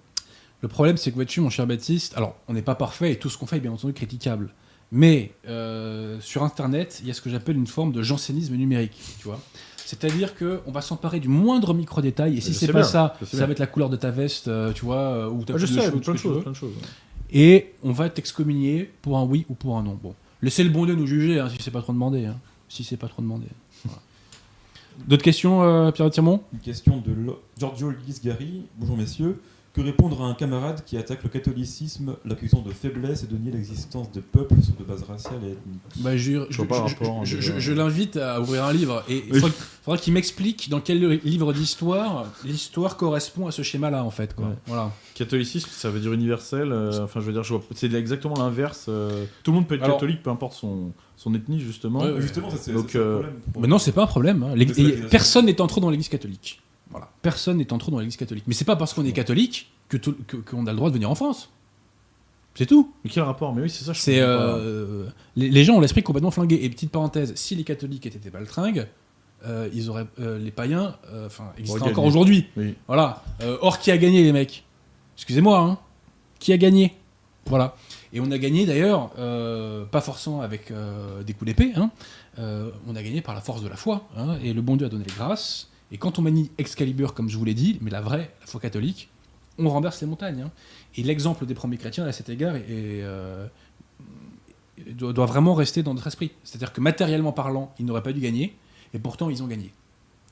Le 0.61 0.69
problème, 0.69 0.95
c'est 0.95 1.11
que 1.11 1.15
vois-tu, 1.15 1.41
mon 1.41 1.49
cher 1.49 1.67
Baptiste, 1.67 2.15
alors 2.15 2.37
on 2.47 2.53
n'est 2.53 2.61
pas 2.61 2.75
parfait 2.75 3.11
et 3.11 3.19
tout 3.19 3.29
ce 3.29 3.37
qu'on 3.37 3.45
fait 3.45 3.57
est 3.57 3.59
bien 3.59 3.73
entendu 3.73 3.93
critiquable. 3.93 4.53
Mais 4.93 5.31
sur 6.21 6.43
Internet, 6.43 6.99
il 7.01 7.07
y 7.07 7.11
a 7.11 7.13
ce 7.13 7.21
que 7.21 7.29
j'appelle 7.29 7.57
une 7.57 7.67
forme 7.67 7.91
de 7.91 8.01
jansénisme 8.01 8.55
numérique, 8.55 8.97
tu 9.19 9.27
vois. 9.27 9.39
C'est-à-dire 9.93 10.33
que 10.33 10.61
on 10.65 10.71
va 10.71 10.81
s'emparer 10.81 11.19
du 11.19 11.27
moindre 11.27 11.73
micro 11.75 12.01
détail 12.01 12.37
et 12.37 12.41
si 12.41 12.53
c'est 12.55 12.65
pas 12.67 12.79
bien, 12.79 12.83
ça, 12.83 13.15
ça 13.23 13.37
bien. 13.37 13.45
va 13.45 13.51
être 13.51 13.59
la 13.59 13.67
couleur 13.67 13.89
de 13.89 13.95
ta 13.95 14.09
veste, 14.09 14.47
euh, 14.47 14.73
tu 14.73 14.85
vois, 14.85 14.97
euh, 14.97 15.29
ou 15.29 15.43
ta 15.43 15.53
Ah, 15.53 15.57
je 15.57 15.67
sais, 15.67 15.81
cheveux, 15.81 15.99
plein 15.99 16.13
de 16.13 16.17
choses, 16.17 16.35
veux. 16.37 16.41
plein 16.41 16.51
de 16.51 16.55
choses. 16.55 16.73
Et 17.31 17.73
on 17.83 17.91
va 17.91 18.09
t'excommunier 18.09 18.89
pour 19.03 19.17
un 19.19 19.23
oui 19.23 19.45
ou 19.49 19.53
pour 19.53 19.77
un 19.77 19.83
non. 19.83 19.97
Bon, 20.01 20.15
laissez 20.41 20.63
le 20.63 20.71
bon 20.71 20.85
Dieu 20.85 20.95
nous 20.95 21.05
juger 21.05 21.39
hein, 21.39 21.47
si 21.49 21.57
c'est 21.61 21.69
pas 21.71 21.81
trop 21.81 21.93
demandé. 21.93 22.25
hein. 22.25 22.37
Si 22.69 22.83
c'est 22.83 22.97
pas 22.97 23.07
trop 23.07 23.21
demandé. 23.21 23.45
Voilà. 23.85 23.99
D'autres 25.07 25.23
questions, 25.23 25.61
euh, 25.61 25.91
Pierre 25.91 26.09
Tirmont 26.09 26.41
Une 26.53 26.59
question 26.59 26.97
de 27.05 27.13
Giorgio 27.59 27.91
Lisgari. 28.07 28.63
Bonjour 28.77 28.97
messieurs. 28.97 29.39
Que 29.73 29.81
répondre 29.81 30.21
à 30.21 30.25
un 30.27 30.35
camarade 30.35 30.83
qui 30.85 30.97
attaque 30.97 31.23
le 31.23 31.29
catholicisme, 31.29 32.15
l'accusant 32.25 32.61
de 32.61 32.69
faiblesse 32.71 33.23
et 33.23 33.25
de 33.27 33.35
nier 33.37 33.51
l'existence 33.51 34.11
de 34.11 34.19
peuples 34.21 34.61
sur 34.61 34.75
de 34.75 34.83
base 34.83 35.01
raciale 35.01 35.39
et 35.43 35.53
ethnique 35.53 35.81
bah, 35.97 36.15
Je, 36.15 36.45
Je 36.51 36.57
vois 36.57 36.67
pas 36.67 36.77
le 36.77 36.83
rapport, 36.83 37.25
je- 37.25 37.41
je- 37.41 37.53
euh, 37.53 37.59
je 37.59 37.73
l'invite 37.73 38.17
à 38.17 38.39
ouvrir 38.39 38.65
un 38.65 38.71
livre 38.73 39.03
et 39.09 39.23
il 39.27 39.33
Oui. 39.33 39.39
faudra, 39.39 39.55
faudra 39.83 39.97
qu'il 39.97 40.13
m'explique 40.13 40.69
dans 40.69 40.79
quel 40.79 40.99
livre 41.23 41.53
d'histoire 41.53 42.25
l'histoire 42.45 42.97
correspond 42.97 43.47
à 43.47 43.51
ce 43.51 43.63
schéma-là 43.63 44.03
en 44.03 44.11
fait. 44.11 44.35
Quoi. 44.35 44.45
Ouais. 44.49 44.53
Voilà. 44.67 44.91
Catholicisme, 45.15 45.69
ça 45.71 45.89
veut 45.89 45.99
dire 45.99 46.13
universel. 46.13 46.71
euh, 46.71 47.03
Enfin, 47.03 47.19
je 47.19 47.25
veux 47.25 47.33
dire, 47.33 47.43
je 47.43 47.55
c'est 47.73 47.91
exactement 47.95 48.35
l'inverse. 48.37 48.85
euh, 48.89 49.25
tout 49.43 49.49
le 49.49 49.55
monde 49.55 49.67
peut 49.67 49.73
être 49.75 49.83
Alors- 49.83 49.97
catholique, 49.97 50.21
peu 50.21 50.29
importe 50.29 50.53
son, 50.53 50.91
son 51.17 51.33
ethnie, 51.33 51.59
justement. 51.59 52.01
Ouais. 52.01 52.21
Justement, 52.21 52.49
ça, 52.51 52.57
c'est 52.59 52.73
Donc, 52.73 52.95
euh, 52.95 53.13
problème. 53.21 53.35
pour- 53.53 53.61
Mais 53.63 53.67
non, 53.67 53.79
c'est 53.79 53.91
pas 53.91 54.03
un 54.03 54.07
problème. 54.07 54.43
hein. 54.43 54.53
Personne 55.09 55.47
n'est 55.47 55.59
entré 55.61 55.81
dans 55.81 55.89
l'Église 55.89 56.09
catholique. 56.09 56.61
Voilà. 56.93 57.09
Personne 57.21 57.57
n'est 57.57 57.73
entré 57.73 57.91
dans 57.91 57.99
l'Église 57.99 58.15
catholique. 58.17 58.45
Mais 58.47 58.53
c'est 58.53 58.65
pas 58.65 58.77
parce 58.77 58.93
qu'on 58.93 59.03
est 59.03 59.11
catholique 59.11 59.71
que 59.89 59.97
qu'on 59.97 60.65
a 60.65 60.71
le 60.71 60.77
droit 60.77 60.89
de 60.89 60.93
venir 60.95 61.11
en 61.11 61.15
France. 61.15 61.49
C'est 62.55 62.67
tout. 62.67 62.93
Mais 63.03 63.09
quel 63.09 63.23
rapport? 63.23 63.53
Mais 63.53 63.63
oui, 63.63 63.69
c'est 63.69 63.83
ça. 63.83 63.93
C'est 63.93 64.19
euh, 64.19 65.05
les, 65.35 65.49
les 65.49 65.63
gens 65.63 65.75
ont 65.75 65.79
l'esprit 65.81 66.03
complètement 66.03 66.31
flingué. 66.31 66.63
Et 66.63 66.69
petite 66.69 66.91
parenthèse, 66.91 67.33
si 67.35 67.55
les 67.55 67.63
catholiques 67.63 68.05
étaient 68.05 68.19
des 68.19 68.29
baltringues, 68.29 68.87
euh, 69.45 69.67
ils 69.73 69.89
auraient 69.89 70.05
euh, 70.19 70.37
les 70.37 70.51
païens, 70.51 70.95
enfin, 71.25 71.51
gagné. 71.57 71.81
encore 71.81 72.05
aujourd'hui. 72.05 72.45
Oui. 72.55 72.75
Voilà. 72.87 73.23
Or, 73.61 73.79
qui 73.79 73.91
a 73.91 73.97
gagné, 73.97 74.23
les 74.23 74.31
mecs? 74.31 74.63
Excusez-moi, 75.17 75.59
hein 75.59 75.77
Qui 76.39 76.53
a 76.53 76.57
gagné? 76.57 76.95
Voilà. 77.47 77.75
Et 78.13 78.19
on 78.19 78.29
a 78.29 78.37
gagné 78.37 78.65
d'ailleurs, 78.67 79.09
pas 79.89 80.01
forcément 80.01 80.41
avec 80.41 80.71
des 81.25 81.33
coups 81.33 81.47
d'épée, 81.47 81.73
hein, 81.75 81.89
on 82.37 82.95
a 82.95 83.01
gagné 83.01 83.21
par 83.21 83.33
la 83.33 83.41
force 83.41 83.63
de 83.63 83.67
la 83.67 83.75
foi. 83.75 84.07
hein, 84.15 84.37
et 84.43 84.53
le 84.53 84.61
bon 84.61 84.75
Dieu 84.75 84.85
a 84.85 84.89
donné 84.89 85.03
les 85.07 85.13
grâces. 85.13 85.69
Et 85.93 85.97
quand 85.97 86.19
on 86.19 86.23
manie 86.23 86.51
Excalibur, 86.57 87.13
comme 87.13 87.29
je 87.29 87.37
vous 87.37 87.45
l'ai 87.45 87.53
dit, 87.53 87.77
mais 87.81 87.91
la 87.91 88.01
vraie, 88.01 88.33
la 88.41 88.47
foi 88.47 88.59
catholique, 88.59 89.09
on 89.59 89.69
renverse 89.69 90.01
les 90.01 90.07
montagnes. 90.07 90.41
hein. 90.41 90.51
Et 90.97 91.03
l'exemple 91.03 91.45
des 91.45 91.53
premiers 91.53 91.77
chrétiens, 91.77 92.05
à 92.05 92.11
cet 92.11 92.29
égard, 92.29 92.55
euh, 92.57 93.47
doit 94.87 95.25
vraiment 95.25 95.53
rester 95.53 95.83
dans 95.83 95.93
notre 95.93 96.07
esprit. 96.07 96.31
C'est-à-dire 96.43 96.73
que 96.73 96.81
matériellement 96.81 97.31
parlant, 97.31 97.73
ils 97.79 97.85
n'auraient 97.85 98.03
pas 98.03 98.11
dû 98.11 98.19
gagner, 98.19 98.57
et 98.93 98.99
pourtant 98.99 99.29
ils 99.29 99.43
ont 99.43 99.47
gagné. 99.47 99.71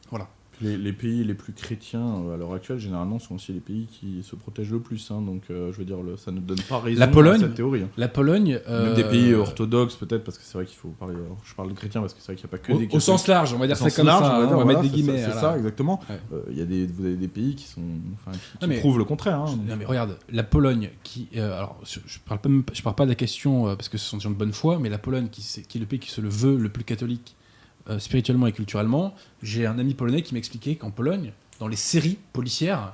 Voilà. 0.09 0.27
Les, 0.61 0.77
les 0.77 0.93
pays 0.93 1.23
les 1.23 1.33
plus 1.33 1.53
chrétiens 1.53 2.05
euh, 2.25 2.33
à 2.35 2.37
l'heure 2.37 2.53
actuelle, 2.53 2.77
généralement, 2.79 3.17
sont 3.19 3.35
aussi 3.35 3.51
les 3.53 3.59
pays 3.59 3.87
qui 3.87 4.21
se 4.23 4.35
protègent 4.35 4.71
le 4.71 4.79
plus. 4.79 5.09
hein, 5.11 5.21
donc, 5.21 5.43
euh, 5.49 5.71
je 5.73 5.77
veux 5.77 5.85
dire, 5.85 6.01
le- 6.01 6.17
ça 6.17 6.31
ne 6.31 6.39
donne 6.39 6.59
pas 6.69 6.79
raison 6.79 6.99
La 6.99 7.07
Pologne, 7.07 7.35
à 7.43 7.47
cette 7.47 7.55
théorie. 7.55 7.81
hein. 7.83 7.89
La 7.97 8.07
Pologne. 8.07 8.51
Même 8.51 8.61
euh, 8.67 8.95
des 8.95 9.03
pays 9.03 9.33
orthodoxes, 9.33 9.95
peut-être, 9.95 10.23
parce 10.23 10.37
que 10.37 10.43
c'est 10.43 10.53
vrai 10.57 10.65
qu'il 10.65 10.77
faut 10.77 10.89
parler. 10.89 11.15
je 11.43 11.55
parle 11.55 11.69
de 11.69 11.73
chrétiens 11.73 12.01
parce 12.01 12.13
que 12.13 12.19
c'est 12.21 12.27
vrai 12.31 12.35
qu'il 12.35 12.45
n'y 12.45 12.49
a 12.49 12.57
pas 12.57 12.57
que 12.59 12.71
au, 12.73 12.77
des 12.77 12.87
au 12.95 12.99
sens 12.99 13.27
large, 13.27 13.53
on 13.53 13.57
va 13.57 13.67
dire 13.67 13.77
sens 13.77 13.95
comme 13.95 14.05
large, 14.05 14.23
ça. 14.23 14.35
on 14.35 14.37
va 14.37 14.43
hein, 14.43 14.47
dire, 14.47 14.55
on 14.55 14.57
va 14.59 14.63
voilà, 14.65 14.79
mettre 14.81 14.81
des 14.93 15.01
c'est 15.01 15.03
guillemets. 15.03 15.23
C'est 15.25 15.39
ça, 15.39 15.57
exactement. 15.57 15.99
Ouais. 16.09 16.19
Euh, 16.33 16.41
Il 16.51 16.57
y 16.57 16.61
a 16.61 16.65
des, 16.65 16.85
vous 16.85 17.05
avez 17.05 17.15
des 17.15 17.27
pays 17.27 17.55
qui 17.55 17.67
sont, 17.67 17.81
enfin, 18.13 18.31
qui, 18.31 18.39
qui 18.39 18.57
Non, 18.61 18.67
mais- 18.67 18.79
prouvent 18.79 18.97
le 18.99 19.05
contraire. 19.05 19.39
hein. 19.39 19.55
Non 19.67 19.75
mais 19.77 19.85
regarde, 19.85 20.17
la 20.31 20.43
Pologne 20.43 20.89
qui, 21.03 21.27
euh, 21.37 21.57
alors 21.57 21.79
je, 21.85 21.99
je 22.05 22.19
parle 22.19 22.39
pas, 22.39 22.49
je 22.73 22.81
parle 22.81 22.95
pas 22.95 23.05
de 23.05 23.09
la 23.09 23.15
question 23.15 23.67
euh, 23.67 23.75
parce 23.75 23.89
que 23.89 23.97
ce 23.97 24.05
sont 24.07 24.17
des 24.17 24.23
gens 24.23 24.29
de 24.31 24.35
bonne 24.35 24.53
foi, 24.53 24.77
mais 24.79 24.89
la 24.89 24.97
Pologne 24.97 25.27
qui, 25.31 25.41
c'est- 25.41 25.61
qui 25.63 25.77
est 25.77 25.81
le 25.81 25.87
pays 25.87 25.99
qui 25.99 26.11
se 26.11 26.21
le 26.21 26.29
veut 26.29 26.55
le 26.57 26.69
plus 26.69 26.83
catholique 26.83 27.35
euh, 27.89 27.99
spirituellement 27.99 28.47
et 28.47 28.51
culturellement. 28.51 29.13
J'ai 29.41 29.65
un 29.65 29.79
ami 29.79 29.93
polonais 29.93 30.21
qui 30.21 30.33
m'expliquait 30.33 30.75
qu'en 30.75 30.91
Pologne, 30.91 31.31
dans 31.59 31.67
les 31.67 31.75
séries 31.75 32.17
policières, 32.33 32.93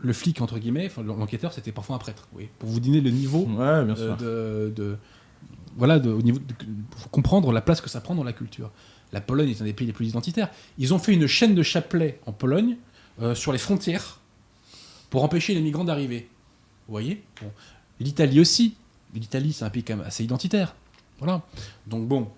le 0.00 0.12
flic 0.12 0.40
entre 0.40 0.58
guillemets, 0.58 0.86
enfin, 0.86 1.02
l'enquêteur, 1.02 1.52
c'était 1.52 1.72
parfois 1.72 1.96
un 1.96 1.98
prêtre. 1.98 2.28
Oui, 2.34 2.48
pour 2.58 2.68
vous 2.68 2.80
donner 2.80 3.00
le 3.00 3.10
niveau 3.10 3.40
Ouais, 3.46 3.84
bien 3.84 3.96
euh, 3.96 4.06
sûr. 4.06 4.16
de, 4.16 4.72
de- 4.74 4.96
voilà, 5.76 5.98
de, 5.98 6.10
au 6.10 6.22
niveau 6.22 6.38
de- 6.38 6.54
pour 6.90 7.10
comprendre 7.10 7.52
la 7.52 7.60
place 7.60 7.80
que 7.80 7.88
ça 7.88 8.00
prend 8.00 8.14
dans 8.14 8.24
la 8.24 8.32
culture. 8.32 8.70
La 9.12 9.20
Pologne 9.20 9.50
est 9.50 9.60
un 9.60 9.64
des 9.64 9.72
pays 9.72 9.86
les 9.86 9.92
plus 9.92 10.08
identitaires. 10.08 10.48
Ils 10.78 10.92
ont 10.92 10.98
fait 10.98 11.14
une 11.14 11.26
chaîne 11.26 11.54
de 11.54 11.62
chapelets 11.62 12.18
en 12.26 12.32
Pologne 12.32 12.76
euh, 13.22 13.34
sur 13.34 13.52
les 13.52 13.58
frontières 13.58 14.20
pour 15.10 15.22
empêcher 15.22 15.54
les 15.54 15.60
migrants 15.60 15.84
d'arriver. 15.84 16.28
Vous 16.88 16.92
voyez 16.92 17.22
Bon. 17.40 17.50
L'Italie 18.00 18.40
aussi. 18.40 18.74
L'Italie, 19.14 19.52
c'est 19.52 19.64
un 19.64 19.70
pays 19.70 19.84
quand 19.84 19.96
même 19.96 20.06
assez 20.06 20.24
identitaire. 20.24 20.74
Voilà. 21.18 21.42
Donc 21.86 22.08
bon. 22.08 22.28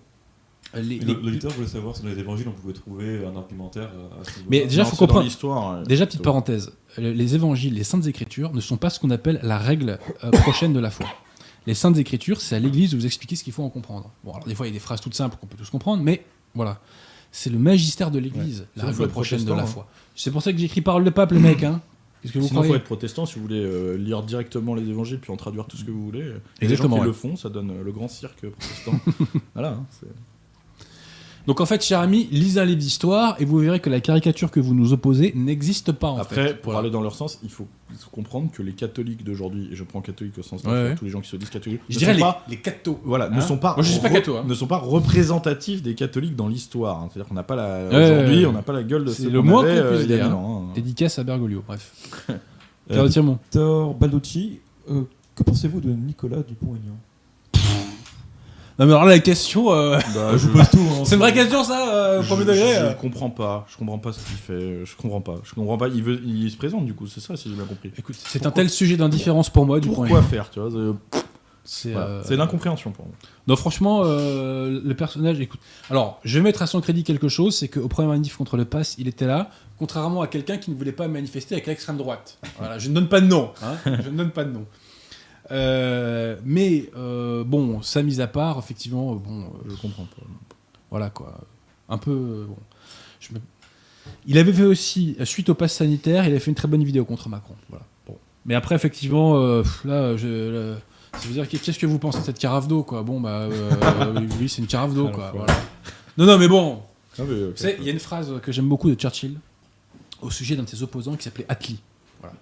Les, 0.75 0.79
Et 0.79 0.99
les- 0.99 1.13
le- 1.13 1.13
L'auditeur 1.21 1.51
voulait 1.51 1.67
savoir 1.67 1.95
si 1.95 2.03
dans 2.03 2.09
les 2.09 2.19
évangiles 2.19 2.47
on 2.47 2.51
pouvait 2.51 2.73
trouver 2.73 3.25
un 3.25 3.35
argumentaire 3.35 3.89
euh, 3.95 4.21
à 4.21 4.23
ce 4.23 4.29
niveau-là. 4.39 4.45
Mais 4.49 4.65
déjà, 4.65 4.83
Non, 4.83 4.89
faut 4.89 4.95
comprendre- 4.97 5.23
l'histoire. 5.23 5.71
euh, 5.77 5.83
Déjà, 5.83 6.05
petite 6.05 6.21
parenthèse, 6.21 6.71
le- 6.97 7.11
les 7.11 7.33
évangiles, 7.35 7.73
les 7.73 7.83
saintes 7.83 8.05
écritures 8.05 8.53
ne 8.53 8.61
sont 8.61 8.77
pas 8.77 8.89
ce 8.91 8.99
qu'on 8.99 9.09
appelle 9.09 9.39
la 9.41 9.57
règle 9.57 9.97
euh, 10.23 10.29
prochaine 10.31 10.73
de 10.73 10.79
la 10.79 10.91
foi. 10.91 11.07
Les 11.65 11.73
saintes 11.73 11.97
écritures, 11.97 12.39
c'est 12.39 12.55
à 12.55 12.59
l'église 12.59 12.91
de 12.91 12.97
vous 12.97 13.05
expliquer 13.05 13.35
ce 13.35 13.43
qu'il 13.43 13.53
faut 13.53 13.63
en 13.63 13.69
comprendre. 13.69 14.11
Bon, 14.23 14.31
alors 14.33 14.45
des 14.47 14.53
fois, 14.55 14.67
il 14.67 14.69
y 14.69 14.71
a 14.71 14.73
des 14.73 14.79
phrases 14.79 15.01
toutes 15.01 15.15
simples 15.15 15.37
qu'on 15.41 15.47
peut 15.47 15.57
tous 15.57 15.69
comprendre, 15.71 16.03
mais 16.03 16.23
voilà. 16.53 16.79
C'est 17.31 17.49
le 17.49 17.59
magistère 17.59 18.11
de 18.11 18.17
l'église, 18.19 18.65
la 18.75 18.85
règle 18.85 19.07
prochaine 19.07 19.43
de 19.45 19.53
la 19.53 19.65
foi. 19.65 19.87
C'est 20.15 20.31
pour 20.31 20.41
ça 20.43 20.51
que 20.51 20.57
j'écris 20.59 20.81
parole 20.81 21.03
de 21.03 21.09
pape, 21.09 21.31
les 21.31 21.39
mecs, 21.39 21.63
hein. 21.63 21.81
Qu'est-ce 22.21 22.33
que 22.33 22.39
vous 22.39 22.47
Sinon, 22.49 22.63
il 22.63 22.67
faut 22.67 22.75
être 22.75 22.83
protestant 22.83 23.25
si 23.25 23.35
vous 23.35 23.43
voulez 23.43 23.63
euh, 23.63 23.95
lire 23.95 24.21
directement 24.23 24.75
les 24.75 24.89
évangiles 24.89 25.19
puis 25.19 25.31
en 25.31 25.37
traduire 25.37 25.65
tout 25.67 25.77
ce 25.77 25.85
que 25.85 25.91
vous 25.91 26.03
voulez. 26.03 26.33
Et 26.59 26.67
les 26.67 26.75
gens 26.75 26.89
qui 26.89 26.93
ouais. 26.95 27.05
le 27.05 27.13
font, 27.13 27.37
ça 27.37 27.47
donne 27.49 27.71
euh, 27.71 27.81
le 27.83 27.91
grand 27.93 28.09
cirque 28.09 28.45
protestant. 28.49 28.99
voilà. 29.53 29.69
hein, 29.69 29.85
c'est- 29.89 30.07
Donc 31.47 31.61
en 31.61 31.65
fait, 31.65 31.83
cher 31.83 31.99
ami, 31.99 32.27
lisez 32.31 32.59
un 32.59 32.65
livre 32.65 32.77
d'histoire 32.79 33.35
et 33.39 33.45
vous 33.45 33.57
verrez 33.57 33.79
que 33.79 33.89
la 33.89 33.99
caricature 34.01 34.51
que 34.51 34.59
vous 34.59 34.75
nous 34.75 34.93
opposez 34.93 35.33
n'existe 35.35 35.91
pas 35.91 36.09
en 36.09 36.17
Après, 36.17 36.49
fait. 36.49 36.53
pour 36.55 36.73
Voilà. 36.73 36.79
aller 36.85 36.91
dans 36.91 37.01
leur 37.01 37.15
sens, 37.15 37.39
il 37.43 37.49
faut 37.49 37.67
comprendre 38.11 38.51
que 38.51 38.61
les 38.61 38.73
catholiques 38.73 39.23
d'aujourd'hui, 39.23 39.67
et 39.71 39.75
je 39.75 39.83
prends 39.83 40.01
catholique 40.01 40.37
au 40.37 40.43
sens 40.43 40.63
Ouais, 40.63 40.71
large, 40.71 40.89
ouais. 40.89 40.95
tous 40.95 41.05
les 41.05 41.11
gens 41.11 41.21
qui 41.21 41.29
se 41.29 41.37
disent 41.37 41.49
catholiques, 41.49 41.81
Je 41.89 41.95
ne 41.95 41.99
dirais 41.99 42.11
sont 42.13 42.17
les, 42.17 42.23
pas 42.23 42.43
les 42.49 42.57
cathos. 42.57 42.99
voilà, 43.03 43.29
ne 43.29 43.37
Hein 43.37 43.41
sont 43.41 43.57
pas 43.57 43.73
Moi, 43.75 43.83
je 43.83 43.91
suis 43.91 43.99
pas 44.01 44.09
re- 44.09 44.13
catho, 44.13 44.37
hein. 44.37 44.43
ne 44.47 44.53
sont 44.53 44.67
pas 44.67 44.77
représentatifs 44.77 45.81
des 45.81 45.95
catholiques 45.95 46.35
dans 46.35 46.47
l'histoire. 46.47 47.01
hein. 47.01 47.09
C'est-à-dire 47.11 47.27
qu'on 47.29 47.35
n'a 47.35 47.43
pas 47.43 47.55
la 47.55 47.87
Ouais, 47.89 48.03
aujourd'hui, 48.11 48.35
ouais, 48.35 48.41
ouais. 48.41 48.45
on 48.45 48.51
n'a 48.53 48.61
pas 48.61 48.73
la 48.73 48.83
gueule 48.83 49.05
de 49.05 49.11
C'est 49.11 49.29
le 49.29 49.41
moins 49.41 49.63
qu'on 49.63 49.69
puisse 49.69 50.03
euh, 50.03 50.05
dire, 50.05 50.25
hein. 50.25 50.65
hein. 50.69 50.73
Dédicace 50.75 51.17
à 51.19 51.23
Bergoglio, 51.23 51.63
bref. 51.65 51.91
Euh. 52.91 53.03
Victor 53.05 53.93
Balducci, 53.93 54.61
euh, 54.89 55.03
que 55.35 55.43
pensez-vous 55.43 55.79
de 55.79 55.89
Nicolas 55.91 56.41
Dupont-Aignan? 56.47 56.97
Non 58.79 58.85
mais 58.85 58.91
alors 58.93 59.03
là, 59.05 59.11
la 59.11 59.19
question... 59.19 59.71
euh, 59.73 59.99
Bah, 60.15 60.31
je, 60.37 60.47
pose 60.47 60.69
tout. 60.69 60.77
hein, 60.79 61.01
C'est 61.03 61.15
une 61.15 61.21
vraie 61.21 61.33
question 61.33 61.63
ça, 61.63 61.93
euh, 61.93 62.21
je- 62.23 62.27
premier 62.27 62.45
degré 62.45 62.75
je 62.75 62.79
euh. 62.85 62.93
comprends 62.93 63.29
pas. 63.29 63.65
Je 63.69 63.75
comprends 63.77 63.99
pas 63.99 64.13
ce 64.13 64.19
qu'il 64.25 64.37
fait. 64.37 64.85
Je 64.85 64.95
comprends 64.95 65.21
pas. 65.21 65.35
Je 65.43 65.53
comprends 65.53 65.77
pas. 65.77 65.89
Il 65.89 66.01
veut, 66.01 66.19
il 66.25 66.49
se 66.49 66.57
présente 66.57 66.85
du 66.85 66.93
coup. 66.93 67.05
C'est 67.05 67.19
ça, 67.19 67.35
si 67.35 67.49
j'ai 67.49 67.55
bien 67.55 67.65
compris. 67.65 67.91
Écoute, 67.97 68.15
c'est 68.17 68.39
un 68.39 68.43
Pourquoi- 68.43 68.63
tel 68.63 68.69
sujet 68.69 68.95
d'indifférence 68.97 69.49
pour 69.49 69.65
moi 69.65 69.79
du 69.79 69.89
point. 69.89 70.07
Pourquoi 70.07 70.21
faire, 70.23 70.49
tu 70.49 70.59
vois 70.61 70.69
c'est- 70.71 71.21
C'est 71.65 71.91
voilà. 71.91 72.07
euh, 72.07 72.21
C'est 72.25 72.35
l'incompréhension 72.37 72.91
pour 72.91 73.05
moi. 73.05 73.13
Non, 73.47 73.55
franchement, 73.55 74.01
euh, 74.05 74.79
le 74.83 74.93
personnage, 74.95 75.39
écoute. 75.41 75.59
Alors, 75.91 76.19
je 76.23 76.37
vais 76.39 76.43
mettre 76.43 76.61
à 76.63 76.67
son 76.67 76.79
crédit 76.81 77.03
quelque 77.03 77.27
chose, 77.27 77.55
c'est 77.57 77.67
qu'au 77.67 77.87
premier 77.89 78.07
manif 78.07 78.37
contre 78.37 78.55
le 78.57 78.65
pass, 78.65 78.95
il 78.97 79.07
était 79.07 79.27
là, 79.27 79.49
contrairement 79.77 80.21
à 80.21 80.27
quelqu'un 80.27 80.57
qui 80.57 80.71
ne 80.71 80.75
voulait 80.77 80.93
pas 80.93 81.07
manifester 81.07 81.53
avec 81.55 81.67
l'extrême 81.67 81.97
droite. 81.97 82.39
Voilà, 82.57 82.79
je 82.79 82.89
ne 82.89 82.95
donne 82.95 83.07
pas 83.09 83.19
de 83.21 83.27
nom. 83.27 83.51
hein, 83.61 83.75
je 83.85 84.09
ne 84.09 84.17
donne 84.17 84.31
pas 84.31 84.45
de 84.45 84.51
nom. 84.51 84.65
Euh, 85.51 86.35
mais 86.45 86.89
euh, 86.95 87.43
bon, 87.43 87.81
ça 87.81 88.03
mise 88.03 88.21
à 88.21 88.27
part, 88.27 88.59
effectivement, 88.59 89.13
euh, 89.13 89.15
bon, 89.15 89.45
Je 89.67 89.75
comprends 89.75 90.03
pas. 90.03 90.21
voilà 90.91 91.09
quoi, 91.09 91.39
un 91.87 91.97
peu. 91.97 92.45
bon, 92.47 92.57
je 93.19 93.33
me- 93.33 93.39
Il 94.27 94.37
avait 94.37 94.53
fait 94.53 94.63
aussi, 94.63 95.15
suite 95.23 95.49
au 95.49 95.55
pass 95.55 95.73
sanitaire, 95.73 96.23
il 96.25 96.31
avait 96.31 96.39
fait 96.39 96.51
une 96.51 96.55
très 96.55 96.67
bonne 96.67 96.83
vidéo 96.83 97.05
contre 97.05 97.29
Macron. 97.29 97.55
Voilà. 97.69 97.85
Bon. 98.07 98.17
Mais 98.45 98.55
après, 98.55 98.75
effectivement, 98.75 99.37
euh, 99.37 99.63
là, 99.85 100.15
je, 100.17 100.27
là, 100.73 100.77
ça 101.13 101.27
veut 101.27 101.33
dire 101.33 101.47
qu'est-ce 101.47 101.79
que 101.79 101.85
vous 101.87 101.99
pensez 101.99 102.19
de 102.19 102.23
cette 102.25 102.39
carafe 102.39 102.67
d'eau, 102.67 102.83
quoi? 102.83 103.01
Bon, 103.03 103.19
bah, 103.19 103.47
oui, 104.39 104.49
c'est 104.49 104.61
une 104.61 104.67
carafe 104.67 104.93
d'eau, 104.93 105.09
quoi. 105.09 105.31
voilà. 105.35 105.53
Non, 106.17 106.25
non, 106.25 106.37
mais 106.37 106.47
bon, 106.47 106.81
Ah, 107.17 107.23
mais, 107.27 107.55
savez, 107.55 107.77
il 107.79 107.85
y 107.85 107.89
a 107.89 107.91
une 107.91 107.99
phrase 107.99 108.33
que 108.43 108.51
j'aime 108.51 108.67
beaucoup 108.69 108.89
de 108.89 108.95
Churchill 108.99 109.37
au 110.21 110.29
sujet 110.29 110.55
d'un 110.55 110.63
de 110.63 110.69
ses 110.69 110.83
opposants 110.83 111.15
qui 111.15 111.23
s'appelait 111.23 111.45
Attlee. 111.49 111.79
Voilà. 112.19 112.35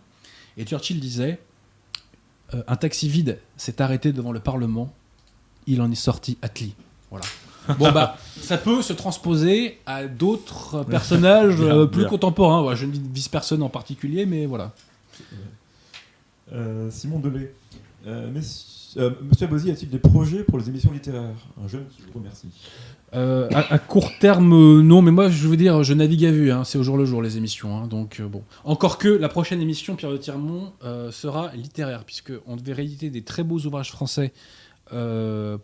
Et 0.58 0.66
Churchill 0.66 1.00
disait 1.00 1.40
euh, 2.54 2.64
Un 2.68 2.76
taxi 2.76 3.10
vide 3.10 3.40
s'est 3.58 3.82
arrêté 3.82 4.14
devant 4.14 4.32
le 4.32 4.40
Parlement, 4.40 4.94
il 5.68 5.82
en 5.82 5.92
est 5.92 5.96
sorti 5.96 6.38
Attlee. 6.42 6.74
Voilà. 7.10 7.26
Bon, 7.80 7.92
bah, 7.92 8.18
ça 8.40 8.58
peut 8.58 8.82
se 8.82 8.94
transposer 8.94 9.78
à 9.86 10.06
d'autres 10.08 10.84
personnages 10.90 11.58
Bien, 11.58 11.76
euh, 11.76 11.86
plus 11.86 12.04
bien. 12.04 12.10
contemporains. 12.10 12.74
Je 12.76 12.86
ne 12.86 12.94
vise 12.94 13.28
personne 13.28 13.62
en 13.62 13.68
particulier, 13.68 14.26
mais 14.26 14.46
voilà. 14.46 14.72
Euh, 16.54 16.90
Simon 16.90 17.20
Delay. 17.20 17.54
Euh, 18.06 18.32
euh, 18.98 19.12
Monsieur 19.22 19.48
Abosi 19.48 19.70
a-t-il 19.70 19.90
des 19.90 20.00
projets 20.00 20.44
pour 20.44 20.58
les 20.58 20.70
émissions 20.70 20.94
littéraires? 20.94 21.36
Un 21.62 21.68
jeune 21.68 21.86
qui 21.88 22.04
vous 22.04 22.20
remercie. 22.20 22.48
Euh, 23.16 23.48
à, 23.54 23.74
à 23.74 23.80
court 23.80 24.12
terme, 24.20 24.54
euh, 24.54 24.82
non, 24.82 25.02
mais 25.02 25.12
moi, 25.12 25.30
je 25.30 25.48
veux 25.48 25.56
dire, 25.56 25.82
je 25.84 25.94
navigue 25.94 26.26
à 26.26 26.32
vue. 26.32 26.52
hein, 26.52 26.64
c'est 26.66 26.78
au 26.78 26.84
jour 26.84 26.98
le 26.98 27.06
jour 27.06 27.22
les 27.22 27.38
émissions. 27.38 27.78
hein, 27.78 27.88
donc 27.88 28.20
euh, 28.20 28.28
bon. 28.28 28.44
Encore 28.66 28.98
que 28.98 29.08
la 29.08 29.30
prochaine 29.30 29.62
émission, 29.62 29.96
Pierre 29.96 30.12
de 30.12 30.18
Tirmont, 30.18 30.74
sera 31.12 31.52
littéraire, 31.56 32.04
puisque 32.06 32.34
on 32.46 32.56
devait 32.58 32.74
rééditer 32.74 33.10
des 33.10 33.22
très 33.22 33.44
beaux 33.44 33.60
ouvrages 33.60 33.92
français 33.92 34.34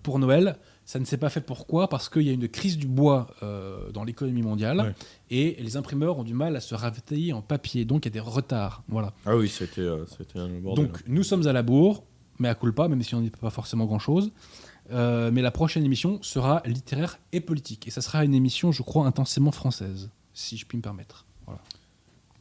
pour 0.03 0.19
Noël. 0.19 0.57
Ça 0.85 0.99
ne 0.99 1.05
s'est 1.05 1.17
pas 1.17 1.29
fait 1.29 1.39
pourquoi? 1.41 1.87
Parce 1.87 2.09
qu'il 2.09 2.23
y 2.23 2.29
a 2.29 2.33
une 2.33 2.47
crise 2.49 2.77
du 2.77 2.87
bois 2.87 3.27
dans 3.93 4.03
l'économie 4.03 4.41
mondiale 4.41 4.79
Ouais. 4.81 4.93
et 5.31 5.57
les 5.61 5.77
imprimeurs 5.77 6.17
ont 6.19 6.23
du 6.23 6.33
mal 6.33 6.55
à 6.55 6.59
se 6.59 6.75
ravitailler 6.75 7.31
en 7.33 7.41
papier, 7.41 7.85
donc 7.85 8.05
il 8.05 8.09
y 8.09 8.11
a 8.11 8.13
des 8.13 8.19
retards. 8.19 8.83
Voilà. 8.89 9.13
Ah 9.25 9.35
oui, 9.37 9.47
c'était 9.47 9.81
le 9.81 10.59
bordel. 10.61 10.85
Donc 10.87 11.03
nous 11.07 11.23
sommes 11.23 11.47
à 11.47 11.53
la 11.53 11.61
bourre, 11.63 12.03
mais 12.39 12.49
à 12.49 12.55
culpa, 12.55 12.87
même 12.89 13.01
si 13.01 13.15
on 13.15 13.21
n'y 13.21 13.29
peut 13.29 13.39
pas 13.39 13.49
forcément 13.49 13.85
grand-chose. 13.85 14.31
Euh, 14.91 15.31
mais 15.31 15.41
la 15.41 15.51
prochaine 15.51 15.83
émission 15.85 16.21
sera 16.21 16.61
littéraire 16.65 17.17
et 17.31 17.39
politique. 17.39 17.87
Et 17.87 17.91
ça 17.91 18.01
sera 18.01 18.25
une 18.25 18.33
émission, 18.35 18.71
je 18.71 18.83
crois, 18.83 19.05
intensément 19.07 19.51
française. 19.51 20.09
si 20.33 20.57
je 20.57 20.65
puis 20.65 20.77
me 20.77 20.81
permettre. 20.83 21.25
Voilà. 21.45 21.61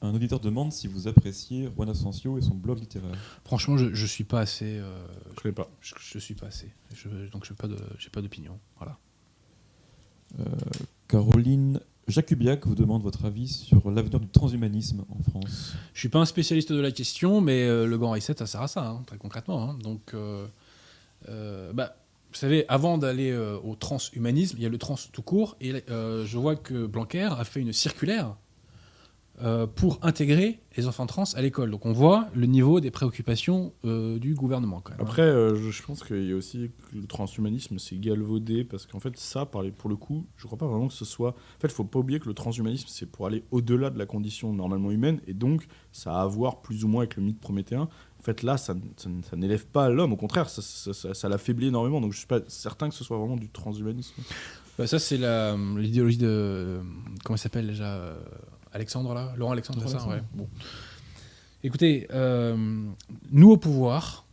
Un 0.01 0.13
auditeur 0.15 0.41
demande 0.41 0.73
si 0.73 0.89
vous 0.89 1.07
appréciez 1.07 1.69
Juan 1.77 1.89
Asensio 1.89 2.37
et 2.39 2.41
son 2.43 2.55
blog 2.55 2.81
littéraire. 2.81 3.15
Franchement, 3.45 3.77
je, 3.77 3.95
je 3.95 4.07
suis 4.07 4.25
pas 4.25 4.41
assez. 4.41 4.79
euh, 4.79 5.07
Je 5.37 5.41
connais 5.43 5.55
pas. 5.55 5.69
je, 5.81 5.95
je 5.99 6.19
suis 6.19 6.35
pas 6.35 6.47
assez. 6.47 6.73
Je- 6.95 7.09
donc, 7.31 7.45
je 7.45 7.53
n'ai 7.53 8.11
pas 8.11 8.21
d'opinion. 8.21 8.59
Voilà. 8.79 8.99
Caroline 11.09 11.81
Jacubiac 12.09 12.67
vous 12.67 12.75
demande 12.75 13.03
votre 13.03 13.25
avis 13.27 13.49
sur 13.49 13.91
l'avenir 13.91 14.19
du 14.19 14.29
transhumanisme 14.29 15.05
en 15.09 15.23
France. 15.31 15.75
Je 15.95 16.01
suis 16.01 16.09
pas 16.09 16.19
un 16.21 16.25
spécialiste 16.25 16.73
de 16.73 16.81
la 16.81 16.91
question, 16.91 17.41
mais 17.41 17.63
euh, 17.63 17.87
le 17.87 17.99
grand 17.99 18.13
reset, 18.13 18.35
ça 18.39 18.47
sert 18.47 18.63
à 18.63 18.69
ça, 18.69 18.89
hein, 18.89 19.03
très 19.07 19.19
concrètement. 19.19 19.71
hein. 19.71 19.79
Donc, 19.83 20.15
euh, 20.15 20.47
euh, 21.29 21.73
bah, 21.73 21.95
vous 22.33 22.39
savez, 22.39 22.65
avant 22.69 22.97
d'aller 22.97 23.31
euh, 23.31 23.59
au 23.63 23.75
transhumanisme, 23.75 24.57
il 24.59 24.63
y 24.63 24.67
a 24.67 24.71
le 24.71 24.79
trans 24.79 24.97
tout 25.13 25.23
court, 25.23 25.57
et 25.61 25.75
euh, 25.91 26.25
je 26.25 26.39
vois 26.39 26.57
que 26.57 26.87
Blanquer 26.87 27.29
a 27.39 27.45
fait 27.45 27.61
une 27.61 27.75
circulaire 27.75 28.37
euh, 29.43 29.67
pour 29.67 29.99
intégrer 30.03 30.61
les 30.77 30.87
enfants 30.87 31.05
trans 31.05 31.25
à 31.35 31.43
l'école. 31.43 31.71
Donc, 31.71 31.85
on 31.85 31.93
voit 31.93 32.29
le 32.35 32.47
niveau 32.47 32.81
des 32.81 32.91
préoccupations 32.91 33.75
du 33.85 34.35
gouvernement, 34.35 34.81
quand 34.81 34.93
même. 34.93 35.01
hein. 35.01 35.07
Après, 35.07 35.31
je, 35.57 35.83
pense 35.83 36.03
qu'il 36.03 36.27
y 36.27 36.33
a 36.33 36.37
aussi 36.37 36.71
que 36.91 36.97
le 36.97 37.07
transhumanisme, 37.07 37.79
c'est 37.79 37.99
galvaudé 37.99 38.65
parce 38.65 38.87
qu'en 38.87 39.01
fait, 39.01 39.15
ça, 39.19 39.45
pour 39.45 39.91
le 39.91 39.97
coup, 39.97 40.25
je 40.37 40.47
crois 40.47 40.57
pas 40.57 40.67
vraiment 40.67 40.89
que 40.89 40.95
ce 40.95 41.05
soit. 41.05 41.31
En 41.31 41.61
fait, 41.61 41.69
il 41.69 41.75
faut 41.75 41.85
pas 41.85 41.99
oublier 41.99 42.19
que 42.19 42.29
le 42.29 42.35
transhumanisme, 42.35 42.87
c'est 42.89 43.05
pour 43.05 43.27
aller 43.27 43.45
au-delà 43.51 43.91
de 43.91 43.99
la 43.99 44.07
condition 44.07 44.55
normalement 44.55 44.91
humaine 44.91 45.21
et 45.27 45.35
donc 45.35 45.67
ça 45.93 46.15
a 46.15 46.23
à 46.23 46.27
voir 46.27 46.63
plus 46.63 46.85
ou 46.85 46.89
moins 46.89 47.03
avec 47.03 47.17
le 47.17 47.23
mythe 47.23 47.41
prométhéen. 47.41 47.89
En 48.23 48.25
fait, 48.25 48.43
là, 48.45 48.57
ça, 48.57 48.75
ça- 48.97 49.11
ça 49.29 49.37
n'élève 49.37 49.67
pas 49.67 49.89
l'homme, 49.89 50.13
au 50.13 50.17
contraire, 50.17 50.49
ça, 50.49 51.29
l'affaiblit 51.29 51.67
énormément. 51.67 52.01
Donc, 52.01 52.13
je 52.13 52.19
suis 52.19 52.27
pas 52.29 52.39
certain 52.47 52.89
que 52.89 52.95
ce 52.95 53.03
soit 53.03 53.19
vraiment 53.19 53.37
du 53.37 53.49
transhumanisme. 53.49 54.15
Bah, 54.79 54.87
ça, 54.87 54.99
c'est 55.01 55.19
l'idéologie 55.19 56.19
de. 56.19 56.27
euh, 56.29 56.83
Comment 57.25 57.35
il 57.37 57.41
s'appelle 57.41 57.67
déjà 57.67 57.95
euh, 57.97 58.21
Alexandre, 58.73 59.13
là? 59.13 59.33
Laurent 59.37 59.53
Alexandre, 59.53 59.81
c'est 59.83 59.89
ça? 59.89 59.97
Alexandre. 59.99 60.15
ouais. 60.15 60.23
Bon. 60.35 60.49
Écoutez, 61.65 62.07
euh, 62.13 62.57
nous 63.31 63.51
au 63.51 63.57
pouvoir, 63.57 64.25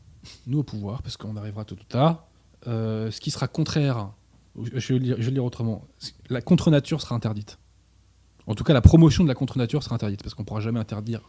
nous 0.48 0.60
au 0.60 0.64
pouvoir, 0.64 1.02
parce 1.02 1.18
qu'on 1.18 1.36
arrivera 1.36 1.66
tôt 1.66 1.76
ou 1.76 1.84
tard, 1.88 2.26
euh, 2.68 3.12
ce 3.12 3.20
qui 3.20 3.32
sera 3.32 3.48
contraire, 3.48 4.10
je 4.56 4.94
vais, 4.94 5.00
le 5.00 5.06
lire, 5.06 5.16
je 5.18 5.24
vais 5.24 5.30
le 5.30 5.34
lire 5.36 5.46
autrement, 5.46 5.86
la 6.30 6.42
contre-nature 6.42 7.02
sera 7.02 7.16
interdite. 7.16 7.58
En 8.48 8.56
tout 8.56 8.64
cas, 8.64 8.74
la 8.74 8.82
promotion 8.82 9.24
de 9.24 9.30
la 9.30 9.36
contre-nature 9.36 9.84
sera 9.84 9.96
interdite, 9.96 10.24
parce 10.24 10.34
qu'on 10.34 10.42
ne 10.44 10.48
pourra 10.48 10.60
jamais 10.62 10.80
interdire 10.80 11.22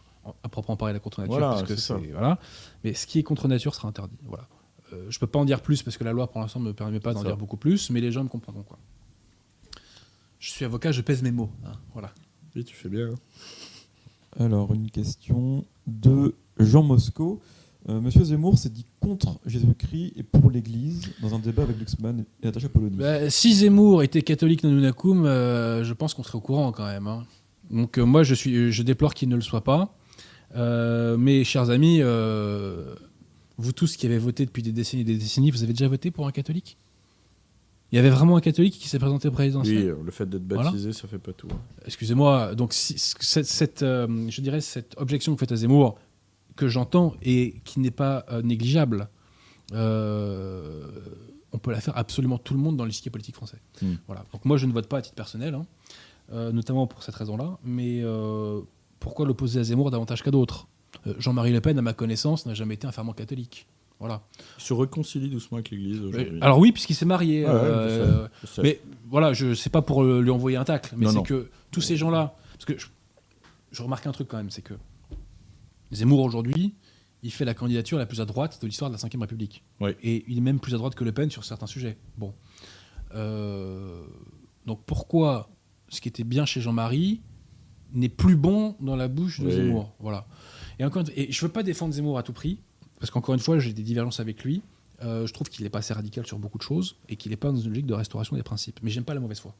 à 0.43 0.49
proprement 0.49 0.77
parler 0.77 0.93
la 0.93 0.99
contre-nature, 0.99 1.31
Voilà, 1.33 1.49
parce 1.55 1.63
que 1.63 1.75
c'est 1.75 1.93
voilà. 2.11 2.39
Mais 2.83 2.93
ce 2.93 3.07
qui 3.07 3.19
est 3.19 3.23
contre-nature 3.23 3.73
sera 3.75 3.87
interdit. 3.87 4.17
Voilà. 4.23 4.47
Euh, 4.93 5.05
je 5.09 5.19
peux 5.19 5.27
pas 5.27 5.39
en 5.39 5.45
dire 5.45 5.61
plus 5.61 5.81
parce 5.83 5.97
que 5.97 6.03
la 6.03 6.11
loi 6.11 6.29
pour 6.29 6.41
l'instant 6.41 6.59
ne 6.59 6.65
me 6.65 6.73
permet 6.73 6.99
pas 6.99 7.13
d'en 7.13 7.23
dire 7.23 7.37
beaucoup 7.37 7.57
plus, 7.57 7.89
mais 7.89 8.01
les 8.01 8.11
gens 8.11 8.23
me 8.23 8.29
comprendront 8.29 8.63
quoi. 8.63 8.77
Je 10.39 10.49
suis 10.49 10.65
avocat, 10.65 10.91
je 10.91 11.01
pèse 11.01 11.21
mes 11.21 11.31
mots. 11.31 11.49
hein, 11.65 11.73
voilà. 11.93 12.11
Oui, 12.55 12.63
tu 12.63 12.75
fais 12.75 12.89
bien. 12.89 13.09
hein. 13.09 13.15
Alors, 14.39 14.73
une 14.73 14.89
question 14.89 15.65
de 15.87 16.35
Jean 16.57 16.83
Mosco. 16.83 17.41
Euh, 17.89 17.99
Monsieur 17.99 18.23
Zemmour 18.23 18.59
s'est 18.59 18.69
dit 18.69 18.85
contre 18.99 19.39
Jésus-Christ 19.45 20.13
et 20.15 20.21
pour 20.23 20.51
l'Église 20.51 21.11
dans 21.21 21.33
un 21.33 21.39
débat 21.39 21.63
avec 21.63 21.79
Luxman 21.79 22.19
et 22.19 22.45
Natacha 22.45 22.69
Polony. 22.69 22.95
Bah, 22.97 23.29
si 23.31 23.55
Zemmour 23.55 24.03
était 24.03 24.21
catholique 24.21 24.63
non 24.63 24.69
euh, 25.25 25.83
je 25.83 25.93
pense 25.93 26.13
qu'on 26.13 26.21
serait 26.21 26.37
au 26.37 26.41
courant 26.41 26.71
quand 26.71 26.85
même. 26.85 27.07
hein. 27.07 27.25
Donc 27.71 27.97
euh, 27.97 28.03
moi, 28.03 28.21
je, 28.23 28.35
suis, 28.35 28.71
je 28.71 28.83
déplore 28.83 29.15
qu'il 29.15 29.29
ne 29.29 29.35
le 29.35 29.41
soit 29.41 29.63
pas. 29.63 29.95
Euh, 30.55 31.17
mais 31.17 31.43
chers 31.43 31.69
amis, 31.69 31.99
euh, 32.01 32.95
vous 33.57 33.71
tous 33.71 33.95
qui 33.95 34.05
avez 34.05 34.17
voté 34.17 34.45
depuis 34.45 34.63
des 34.63 34.71
décennies 34.71 35.01
et 35.01 35.05
des 35.05 35.17
décennies, 35.17 35.51
vous 35.51 35.63
avez 35.63 35.73
déjà 35.73 35.87
voté 35.87 36.11
pour 36.11 36.27
un 36.27 36.31
catholique? 36.31 36.77
Il 37.91 37.97
y 37.97 37.99
avait 37.99 38.09
vraiment 38.09 38.37
un 38.37 38.41
catholique 38.41 38.75
qui 38.79 38.87
s'est 38.87 38.99
présenté 38.99 39.27
au 39.27 39.31
Oui, 39.31 39.35
présidentiel? 39.35 39.89
Euh, 39.89 39.95
le 40.03 40.11
fait 40.11 40.29
d'être 40.29 40.43
Voilà. 40.47 40.63
baptisé, 40.65 40.93
ça 40.93 41.07
fait 41.07 41.17
pas 41.19 41.33
tout. 41.33 41.47
hein. 41.51 41.59
Excusez-moi, 41.85 42.55
donc 42.55 42.73
si- 42.73 42.97
cette, 42.97 43.45
cette, 43.45 43.83
euh, 43.83 44.29
je 44.29 44.41
dirais 44.41 44.61
cette 44.61 44.93
objection 44.97 45.31
que 45.33 45.37
vous 45.37 45.39
faites 45.39 45.51
à 45.51 45.57
Zemmour, 45.57 45.97
que 46.55 46.67
j'entends 46.69 47.15
et 47.21 47.55
qui 47.65 47.79
n'est 47.81 47.91
pas 47.91 48.25
négligeable, 48.43 49.09
euh, 49.73 50.87
on 51.53 51.57
peut 51.57 51.71
la 51.71 51.81
faire 51.81 51.97
absolument 51.97 52.37
tout 52.37 52.53
le 52.53 52.59
monde 52.59 52.77
dans 52.77 52.85
l'échiquier 52.85 53.11
politique 53.11 53.35
français. 53.35 53.57
Hmm. 53.81 53.95
Voilà. 54.07 54.25
Donc 54.31 54.45
moi 54.45 54.57
je 54.57 54.65
ne 54.65 54.71
vote 54.73 54.87
pas 54.87 54.97
à 54.99 55.01
titre 55.01 55.15
personnel, 55.15 55.53
hein, 55.55 55.65
euh, 56.31 56.51
notamment 56.51 56.87
pour 56.87 57.03
cette 57.03 57.15
raison-là, 57.15 57.57
mais 57.63 58.01
pourquoi 59.01 59.25
l'opposer 59.25 59.59
à 59.59 59.63
Zemmour 59.63 59.91
davantage 59.91 60.23
qu'à 60.23 60.31
d'autres 60.31 60.67
Euh, 61.07 61.13
Jean-Marie 61.17 61.51
Le 61.51 61.61
Pen, 61.61 61.77
à 61.79 61.81
ma 61.81 61.93
connaissance, 61.93 62.45
n'a 62.45 62.53
jamais 62.53 62.75
été 62.75 62.85
un 62.85 62.91
fervent 62.91 63.13
catholique. 63.13 63.65
Voilà. 63.99 64.21
Il 64.57 64.63
se 64.63 64.73
réconcilie 64.73 65.29
doucement 65.29 65.57
avec 65.57 65.69
l'Église 65.71 65.99
aujourd'hui. 66.01 66.37
Alors 66.41 66.59
oui, 66.59 66.71
puisqu'il 66.71 66.95
s'est 66.95 67.05
marié. 67.05 67.45
Ouais, 67.45 67.51
euh, 67.51 68.27
sais. 68.45 68.61
mais 68.61 68.81
voilà, 69.09 69.33
je 69.33 69.53
sais 69.53 69.69
pas 69.69 69.81
pour 69.81 70.03
euh, 70.03 70.21
lui 70.21 70.29
envoyer 70.31 70.57
un 70.57 70.63
tacle, 70.63 70.93
mais 70.97 71.07
c'est 71.07 71.23
que 71.23 71.49
tous 71.71 71.81
ces 71.81 71.97
gens-là, 71.97 72.35
parce 72.53 72.65
que 72.65 72.77
je, 72.77 72.87
je 73.71 73.83
remarque 73.83 74.05
un 74.05 74.11
truc 74.11 74.27
quand 74.27 74.37
même, 74.37 74.49
c'est 74.49 74.61
que 74.61 74.73
Zemmour 75.91 76.19
aujourd'hui, 76.21 76.75
il 77.23 77.31
fait 77.31 77.45
la 77.45 77.53
candidature 77.53 77.97
la 77.97 78.05
plus 78.05 78.21
à 78.21 78.25
droite 78.25 78.59
de 78.61 78.67
l'histoire 78.67 78.89
de 78.91 78.95
la 78.95 79.01
Ve 79.01 79.21
République. 79.21 79.63
Et 80.03 80.25
il 80.27 80.37
est 80.37 80.41
même 80.41 80.59
plus 80.59 80.73
à 80.73 80.77
droite 80.77 80.95
que 80.95 81.03
Le 81.03 81.11
Pen 81.11 81.29
sur 81.29 81.43
certains 81.43 81.67
sujets. 81.67 81.97
Bon. 82.17 82.33
Euh, 83.13 84.03
donc 84.65 84.83
pourquoi 84.85 85.49
ce 85.89 86.01
qui 86.01 86.07
était 86.07 86.23
bien 86.23 86.45
chez 86.45 86.61
Jean-Marie 86.61 87.21
n'est 87.93 88.09
plus 88.09 88.35
bon 88.35 88.75
dans 88.79 88.95
la 88.95 89.07
bouche 89.07 89.39
de 89.39 89.47
Oui. 89.47 89.51
Zemmour 89.53 89.93
Voilà. 89.99 90.25
Et, 90.79 90.85
encore, 90.85 91.03
et 91.15 91.31
je 91.31 91.41
veux 91.45 91.51
pas 91.51 91.63
défendre 91.63 91.93
Zemmour 91.93 92.17
à 92.17 92.23
tout 92.23 92.33
prix, 92.33 92.59
parce 92.99 93.11
qu'encore 93.11 93.33
une 93.33 93.39
fois, 93.39 93.59
j'ai 93.59 93.73
des 93.73 93.83
divergences 93.83 94.19
avec 94.19 94.43
lui. 94.43 94.61
Euh, 95.03 95.25
je 95.25 95.33
trouve 95.33 95.49
qu'il 95.49 95.63
n'est 95.63 95.69
pas 95.69 95.79
assez 95.79 95.93
radical 95.93 96.25
sur 96.27 96.37
beaucoup 96.37 96.59
de 96.59 96.63
choses 96.63 96.95
et 97.09 97.15
qu'il 97.15 97.31
n'est 97.31 97.37
pas 97.37 97.51
dans 97.51 97.57
une 97.57 97.69
logique 97.69 97.87
de 97.87 97.93
restauration 97.93 98.35
des 98.35 98.43
principes. 98.43 98.79
Mais 98.83 98.91
j'aime 98.91 99.03
pas 99.03 99.15
la 99.15 99.19
mauvaise 99.19 99.39
foi. 99.39 99.55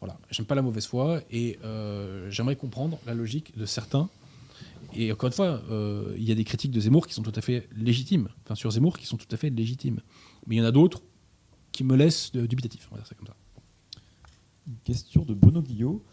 Voilà, 0.00 0.18
j'aime 0.30 0.46
pas 0.46 0.56
la 0.56 0.62
mauvaise 0.62 0.86
foi 0.86 1.20
et 1.30 1.58
euh, 1.62 2.28
j'aimerais 2.28 2.56
comprendre 2.56 2.98
la 3.06 3.14
logique 3.14 3.56
de 3.56 3.64
certains. 3.66 4.08
Et 4.94 5.12
encore 5.12 5.28
une 5.28 5.32
fois, 5.32 5.62
euh, 5.70 6.14
il 6.18 6.24
y 6.24 6.32
a 6.32 6.34
des 6.34 6.42
critiques 6.42 6.72
de 6.72 6.80
Zemmour 6.80 7.06
qui 7.06 7.14
sont 7.14 7.22
tout 7.22 7.32
à 7.34 7.40
fait 7.40 7.68
légitimes, 7.76 8.28
enfin 8.44 8.56
sur 8.56 8.70
Zemmour 8.72 8.98
qui 8.98 9.06
sont 9.06 9.16
tout 9.16 9.28
à 9.30 9.36
fait 9.36 9.48
légitimes. 9.50 10.00
Mais 10.48 10.56
il 10.56 10.58
y 10.58 10.62
en 10.62 10.64
a 10.64 10.72
d'autres 10.72 11.02
qui 11.70 11.84
me 11.84 11.96
laissent 11.96 12.32
dubitatif, 12.32 12.88
on 12.90 12.96
va 12.96 13.00
dire 13.00 13.06
ça 13.06 13.14
comme 13.14 13.28
ça. 13.28 13.36
Une 14.66 14.76
question 14.84 15.24
de 15.24 15.34
Bruno 15.34 15.62
Guillot. 15.62 16.04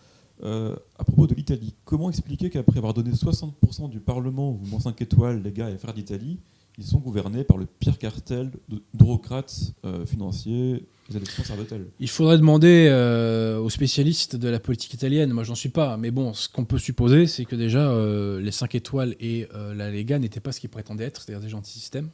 Euh, 0.43 0.75
à 0.97 1.03
propos 1.03 1.27
de 1.27 1.35
l'Italie, 1.35 1.75
comment 1.83 2.09
expliquer 2.09 2.49
qu'après 2.49 2.77
avoir 2.77 2.93
donné 2.93 3.11
60% 3.11 3.89
du 3.89 3.99
Parlement 3.99 4.49
au 4.51 4.53
mouvement 4.53 4.79
5 4.79 5.01
étoiles, 5.01 5.41
les 5.43 5.51
gars 5.51 5.69
et 5.69 5.77
frères 5.77 5.93
d'Italie, 5.93 6.39
ils 6.77 6.85
sont 6.85 6.99
gouvernés 6.99 7.43
par 7.43 7.57
le 7.57 7.65
pire 7.65 7.97
cartel 7.97 8.51
de- 8.69 8.81
d'eurocrates 8.93 9.73
euh, 9.83 10.05
financiers 10.05 10.85
des 11.09 11.17
élections 11.17 11.43
Sarbatel 11.43 11.87
Il 11.99 12.07
faudrait 12.07 12.37
demander 12.37 12.87
euh, 12.89 13.59
aux 13.59 13.69
spécialistes 13.69 14.37
de 14.37 14.47
la 14.47 14.59
politique 14.61 14.93
italienne. 14.93 15.33
Moi, 15.33 15.43
j'en 15.43 15.55
suis 15.55 15.69
pas. 15.69 15.97
Mais 15.97 16.09
bon, 16.11 16.33
ce 16.33 16.47
qu'on 16.47 16.63
peut 16.63 16.77
supposer, 16.77 17.27
c'est 17.27 17.43
que 17.43 17.55
déjà, 17.57 17.91
les 18.39 18.51
5 18.51 18.75
étoiles 18.75 19.15
et 19.19 19.47
la 19.75 19.89
Lega 19.91 20.19
n'étaient 20.19 20.39
pas 20.39 20.51
ce 20.53 20.59
qu'ils 20.61 20.69
prétendaient 20.69 21.05
être, 21.05 21.21
c'est-à-dire 21.21 21.41
des 21.41 21.49
gens 21.49 21.57
anti-système. 21.57 22.09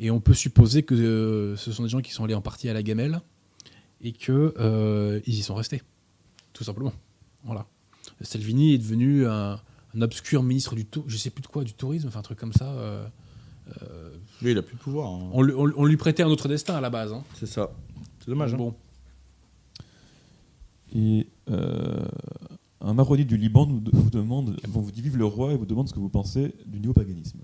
Et 0.00 0.10
on 0.10 0.20
peut 0.20 0.34
supposer 0.34 0.82
que 0.82 1.54
ce 1.56 1.72
sont 1.72 1.82
des 1.84 1.88
gens 1.88 2.00
qui 2.00 2.12
sont 2.12 2.24
allés 2.24 2.34
en 2.34 2.42
partie 2.42 2.68
à 2.68 2.72
la 2.74 2.82
gamelle 2.82 3.20
et 4.02 4.12
qu'ils 4.12 5.22
y 5.26 5.42
sont 5.42 5.54
restés. 5.54 5.80
Tout 6.52 6.64
simplement. 6.64 6.92
Voilà. 7.44 7.66
Salvini 8.20 8.74
est 8.74 8.78
devenu 8.78 9.26
un, 9.26 9.60
un 9.94 10.02
obscur 10.02 10.42
ministre 10.42 10.74
du 10.74 10.84
tout, 10.86 11.04
je 11.06 11.16
sais 11.16 11.30
plus 11.30 11.42
de 11.42 11.46
quoi, 11.46 11.64
du 11.64 11.72
tourisme, 11.74 12.08
enfin 12.08 12.20
un 12.20 12.22
truc 12.22 12.38
comme 12.38 12.52
ça. 12.52 12.70
euh, 12.72 13.06
euh, 13.82 14.10
Lui, 14.42 14.52
il 14.52 14.58
a 14.58 14.62
plus 14.62 14.76
de 14.76 14.80
pouvoir. 14.80 15.10
hein. 15.12 15.30
on, 15.32 15.42
lui- 15.42 15.54
on- 15.54 15.72
on 15.76 15.84
lui 15.84 15.96
prêtait 15.96 16.22
un 16.22 16.28
autre 16.28 16.48
destin 16.48 16.74
à 16.74 16.80
la 16.80 16.90
base. 16.90 17.12
hein. 17.12 17.22
C'est 17.34 17.46
ça. 17.46 17.70
C'est 18.20 18.28
dommage. 18.30 18.54
hein. 18.54 18.56
Bon. 18.58 18.74
Et 20.94 21.28
euh, 21.50 22.06
un 22.80 22.94
marronnier 22.94 23.24
du 23.24 23.36
Liban 23.36 23.66
nous, 23.66 23.82
vous 23.92 24.10
demande, 24.10 24.58
bon, 24.68 24.80
vous 24.80 24.90
dit 24.90 25.02
vive 25.02 25.16
le 25.18 25.26
roi 25.26 25.52
et 25.52 25.56
vous 25.56 25.66
demande 25.66 25.88
ce 25.88 25.92
que 25.94 26.00
vous 26.00 26.08
pensez 26.08 26.54
du 26.66 26.80
néopaganisme. 26.80 27.40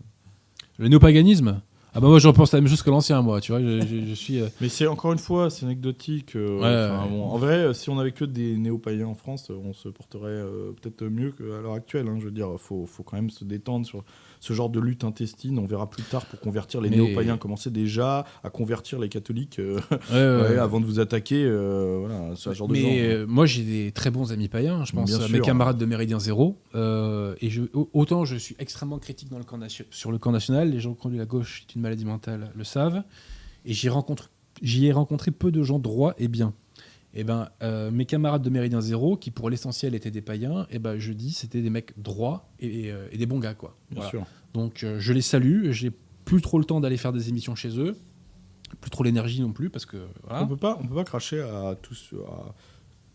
Le 0.78 0.88
néopaganisme? 0.88 1.60
Ah 1.96 2.00
bah 2.00 2.08
moi 2.08 2.18
je 2.18 2.26
repense 2.26 2.50
la 2.52 2.60
même 2.60 2.68
chose 2.68 2.82
que 2.82 2.90
l'ancien 2.90 3.22
moi, 3.22 3.40
tu 3.40 3.52
vois, 3.52 3.60
je, 3.60 3.80
je- 3.86 4.04
je 4.04 4.14
suis... 4.14 4.40
euh, 4.40 4.48
Mais 4.60 4.68
c'est 4.68 4.86
encore 4.88 5.12
une 5.12 5.18
fois, 5.20 5.48
c'est 5.48 5.64
anecdotique. 5.64 6.34
euh, 6.34 6.58
Ouais, 6.58 6.92
enfin, 6.92 7.04
ouais. 7.04 7.10
bon, 7.10 7.24
en 7.26 7.38
vrai, 7.38 7.72
si 7.72 7.88
on 7.88 7.98
avait 8.00 8.10
que 8.10 8.24
des 8.24 8.56
néo-païens 8.56 9.06
en 9.06 9.14
France, 9.14 9.48
on 9.50 9.72
se 9.72 9.88
porterait 9.88 10.26
euh, 10.30 10.72
peut-être 10.82 11.04
mieux 11.04 11.30
qu'à 11.30 11.44
l'heure 11.44 11.74
actuelle. 11.74 12.08
hein. 12.08 12.16
Je 12.18 12.24
veux 12.24 12.30
dire, 12.32 12.48
faut, 12.58 12.84
faut 12.86 13.04
quand 13.04 13.16
même 13.16 13.30
se 13.30 13.44
détendre 13.44 13.86
sur 13.86 14.02
ce 14.44 14.52
genre 14.52 14.68
de 14.68 14.78
lutte 14.78 15.04
intestine. 15.04 15.58
On 15.58 15.64
verra 15.64 15.88
plus 15.88 16.02
tard 16.02 16.26
pour 16.26 16.38
convertir 16.38 16.82
les 16.82 16.90
Mais- 16.90 16.96
néo-païens. 16.96 17.38
Commencez 17.38 17.70
déjà 17.70 18.26
à 18.42 18.50
convertir 18.50 18.98
les 18.98 19.08
catholiques 19.08 19.58
euh, 19.58 19.80
ouais, 20.12 20.50
ouais, 20.50 20.58
avant 20.58 20.80
de 20.80 20.84
vous 20.84 21.00
attaquer. 21.00 21.42
euh, 21.46 21.96
voilà, 22.00 22.36
ce 22.36 22.52
genre 22.52 22.68
de 22.68 22.74
Mais 22.74 23.00
euh, 23.00 23.26
moi 23.26 23.46
j'ai 23.46 23.62
des 23.62 23.90
très 23.92 24.10
bons 24.10 24.32
amis 24.32 24.48
païens, 24.48 24.84
je 24.84 24.92
pense 24.92 25.08
Bien 25.08 25.18
à 25.18 25.22
sûr. 25.26 25.30
mes 25.32 25.40
camarades 25.40 25.78
de 25.78 25.86
Méridien 25.86 26.18
Zéro, 26.20 26.58
et 26.74 27.48
je, 27.50 27.62
autant 27.94 28.26
je 28.26 28.36
suis 28.36 28.54
extrêmement 28.58 28.98
critique 28.98 29.30
dans 29.30 29.38
le 29.38 29.44
camp 29.44 29.58
sur 29.90 30.12
le 30.12 30.18
camp 30.18 30.30
national, 30.32 30.70
les 30.70 30.78
gens 30.80 30.90
qui 30.92 30.98
ont 30.98 31.02
conduit 31.04 31.18
la 31.18 31.24
gauche 31.24 31.64
est 31.68 31.74
une 31.74 31.80
maladie 31.80 32.04
mentale 32.04 32.50
le 32.54 32.64
savent, 32.64 33.02
et 33.64 33.72
j'y 33.72 33.88
rencontre, 33.88 34.30
j'y 34.60 34.86
ai 34.86 34.92
rencontré 34.92 35.30
peu 35.30 35.50
de 35.50 35.62
gens 35.62 35.78
droits 35.78 36.14
et 36.18 36.28
bien. 36.28 36.52
Et 37.16 37.22
ben, 37.24 37.48
euh, 37.62 37.90
mes 37.92 38.06
camarades 38.06 38.42
de 38.42 38.50
Méridien 38.50 38.80
Zéro, 38.80 39.16
qui 39.16 39.30
pour 39.30 39.48
l'essentiel 39.48 39.94
étaient 39.94 40.10
des 40.10 40.20
païens, 40.20 40.66
et 40.70 40.78
ben 40.80 40.98
je 40.98 41.12
dis 41.12 41.30
c'était 41.32 41.62
des 41.62 41.70
mecs 41.70 41.92
droits 41.96 42.48
et, 42.58 42.86
et, 42.86 42.92
euh, 42.92 43.06
et 43.12 43.18
des 43.18 43.26
bons 43.26 43.38
gars 43.38 43.54
quoi. 43.54 43.76
Bien 43.90 43.96
Voilà. 44.00 44.10
sûr. 44.10 44.26
Donc 44.52 44.82
euh, 44.82 44.98
je 44.98 45.12
les 45.12 45.20
salue, 45.22 45.70
j'ai 45.70 45.92
plus 46.24 46.40
trop 46.42 46.58
le 46.58 46.64
temps 46.64 46.80
d'aller 46.80 46.96
faire 46.96 47.12
des 47.12 47.28
émissions 47.28 47.54
chez 47.54 47.78
eux, 47.78 47.96
plus 48.80 48.90
trop 48.90 49.04
l'énergie 49.04 49.40
non 49.40 49.52
plus 49.52 49.70
parce 49.70 49.86
que 49.86 50.06
voilà. 50.24 50.42
On 50.42 50.48
peut 50.48 50.56
pas, 50.56 50.76
on 50.82 50.86
peut 50.88 50.94
pas 50.96 51.04
cracher 51.04 51.40
à 51.40 51.76
tous, 51.80 52.14
à 52.26 52.54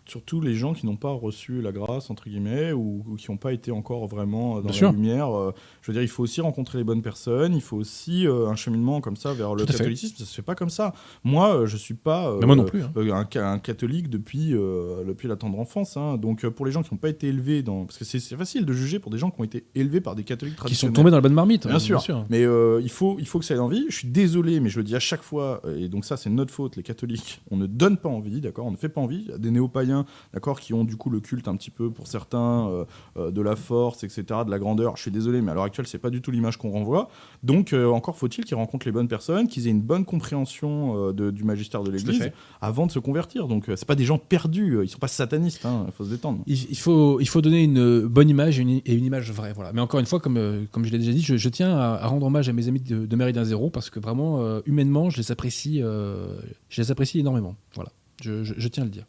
surtout 0.10 0.42
les 0.42 0.56
gens 0.56 0.74
qui 0.74 0.86
n'ont 0.86 0.96
pas 0.96 1.12
reçu 1.12 1.62
la 1.62 1.72
grâce 1.72 2.10
entre 2.10 2.30
guillemets 2.30 2.72
ou, 2.72 3.04
ou 3.08 3.16
qui 3.16 3.30
n'ont 3.32 3.38
pas 3.38 3.54
été 3.54 3.72
encore 3.72 4.08
vraiment 4.08 4.56
dans 4.56 4.62
Bien 4.62 4.68
la 4.72 4.74
sûr. 4.74 4.92
lumière. 4.92 5.38
euh, 5.38 5.52
je 5.82 5.92
veux 5.92 5.94
dire, 5.94 6.02
il 6.02 6.08
faut 6.08 6.24
aussi 6.24 6.42
rencontrer 6.42 6.78
les 6.78 6.84
bonnes 6.84 7.02
personnes. 7.02 7.54
Il 7.56 7.62
faut 7.62 7.78
aussi 7.78 8.28
euh, 8.28 8.48
un 8.48 8.56
cheminement 8.56 9.02
comme 9.02 9.16
ça 9.16 9.34
vers 9.34 9.56
le 9.56 9.66
Tout 9.66 9.74
à 9.74 9.78
catholicisme. 9.78 10.16
Ça 10.18 10.26
se 10.26 10.34
fait 10.36 10.42
pas 10.42 10.56
comme 10.56 10.70
ça. 10.70 10.94
Moi, 11.24 11.56
euh, 11.56 11.66
je 11.68 11.78
suis 11.78 11.94
pas 11.94 12.30
euh, 12.30 12.46
moi 12.46 12.56
non 12.56 12.66
plus, 12.66 12.84
hein. 12.84 12.92
euh, 12.98 13.14
un, 13.14 13.28
ca- 13.32 13.50
un 13.50 13.60
catholique 13.60 14.10
depuis 14.10 14.54
euh, 14.54 15.04
depuis 15.06 15.28
la 15.28 15.36
tendre 15.36 15.60
enfance. 15.60 15.98
hein. 15.98 16.18
Donc 16.18 16.44
euh, 16.44 16.52
pour 16.52 16.66
les 16.66 16.72
gens 16.72 16.84
qui 16.84 16.94
n'ont 16.94 17.00
pas 17.00 17.10
été 17.10 17.28
élevés 17.28 17.62
dans, 17.64 17.86
parce 17.86 17.98
que 17.98 18.06
c'est 18.06 18.20
facile 18.36 18.66
de 18.66 18.74
juger 18.74 19.00
pour 19.00 19.12
des 19.12 19.18
gens 19.18 19.30
qui 19.32 19.40
ont 19.42 19.44
été 19.44 19.66
élevés 19.76 20.02
par 20.02 20.16
des 20.16 20.24
catholiques 20.24 20.56
Qui 20.56 20.60
sont 20.76 20.88
traditionnels. 20.88 20.96
tombés 20.96 21.12
dans 21.12 21.18
la 21.18 21.22
bonne 21.22 21.34
marmite. 21.34 21.68
Bien 21.68 21.76
hein, 21.76 21.80
sûr. 21.80 22.26
Mais 22.30 22.44
euh, 22.44 22.80
il, 22.84 22.90
faut, 22.90 23.18
il 23.20 23.28
faut 23.28 23.40
que 23.40 23.46
ça 23.46 23.54
ait 23.56 23.60
envie. 23.60 23.86
Je 23.90 23.96
suis 23.98 24.08
désolé, 24.08 24.60
mais 24.60 24.70
je 24.70 24.80
le 24.80 24.84
dis 24.84 24.96
à 24.96 25.00
chaque 25.00 25.22
fois, 25.24 25.62
euh, 25.66 25.78
et 25.78 25.88
donc 25.90 26.06
ça, 26.06 26.18
c'est 26.18 26.30
notre 26.30 26.54
faute, 26.54 26.76
les 26.76 26.84
catholiques. 26.84 27.42
On 27.52 27.58
ne 27.58 27.66
donne 27.68 27.98
pas 27.98 28.10
envie, 28.10 28.42
d'accord? 28.42 28.66
On 28.66 28.72
ne 28.72 28.78
fait 28.78 28.90
pas 28.90 29.02
envie. 29.02 29.28
A 29.34 29.38
des 29.38 29.52
néo-païens, 29.52 29.99
d'accord, 30.34 30.60
qui 30.60 30.74
ont 30.74 30.84
du 30.84 30.96
coup 30.96 31.10
le 31.10 31.20
culte 31.20 31.48
un 31.48 31.56
petit 31.56 31.72
peu 31.72 31.90
pour 31.90 32.08
certains 32.08 32.68
euh, 32.70 32.86
euh, 33.18 33.32
de 33.32 33.42
la 33.42 33.56
force, 33.56 34.04
etc., 34.04 34.24
de 34.46 34.52
la 34.52 34.60
grandeur. 34.60 34.96
Je 34.98 35.02
suis 35.04 35.12
désolé, 35.12 35.42
mais 35.42 35.52
à 35.52 35.54
l'heure 35.56 35.64
actuelle, 35.64 35.88
c'est 35.88 35.98
pas 36.00 36.10
du 36.10 36.22
tout 36.22 36.32
l'image 36.32 36.58
qu'on 36.58 36.72
renvoie. 36.72 37.10
Donc, 37.44 37.74
euh, 37.74 37.88
encore 37.90 38.18
faut-il 38.18 38.44
qu'ils 38.46 38.56
rencontrent 38.56 38.86
les 38.86 38.92
bonnes 38.92 39.08
personnes, 39.08 39.48
qu'ils 39.48 39.68
aient 39.68 39.72
une 39.72 39.82
bonne 39.82 40.06
compréhension 40.06 41.12
de- 41.12 41.32
du 41.32 41.44
magistère 41.44 41.84
de 41.84 41.92
l'Église 41.92 42.20
avant 42.62 42.86
de 42.86 42.92
se 42.92 43.00
convertir. 43.00 43.48
Donc, 43.48 43.66
c'est 43.68 43.86
pas 43.88 43.96
des 43.96 44.06
gens 44.06 44.18
perdus. 44.18 44.80
Ils 44.84 44.90
sont 44.90 45.00
pas 45.00 45.08
satanistes. 45.08 45.66
Il 45.88 45.92
faut 45.92 46.06
se 46.06 46.10
détendre. 46.10 46.40
Il, 46.48 46.58
il 46.70 46.78
faut, 46.78 47.20
il 47.20 47.28
faut 47.28 47.42
donner 47.42 47.64
une 47.64 48.06
bonne 48.08 48.30
image 48.30 48.60
et 48.60 48.62
une, 48.64 48.70
et 48.70 48.94
une 48.94 49.06
image 49.06 49.32
vraie. 49.32 49.54
Voilà. 49.54 49.72
Mais 49.74 49.82
encore 49.82 50.00
une 50.00 50.06
fois, 50.06 50.20
comme, 50.20 50.68
comme 50.72 50.86
je 50.86 50.92
l'ai 50.92 50.98
déjà 51.00 51.12
dit, 51.12 51.22
je, 51.22 51.38
je 51.38 51.50
tiens 51.50 51.76
à, 51.78 51.96
à 52.02 52.08
rendre 52.08 52.26
hommage 52.26 52.50
à 52.50 52.54
mes 52.54 52.68
amis 52.68 52.80
de, 52.82 53.06
de 53.06 53.16
Méridien 53.16 53.44
Zéro 53.44 53.70
parce 53.70 53.90
que 53.90 54.00
vraiment, 54.00 54.60
humainement, 54.66 55.10
je 55.10 55.18
les 55.18 55.32
apprécie, 55.32 55.80
je 55.80 56.82
les 56.82 56.92
apprécie 56.92 57.20
énormément. 57.20 57.56
Voilà. 57.76 57.92
Je, 58.22 58.44
je- 58.44 58.54
je 58.58 58.68
tiens 58.68 58.84
à 58.84 58.86
le 58.86 58.92
dire. 58.92 59.06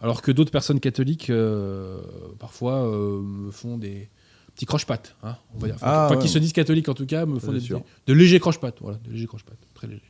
Alors 0.00 0.22
que 0.22 0.30
d'autres 0.30 0.52
personnes 0.52 0.80
catholiques, 0.80 1.30
euh, 1.30 2.00
parfois, 2.38 2.86
euh, 2.86 3.20
me 3.20 3.50
font 3.50 3.78
des 3.78 4.08
petits 4.54 4.66
croche-pattes. 4.66 5.16
hein, 5.22 5.36
on 5.54 5.58
va 5.58 5.66
dire. 5.68 5.76
Enfin, 5.76 5.86
Ah, 5.88 6.06
enfin, 6.06 6.16
ouais. 6.16 6.22
qui 6.22 6.28
se 6.28 6.38
disent 6.38 6.52
catholiques 6.52 6.88
en 6.88 6.94
tout 6.94 7.06
cas, 7.06 7.26
me 7.26 7.38
font 7.38 7.52
des, 7.52 7.60
sûr. 7.60 7.82
de 8.06 8.12
légers 8.12 8.38
croche-pattes. 8.40 8.78
Voilà, 8.80 8.98
de 8.98 9.10
légers 9.10 9.26
croche-pattes. 9.26 9.58
Très 9.74 9.86
légers. 9.86 10.02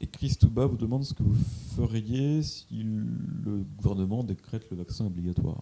Et 0.00 0.06
Chris 0.06 0.36
Touba 0.38 0.64
vous 0.66 0.76
demande 0.76 1.02
ce 1.04 1.12
que 1.12 1.24
vous 1.24 1.34
feriez 1.76 2.40
si 2.44 2.66
le 2.84 3.64
gouvernement 3.82 4.22
décrète 4.22 4.64
le 4.70 4.76
vaccin 4.76 5.04
obligatoire. 5.06 5.60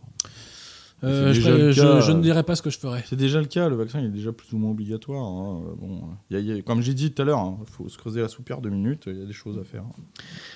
Euh, 1.05 1.35
je, 1.35 2.13
ne 2.13 2.23
dirais 2.23 2.43
pas 2.43 2.57
ce 2.57 2.63
que 2.63 2.71
je 2.71 2.79
ferais. 2.79 3.05
C'est 3.07 3.17
déjà 3.17 3.39
le 3.39 3.47
cas, 3.47 3.69
le 3.69 3.77
vaccin 3.77 4.01
il 4.01 4.07
est 4.07 4.11
déjà 4.11 4.33
plus 4.33 4.51
ou 4.55 4.59
moins 4.59 4.71
obligatoire. 4.71 5.23
hein. 5.25 5.63
Bon, 5.79 6.01
il 6.31 6.35
y 6.35 6.37
a- 6.37 6.41
il 6.41 6.47
y 6.47 6.59
a- 6.59 6.63
comme 6.63 6.81
j'ai 6.81 6.95
dit 6.95 7.13
tout 7.13 7.21
à 7.21 7.25
l'heure, 7.27 7.55
il 7.61 7.71
faut 7.71 7.89
se 7.91 7.99
creuser 7.99 8.23
la 8.23 8.29
soupière 8.29 8.63
deux 8.63 8.71
minutes, 8.71 9.03
il 9.07 9.19
y 9.19 9.23
a 9.23 9.27
des 9.27 9.33
choses 9.35 9.59
à 9.59 9.65
faire. 9.65 9.85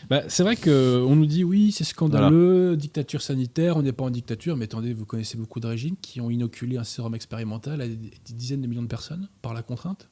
Bah, 0.09 0.23
c'est 0.29 0.43
vrai 0.43 0.57
qu'on 0.57 1.15
nous 1.15 1.27
dit 1.27 1.45
oui, 1.45 1.73
c'est 1.73 1.85
scandaleux, 1.85 2.75
dictature 2.77 3.21
sanitaire, 3.21 3.77
on 3.77 3.83
n'est 3.83 3.93
pas 3.93 4.05
en 4.05 4.11
dictature, 4.11 4.57
mais 4.57 4.65
attendez, 4.65 4.95
vous 4.95 5.05
connaissez 5.05 5.37
beaucoup 5.37 5.61
de 5.61 5.67
régimes 5.67 5.97
qui 6.01 6.23
ont 6.23 6.31
inoculé 6.31 6.79
un 6.79 6.85
sérum 6.85 7.15
expérimental 7.15 7.81
à 7.83 7.87
des, 7.87 7.99
dizaines 8.33 8.63
de 8.63 8.67
millions 8.67 8.83
de 8.83 8.87
personnes 8.89 9.29
par 9.43 9.53
la 9.53 9.63
contrainte? 9.63 10.09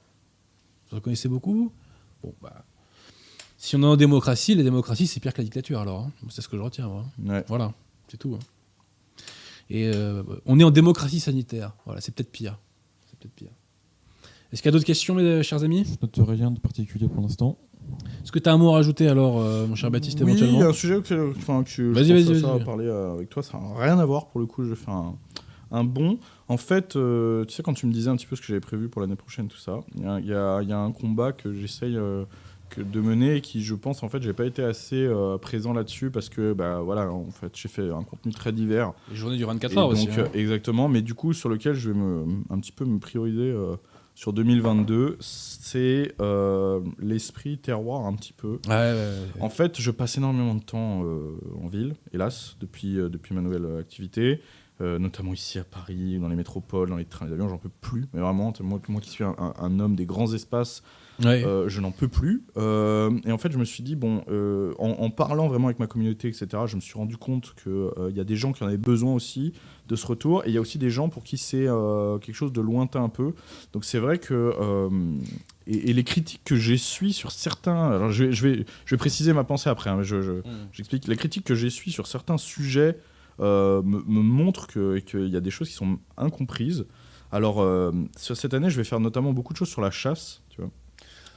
Vous 0.91 0.99
en 0.99 1.01
connaissez 1.01 1.29
beaucoup 1.31 1.73
Bon, 2.23 2.35
bah. 2.43 2.65
Si 3.57 3.77
on 3.77 3.83
est 3.83 3.87
en 3.87 3.97
démocratie, 3.97 4.55
la 4.55 4.63
démocratie 4.63 5.07
c'est 5.07 5.21
pire 5.21 5.33
que 5.33 5.39
la 5.39 5.45
dictature 5.45 5.81
alors. 5.81 6.01
hein. 6.03 6.13
C'est 6.29 6.43
ce 6.43 6.49
que 6.49 6.57
je 6.59 6.63
retiens. 6.63 6.89
Ouais. 7.25 7.45
Voilà, 7.49 7.73
c'est 8.09 8.19
tout. 8.19 8.39
Et 9.71 9.91
euh, 9.95 10.23
on 10.47 10.59
est 10.59 10.65
en 10.65 10.71
démocratie 10.71 11.21
sanitaire. 11.21 11.75
Voilà, 11.85 12.01
c'est 12.01 12.15
peut-être 12.15 12.33
pire. 12.33 12.59
C'est 13.07 13.19
peut-être 13.19 13.35
pire. 13.35 13.51
Est-ce 14.53 14.63
qu'il 14.63 14.69
y 14.69 14.71
a 14.71 14.73
d'autres 14.73 14.87
questions, 14.87 15.15
mes 15.15 15.43
chers 15.43 15.63
amis? 15.63 15.85
Je 15.85 15.97
note 16.01 16.29
rien 16.29 16.51
de 16.51 16.59
particulier 16.59 17.09
pour 17.09 17.21
l'instant. 17.23 17.59
Est-ce 18.23 18.33
que 18.33 18.39
tu 18.39 18.49
as 18.49 18.53
un 18.53 18.59
mot 18.59 18.71
à 18.71 18.75
rajouter 18.75 19.09
alors, 19.09 19.41
euh, 19.41 19.67
mon 19.67 19.75
cher 19.75 19.91
Baptiste, 19.91 20.21
oui, 20.23 20.35
il 20.39 20.59
y 20.59 20.63
a 20.63 20.69
un 20.69 20.73
sujet 20.73 21.01
que, 21.01 21.31
enfin, 21.31 21.63
que 21.65 21.71
je 21.71 21.83
Vas-y, 21.85 22.13
pense 22.13 22.23
vas-y, 22.23 22.37
à 22.37 22.41
ça 22.41 22.47
vas-y. 22.49 22.61
à 22.61 22.65
parler 22.65 22.87
euh, 22.87 23.15
avec 23.15 23.29
toi, 23.31 23.43
ça 23.43 23.59
n'a 23.59 23.75
rien 23.83 23.99
à 23.99 24.05
voir 24.05 24.29
pour 24.29 24.41
le 24.41 24.47
coup, 24.47 24.65
je 24.65 24.75
faire 24.75 24.95
un, 24.95 25.17
un 25.71 25.85
bond. 25.85 26.19
En 26.49 26.57
fait, 26.59 26.97
euh, 26.97 27.45
tu 27.47 27.55
sais, 27.55 27.63
quand 27.63 27.75
tu 27.75 27.87
me 27.87 27.93
disais 27.93 28.11
un 28.11 28.17
petit 28.17 28.27
peu 28.27 28.37
ce 28.37 28.41
que 28.43 28.47
j'avais 28.47 28.61
prévu 28.61 28.89
pour 28.89 29.01
l'année 29.01 29.17
prochaine, 29.17 29.49
tout 29.49 29.57
ça, 29.59 29.81
il 29.97 30.03
y 30.03 30.35
a, 30.35 30.63
y 30.63 30.67
y 30.67 30.73
un 30.73 30.93
combat 30.93 31.33
que 31.33 31.53
j'essaye 31.55 31.97
euh, 31.97 32.25
que 32.69 32.81
de 32.81 33.01
mener 33.01 33.37
et 33.37 33.41
qui, 33.41 33.63
je 33.63 33.75
pense, 33.75 34.03
en 34.03 34.09
fait, 34.09 34.23
j'ai 34.23 34.33
pas 34.33 34.45
été 34.47 34.63
assez 34.63 34.97
euh, 35.05 35.39
présent 35.39 35.73
là-dessus 35.73 36.11
parce 36.11 36.29
que, 36.29 36.53
bah 36.53 36.81
voilà, 36.83 37.11
en 37.11 37.31
fait, 37.31 37.53
j'ai 37.57 37.69
fait 37.69 37.91
un 37.91 38.03
contenu 38.03 38.33
très 38.33 38.53
divers. 38.53 38.93
Les 39.11 39.17
journées 39.17 39.37
du 39.37 39.45
24 39.45 39.73
Et 39.73 39.79
heures 39.79 39.89
aussi. 39.89 40.09
hein. 40.11 40.25
exactement, 40.35 40.89
mais 40.89 41.03
du 41.03 41.15
coup, 41.15 41.33
sur 41.33 41.49
lequel 41.49 41.75
je 41.75 41.91
vais 41.91 41.99
me, 41.99 42.25
un 42.51 42.59
petit 42.61 42.73
peu 42.73 42.85
me 42.85 42.99
prioriser 42.99 43.51
euh, 43.51 43.77
sur 44.15 44.33
2022, 44.33 45.17
c'est 45.21 46.15
euh, 46.21 46.81
l'esprit 46.99 47.59
terroir 47.59 48.07
un 48.07 48.15
petit 48.15 48.33
peu. 48.33 48.59
Ouais, 48.69 48.75
ouais, 48.75 48.93
ouais. 49.37 49.41
En 49.41 49.49
fait, 49.49 49.81
je 49.81 49.91
passe 49.91 50.19
énormément 50.19 50.55
de 50.55 50.63
temps 50.63 51.03
en 51.63 51.69
ville, 51.69 51.95
hélas, 52.13 52.57
depuis, 52.61 52.95
depuis 52.95 53.35
ma 53.35 53.41
nouvelle 53.41 53.67
activité, 53.79 54.41
euh, 54.81 54.99
notamment 54.99 55.33
ici 55.33 55.59
à 55.59 55.65
Paris, 55.65 56.19
dans 56.21 56.29
les 56.29 56.37
métropoles, 56.37 56.89
dans 56.89 56.97
les 56.97 57.05
trains, 57.05 57.27
les 57.27 57.33
avions, 57.33 57.49
j'en 57.49 57.59
peux 57.59 57.69
plus. 57.81 58.07
Mais 58.13 58.21
vraiment, 58.21 58.53
moi, 58.61 58.81
moi 58.89 59.01
qui 59.01 59.11
suis 59.11 59.25
un, 59.25 59.35
un- 59.39 59.55
un 59.59 59.81
homme 59.81 59.97
des 59.97 60.07
grands 60.07 60.33
espaces, 60.33 60.83
Ouais. 61.25 61.45
euh, 61.45 61.69
je 61.69 61.81
n'en 61.81 61.91
peux 61.91 62.07
plus. 62.09 62.45
Euh, 62.57 63.11
et 63.25 63.33
en 63.33 63.39
fait, 63.39 63.51
je 63.51 63.59
me 63.59 63.65
suis 63.65 63.83
dit, 63.83 63.97
bon, 63.97 64.23
euh, 64.31 64.73
en, 64.79 64.91
en 64.91 65.11
parlant 65.11 65.49
vraiment 65.49 65.67
avec 65.67 65.79
ma 65.81 65.87
communauté, 65.89 66.29
etc., 66.29 66.47
je 66.67 66.77
me 66.77 66.81
suis 66.81 66.95
rendu 66.95 67.17
compte 67.17 67.55
qu'il 67.63 68.17
y 68.17 68.21
a 68.21 68.25
des 68.25 68.37
gens 68.37 68.53
qui 68.53 68.63
en 68.63 68.69
avaient 68.69 68.77
besoin 68.77 69.15
aussi 69.15 69.53
de 69.89 69.97
ce 69.97 70.07
retour. 70.07 70.45
Et 70.45 70.49
il 70.51 70.55
y 70.55 70.59
a 70.59 70.61
aussi 70.61 70.79
des 70.79 70.91
gens 70.91 71.09
pour 71.09 71.25
qui 71.25 71.37
c'est 71.39 71.67
quelque 72.21 72.35
chose 72.35 72.53
de 72.53 72.61
lointain 72.61 73.03
un 73.03 73.09
peu. 73.09 73.33
Donc 73.73 73.85
c'est 73.85 73.99
vrai 73.99 74.19
que. 74.19 74.53
et, 75.67 75.91
et 75.91 75.93
les 75.93 76.05
critiques 76.05 76.43
que 76.45 76.57
j'essuie 76.57 77.13
sur 77.13 77.31
certains. 77.33 77.91
Alors 77.91 78.11
je 78.13 78.25
vais, 78.27 78.33
je 78.33 78.47
vais, 78.47 78.65
je 78.85 78.95
vais 78.95 78.99
préciser 78.99 79.33
ma 79.33 79.45
pensée 79.45 79.69
après, 79.71 79.91
hein, 79.91 79.97
mais 79.99 80.05
je, 80.05 80.23
je- 80.23 80.33
Mm. 80.33 80.69
j'explique. 80.73 81.07
Les 81.09 81.17
critiques 81.17 81.45
que 81.45 81.55
j'essuie 81.55 81.91
sur 81.91 82.07
certains 82.07 82.39
sujets 82.39 82.97
me, 83.41 83.81
me 83.83 84.21
montrent 84.23 84.67
que- 84.67 84.99
qu'il 84.99 85.29
y 85.29 85.37
a 85.37 85.41
des 85.41 85.51
choses 85.51 85.69
qui 85.69 85.75
sont 85.75 85.99
incomprises. 86.17 86.87
Alors, 87.31 87.57
sur 88.17 88.37
cette 88.37 88.55
année, 88.55 88.71
je 88.71 88.77
vais 88.77 88.85
faire 88.85 89.01
notamment 89.01 89.33
beaucoup 89.33 89.53
de 89.53 89.59
choses 89.59 89.69
sur 89.69 89.83
la 89.83 89.91
chasse. 89.91 90.43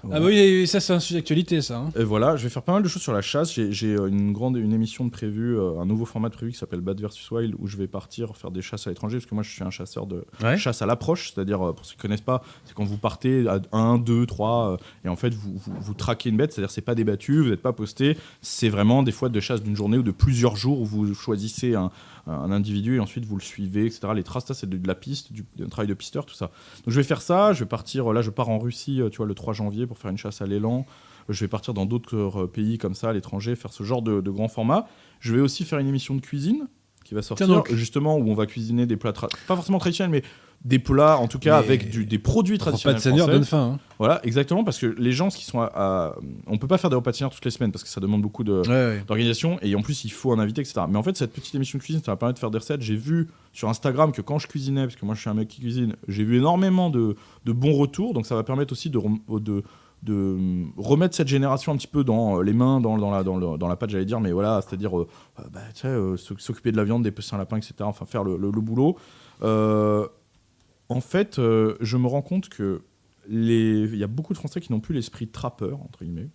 Ah 0.04 0.20
bah 0.20 0.26
oui, 0.26 0.66
ça 0.68 0.80
c'est 0.80 0.94
un 0.94 1.00
sujet 1.00 1.20
d'actualité, 1.20 1.62
ça. 1.62 1.78
hein. 1.78 1.90
Et 1.96 2.04
voilà, 2.04 2.36
je 2.36 2.44
vais 2.44 2.50
faire 2.50 2.64
pas 2.64 2.74
mal 2.74 2.82
de 2.84 2.88
choses 2.88 3.02
sur 3.02 3.14
la 3.14 3.22
chasse. 3.22 3.54
J'ai- 3.54 3.72
J'ai 3.72 3.94
euh, 3.96 4.08
une 4.08 4.32
grande 4.34 4.58
une 4.58 4.74
émission 4.74 5.06
de 5.06 5.12
prévue, 5.12 5.58
euh, 5.58 5.80
un 5.80 5.86
nouveau 5.86 6.06
format 6.06 6.30
de 6.30 6.34
prévu 6.34 6.52
qui 6.52 6.58
s'appelle 6.58 6.82
Bad 6.82 7.00
vs 7.00 7.08
Wild, 7.32 7.56
où 7.60 7.68
je 7.68 7.78
vais 7.78 7.88
partir 7.88 8.36
faire 8.36 8.52
des 8.52 8.62
chasses 8.62 8.88
à 8.88 8.90
l'étranger, 8.90 9.18
parce 9.18 9.26
que 9.28 9.36
moi 9.36 9.44
je 9.44 9.52
suis 9.52 9.64
un 9.64 9.70
chasseur 9.70 10.08
de 10.08 10.26
Ouais. 10.44 10.58
chasse 10.58 10.82
à 10.82 10.86
l'approche, 10.86 11.32
c'est-à-dire, 11.34 11.62
euh, 11.62 11.74
pour 11.74 11.86
ceux 11.86 11.94
qui 11.94 12.00
connaissent 12.00 12.22
pas, 12.22 12.42
c'est 12.66 12.74
quand 12.74 12.84
vous 12.86 12.98
partez 12.98 13.46
à 13.48 13.60
1, 13.72 13.98
2, 13.98 14.26
3, 14.26 14.78
et 15.06 15.10
en 15.10 15.16
fait 15.16 15.34
vous, 15.34 15.54
vous, 15.56 15.74
vous 15.80 15.94
traquez 15.94 16.30
une 16.30 16.38
bête, 16.38 16.52
c'est-à-dire 16.54 16.72
c'est 16.72 16.82
pas 16.82 16.96
débattu, 16.96 17.42
vous 17.44 17.50
n'êtes 17.50 17.62
pas 17.62 17.74
posté, 17.74 18.18
c'est 18.42 18.70
vraiment 18.70 19.04
des 19.04 19.12
fois 19.12 19.30
de 19.30 19.40
chasse 19.40 19.62
d'une 19.62 19.76
journée 19.76 19.98
ou 19.98 20.04
de 20.04 20.12
plusieurs 20.12 20.56
jours 20.56 20.80
où 20.82 20.86
vous 20.86 21.14
choisissez 21.14 21.76
un, 21.76 21.92
un 22.28 22.52
individu 22.52 22.98
et 22.98 23.00
ensuite 23.00 23.26
vous 23.26 23.36
le 23.36 23.42
suivez, 23.42 23.86
etc. 23.86 24.02
Les 24.16 24.24
traces, 24.24 24.46
ça 24.46 24.54
c'est 24.54 24.70
de, 24.70 24.78
de 24.78 24.88
la 24.88 24.96
piste, 24.96 25.32
du, 25.34 25.46
du 25.56 25.68
travail 25.68 25.88
de 25.88 25.94
pisteur, 25.94 26.26
tout 26.26 26.36
ça. 26.36 26.48
Donc 26.86 26.88
je 26.88 26.96
vais 26.96 27.04
faire 27.04 27.22
ça, 27.22 27.54
je 27.54 27.62
vais 27.62 27.70
partir, 27.70 28.12
là 28.14 28.22
je 28.22 28.30
pars 28.30 28.50
en 28.50 28.60
Russie, 28.60 29.02
euh, 29.02 29.10
tu 29.10 29.18
vois, 29.18 29.26
le 29.26 29.34
3 29.34 29.54
janvier 29.54 29.88
pour 29.88 29.98
faire 29.98 30.12
une 30.12 30.18
chasse 30.18 30.42
à 30.42 30.46
l'élan. 30.46 30.86
Je 31.30 31.40
vais 31.44 31.48
partir 31.48 31.74
dans 31.74 31.86
d'autres 31.86 32.16
euh, 32.16 32.48
pays 32.48 32.78
comme 32.78 32.96
ça, 32.96 33.10
à 33.10 33.14
l'étranger, 33.14 33.56
faire 33.56 33.74
ce 33.74 33.84
genre 33.84 34.02
de, 34.02 34.22
de 34.22 34.32
grand 34.32 34.48
format. 34.48 34.88
Je 35.20 35.34
vais 35.36 35.42
aussi 35.42 35.64
faire 35.66 35.80
une 35.80 35.88
émission 35.88 36.16
de 36.16 36.22
cuisine 36.22 36.68
qui 37.04 37.14
va 37.16 37.22
sortir, 37.22 37.64
justement, 37.72 38.18
où 38.18 38.30
on 38.30 38.34
va 38.34 38.46
cuisiner 38.46 38.86
des 38.86 38.98
plats, 38.98 39.14
pas 39.14 39.56
forcément 39.56 39.80
traditionnels, 39.80 40.12
mais 40.12 40.24
des 40.64 40.78
plats, 40.78 41.18
en 41.18 41.28
tout 41.28 41.40
cas, 41.40 41.60
Mais- 41.60 41.66
avec 41.66 41.90
du- 41.90 42.06
des 42.06 42.20
produits 42.20 42.56
Repas 42.56 42.66
traditionnels 42.66 42.98
de 42.98 43.02
seigneur 43.02 43.26
français. 43.26 43.34
donne 43.40 43.46
faim. 43.46 43.72
hein. 43.76 43.80
Voilà, 43.98 44.20
exactement, 44.24 44.64
parce 44.64 44.78
que 44.78 44.86
les 44.86 45.12
gens 45.12 45.30
qui 45.30 45.44
sont 45.44 45.60
à, 45.60 45.72
à- 45.74 46.16
On 46.48 46.58
peut 46.60 46.68
pas 46.68 46.78
faire 46.78 46.90
des 46.92 46.96
repas 46.96 47.10
de 47.12 47.16
seigneur 47.16 47.32
toutes 47.32 47.44
les 47.46 47.50
semaines, 47.52 47.72
parce 47.72 47.84
que 47.84 47.90
ça 47.90 48.00
demande 48.00 48.22
beaucoup 48.22 48.44
de 48.44 48.62
Ouais, 48.62 48.68
ouais. 48.68 49.04
d'organisation 49.08 49.58
et 49.64 49.74
en 49.76 49.82
plus 49.82 50.06
il 50.06 50.12
faut 50.12 50.32
un 50.34 50.40
invité 50.40 50.62
etc 50.62 50.82
mais 50.90 50.98
en 50.98 51.04
fait 51.04 51.18
cette 51.18 51.34
petite 51.34 51.56
émission 51.56 51.78
de 51.80 51.84
cuisine 51.84 52.02
ça 52.04 52.12
va 52.12 52.16
permettre 52.16 52.36
de 52.38 52.40
faire 52.40 52.52
des 52.52 52.58
recettes 52.60 52.82
j'ai 52.82 52.96
vu 52.96 53.28
sur 53.54 53.70
Instagram 53.70 54.12
que 54.12 54.22
quand 54.22 54.38
je 54.40 54.48
cuisinais 54.48 54.84
parce 54.84 54.96
que 54.96 55.06
moi 55.06 55.16
je 55.16 55.22
suis 55.22 55.30
un 55.30 55.34
mec 55.34 55.48
qui 55.48 55.62
cuisine 55.62 55.96
j'ai 56.08 56.24
vu 56.24 56.38
énormément 56.38 56.90
de, 56.90 57.16
de 57.46 57.52
bons 57.52 57.74
retours 57.74 58.14
donc 58.14 58.26
ça 58.28 58.36
va 58.36 58.44
permettre 58.44 58.72
aussi 58.74 58.90
de, 58.90 59.00
de, 59.40 59.64
de 60.04 60.14
hum, 60.14 60.72
remettre 60.78 61.16
cette 61.16 61.28
génération 61.28 61.72
un 61.72 61.78
petit 61.78 61.88
peu 61.88 62.04
dans 62.04 62.40
euh, 62.40 62.44
les 62.44 62.54
mains 62.54 62.80
dans, 62.82 62.98
dans 62.98 63.12
la, 63.12 63.24
dans, 63.24 63.38
le- 63.38 63.58
dans 63.58 63.68
la 63.68 63.76
pâte 63.76 63.90
j'allais 63.92 64.06
dire 64.06 64.20
mais 64.20 64.32
voilà 64.32 64.62
c'est 64.68 64.74
à 64.76 64.78
dire 64.78 64.92
bah, 64.96 65.60
euh, 65.86 66.18
s'oc- 66.18 66.40
s'occuper 66.40 66.72
de 66.72 66.78
la 66.78 66.84
viande 66.84 67.04
dépecer 67.04 67.36
un 67.36 67.40
lapin 67.40 67.58
etc 67.58 67.74
enfin 67.82 68.06
faire 68.06 68.24
le, 68.24 68.38
le- 68.38 68.52
le 68.52 68.62
boulot 68.62 68.96
Euh, 69.44 70.08
en 70.92 71.02
fait 71.02 71.40
euh, 71.40 71.76
je 71.82 71.98
me 71.98 72.08
rends 72.08 72.22
compte 72.22 72.50
que 72.50 72.82
les 73.28 73.90
il 73.92 73.98
y 73.98 74.04
a 74.04 74.08
beaucoup 74.08 74.34
de 74.34 74.38
Français 74.38 74.62
qui 74.62 74.72
n'ont 74.72 74.80
plus 74.80 74.94
l'esprit 74.94 75.28
trappeur 75.28 75.82
entre 75.82 76.04
guillemets 76.04 76.30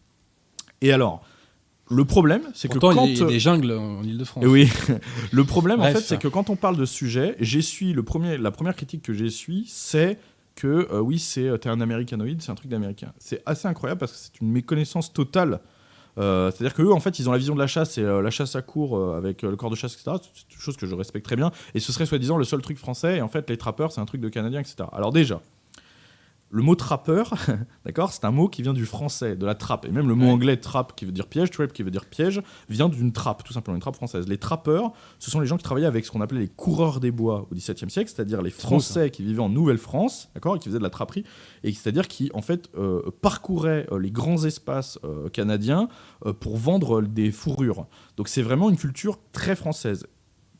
et 0.81 0.93
alors 0.93 1.23
le 1.89 2.05
problème 2.05 2.43
c'est 2.55 2.69
que 2.69 2.79
quand 2.79 3.07
il 3.07 3.17
y 3.17 3.23
a 3.23 3.27
des 3.27 3.39
jungles 3.39 3.73
en 3.73 4.03
Ile-de-France. 4.03 4.45
oui, 4.47 4.69
le 5.33 5.45
problème 5.45 5.79
Bref. 5.79 5.95
en 5.95 5.99
fait, 5.99 6.05
c'est 6.05 6.19
que 6.19 6.29
quand 6.29 6.51
on 6.51 6.57
parle 6.57 6.77
de 6.77 6.85
sujet, 6.85 7.37
j'essuie 7.39 7.93
le 7.93 8.03
premier, 8.03 8.39
la 8.39 8.51
première 8.51 8.75
critique 8.75 9.03
que 9.03 9.13
j'essuie, 9.13 9.67
c'est 9.69 10.19
que 10.57 10.89
euh, 10.91 11.01
oui, 11.01 11.21
c'est 11.21 11.47
euh, 11.47 11.59
t'es 11.59 11.69
un 11.69 11.81
américanoïde, 11.81 12.43
c'est 12.43 12.51
un 12.51 12.57
truc 12.57 12.71
d'américain. 12.71 13.13
C'est 13.19 13.43
assez 13.47 13.69
incroyable 13.69 14.01
parce 14.01 14.13
que 14.13 14.19
c'est 14.19 14.41
une 14.41 14.51
méconnaissance 14.51 15.13
totale. 15.13 15.61
Euh, 16.19 16.51
C'est-à-dire 16.51 16.75
que 16.75 16.83
eux, 16.83 16.93
en 16.93 17.01
fait, 17.01 17.19
ils 17.19 17.29
ont 17.29 17.33
la 17.33 17.39
vision 17.39 17.55
de 17.55 17.61
la 17.61 17.67
chasse 17.67 17.99
et 17.99 18.03
euh, 18.03 18.23
la 18.23 18.31
chasse 18.31 18.57
à 18.57 18.63
court 18.63 18.97
euh, 18.97 19.17
avec 19.17 19.43
le 19.43 19.57
corps 19.57 19.71
de 19.71 19.77
chasse, 19.77 19.95
etc. 19.95 20.17
C'est 20.33 20.55
une 20.55 20.61
chose 20.61 20.77
que 20.77 20.87
je 20.87 20.95
respecte 20.95 21.25
très 21.25 21.37
bien. 21.37 21.51
Et 21.75 21.81
ce 21.81 21.93
serait 21.93 22.07
soi-disant 22.07 22.37
le 22.37 22.45
seul 22.45 22.63
truc 22.63 22.79
français. 22.79 23.19
Et 23.19 23.23
en 23.23 23.29
fait, 23.29 23.49
les 23.51 23.57
trappeurs, 23.57 23.93
c'est 23.93 24.01
un 24.01 24.07
truc 24.07 24.21
de 24.21 24.29
canadien, 24.29 24.61
etc. 24.61 24.77
Alors 24.93 25.13
déjà, 25.13 25.41
le 26.57 26.63
mot 26.63 26.75
trappeur, 26.75 27.35
d'accord, 27.85 28.13
c'est 28.13 28.25
un 28.25 28.31
mot 28.31 28.49
qui 28.49 28.63
vient 28.63 28.73
du 28.73 28.87
français, 28.87 29.37
de 29.37 29.45
la 29.45 29.55
trappe. 29.55 29.85
Et 29.85 29.91
même 29.91 30.09
le 30.09 30.15
mot 30.15 30.25
Ouais. 30.27 30.31
anglais 30.33 30.57
trap, 30.57 30.97
qui 30.97 31.05
veut 31.05 31.13
dire 31.13 31.27
piège, 31.27 31.51
trap, 31.51 31.73
qui 31.73 31.83
veut 31.83 31.91
dire 31.91 32.07
piège, 32.07 32.41
vient 32.69 32.89
d'une 32.89 33.13
trappe, 33.13 33.45
tout 33.45 33.53
simplement, 33.53 33.75
une 33.77 33.81
trappe 33.83 33.97
française. 33.97 34.27
Les 34.27 34.39
trappeurs, 34.39 34.93
ce 35.19 35.31
sont 35.31 35.39
les 35.41 35.47
gens 35.47 35.57
qui 35.59 35.63
travaillaient 35.65 35.87
avec 35.87 36.05
ce 36.07 36.11
qu'on 36.11 36.21
appelait 36.23 36.41
les 36.41 36.49
coureurs 36.49 36.99
des 36.99 37.11
bois 37.11 37.47
au 37.51 37.55
XVIIe 37.55 37.91
siècle, 37.91 38.11
c'est-à-dire 38.15 38.41
les 38.43 38.51
Français 38.51 39.11
qui 39.11 39.23
vivaient 39.23 39.43
en 39.43 39.51
Nouvelle-France, 39.51 40.31
d'accord, 40.35 40.57
et 40.57 40.59
qui 40.59 40.69
faisaient 40.69 40.79
de 40.79 40.83
la 40.83 40.91
trapperie, 40.91 41.25
et 41.63 41.73
c'est-à-dire 41.73 42.09
qui, 42.09 42.31
en 42.33 42.43
fait, 42.43 42.71
euh, 42.79 43.03
parcouraient 43.21 43.87
euh, 43.93 43.99
les 43.99 44.11
grands 44.11 44.45
espaces 44.45 44.99
euh, 45.05 45.29
canadiens 45.29 45.89
pour 46.41 46.57
vendre 46.57 47.03
des 47.03 47.31
fourrures. 47.31 47.87
Donc 48.17 48.29
c'est 48.29 48.43
vraiment 48.43 48.71
une 48.71 48.77
culture 48.77 49.19
très 49.33 49.55
française. 49.55 50.07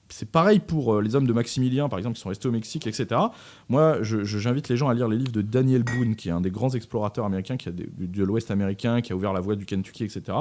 C'est 0.09 0.31
pareil 0.31 0.61
pour 0.61 0.95
euh, 0.95 1.03
les 1.03 1.17
hommes 1.17 1.27
de 1.27 1.33
Maximilien, 1.33 1.89
par 1.89 1.99
exemple, 1.99 2.17
qui 2.17 2.23
sont 2.23 2.29
restés 2.29 2.49
au 2.49 2.53
Mexique, 2.53 2.87
etc. 2.87 3.21
Moi, 3.69 4.03
j'invite 4.03 4.69
les 4.69 4.77
gens 4.77 4.89
à 4.89 4.95
lire 4.95 5.09
les 5.09 5.17
livres 5.17 5.33
de 5.33 5.43
Daniel 5.43 5.83
Boone, 5.83 6.15
qui 6.15 6.29
est 6.29 6.33
un 6.33 6.41
des 6.41 6.51
grands 6.51 6.71
explorateurs 6.71 7.25
américains 7.25 7.57
qui 7.57 7.69
a 7.69 7.73
de 7.73 8.25
l'Ouest 8.25 8.51
américain, 8.51 9.01
qui 9.01 9.13
a 9.13 9.17
ouvert 9.17 9.33
la 9.33 9.41
voie 9.41 9.57
du 9.57 9.67
Kentucky, 9.67 10.05
etc. 10.05 10.37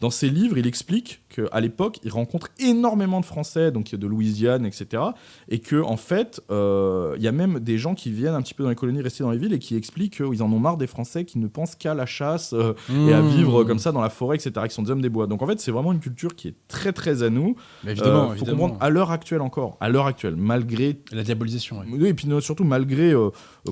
Dans 0.00 0.08
ses 0.10 0.30
livres, 0.30 0.56
il 0.56 0.66
explique 0.66 1.20
qu'à 1.28 1.60
l'époque, 1.60 1.98
il 2.04 2.10
rencontre 2.10 2.48
énormément 2.58 3.20
de 3.20 3.26
Français, 3.26 3.70
donc 3.70 3.94
de 3.94 4.06
Louisiane, 4.06 4.64
etc. 4.64 5.02
Et 5.50 5.58
que 5.58 5.82
en 5.82 5.98
fait, 5.98 6.40
euh, 6.50 7.14
il 7.18 7.22
y 7.22 7.28
a 7.28 7.32
même 7.32 7.60
des 7.60 7.76
gens 7.76 7.94
qui 7.94 8.10
viennent 8.10 8.34
un 8.34 8.40
petit 8.40 8.54
peu 8.54 8.62
dans 8.62 8.70
les 8.70 8.74
colonies, 8.76 9.02
rester 9.02 9.22
dans 9.24 9.30
les 9.30 9.36
villes, 9.36 9.52
et 9.52 9.58
qui 9.58 9.76
expliquent 9.76 10.16
qu'ils 10.16 10.42
en 10.42 10.50
ont 10.50 10.58
marre 10.58 10.78
des 10.78 10.86
Français 10.86 11.26
qui 11.26 11.38
ne 11.38 11.46
pensent 11.48 11.74
qu'à 11.74 11.92
la 11.92 12.06
chasse 12.06 12.54
euh, 12.54 12.72
et 12.88 13.12
à 13.12 13.20
Mmh. 13.20 13.28
vivre 13.28 13.64
comme 13.64 13.78
ça 13.78 13.92
dans 13.92 14.00
la 14.00 14.08
forêt, 14.08 14.36
etc. 14.36 14.66
Qui 14.68 14.74
sont 14.74 14.82
des 14.82 14.90
hommes 14.90 15.02
des 15.02 15.10
bois. 15.10 15.26
Donc 15.26 15.42
en 15.42 15.46
fait, 15.46 15.60
c'est 15.60 15.70
vraiment 15.70 15.92
une 15.92 16.00
culture 16.00 16.34
qui 16.34 16.48
est 16.48 16.54
très 16.66 16.92
très 16.94 17.22
à 17.22 17.28
nous. 17.28 17.54
Mais 17.84 17.90
évidemment, 17.92 18.22
Euh, 18.22 18.26
faut 18.28 18.32
évidemment. 18.36 18.58
comprendre 18.62 18.82
à 18.82 18.88
l'heure 18.88 19.10
actuelle 19.10 19.42
encore, 19.42 19.76
à 19.80 19.90
l'heure 19.90 20.06
actuelle, 20.06 20.34
malgré 20.36 20.98
La 21.12 21.22
diabolisation. 21.22 21.82
oui, 21.92 22.06
et 22.08 22.14
puis 22.14 22.26
surtout 22.40 22.64
malgré 22.64 23.12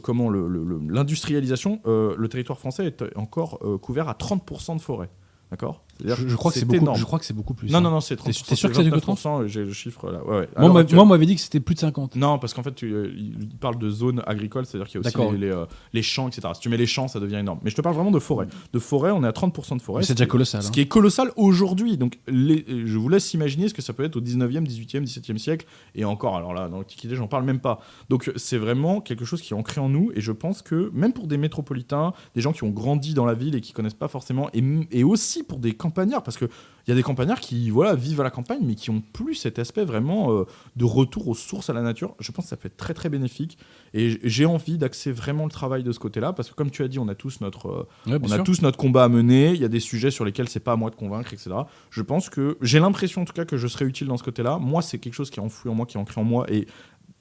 comment 0.03 0.29
le- 0.29 0.47
le- 0.47 0.63
le- 0.65 0.81
l'industrialisation, 0.91 1.81
le 1.87 2.29
territoire 2.29 2.59
français 2.59 2.85
est 2.87 3.03
encore 3.17 3.61
euh, 3.63 3.79
couvert 3.79 4.09
à 4.11 4.13
30% 4.15 4.77
de 4.77 4.81
forêt. 4.83 5.09
D'accord? 5.51 5.83
Je, 6.05 6.29
je 6.29 6.37
crois 6.37 6.53
que 6.53 6.59
c'est 6.59 6.65
beaucoup. 6.65 6.81
énorme. 6.81 6.97
Je 6.99 7.05
crois 7.05 7.19
que 7.19 7.25
c'est 7.25 7.35
beaucoup 7.35 7.55
plus. 7.55 7.71
Non, 7.71 7.79
hein. 7.79 7.81
non, 7.81 7.91
non, 7.91 8.01
c'est 8.01 8.15
30%. 8.15 8.25
T'es 8.47 8.55
sûr 8.55 8.69
que 8.71 8.77
c'est 8.77 8.89
que 8.89 8.97
29%, 8.97 9.47
J'ai 9.47 9.65
le 9.65 9.73
chiffre 9.73 10.11
là. 10.11 10.25
Ouais, 10.25 10.39
ouais. 10.41 10.49
Moi, 10.57 10.69
moi, 10.69 10.81
actuelle. 10.81 10.97
moi, 10.97 11.05
on 11.05 11.09
m'avait 11.09 11.27
dit 11.27 11.35
que 11.35 11.41
c'était 11.41 11.61
plus 11.61 11.75
de 11.75 11.81
50. 11.81 12.17
Non, 12.17 12.39
parce 12.39 12.55
qu'en 12.55 12.63
fait, 12.63 12.75
tu, 12.75 12.93
euh, 12.93 13.13
il 13.17 13.49
parle 13.61 13.79
de 13.79 13.91
zones 13.91 14.23
agricoles, 14.27 14.67
c'est-à-dire 14.67 14.87
qu'il 14.89 15.01
y 15.01 15.05
a 15.05 15.09
aussi 15.09 15.33
les, 15.33 15.47
les, 15.49 15.53
euh, 15.53 15.65
les 15.93 16.03
champs, 16.03 16.29
etc. 16.29 16.49
Si 16.55 16.61
tu 16.61 16.69
mets 16.69 16.77
les 16.77 16.87
champs, 16.87 17.09
ça 17.09 17.21
devient 17.21 17.37
énorme. 17.37 17.59
Mais 17.63 17.71
je 17.71 17.77
te 17.77 17.81
parle 17.83 17.95
vraiment 17.97 18.11
de 18.11 18.19
forêt. 18.19 18.47
De 18.73 18.79
forêt, 18.79 19.11
on 19.11 19.25
est 19.25 19.29
à 19.29 19.33
30% 19.33 19.77
de 19.77 19.83
forêt. 19.83 20.01
Mais 20.01 20.05
c'est 20.07 20.13
ce 20.13 20.19
déjà 20.19 20.27
colossal. 20.27 20.63
Ce 20.63 20.69
hein. 20.69 20.71
qui 20.71 20.81
est 20.81 20.89
colossal 20.89 21.31
aujourd'hui. 21.37 21.97
Donc, 21.97 22.19
les- 22.29 22.65
je 22.69 22.99
vous 22.99 23.09
laisse 23.09 23.35
imaginer 23.35 23.69
ce 23.69 23.75
que 23.75 23.83
ça 23.83 23.93
peut 23.93 24.05
être 24.05 24.17
au 24.17 24.21
19e, 24.21 24.65
18e, 24.67 25.05
17e 25.05 25.39
siècle. 25.39 25.67
Et 25.95 26.05
encore, 26.05 26.37
alors 26.37 26.55
là, 26.55 26.69
dans 26.69 26.77
l'Antiquité, 26.79 27.17
j'en 27.17 27.29
parle 27.29 27.45
même 27.45 27.61
pas. 27.61 27.81
Donc, 28.09 28.31
c'est 28.37 28.59
vraiment 28.59 29.01
quelque 29.01 29.25
chose 29.25 29.41
qui 29.43 29.53
est 29.53 29.57
ancré 29.57 29.81
en 29.81 29.89
nous. 29.89 30.11
Et 30.15 30.21
je 30.21 30.33
pense 30.33 30.63
que, 30.63 30.91
même 30.95 31.13
pour 31.13 31.27
des 31.27 31.39
métropolitains, 31.39 32.13
des 32.35 32.41
gens 32.41 32.53
qui 32.53 32.65
ont 32.65 32.71
grandi 32.71 33.15
dans 33.15 33.25
la 33.25 33.35
ville 33.35 33.55
et 33.55 33.61
qui 33.61 33.73
connaissent 33.73 33.95
pas 33.95 34.09
forcément, 34.09 34.49
et, 34.55 34.63
et 34.91 35.05
aussi 35.05 35.43
pour 35.43 35.59
des 35.59 35.75
campagnards, 35.89 36.23
parce 36.23 36.37
qu'il 36.37 36.49
y 36.89 36.93
a 36.93 36.95
des 36.95 37.03
campagnards 37.03 37.41
qui 37.41 37.71
voilà, 37.71 37.95
vivent 37.95 38.21
à 38.21 38.25
la 38.25 38.31
campagne, 38.31 38.61
mais 38.63 38.75
qui 38.75 38.91
ont 38.91 39.03
plus 39.13 39.35
cet 39.35 39.59
aspect 39.59 39.85
vraiment 39.85 40.33
euh, 40.33 40.45
de 40.77 40.85
retour 40.85 41.29
aux 41.29 41.35
sources, 41.35 41.71
à 41.71 41.73
la 41.73 41.83
nature. 41.83 42.15
Je 42.21 42.31
pense 42.33 42.45
que 42.47 42.49
ça 42.51 42.57
peut 42.57 42.67
être 42.67 42.77
très, 42.77 42.95
très 42.95 43.09
bénéfique. 43.09 43.59
Et 43.95 44.19
j'ai 44.23 44.45
envie 44.47 44.79
d'axer 44.79 45.13
vraiment 45.13 45.45
le 45.45 45.51
travail 45.51 45.83
de 45.83 45.93
ce 45.93 45.99
côté-là, 45.99 46.33
parce 46.33 46.51
que, 46.51 46.55
comme 46.55 46.71
tu 46.71 46.83
as 46.83 46.89
dit, 46.89 46.99
on 46.99 47.09
a 47.09 47.15
tous 47.15 47.41
notre. 47.41 47.69
euh, 47.69 48.11
Ouais, 48.13 48.19
on 48.23 48.31
a 48.31 48.37
sûr. 48.37 48.45
tous 48.45 48.63
notre 48.63 48.79
combat 48.79 49.05
à 49.05 49.09
mener, 49.09 49.53
il 49.55 49.61
y 49.61 49.65
a 49.65 49.69
des 49.69 49.81
sujets 49.81 50.11
sur 50.11 50.25
lesquels 50.25 50.49
c'est 50.49 50.61
pas 50.61 50.73
à 50.73 50.77
moi 50.77 50.91
de 50.91 50.97
convaincre, 50.97 51.33
etc. 51.33 51.51
Je 51.91 52.03
pense 52.03 52.29
que 52.31 52.57
j'ai 52.63 52.79
l'impression 52.81 53.23
en 53.23 53.25
tout 53.25 53.33
cas 53.33 53.45
que 53.45 53.57
je 53.57 53.67
serai 53.67 53.85
utile 53.85 54.07
dans 54.09 54.17
ce 54.17 54.23
côté-là. 54.25 54.59
Moi, 54.59 54.83
c'est 54.83 54.99
quelque 54.99 55.15
chose 55.15 55.31
qui 55.31 55.41
est 55.41 55.43
enfoui 55.43 55.71
en 55.71 55.75
moi, 55.75 55.87
qui 55.87 55.97
est 55.97 56.01
ancré 56.01 56.21
en 56.21 56.25
moi, 56.25 56.45
et 56.53 56.67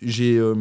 j'ai, 0.03 0.38
euh, 0.38 0.53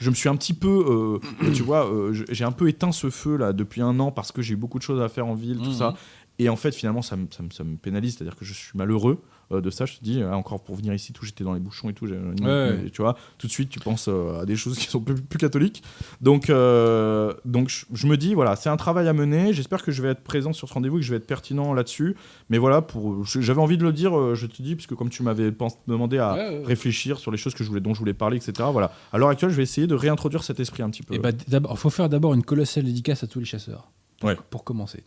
je 0.00 0.08
me 0.08 0.14
suis 0.14 0.30
un 0.30 0.36
petit 0.36 0.54
peu, 0.54 1.20
euh, 1.42 1.50
tu 1.54 1.62
vois, 1.62 1.86
euh, 1.92 2.12
j'ai 2.30 2.44
un 2.44 2.52
peu 2.52 2.68
éteint 2.68 2.92
ce 2.92 3.10
feu 3.10 3.36
là 3.36 3.52
depuis 3.52 3.82
un 3.82 4.00
an 4.00 4.10
parce 4.10 4.32
que 4.32 4.40
j'ai 4.40 4.54
eu 4.54 4.56
beaucoup 4.56 4.78
de 4.78 4.82
choses 4.82 5.00
à 5.02 5.08
faire 5.10 5.26
en 5.26 5.34
ville, 5.34 5.58
tout 5.58 5.64
Mhm. 5.70 5.74
ça. 5.74 5.94
Et 6.40 6.48
en 6.48 6.56
fait, 6.56 6.72
finalement, 6.72 7.02
ça 7.02 7.16
me, 7.16 7.26
ça 7.30 7.42
me- 7.42 7.50
ça 7.50 7.64
me 7.64 7.76
pénalise, 7.76 8.14
c'est-à-dire 8.16 8.36
que 8.36 8.44
je 8.44 8.54
suis 8.54 8.70
malheureux 8.78 9.20
euh, 9.50 9.60
de 9.60 9.70
ça. 9.70 9.86
Je 9.86 9.96
te 9.96 10.04
dis, 10.04 10.22
euh, 10.22 10.30
encore 10.32 10.62
pour 10.62 10.76
venir 10.76 10.94
ici, 10.94 11.12
tout, 11.12 11.24
j'étais 11.24 11.42
dans 11.42 11.52
les 11.54 11.58
bouchons 11.58 11.88
et 11.88 11.94
tout. 11.94 12.06
Ouais. 12.06 12.90
Tu 12.92 13.02
vois, 13.02 13.16
tout 13.38 13.48
de 13.48 13.52
suite, 13.52 13.70
tu 13.70 13.80
penses 13.80 14.06
euh, 14.08 14.42
à 14.42 14.46
des 14.46 14.54
choses 14.54 14.78
qui 14.78 14.86
sont 14.86 15.00
plus, 15.00 15.16
plus 15.16 15.38
catholiques. 15.38 15.82
Donc, 16.20 16.48
euh, 16.48 17.34
donc 17.44 17.70
je, 17.70 17.86
je 17.92 18.06
me 18.06 18.16
dis, 18.16 18.34
voilà, 18.34 18.54
c'est 18.54 18.68
un 18.68 18.76
travail 18.76 19.08
à 19.08 19.12
mener. 19.12 19.52
J'espère 19.52 19.82
que 19.82 19.90
je 19.90 20.00
vais 20.00 20.10
être 20.10 20.22
présent 20.22 20.52
sur 20.52 20.68
ce 20.68 20.74
rendez-vous 20.74 20.98
et 20.98 21.00
que 21.00 21.06
je 21.06 21.10
vais 21.10 21.16
être 21.16 21.26
pertinent 21.26 21.72
là-dessus. 21.74 22.14
Mais 22.50 22.58
voilà, 22.58 22.82
pour, 22.82 23.24
j'avais 23.24 23.60
envie 23.60 23.78
de 23.78 23.82
le 23.84 23.92
dire, 23.92 24.36
je 24.36 24.46
te 24.46 24.62
dis, 24.62 24.76
puisque 24.76 24.94
comme 24.94 25.10
tu 25.10 25.24
m'avais 25.24 25.52
demandé 25.88 26.18
à 26.18 26.34
Ouais, 26.34 26.58
ouais. 26.58 26.64
réfléchir 26.64 27.18
sur 27.18 27.32
les 27.32 27.38
choses 27.38 27.54
que 27.54 27.64
je 27.64 27.68
voulais, 27.68 27.80
dont 27.80 27.94
je 27.94 27.98
voulais 27.98 28.14
parler, 28.14 28.36
etc. 28.36 28.68
Voilà. 28.70 28.92
À 29.12 29.18
l'heure 29.18 29.30
actuelle, 29.30 29.50
je 29.50 29.56
vais 29.56 29.64
essayer 29.64 29.88
de 29.88 29.94
réintroduire 29.96 30.44
cet 30.44 30.60
esprit 30.60 30.84
un 30.84 30.90
petit 30.90 31.02
peu. 31.02 31.14
Et 31.14 31.18
bah, 31.18 31.32
d'abord, 31.48 31.76
faut 31.78 31.90
faire 31.90 32.08
d'abord 32.08 32.32
une 32.34 32.44
colossale 32.44 32.84
dédicace 32.84 33.24
à 33.24 33.26
tous 33.26 33.40
les 33.40 33.44
chasseurs. 33.46 33.90
Ouais. 34.22 34.36
pour 34.50 34.62
commencer. 34.64 35.02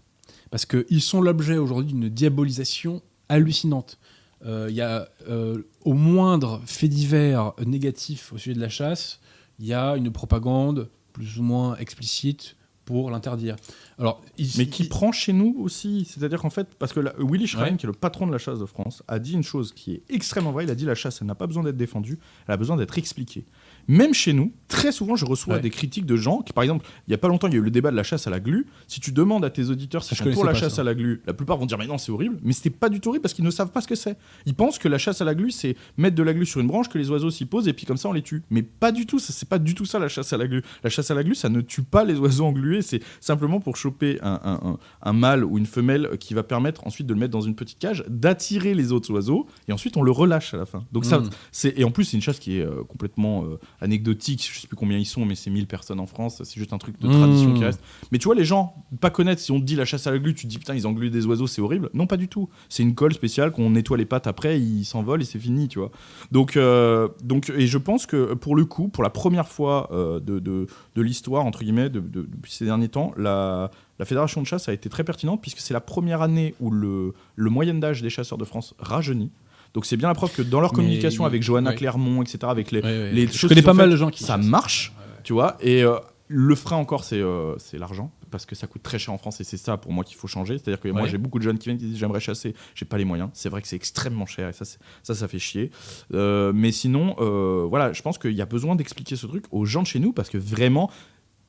Parce 0.51 0.65
qu'ils 0.65 1.01
sont 1.01 1.21
l'objet 1.21 1.57
aujourd'hui 1.57 1.93
d'une 1.93 2.09
diabolisation 2.09 3.01
hallucinante. 3.29 3.97
Euh, 4.45 4.67
Il 4.69 4.75
y 4.75 4.81
a 4.81 5.07
euh, 5.29 5.63
au 5.85 5.93
moindre 5.93 6.61
fait 6.65 6.87
divers 6.87 7.53
négatif 7.65 8.33
au 8.33 8.37
sujet 8.37 8.53
de 8.55 8.59
la 8.61 8.69
chasse, 8.69 9.19
il 9.59 9.65
y 9.65 9.73
a 9.73 9.95
une 9.95 10.11
propagande 10.11 10.89
plus 11.13 11.37
ou 11.39 11.43
moins 11.43 11.75
explicite 11.77 12.55
pour 12.83 13.11
l'interdire. 13.11 13.55
Alors, 13.99 14.21
il- 14.39 14.49
mais 14.57 14.65
qui 14.65 14.83
il- 14.83 14.89
prend 14.89 15.11
chez 15.11 15.31
nous 15.33 15.55
aussi. 15.59 16.05
C'est-à-dire 16.09 16.41
qu'en 16.41 16.49
fait, 16.49 16.67
parce 16.79 16.91
que 16.91 16.99
la- 16.99 17.13
Willy 17.19 17.45
Schrein, 17.47 17.63
Ouais. 17.71 17.77
qui 17.77 17.85
est 17.85 17.87
le 17.87 17.93
patron 17.93 18.25
de 18.27 18.31
la 18.31 18.39
chasse 18.39 18.59
de 18.59 18.65
France, 18.65 19.03
a 19.07 19.19
dit 19.19 19.33
une 19.33 19.43
chose 19.43 19.71
qui 19.73 19.93
est 19.93 20.03
extrêmement 20.09 20.51
vraie. 20.51 20.63
Il 20.63 20.71
a 20.71 20.75
dit 20.75 20.85
la 20.85 20.95
chasse, 20.95 21.19
elle 21.21 21.27
n'a 21.27 21.35
pas 21.35 21.47
besoin 21.47 21.63
d'être 21.63 21.77
défendue, 21.77 22.17
elle 22.47 22.53
a 22.53 22.57
besoin 22.57 22.75
d'être 22.77 22.97
expliquée. 22.97 23.45
Même 23.91 24.13
chez 24.13 24.31
nous, 24.31 24.53
très 24.69 24.93
souvent, 24.93 25.17
je 25.17 25.25
reçois 25.25 25.55
Ouais. 25.55 25.59
des 25.59 25.69
critiques 25.69 26.05
de 26.05 26.15
gens 26.15 26.41
qui, 26.41 26.53
par 26.53 26.63
exemple, 26.63 26.85
il 27.07 27.11
y 27.11 27.13
a 27.13 27.17
pas 27.17 27.27
longtemps, 27.27 27.47
il 27.49 27.53
y 27.53 27.57
a 27.57 27.59
eu 27.59 27.63
le 27.63 27.71
débat 27.71 27.91
de 27.91 27.95
la 27.97 28.03
chasse 28.03 28.25
à 28.25 28.29
la 28.29 28.39
glu. 28.39 28.65
Si 28.87 29.01
tu 29.01 29.11
demandes 29.11 29.43
à 29.43 29.49
tes 29.49 29.69
auditeurs 29.69 30.01
si 30.05 30.15
je 30.15 30.23
sont 30.23 30.31
pour 30.31 30.45
la 30.45 30.53
chasse 30.53 30.75
ça. 30.75 30.81
à 30.81 30.85
la 30.85 30.95
glu, 30.95 31.21
la 31.27 31.33
plupart 31.33 31.57
vont 31.57 31.65
dire 31.65 31.77
mais 31.77 31.87
non, 31.87 31.97
c'est 31.97 32.09
horrible. 32.11 32.37
Mais 32.41 32.53
c'était 32.53 32.69
pas 32.69 32.87
du 32.87 33.01
tout 33.01 33.09
horrible 33.09 33.21
parce 33.21 33.33
qu'ils 33.33 33.43
ne 33.43 33.51
savent 33.51 33.71
pas 33.71 33.81
ce 33.81 33.87
que 33.89 33.95
c'est. 33.95 34.17
Ils 34.45 34.55
pensent 34.55 34.79
que 34.79 34.87
la 34.87 34.97
chasse 34.97 35.19
à 35.19 35.25
la 35.25 35.35
glu, 35.35 35.51
c'est 35.51 35.75
mettre 35.97 36.15
de 36.15 36.23
la 36.23 36.33
glu 36.33 36.45
sur 36.45 36.61
une 36.61 36.67
branche, 36.67 36.87
que 36.87 36.97
les 36.97 37.09
oiseaux 37.09 37.29
s'y 37.31 37.43
posent 37.45 37.67
et 37.67 37.73
puis 37.73 37.85
comme 37.85 37.97
ça 37.97 38.07
on 38.07 38.13
les 38.13 38.21
tue. 38.21 38.43
Mais 38.49 38.63
pas 38.63 38.93
du 38.93 39.05
tout. 39.05 39.19
Ça, 39.19 39.33
c'est 39.33 39.49
pas 39.49 39.59
du 39.59 39.75
tout 39.75 39.83
ça 39.85 39.99
la 39.99 40.07
chasse 40.07 40.31
à 40.31 40.37
la 40.37 40.47
glu. 40.47 40.61
La 40.85 40.89
chasse 40.89 41.11
à 41.11 41.15
la 41.15 41.23
glu, 41.25 41.35
ça 41.35 41.49
ne 41.49 41.59
tue 41.59 41.83
pas 41.83 42.05
les 42.05 42.17
oiseaux 42.17 42.45
englués. 42.45 42.81
C'est 42.81 43.01
simplement 43.19 43.59
pour 43.59 43.75
choper 43.75 44.19
un, 44.21 44.39
un- 44.43 44.69
un- 44.69 44.77
un 45.01 45.13
mâle 45.13 45.43
ou 45.43 45.57
une 45.57 45.65
femelle 45.65 46.11
qui 46.17 46.33
va 46.33 46.43
permettre 46.43 46.87
ensuite 46.87 47.07
de 47.07 47.13
le 47.13 47.19
mettre 47.19 47.31
dans 47.33 47.41
une 47.41 47.55
petite 47.55 47.79
cage, 47.79 48.05
d'attirer 48.07 48.73
les 48.73 48.93
autres 48.93 49.11
oiseaux 49.11 49.47
et 49.67 49.73
ensuite 49.73 49.97
on 49.97 50.01
le 50.01 50.11
relâche 50.11 50.53
à 50.53 50.57
la 50.57 50.65
fin. 50.65 50.85
Donc 50.93 51.03
ça, 51.03 51.19
Mm. 51.19 51.29
c'est 51.51 51.77
et 51.77 51.83
en 51.83 51.91
plus 51.91 52.05
c'est 52.05 52.15
une 52.15 52.23
chasse 52.23 52.39
qui 52.39 52.57
est 52.59 52.61
euh, 52.65 52.83
complètement 52.87 53.43
euh, 53.43 53.57
anecdotique. 53.81 54.49
Je 54.53 54.59
sais 54.59 54.67
plus 54.67 54.75
combien 54.77 54.97
ils 54.97 55.05
sont, 55.05 55.25
mais 55.25 55.35
c'est 55.35 55.49
1000 55.49 55.67
personnes 55.67 55.99
en 55.99 56.05
France. 56.05 56.41
C'est 56.43 56.59
juste 56.59 56.73
un 56.73 56.77
truc 56.77 56.99
de 57.01 57.07
Mm. 57.07 57.11
tradition 57.11 57.53
qui 57.53 57.63
reste. 57.63 57.81
Mais 58.11 58.17
tu 58.19 58.25
vois, 58.25 58.35
les 58.35 58.45
gens 58.45 58.75
pas 58.99 59.09
connaître, 59.09 59.41
si 59.41 59.51
on 59.51 59.59
te 59.59 59.65
dit 59.65 59.75
la 59.75 59.85
chasse 59.85 60.07
à 60.07 60.11
la 60.11 60.19
glu, 60.19 60.33
tu 60.33 60.43
te 60.45 60.47
dis 60.47 60.59
putain, 60.59 60.75
ils 60.75 60.87
engluent 60.87 61.09
des 61.09 61.25
oiseaux, 61.25 61.47
c'est 61.47 61.61
horrible. 61.61 61.89
Non, 61.93 62.07
pas 62.07 62.17
du 62.17 62.27
tout. 62.27 62.49
C'est 62.69 62.83
une 62.83 62.95
colle 62.95 63.13
spéciale 63.13 63.51
qu'on 63.51 63.71
nettoie 63.71 63.97
les 63.97 64.05
pattes 64.05 64.27
après, 64.27 64.59
ils 64.59 64.85
s'envolent 64.85 65.21
et 65.21 65.25
c'est 65.25 65.39
fini, 65.39 65.67
tu 65.67 65.79
vois. 65.79 65.91
Donc, 66.31 66.55
euh, 66.57 67.07
donc, 67.23 67.49
et 67.55 67.67
je 67.67 67.77
pense 67.77 68.05
que 68.05 68.33
pour 68.33 68.55
le 68.55 68.65
coup, 68.65 68.87
pour 68.87 69.03
la 69.03 69.09
première 69.09 69.47
fois 69.47 69.89
euh, 69.91 70.19
de, 70.19 70.39
de, 70.39 70.67
de 70.95 71.01
l'histoire, 71.01 71.45
entre 71.45 71.63
guillemets, 71.63 71.89
de, 71.89 71.99
de- 71.99 72.21
depuis 72.31 72.51
ces 72.51 72.65
derniers 72.65 72.89
temps, 72.89 73.13
la, 73.17 73.71
la 73.99 74.05
fédération 74.05 74.41
de 74.41 74.47
chasse 74.47 74.69
a 74.69 74.73
été 74.73 74.89
très 74.89 75.03
pertinente 75.03 75.41
puisque 75.41 75.59
c'est 75.59 75.73
la 75.73 75.81
première 75.81 76.21
année 76.21 76.55
où 76.59 76.71
le, 76.71 77.13
le 77.35 77.49
moyen 77.49 77.73
d'âge 77.75 78.01
des 78.01 78.09
chasseurs 78.09 78.37
de 78.37 78.45
France 78.45 78.73
rajeunit. 78.79 79.31
Donc 79.73 79.85
c'est 79.85 79.97
bien 79.97 80.07
la 80.07 80.13
preuve 80.13 80.33
que 80.33 80.41
dans 80.41 80.59
leur 80.59 80.73
communication 80.73 81.25
avec 81.25 81.43
Johanna 81.43 81.71
ouais. 81.71 81.75
Clermont, 81.75 82.21
etc., 82.21 82.39
avec 82.43 82.71
les, 82.71 82.81
Ouais, 82.81 83.11
les 83.11 83.27
je 83.27 83.31
choses 83.33 83.49
connais 83.49 83.61
qu'ils 83.61 83.65
pas 83.65 83.73
mal 83.73 83.89
de 83.89 83.95
gens 83.95 84.09
qui 84.09 84.23
ça 84.23 84.37
marche, 84.37 84.93
tu 85.23 85.33
vois. 85.33 85.57
Et 85.61 85.83
euh, 85.83 85.97
le 86.27 86.55
frein 86.55 86.77
encore, 86.77 87.03
c'est 87.03 87.21
euh, 87.21 87.57
c'est 87.57 87.77
l'argent, 87.77 88.11
parce 88.31 88.45
que 88.45 88.55
ça 88.55 88.65
coûte 88.65 88.81
très 88.81 88.97
cher 88.97 89.13
en 89.13 89.17
France 89.17 89.41
et 89.41 89.43
c'est 89.43 89.57
ça 89.57 89.77
pour 89.77 89.91
moi 89.91 90.03
qu'il 90.03 90.15
faut 90.15 90.27
changer. 90.27 90.57
C'est-à-dire 90.57 90.79
que 90.79 90.87
moi 90.87 91.07
j'ai 91.07 91.17
beaucoup 91.17 91.37
de 91.37 91.43
jeunes 91.43 91.57
qui 91.57 91.65
viennent 91.65 91.77
qui 91.77 91.85
disent 91.85 91.97
j'aimerais 91.97 92.21
chasser, 92.21 92.55
j'ai 92.73 92.85
pas 92.85 92.97
les 92.97 93.05
moyens. 93.05 93.29
C'est 93.33 93.49
vrai 93.49 93.61
que 93.61 93.67
c'est 93.67 93.75
extrêmement 93.75 94.25
cher 94.25 94.49
et 94.49 94.53
ça, 94.53 94.65
ça, 94.65 95.13
ça 95.13 95.27
fait 95.27 95.39
chier. 95.39 95.69
Euh, 96.13 96.51
mais 96.55 96.71
sinon, 96.71 97.15
euh, 97.19 97.65
voilà, 97.69 97.93
je 97.93 98.01
pense 98.01 98.17
qu'il 98.17 98.31
y 98.33 98.41
a 98.41 98.45
besoin 98.45 98.75
d'expliquer 98.75 99.15
ce 99.15 99.27
truc 99.27 99.45
aux 99.51 99.65
gens 99.65 99.81
de 99.81 99.87
chez 99.87 99.99
nous 99.99 100.13
parce 100.13 100.29
que 100.29 100.37
vraiment. 100.37 100.89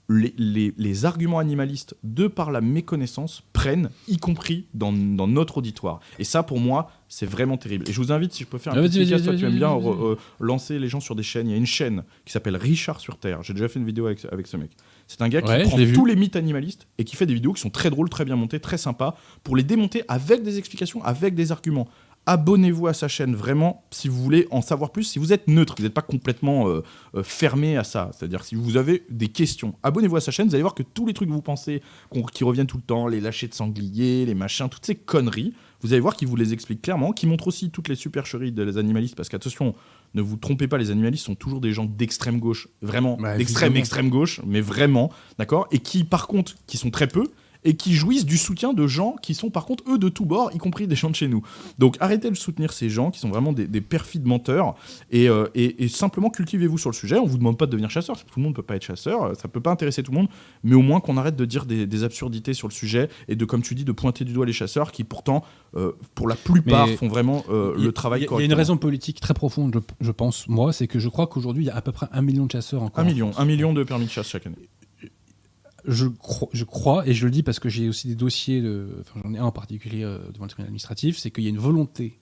Les, 0.09 0.35
les- 0.37 0.75
les 0.77 1.05
arguments 1.05 1.39
animalistes, 1.39 1.95
de 2.03 2.27
par 2.27 2.51
la 2.51 2.61
méconnaissance, 2.61 3.43
prennent, 3.53 3.89
y 4.09 4.19
compris 4.19 4.67
dans, 4.75 4.93
dans 4.93 5.27
notre 5.29 5.59
auditoire. 5.59 6.01
Et 6.19 6.25
ça, 6.25 6.43
pour 6.43 6.59
moi, 6.61 6.91
c'est 7.09 7.25
vraiment 7.25 7.57
terrible. 7.57 7.89
Et 7.89 7.93
je 7.93 7.99
vous 8.01 8.13
invite, 8.13 8.33
si 8.33 8.43
je 8.43 8.49
peux 8.49 8.59
faire 8.59 8.75
un 8.75 8.79
Ah, 8.79 8.83
petit 8.83 8.99
podcast, 8.99 9.25
toi, 9.25 9.35
tu 9.37 9.45
aimes 9.47 9.57
bien 9.57 9.69
re- 9.69 10.13
euh, 10.13 10.17
lancer 10.41 10.79
les 10.79 10.89
gens 10.89 11.01
sur 11.01 11.15
des 11.15 11.23
chaînes. 11.23 11.49
Il 11.49 11.53
y 11.53 11.55
a 11.55 11.59
une 11.59 11.67
chaîne 11.67 12.03
qui 12.25 12.33
s'appelle 12.33 12.57
Richard 12.57 13.01
sur 13.01 13.17
Terre. 13.17 13.43
J'ai 13.43 13.55
déjà 13.55 13.69
fait 13.69 13.79
une 13.79 13.87
vidéo 13.87 14.07
avec, 14.07 14.27
avec 14.31 14.47
ce 14.49 14.57
mec. 14.57 14.71
C'est 15.07 15.23
un 15.23 15.29
gars 15.29 15.41
qui 15.41 15.49
Ouais, 15.49 15.63
prend 15.65 15.77
tous 15.95 16.05
les 16.07 16.17
mythes 16.17 16.37
animalistes 16.37 16.87
et 16.99 17.05
qui 17.05 17.17
fait 17.17 17.27
des 17.27 17.35
vidéos 17.35 17.53
qui 17.53 17.61
sont 17.61 17.71
très 17.71 17.91
drôles, 17.91 18.09
très 18.11 18.25
bien 18.25 18.37
montées, 18.37 18.61
très 18.61 18.79
sympas, 18.79 19.17
pour 19.45 19.57
les 19.57 19.63
démonter 19.63 20.03
avec 20.09 20.43
des 20.43 20.59
explications, 20.59 21.03
avec 21.05 21.35
des 21.35 21.53
arguments. 21.53 21.89
Abonnez-vous 22.27 22.87
à 22.87 22.95
sa 22.95 23.09
chaîne 23.09 23.35
vraiment 23.35 23.85
si 23.91 24.09
vous 24.09 24.23
voulez 24.23 24.47
en 24.51 24.63
savoir 24.63 24.93
plus, 24.93 25.05
si 25.05 25.19
vous 25.19 25.33
êtes 25.33 25.49
neutre, 25.49 25.75
vous 25.77 25.85
n'êtes 25.85 25.95
pas 25.95 26.03
complètement 26.03 26.69
euh, 26.69 26.83
euh, 27.15 27.23
fermé 27.23 27.77
à 27.77 27.85
ça. 27.85 28.11
C'est-à-dire 28.13 28.45
si 28.45 28.55
vous 28.55 28.77
avez 28.77 29.05
des 29.11 29.29
questions, 29.29 29.75
abonnez-vous 29.83 30.17
à 30.17 30.21
sa 30.21 30.31
chaîne, 30.31 30.49
vous 30.49 30.55
allez 30.55 30.63
voir 30.63 30.75
que 30.75 30.83
tous 30.83 31.07
les 31.07 31.15
trucs 31.15 31.29
que 31.29 31.35
vous 31.35 31.43
pensez 31.43 31.83
qui 32.33 32.45
reviennent 32.45 32.67
tout 32.67 32.77
le 32.77 32.83
temps, 32.83 33.09
les 33.09 33.21
lâchers 33.21 33.49
de 33.49 33.55
sangliers, 33.55 34.25
les 34.25 34.35
machins, 34.35 34.69
toutes 34.69 34.87
ces 34.87 34.95
conneries, 34.95 35.53
vous 35.81 35.93
allez 35.93 36.01
voir 36.01 36.17
qu'il 36.17 36.29
vous 36.29 36.37
les 36.37 36.53
explique 36.53 36.83
clairement, 36.83 37.13
qui 37.13 37.27
montre 37.27 37.49
aussi 37.49 37.71
toutes 37.71 37.89
les 37.89 37.97
supercheries 37.97 38.53
des 38.53 38.79
animalistes, 38.79 39.17
parce 39.17 39.29
qu'attention, 39.29 39.75
ne 40.15 40.23
vous 40.23 40.37
trompez 40.37 40.69
pas, 40.69 40.79
les 40.79 40.91
animalistes 40.91 41.27
sont 41.27 41.35
toujours 41.35 41.61
des 41.61 41.73
gens 41.73 41.85
d'extrême 41.85 42.39
gauche, 42.39 42.69
vraiment, 42.83 43.17
Bah, 43.21 43.37
d'extrême 43.37 43.77
extrême 43.77 44.09
gauche, 44.09 44.41
mais 44.47 44.61
vraiment, 44.61 45.11
d'accord? 45.39 45.67
Et 45.73 45.81
qui, 45.81 46.05
par 46.05 46.29
contre, 46.29 46.55
qui 46.69 46.77
sont 46.77 46.91
très 46.91 47.09
peu, 47.09 47.25
et 47.65 47.75
qui 47.77 47.95
jouissent 47.95 48.27
du 48.27 48.37
soutien 48.39 48.73
de 48.73 48.87
gens 48.87 49.17
qui 49.23 49.35
sont 49.35 49.51
par 49.51 49.67
contre 49.67 49.85
eux 49.89 49.99
de 49.99 50.09
tous 50.09 50.25
bords, 50.25 50.51
y 50.55 50.59
compris 50.59 50.87
des 50.87 50.97
gens 50.97 51.11
de 51.11 51.15
chez 51.15 51.29
nous. 51.29 51.43
Donc 51.79 51.97
arrêtez 52.01 52.31
de 52.31 52.35
soutenir 52.37 52.73
ces 52.73 52.89
gens 52.91 53.11
qui 53.11 53.21
sont 53.21 53.29
vraiment 53.29 53.53
des, 53.53 53.67
des 53.67 53.81
perfides 53.81 54.27
menteurs 54.27 54.75
et, 55.11 55.29
euh, 55.29 55.47
et- 55.55 55.85
et 55.85 55.89
simplement 55.89 56.31
cultivez-vous 56.31 56.79
sur 56.79 56.91
le 56.91 56.95
sujet. 56.95 57.19
On 57.19 57.27
vous 57.27 57.39
demande 57.39 57.57
pas 57.59 57.67
de 57.67 57.71
devenir 57.71 57.91
chasseur, 57.91 58.17
tout 58.17 58.25
le 58.39 58.43
monde 58.43 58.55
peut 58.55 58.63
pas 58.63 58.77
être 58.77 58.85
chasseur, 58.85 59.23
euh, 59.23 59.35
ça 59.35 59.49
peut 59.49 59.61
pas 59.61 59.71
intéresser 59.71 60.03
tout 60.03 60.11
le 60.13 60.19
monde, 60.19 60.29
mais 60.65 60.75
au 60.75 60.83
moins 60.83 61.01
qu'on 61.01 61.17
arrête 61.17 61.37
de 61.37 61.45
dire 61.45 61.65
des, 61.67 61.87
des 61.87 62.05
absurdités 62.05 62.53
sur 62.55 62.67
le 62.69 62.73
sujet 62.73 63.09
et 63.29 63.37
de, 63.37 63.45
comme 63.45 63.63
tu 63.63 63.75
dis, 63.75 63.85
de 63.85 63.93
pointer 63.93 64.25
du 64.25 64.33
doigt 64.33 64.47
les 64.47 64.53
chasseurs 64.53 64.91
qui 64.93 65.05
pourtant, 65.05 65.45
euh, 65.77 65.93
pour 66.15 66.29
la 66.29 66.35
plupart, 66.35 66.87
Mais 66.87 66.97
font 66.97 67.09
vraiment 67.09 67.45
euh, 67.51 67.75
a- 67.75 67.79
le 67.79 67.93
travail 67.93 68.23
a- 68.23 68.27
il 68.27 68.39
y 68.41 68.43
a 68.43 68.47
une 68.47 68.55
raison 68.55 68.77
politique 68.77 69.21
très 69.21 69.35
profonde, 69.35 69.73
je, 70.01 70.07
je 70.07 70.11
pense, 70.11 70.49
moi, 70.49 70.73
c'est 70.73 70.87
que 70.89 70.99
je 70.99 71.09
crois 71.09 71.27
qu'aujourd'hui, 71.29 71.65
il 71.65 71.67
y 71.69 71.71
a 71.71 71.77
à 71.77 71.81
peu 71.83 71.93
près 71.93 72.07
un 72.13 72.23
million 72.23 72.47
de 72.47 72.51
chasseurs 72.53 72.83
encore. 72.83 73.05
Un 73.05 73.07
million, 73.07 73.31
un 73.39 73.45
million 73.45 73.73
de 73.73 73.83
permis 73.85 74.07
de 74.07 74.11
chasse 74.11 74.29
chaque 74.29 74.47
année. 74.47 74.57
Je, 75.87 76.07
cro- 76.07 76.49
je 76.53 76.65
crois, 76.65 77.07
et 77.09 77.13
je 77.15 77.25
le 77.25 77.31
dis 77.33 77.43
parce 77.43 77.59
que 77.59 77.69
j'ai 77.69 77.89
aussi 77.89 78.07
des 78.09 78.15
dossiers, 78.15 78.63
de, 78.63 78.89
enfin, 79.01 79.21
j'en 79.25 79.35
ai 79.35 79.39
un 79.39 79.45
en 79.47 79.53
particulier 79.53 80.05
euh, 80.05 80.19
devant 80.33 80.45
le 80.45 80.49
tribunal 80.51 80.67
administratif, 80.69 81.19
c'est 81.19 81.31
qu'il 81.31 81.43
y 81.45 81.47
a 81.47 81.51
une 81.51 81.59
volonté 81.59 82.19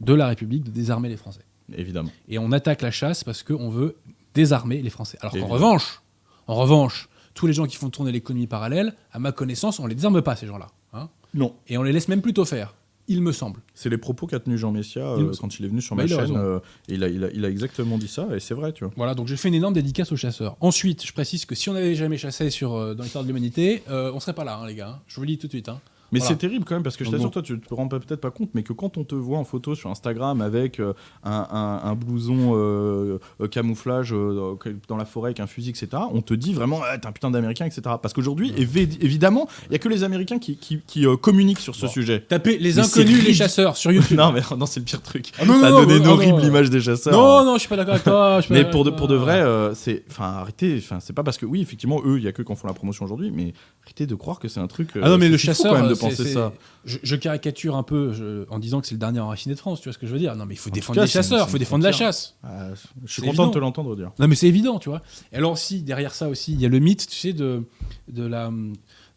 de 0.00 0.14
la 0.14 0.28
République 0.28 0.62
de 0.64 0.70
désarmer 0.70 1.08
les 1.08 1.16
Français. 1.16 1.40
Évidemment. 1.76 2.10
Et 2.28 2.38
on 2.38 2.52
attaque 2.52 2.82
la 2.82 2.90
chasse 2.90 3.24
parce 3.24 3.42
qu'on 3.42 3.68
veut 3.68 3.96
désarmer 4.34 4.80
les 4.80 4.90
Français. 4.90 5.18
Alors 5.20 5.32
qu'en 5.34 5.46
revanche, 5.48 6.00
en 6.46 6.54
revanche, 6.54 7.08
tous 7.34 7.46
les 7.46 7.52
gens 7.52 7.66
qui 7.66 7.76
font 7.76 7.90
tourner 7.90 8.12
l'économie 8.12 8.46
parallèle, 8.46 8.94
à 9.12 9.18
ma 9.18 9.32
connaissance, 9.32 9.80
on 9.80 9.86
les 9.86 9.94
désarme 9.94 10.22
pas, 10.22 10.36
ces 10.36 10.46
gens-là. 10.46 10.68
hein. 10.92 11.08
Non. 11.34 11.54
et 11.66 11.76
on 11.76 11.82
les 11.82 11.92
laisse 11.92 12.08
même 12.08 12.22
plutôt 12.22 12.44
faire, 12.44 12.74
il 13.08 13.22
me 13.22 13.32
semble. 13.32 13.60
C'est 13.74 13.88
les 13.88 13.98
propos 13.98 14.26
qu'a 14.26 14.38
tenu 14.38 14.56
Jean 14.58 14.70
Messia 14.70 15.02
euh, 15.02 15.32
quand 15.40 15.58
il 15.58 15.64
est 15.64 15.68
venu 15.68 15.80
sur 15.82 15.96
Bah, 15.96 16.02
ma 16.04 16.08
il 16.08 16.14
chaîne. 16.14 16.36
euh, 16.36 16.60
il, 16.88 17.02
a, 17.02 17.08
il 17.08 17.24
a- 17.24 17.30
il 17.32 17.44
a 17.44 17.48
exactement 17.48 17.98
dit 17.98 18.06
ça, 18.08 18.28
et 18.34 18.40
c'est 18.40 18.54
vrai, 18.54 18.72
tu 18.72 18.84
vois. 18.84 18.92
Voilà, 18.96 19.14
donc 19.14 19.26
j'ai 19.28 19.36
fait 19.36 19.48
une 19.48 19.54
énorme 19.54 19.74
dédicace 19.74 20.12
aux 20.12 20.16
chasseurs. 20.16 20.56
Ensuite, 20.60 21.04
je 21.06 21.12
précise 21.12 21.44
que 21.44 21.54
si 21.54 21.68
on 21.68 21.72
n'avait 21.74 21.94
jamais 21.94 22.18
chassé 22.18 22.50
sur, 22.50 22.74
euh, 22.74 22.94
dans 22.94 23.02
l'histoire 23.02 23.24
de 23.24 23.28
l'humanité, 23.28 23.82
on 23.88 24.20
serait 24.20 24.34
pas 24.34 24.44
là, 24.44 24.58
hein, 24.62 24.66
les 24.66 24.74
gars. 24.74 24.88
hein. 24.90 25.00
Je 25.08 25.16
vous 25.16 25.22
le 25.22 25.26
dis 25.28 25.38
tout 25.38 25.46
de 25.46 25.52
suite. 25.52 25.68
hein. 25.68 25.80
Mais 26.10 26.20
Voilà. 26.20 26.28
c'est 26.34 26.38
terrible 26.38 26.64
quand 26.64 26.74
même 26.74 26.82
parce 26.82 26.96
que 26.96 27.04
je 27.04 27.10
t'assure, 27.10 27.30
toi, 27.30 27.42
tu 27.42 27.58
te 27.60 27.74
rends 27.74 27.86
peut-être 27.88 28.20
pas 28.20 28.30
compte, 28.30 28.50
mais 28.54 28.62
que 28.62 28.72
quand 28.72 28.96
on 28.96 29.04
te 29.04 29.14
voit 29.14 29.38
en 29.38 29.44
photo 29.44 29.74
sur 29.74 29.90
Instagram 29.90 30.40
avec 30.40 30.80
euh, 30.80 30.92
un, 31.22 31.46
un- 31.50 31.80
un 31.90 31.94
blouson 31.94 32.52
euh, 32.54 33.18
euh, 33.40 33.46
camouflage 33.48 34.12
euh, 34.12 34.56
dans 34.88 34.96
la 34.96 35.04
forêt 35.04 35.28
avec 35.28 35.40
un 35.40 35.46
fusil, 35.46 35.70
etc., 35.70 35.88
on 36.12 36.20
te 36.22 36.34
dit 36.34 36.52
vraiment, 36.54 36.80
ah, 36.84 36.98
t'es 36.98 37.06
un 37.06 37.12
putain 37.12 37.30
d'américain, 37.30 37.66
etc. 37.66 37.82
Parce 38.00 38.14
qu'aujourd'hui, 38.14 38.52
évi- 38.52 38.98
évidemment, 39.00 39.48
il 39.68 39.72
y 39.72 39.76
a 39.76 39.78
que 39.78 39.88
les 39.88 40.02
Américains 40.04 40.38
qui, 40.38 40.56
qui- 40.56 40.80
qui, 40.86 41.04
communiquent 41.20 41.60
sur 41.60 41.74
ce 41.74 41.86
Bon. 41.86 41.92
sujet. 41.92 42.20
Tapez 42.20 42.58
les 42.58 42.74
Mais 42.74 42.80
inconnus, 42.80 43.24
les 43.24 43.34
chasseurs 43.34 43.76
sur 43.76 43.92
YouTube. 43.92 44.16
non, 44.16 44.32
mais 44.32 44.40
non, 44.56 44.66
c'est 44.66 44.80
le 44.80 44.84
pire 44.84 45.02
truc. 45.02 45.30
Ah, 45.38 45.44
non, 45.44 45.60
ça 45.60 45.68
a 45.68 45.70
donné 45.70 45.96
une 45.98 46.06
horrible 46.06 46.42
image 46.42 46.70
des 46.70 46.80
chasseurs. 46.80 47.12
non, 47.12 47.44
non, 47.44 47.54
je 47.54 47.60
suis 47.60 47.68
pas 47.68 47.76
d'accord 47.76 47.94
avec 47.94 48.04
toi. 48.04 48.40
Mais 48.50 48.68
pour 48.68 48.84
de, 48.84 48.90
pour 48.90 49.08
de 49.08 49.14
vrai, 49.14 49.42
c'est, 49.74 50.04
enfin, 50.10 50.24
arrêtez, 50.40 50.76
enfin, 50.78 50.98
c'est 51.00 51.12
pas 51.12 51.22
parce 51.22 51.36
que 51.38 51.46
oui, 51.46 51.60
effectivement, 51.60 52.00
eux, 52.04 52.16
il 52.18 52.24
y 52.24 52.28
a 52.28 52.32
que 52.32 52.42
en 52.48 52.54
font 52.56 52.66
la 52.66 52.72
promotion 52.72 53.04
aujourd'hui, 53.04 53.30
mais 53.30 53.52
arrêtez 53.84 54.06
de 54.06 54.14
croire 54.14 54.38
que 54.38 54.48
c'est 54.48 54.60
un 54.60 54.66
truc. 54.68 54.88
Ah 55.02 55.10
non, 55.10 55.18
mais 55.18 55.28
le 55.28 55.36
chasseur, 55.36 55.74
penser 55.98 56.32
ça. 56.32 56.52
Je, 56.84 56.98
je 57.02 57.16
caricature 57.16 57.76
un 57.76 57.82
peu 57.82 58.12
je- 58.12 58.46
en 58.50 58.58
disant 58.58 58.80
que 58.80 58.86
c'est 58.86 58.94
le 58.94 58.98
dernier 58.98 59.20
enraciné 59.20 59.54
de 59.54 59.60
France, 59.60 59.80
tu 59.80 59.84
vois 59.88 59.92
ce 59.92 59.98
que 59.98 60.06
je 60.06 60.12
veux 60.12 60.18
dire 60.18 60.34
Non, 60.36 60.46
mais 60.46 60.54
il 60.54 60.58
faut 60.58 60.70
En 60.70 60.72
défendre 60.72 60.96
cas, 60.98 61.04
les 61.04 61.10
chasseurs, 61.10 61.46
il 61.48 61.50
faut 61.50 61.58
défendre 61.58 61.84
la 61.84 61.92
chasse. 61.92 62.36
Ah, 62.42 62.68
je 63.04 63.12
suis 63.12 63.20
content 63.22 63.30
évident. 63.32 63.46
de 63.48 63.52
te 63.54 63.58
l'entendre 63.58 63.96
dire. 63.96 64.10
Non, 64.18 64.28
mais 64.28 64.34
c'est 64.34 64.48
évident, 64.48 64.78
tu 64.78 64.88
vois. 64.88 65.02
Et 65.32 65.36
alors, 65.36 65.58
si, 65.58 65.82
derrière 65.82 66.14
ça 66.14 66.28
aussi, 66.28 66.52
il 66.52 66.60
y 66.60 66.66
a 66.66 66.68
le 66.68 66.78
mythe, 66.78 67.06
tu 67.08 67.16
sais, 67.16 67.32
de, 67.32 67.62
de 68.08 68.24
la 68.24 68.48
hum, 68.48 68.74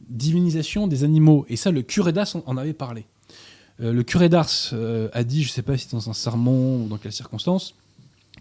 divinisation 0.10 0.88
des 0.88 1.04
animaux. 1.04 1.46
Et 1.50 1.56
ça, 1.56 1.72
le 1.72 1.82
curé 1.82 2.12
d'Ars 2.14 2.36
en, 2.36 2.44
en 2.46 2.58
avait 2.58 2.74
parlé. 2.74 3.06
Euh, 3.82 3.94
le 3.94 4.04
curé 4.04 4.30
d'Ars 4.30 4.50
euh, 4.74 5.10
a 5.14 5.24
dit, 5.24 5.44
je 5.44 5.50
sais 5.50 5.62
pas 5.62 5.78
si 5.78 5.86
c'est 5.88 5.96
dans 5.96 6.10
un 6.10 6.14
sermon 6.14 6.84
ou 6.84 6.88
dans 6.88 6.98
quelles 6.98 7.14
circonstances, 7.14 7.76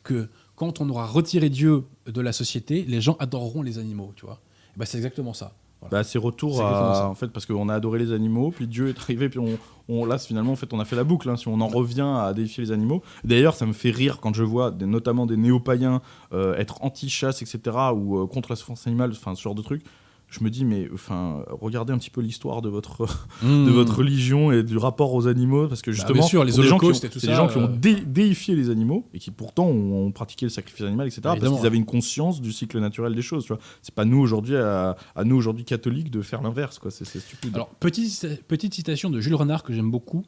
que 0.03 0.29
quand 0.57 0.81
on 0.81 0.89
aura 0.91 1.07
retiré 1.07 1.49
Dieu 1.49 1.85
de 2.07 2.21
la 2.21 2.33
société, 2.33 2.85
les 2.87 3.01
gens 3.01 3.17
adoreront 3.19 3.63
les 3.63 3.79
animaux, 3.79 4.13
tu 4.17 4.27
vois. 4.27 4.41
Et 4.77 4.79
ben, 4.79 4.85
c'est 4.85 4.99
exactement 4.99 5.33
ça. 5.33 5.53
Voilà. 5.81 5.99
Bah, 5.99 6.05
c'est 6.05 6.19
retour 6.19 6.57
à, 6.63 7.09
en 7.09 7.15
fait, 7.15 7.29
parce 7.29 7.47
qu'on 7.47 7.69
a 7.69 7.75
adoré 7.75 7.99
les 7.99 8.13
animaux, 8.13 8.51
puis 8.51 8.67
Dieu 8.67 8.89
est 8.89 8.99
arrivé, 8.99 9.29
puis 9.29 9.39
on, 9.39 9.59
on 9.89 10.05
là, 10.05 10.19
finalement, 10.19 10.53
en 10.53 10.57
fait, 10.57 10.73
on 10.73 10.81
a 10.81 10.85
fait 10.85 10.97
la 10.97 11.05
boucle. 11.05 11.29
hein, 11.31 11.37
si 11.37 11.49
on 11.49 11.61
en 11.61 11.67
revient 11.69 12.03
à 12.19 12.33
défier 12.35 12.63
les 12.65 12.71
animaux. 12.73 13.03
D'ailleurs, 13.25 13.55
ça 13.55 13.65
me 13.67 13.73
fait 13.73 13.91
rire 13.91 14.19
quand 14.21 14.35
je 14.35 14.45
vois, 14.45 14.71
des- 14.71 14.87
notamment 14.87 15.25
des 15.27 15.37
néo-païens, 15.37 16.03
euh, 16.33 16.55
être 16.57 16.83
anti-chasse, 16.85 17.41
etc., 17.43 17.77
ou 17.95 18.19
euh, 18.19 18.27
contre 18.27 18.51
la 18.51 18.57
souffrance 18.57 18.87
animale, 18.87 19.11
enfin, 19.13 19.35
ce 19.35 19.43
genre 19.43 19.55
de 19.55 19.63
truc. 19.63 19.83
Je 20.31 20.45
me 20.45 20.49
dis, 20.51 20.65
mais 20.65 20.89
enfin, 20.95 21.45
regardez 21.51 21.93
un 21.93 21.99
petit 21.99 22.09
peu 22.11 22.21
l'histoire 22.21 22.63
de 22.63 22.69
votre, 22.69 23.05
Mmh. 23.43 23.67
de 23.67 23.71
votre 23.71 23.97
religion 23.99 24.53
et 24.53 24.63
du 24.63 24.79
rapport 24.79 25.13
aux 25.13 25.27
animaux, 25.27 25.67
parce 25.67 25.83
que 25.83 25.91
justement, 25.93 26.21
bien 26.21 26.23
sûr, 26.23 26.45
les 26.45 26.53
des 26.53 26.63
gens 26.63 26.79
qui 26.79 26.85
ont, 26.87 26.89
tout 26.91 26.95
c'est 26.95 27.19
ça, 27.21 27.27
des 27.27 27.35
gens 27.35 27.49
qui 27.49 27.57
ont 27.59 27.65
euh, 27.65 27.67
dé- 27.69 28.01
déifié 28.07 28.55
les 28.55 28.71
animaux 28.71 29.09
et 29.13 29.19
qui 29.19 29.31
pourtant 29.33 29.65
ont, 29.67 30.07
ont 30.07 30.13
pratiqué 30.13 30.47
le 30.47 30.51
sacrifice 30.51 30.87
animal, 30.87 31.07
etc. 31.09 31.23
parce 31.25 31.41
qu'ils 31.41 31.67
avaient 31.67 31.77
une 31.77 31.85
conscience 31.85 32.41
du 32.41 32.53
cycle 32.53 32.79
naturel 32.79 33.15
des 33.15 33.23
choses. 33.23 33.47
C'est 33.83 33.95
pas 33.95 34.05
nous 34.05 34.19
aujourd'hui 34.21 34.57
à, 34.57 34.97
à 35.17 35.25
nous 35.25 35.35
aujourd'hui 35.37 35.65
catholiques 35.65 36.11
de 36.11 36.23
faire 36.23 36.43
l'inverse, 36.43 36.79
quoi. 36.79 36.91
C'est, 36.91 37.05
stupide. 37.05 37.55
Alors, 37.55 37.69
petite, 37.81 38.47
petite 38.47 38.75
citation 38.75 39.11
de 39.11 39.21
Jules 39.21 39.35
Renard 39.35 39.63
que 39.65 39.73
j'aime 39.73 39.91
beaucoup. 39.91 40.25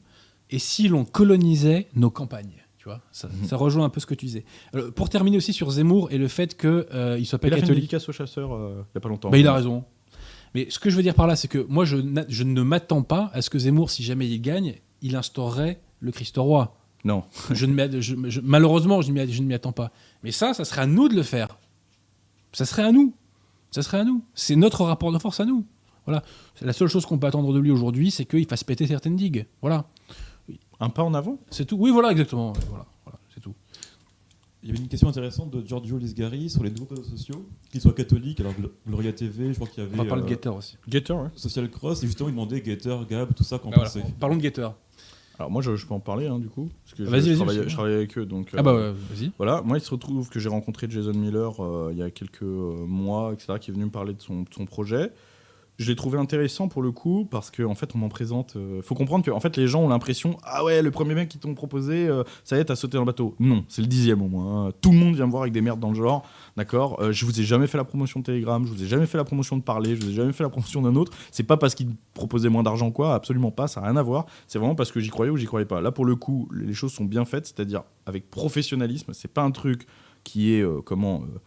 Et 0.51 0.59
si 0.59 0.89
l'on 0.89 1.05
colonisait 1.05 1.87
nos 1.95 2.11
campagnes 2.11 2.55
tu 2.79 2.89
vois, 2.89 3.01
ça, 3.13 3.29
Mhm. 3.29 3.47
ça 3.47 3.57
rejoint 3.57 3.85
un 3.85 3.91
peu 3.91 4.01
ce 4.01 4.07
que 4.07 4.15
tu 4.15 4.27
disais. 4.27 4.45
Euh, 4.75 4.91
pour 4.91 5.09
terminer 5.09 5.37
aussi 5.37 5.53
sur 5.53 5.71
Zemmour 5.71 6.11
et 6.11 6.19
le 6.19 6.27
fait 6.27 6.57
qu'il 6.61 6.69
euh, 6.93 7.17
il 7.17 7.25
soit 7.27 7.39
pas 7.39 7.47
il 7.47 7.53
a 7.53 7.57
fait 7.57 7.61
une 7.61 7.67
catholique. 7.69 7.83
dédicace 7.83 8.09
aux 8.09 8.13
chasseurs 8.13 8.53
euh, 8.53 8.83
il 8.93 8.97
y 8.97 8.99
a 8.99 9.01
pas 9.01 9.09
longtemps. 9.09 9.31
Bah, 9.31 9.39
il 9.39 9.47
a 9.47 9.55
raison. 9.55 9.85
Mais 10.55 10.67
ce 10.71 10.79
que 10.79 10.91
je 10.91 10.97
veux 10.97 11.03
dire 11.03 11.15
par 11.15 11.27
là, 11.27 11.37
c'est 11.37 11.49
que 11.49 11.65
moi, 11.69 11.85
je, 11.85 11.97
ne 11.97 12.63
m'attends 12.63 13.03
pas 13.03 13.31
à 13.33 13.41
ce 13.43 13.51
que 13.51 13.59
Zemmour, 13.59 13.91
si 13.91 14.03
jamais 14.03 14.29
il 14.29 14.41
gagne, 14.41 14.75
il 15.01 15.17
instaurerait 15.17 15.81
le 16.01 16.13
Christ 16.13 16.37
roi. 16.37 16.77
Non. 17.05 17.25
Je 17.53 17.67
ne 17.67 18.01
je- 18.01 18.15
je- 18.29 18.41
malheureusement, 18.41 19.03
je, 19.03 19.11
ne 19.11 19.43
m'y 19.45 19.55
attends 19.55 19.73
pas. 19.73 19.91
Mais 20.23 20.31
ça, 20.31 20.55
ça 20.55 20.65
serait 20.65 20.83
à 20.83 20.87
nous 20.87 21.09
de 21.09 21.15
le 21.17 21.25
faire. 21.25 21.59
Ça 22.53 22.65
serait 22.65 22.85
à 22.85 22.93
nous. 22.93 23.13
Ça 23.73 23.83
serait 23.83 23.99
à 23.99 24.05
nous. 24.05 24.23
C'est 24.35 24.55
notre 24.55 24.85
rapport 24.85 25.11
de 25.11 25.19
force 25.19 25.41
à 25.41 25.45
nous. 25.45 25.65
Voilà. 26.07 26.23
La 26.61 26.73
seule 26.73 26.89
chose 26.89 27.05
qu'on 27.07 27.19
peut 27.19 27.27
attendre 27.27 27.53
de 27.53 27.59
lui 27.59 27.71
aujourd'hui, 27.73 28.11
c'est 28.13 28.25
qu'il 28.25 28.47
fasse 28.47 28.63
péter 28.63 28.87
certaines 28.87 29.17
digues. 29.17 29.47
Voilà. 29.63 29.87
Un 30.79 30.91
pas 30.91 31.03
en 31.03 31.15
avant? 31.15 31.39
C'est 31.51 31.65
tout. 31.65 31.77
Oui, 31.77 31.91
voilà, 31.91 32.11
exactement. 32.13 32.53
Voilà. 32.69 32.87
Il 34.63 34.69
y 34.69 34.73
avait 34.73 34.81
une 34.81 34.89
question 34.89 35.09
intéressante 35.09 35.51
de 35.51 35.67
Giorgio 35.67 35.99
Lisgari 35.99 36.49
sur 36.49 36.63
les 36.63 36.71
nouveaux 36.71 36.87
réseaux 36.95 37.03
sociaux, 37.03 37.45
qu'ils 37.73 37.81
soient 37.81 37.93
catholiques. 37.93 38.39
Alors, 38.41 38.53
Gl- 38.53 38.71
Gloria 38.87 39.13
TV, 39.13 39.49
je 39.49 39.55
crois 39.55 39.67
qu'il 39.67 39.83
y 39.83 39.87
avait. 39.87 39.95
On 39.99 40.03
va 40.03 40.09
parler 40.09 40.23
de 40.23 40.27
euh, 40.27 40.31
Getter 40.31 40.49
aussi. 40.51 40.77
Getter, 40.89 41.13
ouais. 41.15 41.29
Social 41.35 41.69
Cross, 41.69 42.05
et 42.05 42.07
justement, 42.07 42.29
il 42.29 42.33
demandait 42.33 42.61
Gator, 42.61 43.05
Gab, 43.07 43.35
tout 43.35 43.43
ça, 43.43 43.59
qu'en 43.59 43.71
Ah, 43.71 43.75
voilà. 43.77 43.91
pensait. 43.91 44.05
Parlons 44.21 44.37
de 44.37 44.43
Getter. 44.43 44.69
Alors 45.39 45.51
moi, 45.51 45.63
je, 45.63 45.75
je 45.75 45.85
peux 45.87 45.95
en 45.95 45.99
parler, 46.01 46.27
hein, 46.29 46.39
du 46.39 46.49
coup, 46.49 46.69
parce 46.85 46.95
que 46.97 47.03
Vas-y, 47.03 47.21
je 47.23 47.27
vas-y, 47.31 47.35
travaille, 47.37 47.57
vas-y. 47.59 47.69
je 47.69 47.75
travaille 47.75 47.95
avec 47.95 48.19
eux, 48.19 48.27
donc. 48.27 48.51
Ah 48.53 48.59
euh, 48.59 48.63
bah 48.63 48.75
ouais, 48.75 48.93
vas-y. 48.93 49.33
Voilà, 49.39 49.63
moi 49.63 49.79
il 49.79 49.81
se 49.81 49.91
retrouve 49.91 50.29
que 50.29 50.39
j'ai 50.39 50.49
rencontré 50.51 50.87
Jason 50.89 51.15
Miller 51.15 51.55
euh, 51.65 51.89
il 51.91 51.99
y 51.99 52.03
a 52.03 52.11
quelques 52.11 52.43
euh, 52.43 52.85
mois, 52.87 53.33
etc., 53.33 53.55
qui 53.61 53.71
est 53.71 53.75
venu 53.75 53.87
me 53.87 53.91
parler 53.91 54.13
de 54.13 54.21
son, 54.23 54.43
de 54.43 54.49
son 54.55 54.67
projet. 54.67 55.11
Je 55.79 55.89
l'ai 55.89 55.97
trouvé 55.97 56.19
intéressant 56.19 56.69
pour 56.69 56.83
le 56.83 56.93
coup 56.93 57.27
parce 57.31 57.51
qu'en 57.51 57.71
en 57.71 57.75
fait 57.75 57.95
on 57.95 57.99
m'en 57.99 58.09
présente. 58.11 58.57
Il 58.57 58.83
faut 58.83 58.95
comprendre 58.95 59.25
que 59.25 59.31
en 59.31 59.41
fait 59.41 59.57
les 59.57 59.67
gens 59.67 59.81
ont 59.83 59.89
l'impression 59.89 60.37
ah 60.45 60.63
ouais 60.65 60.83
le 60.83 60.91
premier 60.91 61.15
mec 61.15 61.29
qui 61.29 61.39
t'ont 61.39 61.55
proposé 61.55 62.07
euh, 62.07 62.23
ça 62.45 62.57
y 62.57 62.61
est 62.61 62.67
t'as 62.67 62.77
sauté 62.77 62.99
dans 62.99 63.01
le 63.03 63.07
bateau. 63.07 63.35
Non 63.41 63.65
c'est 63.69 63.81
le 63.81 63.89
dixième 63.89 64.23
au 64.23 64.29
moins. 64.29 64.67
hein. 64.69 64.73
Tout 64.81 64.93
le 64.93 64.99
monde 64.99 65.15
vient 65.17 65.27
me 65.27 65.31
voir 65.31 65.43
avec 65.43 65.53
des 65.53 65.63
merdes 65.63 65.81
dans 65.81 65.89
le 65.89 65.97
genre. 65.97 66.25
D'accord. 66.57 67.01
Euh, 67.01 67.11
je 67.11 67.25
vous 67.25 67.41
ai 67.41 67.43
jamais 67.45 67.67
fait 67.67 67.79
la 67.79 67.85
promotion 67.85 68.21
de 68.21 68.25
Telegram, 68.25 68.65
je 68.65 68.71
vous 68.71 68.83
ai 68.83 68.87
jamais 68.87 69.07
fait 69.07 69.17
la 69.19 69.25
promotion 69.25 69.57
de 69.57 69.63
parler, 69.63 69.97
je 69.97 70.03
vous 70.03 70.11
ai 70.11 70.15
jamais 70.15 70.33
fait 70.33 70.45
la 70.45 70.51
promotion 70.51 70.83
d'un 70.83 70.95
autre. 70.95 71.13
C'est 71.31 71.43
pas 71.43 71.57
parce 71.57 71.75
qu'il 71.75 71.89
me 71.89 71.95
proposait 72.15 72.51
moins 72.51 72.63
d'argent 72.63 72.91
quoi, 72.91 73.15
absolument 73.15 73.51
pas. 73.51 73.67
Ça 73.67 73.81
n'a 73.81 73.89
rien 73.89 73.97
à 73.97 74.03
voir. 74.03 74.27
C'est 74.47 74.59
vraiment 74.59 74.75
parce 74.75 74.93
que 74.93 75.01
j'y 75.01 75.09
croyais 75.11 75.33
ou 75.33 75.37
j'y 75.37 75.47
croyais 75.47 75.67
pas. 75.67 75.81
Là 75.81 75.91
pour 75.91 76.05
le 76.05 76.15
coup 76.17 76.49
les 76.53 76.75
choses 76.75 76.93
sont 76.93 77.07
bien 77.07 77.25
faites, 77.25 77.47
c'est-à-dire 77.47 77.83
avec 78.07 78.31
professionnalisme. 78.31 79.13
C'est 79.15 79.33
pas 79.33 79.43
un 79.43 79.51
truc 79.51 79.87
qui 80.23 80.55
est 80.55 80.61
euh, 80.61 80.81
comment 80.85 81.23
euh, 81.23 81.25
euh, 81.25 81.39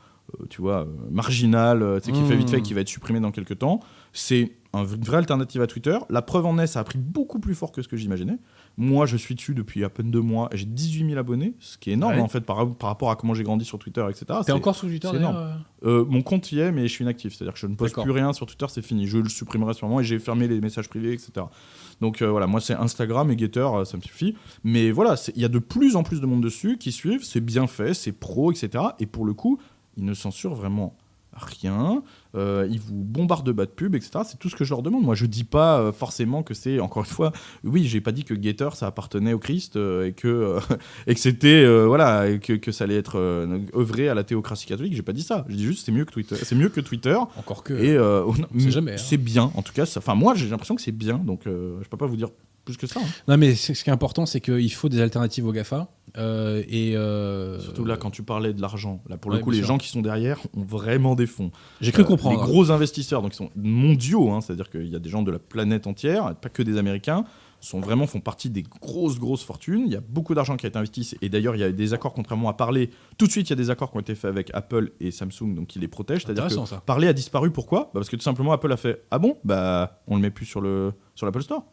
tu 0.50 0.62
vois, 0.62 0.82
euh, 0.82 0.86
marginal, 1.12 1.82
euh, 1.82 2.00
tu 2.00 2.08
sais, 2.08 2.12
qui 2.12 2.22
Mmh. 2.22 2.28
fait 2.28 2.36
vite 2.36 2.50
fait, 2.50 2.62
qui 2.62 2.74
va 2.74 2.82
être 2.82 2.88
supprimé 2.90 3.20
dans 3.20 3.32
quelques 3.32 3.60
temps. 3.60 3.80
C'est 4.14 4.54
un- 4.74 4.86
une 4.86 5.04
vraie 5.04 5.18
alternative 5.18 5.62
à 5.62 5.68
Twitter. 5.68 5.98
La 6.10 6.22
preuve 6.22 6.46
en 6.46 6.58
est, 6.58 6.68
ça 6.68 6.80
a 6.82 6.84
pris 6.84 6.98
beaucoup 7.00 7.40
plus 7.40 7.56
fort 7.56 7.72
que 7.72 7.82
ce 7.82 7.88
que 7.88 7.96
j'imaginais. 7.98 8.38
Moi, 8.78 9.06
je 9.06 9.16
suis 9.16 9.36
dessus 9.36 9.54
depuis 9.54 9.86
à 9.86 9.90
peine 9.90 10.12
deux 10.12 10.20
mois 10.22 10.50
j'ai 10.54 10.66
18 10.66 11.06
000 11.08 11.18
abonnés, 11.18 11.54
ce 11.60 11.78
qui 11.78 11.92
est 11.92 11.94
énorme 11.94 12.16
Ouais. 12.16 12.20
en 12.22 12.28
fait 12.28 12.42
par, 12.42 12.74
par 12.76 12.90
rapport 12.90 13.10
à 13.10 13.16
comment 13.16 13.34
j'ai 13.34 13.44
grandi 13.44 13.64
sur 13.64 13.80
Twitter, 13.80 14.06
etc. 14.10 14.26
T'es 14.46 14.52
encore 14.52 14.76
sous 14.76 14.88
Twitter 14.88 15.10
énorme. 15.16 15.36
euh 15.38 15.54
euh, 15.86 16.04
mon 16.06 16.22
compte 16.24 16.52
y 16.52 16.60
est, 16.60 16.72
mais 16.72 16.84
je 16.88 16.92
suis 16.92 17.04
inactif. 17.04 17.34
C'est-à-dire 17.36 17.54
que 17.54 17.60
je 17.60 17.68
ne 17.68 17.76
poste 17.76 18.02
plus 18.02 18.12
rien 18.12 18.34
sur 18.34 18.46
Twitter, 18.48 18.66
c'est 18.70 18.82
fini. 18.82 19.06
Je 19.08 19.18
le 19.20 19.30
supprimerai 19.30 19.74
sûrement 19.76 20.00
et 20.00 20.04
j'ai 20.04 20.18
fermé 20.20 20.48
les 20.48 20.60
messages 20.60 20.90
privés, 20.90 21.14
etc. 21.14 21.46
Donc 22.02 22.22
euh, 22.22 22.30
voilà, 22.32 22.48
moi 22.48 22.60
c'est 22.60 22.74
Instagram 22.74 23.30
et 23.32 23.38
Getter, 23.38 23.60
euh, 23.62 23.86
ça 23.86 23.96
me 23.96 24.02
suffit. 24.02 24.36
Mais 24.64 24.92
voilà, 24.92 25.16
il 25.36 25.42
y 25.42 25.46
a 25.46 25.50
de 25.50 25.60
plus 25.60 25.96
en 25.96 26.04
plus 26.04 26.20
de 26.22 26.26
monde 26.26 26.42
dessus 26.42 26.78
qui 26.78 26.92
suivent, 26.92 27.24
c'est 27.24 27.40
bien 27.42 27.68
fait, 27.68 27.94
c'est 27.94 28.12
pro, 28.12 28.52
etc. 28.52 28.84
Et 29.00 29.06
pour 29.06 29.26
le 29.26 29.34
coup, 29.34 29.60
ils 29.98 30.06
ne 30.06 30.14
censurent 30.14 30.56
vraiment 30.56 30.96
rien. 31.36 32.04
Euh, 32.36 32.68
ils 32.70 32.80
vous 32.80 32.94
bombardent 32.94 33.46
de 33.46 33.52
bas 33.52 33.66
de 33.66 33.72
pub, 33.72 33.96
etc. 33.96 34.20
C'est 34.26 34.38
tout 34.38 34.50
ce 34.50 34.56
que 34.56 34.64
je 34.64 34.72
leur 34.72 34.82
demande. 34.82 35.04
Moi, 35.04 35.16
je 35.16 35.26
dis 35.26 35.44
pas 35.44 35.80
euh, 35.80 35.92
forcément 35.92 36.44
que 36.44 36.54
c'est, 36.54 36.80
encore 36.80 37.04
une 37.04 37.10
fois, 37.10 37.32
oui, 37.64 37.86
j'ai 37.86 38.02
pas 38.02 38.12
dit 38.12 38.24
que 38.24 38.34
Gator 38.34 38.76
ça 38.76 38.88
appartenait 38.88 39.34
au 39.34 39.40
Christ 39.40 39.76
euh, 39.76 40.08
et 40.08 40.14
que 40.14 40.58
et 41.08 41.14
que 41.14 41.20
c'était 41.20 41.66
voilà 41.86 42.38
que, 42.38 42.54
que 42.54 42.72
ça 42.72 42.86
allait 42.86 42.98
être 42.98 43.18
œuvré 43.76 44.10
à 44.10 44.14
la 44.14 44.24
théocratie 44.24 44.66
catholique. 44.66 44.96
J'ai 44.96 45.02
pas 45.02 45.14
dit 45.14 45.24
ça. 45.24 45.46
Je 45.50 45.56
dis 45.56 45.66
juste 45.66 45.86
c'est 45.86 45.92
mieux 45.92 46.06
que 46.06 46.12
Twitter. 46.12 46.36
C'est 46.36 46.56
mieux 46.56 46.70
que 46.70 46.82
Twitter. 46.82 47.18
Encore 47.38 47.64
que. 47.64 47.74
Et 47.74 48.62
sait 48.62 48.72
jamais, 48.72 48.94
hein. 48.94 48.98
c'est 48.98 49.18
bien. 49.18 49.52
En 49.56 49.62
tout 49.62 49.74
cas, 49.74 49.84
enfin 49.98 50.16
moi 50.16 50.36
j'ai 50.36 50.48
l'impression 50.50 50.76
que 50.76 50.82
c'est 50.82 50.92
bien. 50.92 51.18
Donc 51.18 51.42
je 51.46 51.88
peux 51.90 51.98
pas 51.98 52.08
vous 52.08 52.18
dire 52.18 52.30
plus 52.66 52.78
que 52.78 52.88
ça. 52.88 53.00
hein. 53.00 53.08
Non, 53.28 53.38
mais 53.38 53.56
ce 53.56 53.72
qui 53.72 53.90
est 53.90 53.94
important, 53.94 54.26
c'est 54.26 54.42
qu'il 54.42 54.74
faut 54.74 54.90
des 54.90 55.00
alternatives 55.02 55.46
aux 55.48 55.52
GAFA. 55.52 55.88
euh, 56.18 56.64
et 56.68 56.96
euh, 56.98 57.60
Surtout 57.60 57.86
là 57.86 57.96
quand 57.98 58.10
tu 58.12 58.24
parlais 58.24 58.54
de 58.54 58.62
l'argent. 58.62 59.02
Là 59.10 59.18
pour 59.18 59.32
le 59.32 59.40
coup 59.40 59.52
les 59.52 59.58
sûr. 59.60 59.68
gens 59.68 59.78
qui 59.78 59.90
sont 59.90 60.02
derrière 60.02 60.40
ont 60.56 60.64
vraiment 60.64 61.16
des 61.16 61.28
fonds. 61.28 61.52
j'ai 61.82 61.92
cru 61.92 62.02
Euh, 62.04 62.06
comprendre. 62.06 62.40
Les 62.40 62.46
gros 62.46 62.72
investisseurs, 62.72 63.22
donc 63.22 63.34
ils 63.34 63.38
sont 63.38 63.52
mondiaux, 63.56 64.32
hein, 64.32 64.42
c'est-à-dire 64.42 64.70
qu'il 64.70 64.88
y 64.88 64.96
a 64.96 65.00
des 65.00 65.10
gens 65.10 65.22
de 65.24 65.32
la 65.32 65.40
planète 65.40 65.88
entière, 65.88 66.36
pas 66.36 66.50
que 66.50 66.64
des 66.64 66.78
Américains, 66.78 67.26
sont 67.62 67.80
vraiment 67.80 68.06
font 68.06 68.20
partie 68.20 68.50
des 68.52 68.62
grosses 68.64 69.18
grosses 69.20 69.44
fortunes. 69.44 69.84
Il 69.88 69.94
y 69.94 69.96
a 69.96 70.02
beaucoup 70.02 70.36
d'argent 70.36 70.56
qui 70.56 70.66
a 70.68 70.70
été 70.70 70.78
investi 70.78 71.16
et 71.22 71.30
d'ailleurs 71.30 71.56
il 71.56 71.60
y 71.60 71.64
a 71.64 71.72
des 71.72 71.94
accords 71.94 72.14
contrairement 72.14 72.48
à 72.50 72.54
parler. 72.54 72.92
Tout 73.18 73.26
de 73.26 73.32
suite 73.32 73.48
il 73.50 73.52
y 73.52 73.54
a 73.54 73.56
des 73.56 73.70
accords 73.72 73.90
qui 73.92 73.98
ont 73.98 74.02
été 74.02 74.14
faits 74.16 74.30
avec 74.30 74.52
Apple 74.54 74.92
et 75.00 75.10
Samsung 75.12 75.56
donc 75.56 75.68
qui 75.68 75.80
les 75.80 75.88
protègent. 75.88 76.24
C'est-à-dire 76.26 76.44
que 76.44 76.52
Intéressant, 76.54 76.66
ça. 76.76 76.82
parler 76.86 77.08
a 77.08 77.14
disparu. 77.14 77.50
Pourquoi? 77.52 77.86
Bah, 77.86 77.90
Parce 77.96 78.10
que 78.10 78.16
tout 78.18 78.22
simplement 78.22 78.52
Apple 78.52 78.72
a 78.72 78.78
fait 78.78 79.04
ah 79.12 79.18
bon? 79.20 79.38
Bah 79.44 80.02
on 80.08 80.16
le 80.16 80.22
met 80.22 80.30
plus 80.32 80.46
sur 80.46 80.62
le 80.62 80.94
sur 81.16 81.26
l'Apple 81.26 81.42
Store. 81.42 81.64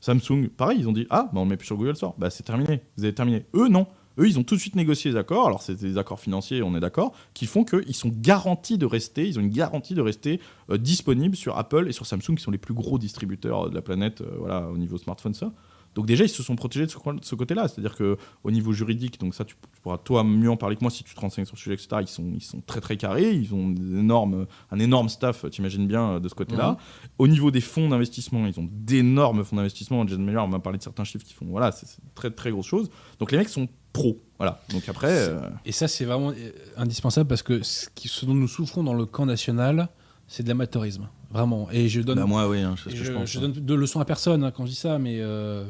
Samsung 0.00 0.48
pareil 0.56 0.78
ils 0.80 0.88
ont 0.88 0.92
dit 0.92 1.06
ah 1.10 1.28
bah 1.32 1.40
on 1.40 1.44
le 1.44 1.50
met 1.50 1.56
plus 1.56 1.66
sur 1.66 1.76
Google 1.76 1.96
Store. 1.96 2.14
Bah 2.18 2.30
c'est 2.30 2.42
terminé. 2.42 2.80
Vous 2.96 3.04
avez 3.04 3.14
terminé. 3.14 3.44
Eux 3.54 3.68
non. 3.68 3.86
Eux, 4.18 4.26
ils 4.26 4.38
ont 4.38 4.42
tout 4.42 4.56
de 4.56 4.60
suite 4.60 4.76
négocié 4.76 5.12
des 5.12 5.16
accords. 5.16 5.46
Alors, 5.46 5.62
c'est 5.62 5.76
des 5.80 5.96
accords 5.96 6.20
financiers, 6.20 6.62
on 6.62 6.76
est 6.76 6.80
d'accord, 6.80 7.12
qui 7.32 7.46
font 7.46 7.64
qu'ils 7.64 7.94
sont 7.94 8.12
garantis 8.12 8.76
de 8.76 8.84
rester, 8.84 9.26
ils 9.26 9.38
ont 9.38 9.42
une 9.42 9.50
garantie 9.50 9.94
de 9.94 10.02
rester 10.02 10.40
euh, 10.70 10.76
disponibles 10.76 11.36
sur 11.36 11.56
Apple 11.56 11.88
et 11.88 11.92
sur 11.92 12.06
Samsung, 12.06 12.34
qui 12.34 12.42
sont 12.42 12.50
les 12.50 12.58
plus 12.58 12.74
gros 12.74 12.98
distributeurs 12.98 13.66
euh, 13.66 13.70
de 13.70 13.74
la 13.74 13.82
planète, 13.82 14.20
euh, 14.20 14.34
voilà, 14.38 14.68
au 14.68 14.76
niveau 14.76 14.98
smartphone, 14.98 15.32
ça. 15.32 15.52
Donc 16.00 16.06
déjà, 16.06 16.24
ils 16.24 16.30
se 16.30 16.42
sont 16.42 16.56
protégés 16.56 16.86
de 16.86 16.90
ce, 16.90 17.34
côté-là. 17.34 17.68
C'est-à-dire 17.68 17.94
que 17.94 18.16
au 18.42 18.50
niveau 18.50 18.72
juridique, 18.72 19.20
donc 19.20 19.34
ça, 19.34 19.44
tu, 19.44 19.54
tu 19.54 19.80
pourras 19.82 19.98
toi 19.98 20.24
mieux 20.24 20.50
en 20.50 20.56
parler 20.56 20.76
que 20.76 20.80
moi 20.80 20.90
si 20.90 21.04
tu 21.04 21.14
te 21.14 21.20
renseignes 21.20 21.44
sur 21.44 21.56
le 21.56 21.60
sujet, 21.60 21.74
etc. 21.74 21.88
Ils 22.00 22.06
sont, 22.08 22.32
ils 22.34 22.40
sont 22.42 22.62
très 22.62 22.80
très 22.80 22.96
carrés. 22.96 23.34
Ils 23.34 23.52
ont 23.54 23.68
des 23.68 23.98
énormes, 23.98 24.46
un 24.70 24.78
énorme 24.78 25.10
staff, 25.10 25.44
t'imagines 25.50 25.86
bien, 25.86 26.12
euh, 26.12 26.18
de 26.20 26.26
ce 26.30 26.34
côté-là. 26.34 26.78
Au 27.18 27.28
niveau 27.28 27.50
des 27.50 27.60
fonds 27.60 27.90
d'investissement, 27.90 28.46
ils 28.46 28.58
ont 28.58 28.66
d'énormes 28.72 29.44
fonds 29.44 29.56
d'investissement. 29.56 30.06
Jason 30.06 30.22
Meyer 30.22 30.46
m'a 30.48 30.58
parlé 30.58 30.78
de 30.78 30.82
certains 30.82 31.04
chiffres 31.04 31.26
qui 31.26 31.34
font, 31.34 31.44
voilà, 31.50 31.70
c'est 31.70 31.86
très 32.14 32.30
très 32.30 32.50
grosse 32.50 32.66
chose. 32.66 32.88
Donc 33.18 33.30
les 33.30 33.36
mecs 33.36 33.50
sont 33.50 33.68
pros. 33.92 34.16
Voilà. 34.38 34.62
Donc 34.72 34.88
après, 34.88 35.28
euh, 35.28 35.38
Et 35.66 35.72
ça, 35.72 35.86
c'est 35.86 36.06
vraiment 36.06 36.30
euh, 36.30 36.52
indispensable 36.78 37.28
parce 37.28 37.42
que 37.42 37.62
ce, 37.62 37.90
qui- 37.94 38.08
ce 38.08 38.24
dont 38.24 38.32
nous 38.34 38.48
souffrons 38.48 38.82
dans 38.82 38.94
le 38.94 39.04
camp 39.04 39.26
national, 39.26 39.90
c'est 40.28 40.44
de 40.44 40.48
l'amateurisme. 40.48 41.08
Vraiment. 41.32 41.68
Et 41.70 41.88
je 41.88 42.00
donne, 42.00 42.18
bah, 42.18 42.26
moi, 42.26 42.48
oui, 42.48 42.60
hein, 42.60 42.74
je, 42.76 42.90
je, 42.90 43.12
pense. 43.12 43.28
je 43.30 43.38
donne 43.38 43.52
de 43.52 43.74
leçons 43.74 44.00
à 44.00 44.04
personne 44.04 44.42
hein, 44.42 44.50
quand 44.50 44.64
je 44.64 44.70
dis 44.70 44.76
ça, 44.76 44.98
mais. 44.98 45.18
euh, 45.20 45.64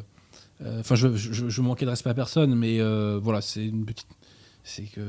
Enfin, 0.80 0.94
je, 0.94 1.16
je, 1.16 1.48
je 1.48 1.60
manquais 1.62 1.84
de 1.86 1.90
respect 1.90 2.10
à 2.10 2.14
personne, 2.14 2.54
mais 2.54 2.80
euh, 2.80 3.18
voilà, 3.22 3.40
c'est 3.40 3.64
une 3.66 3.84
petite. 3.84 4.06
C'est 4.62 4.82
que 4.84 5.00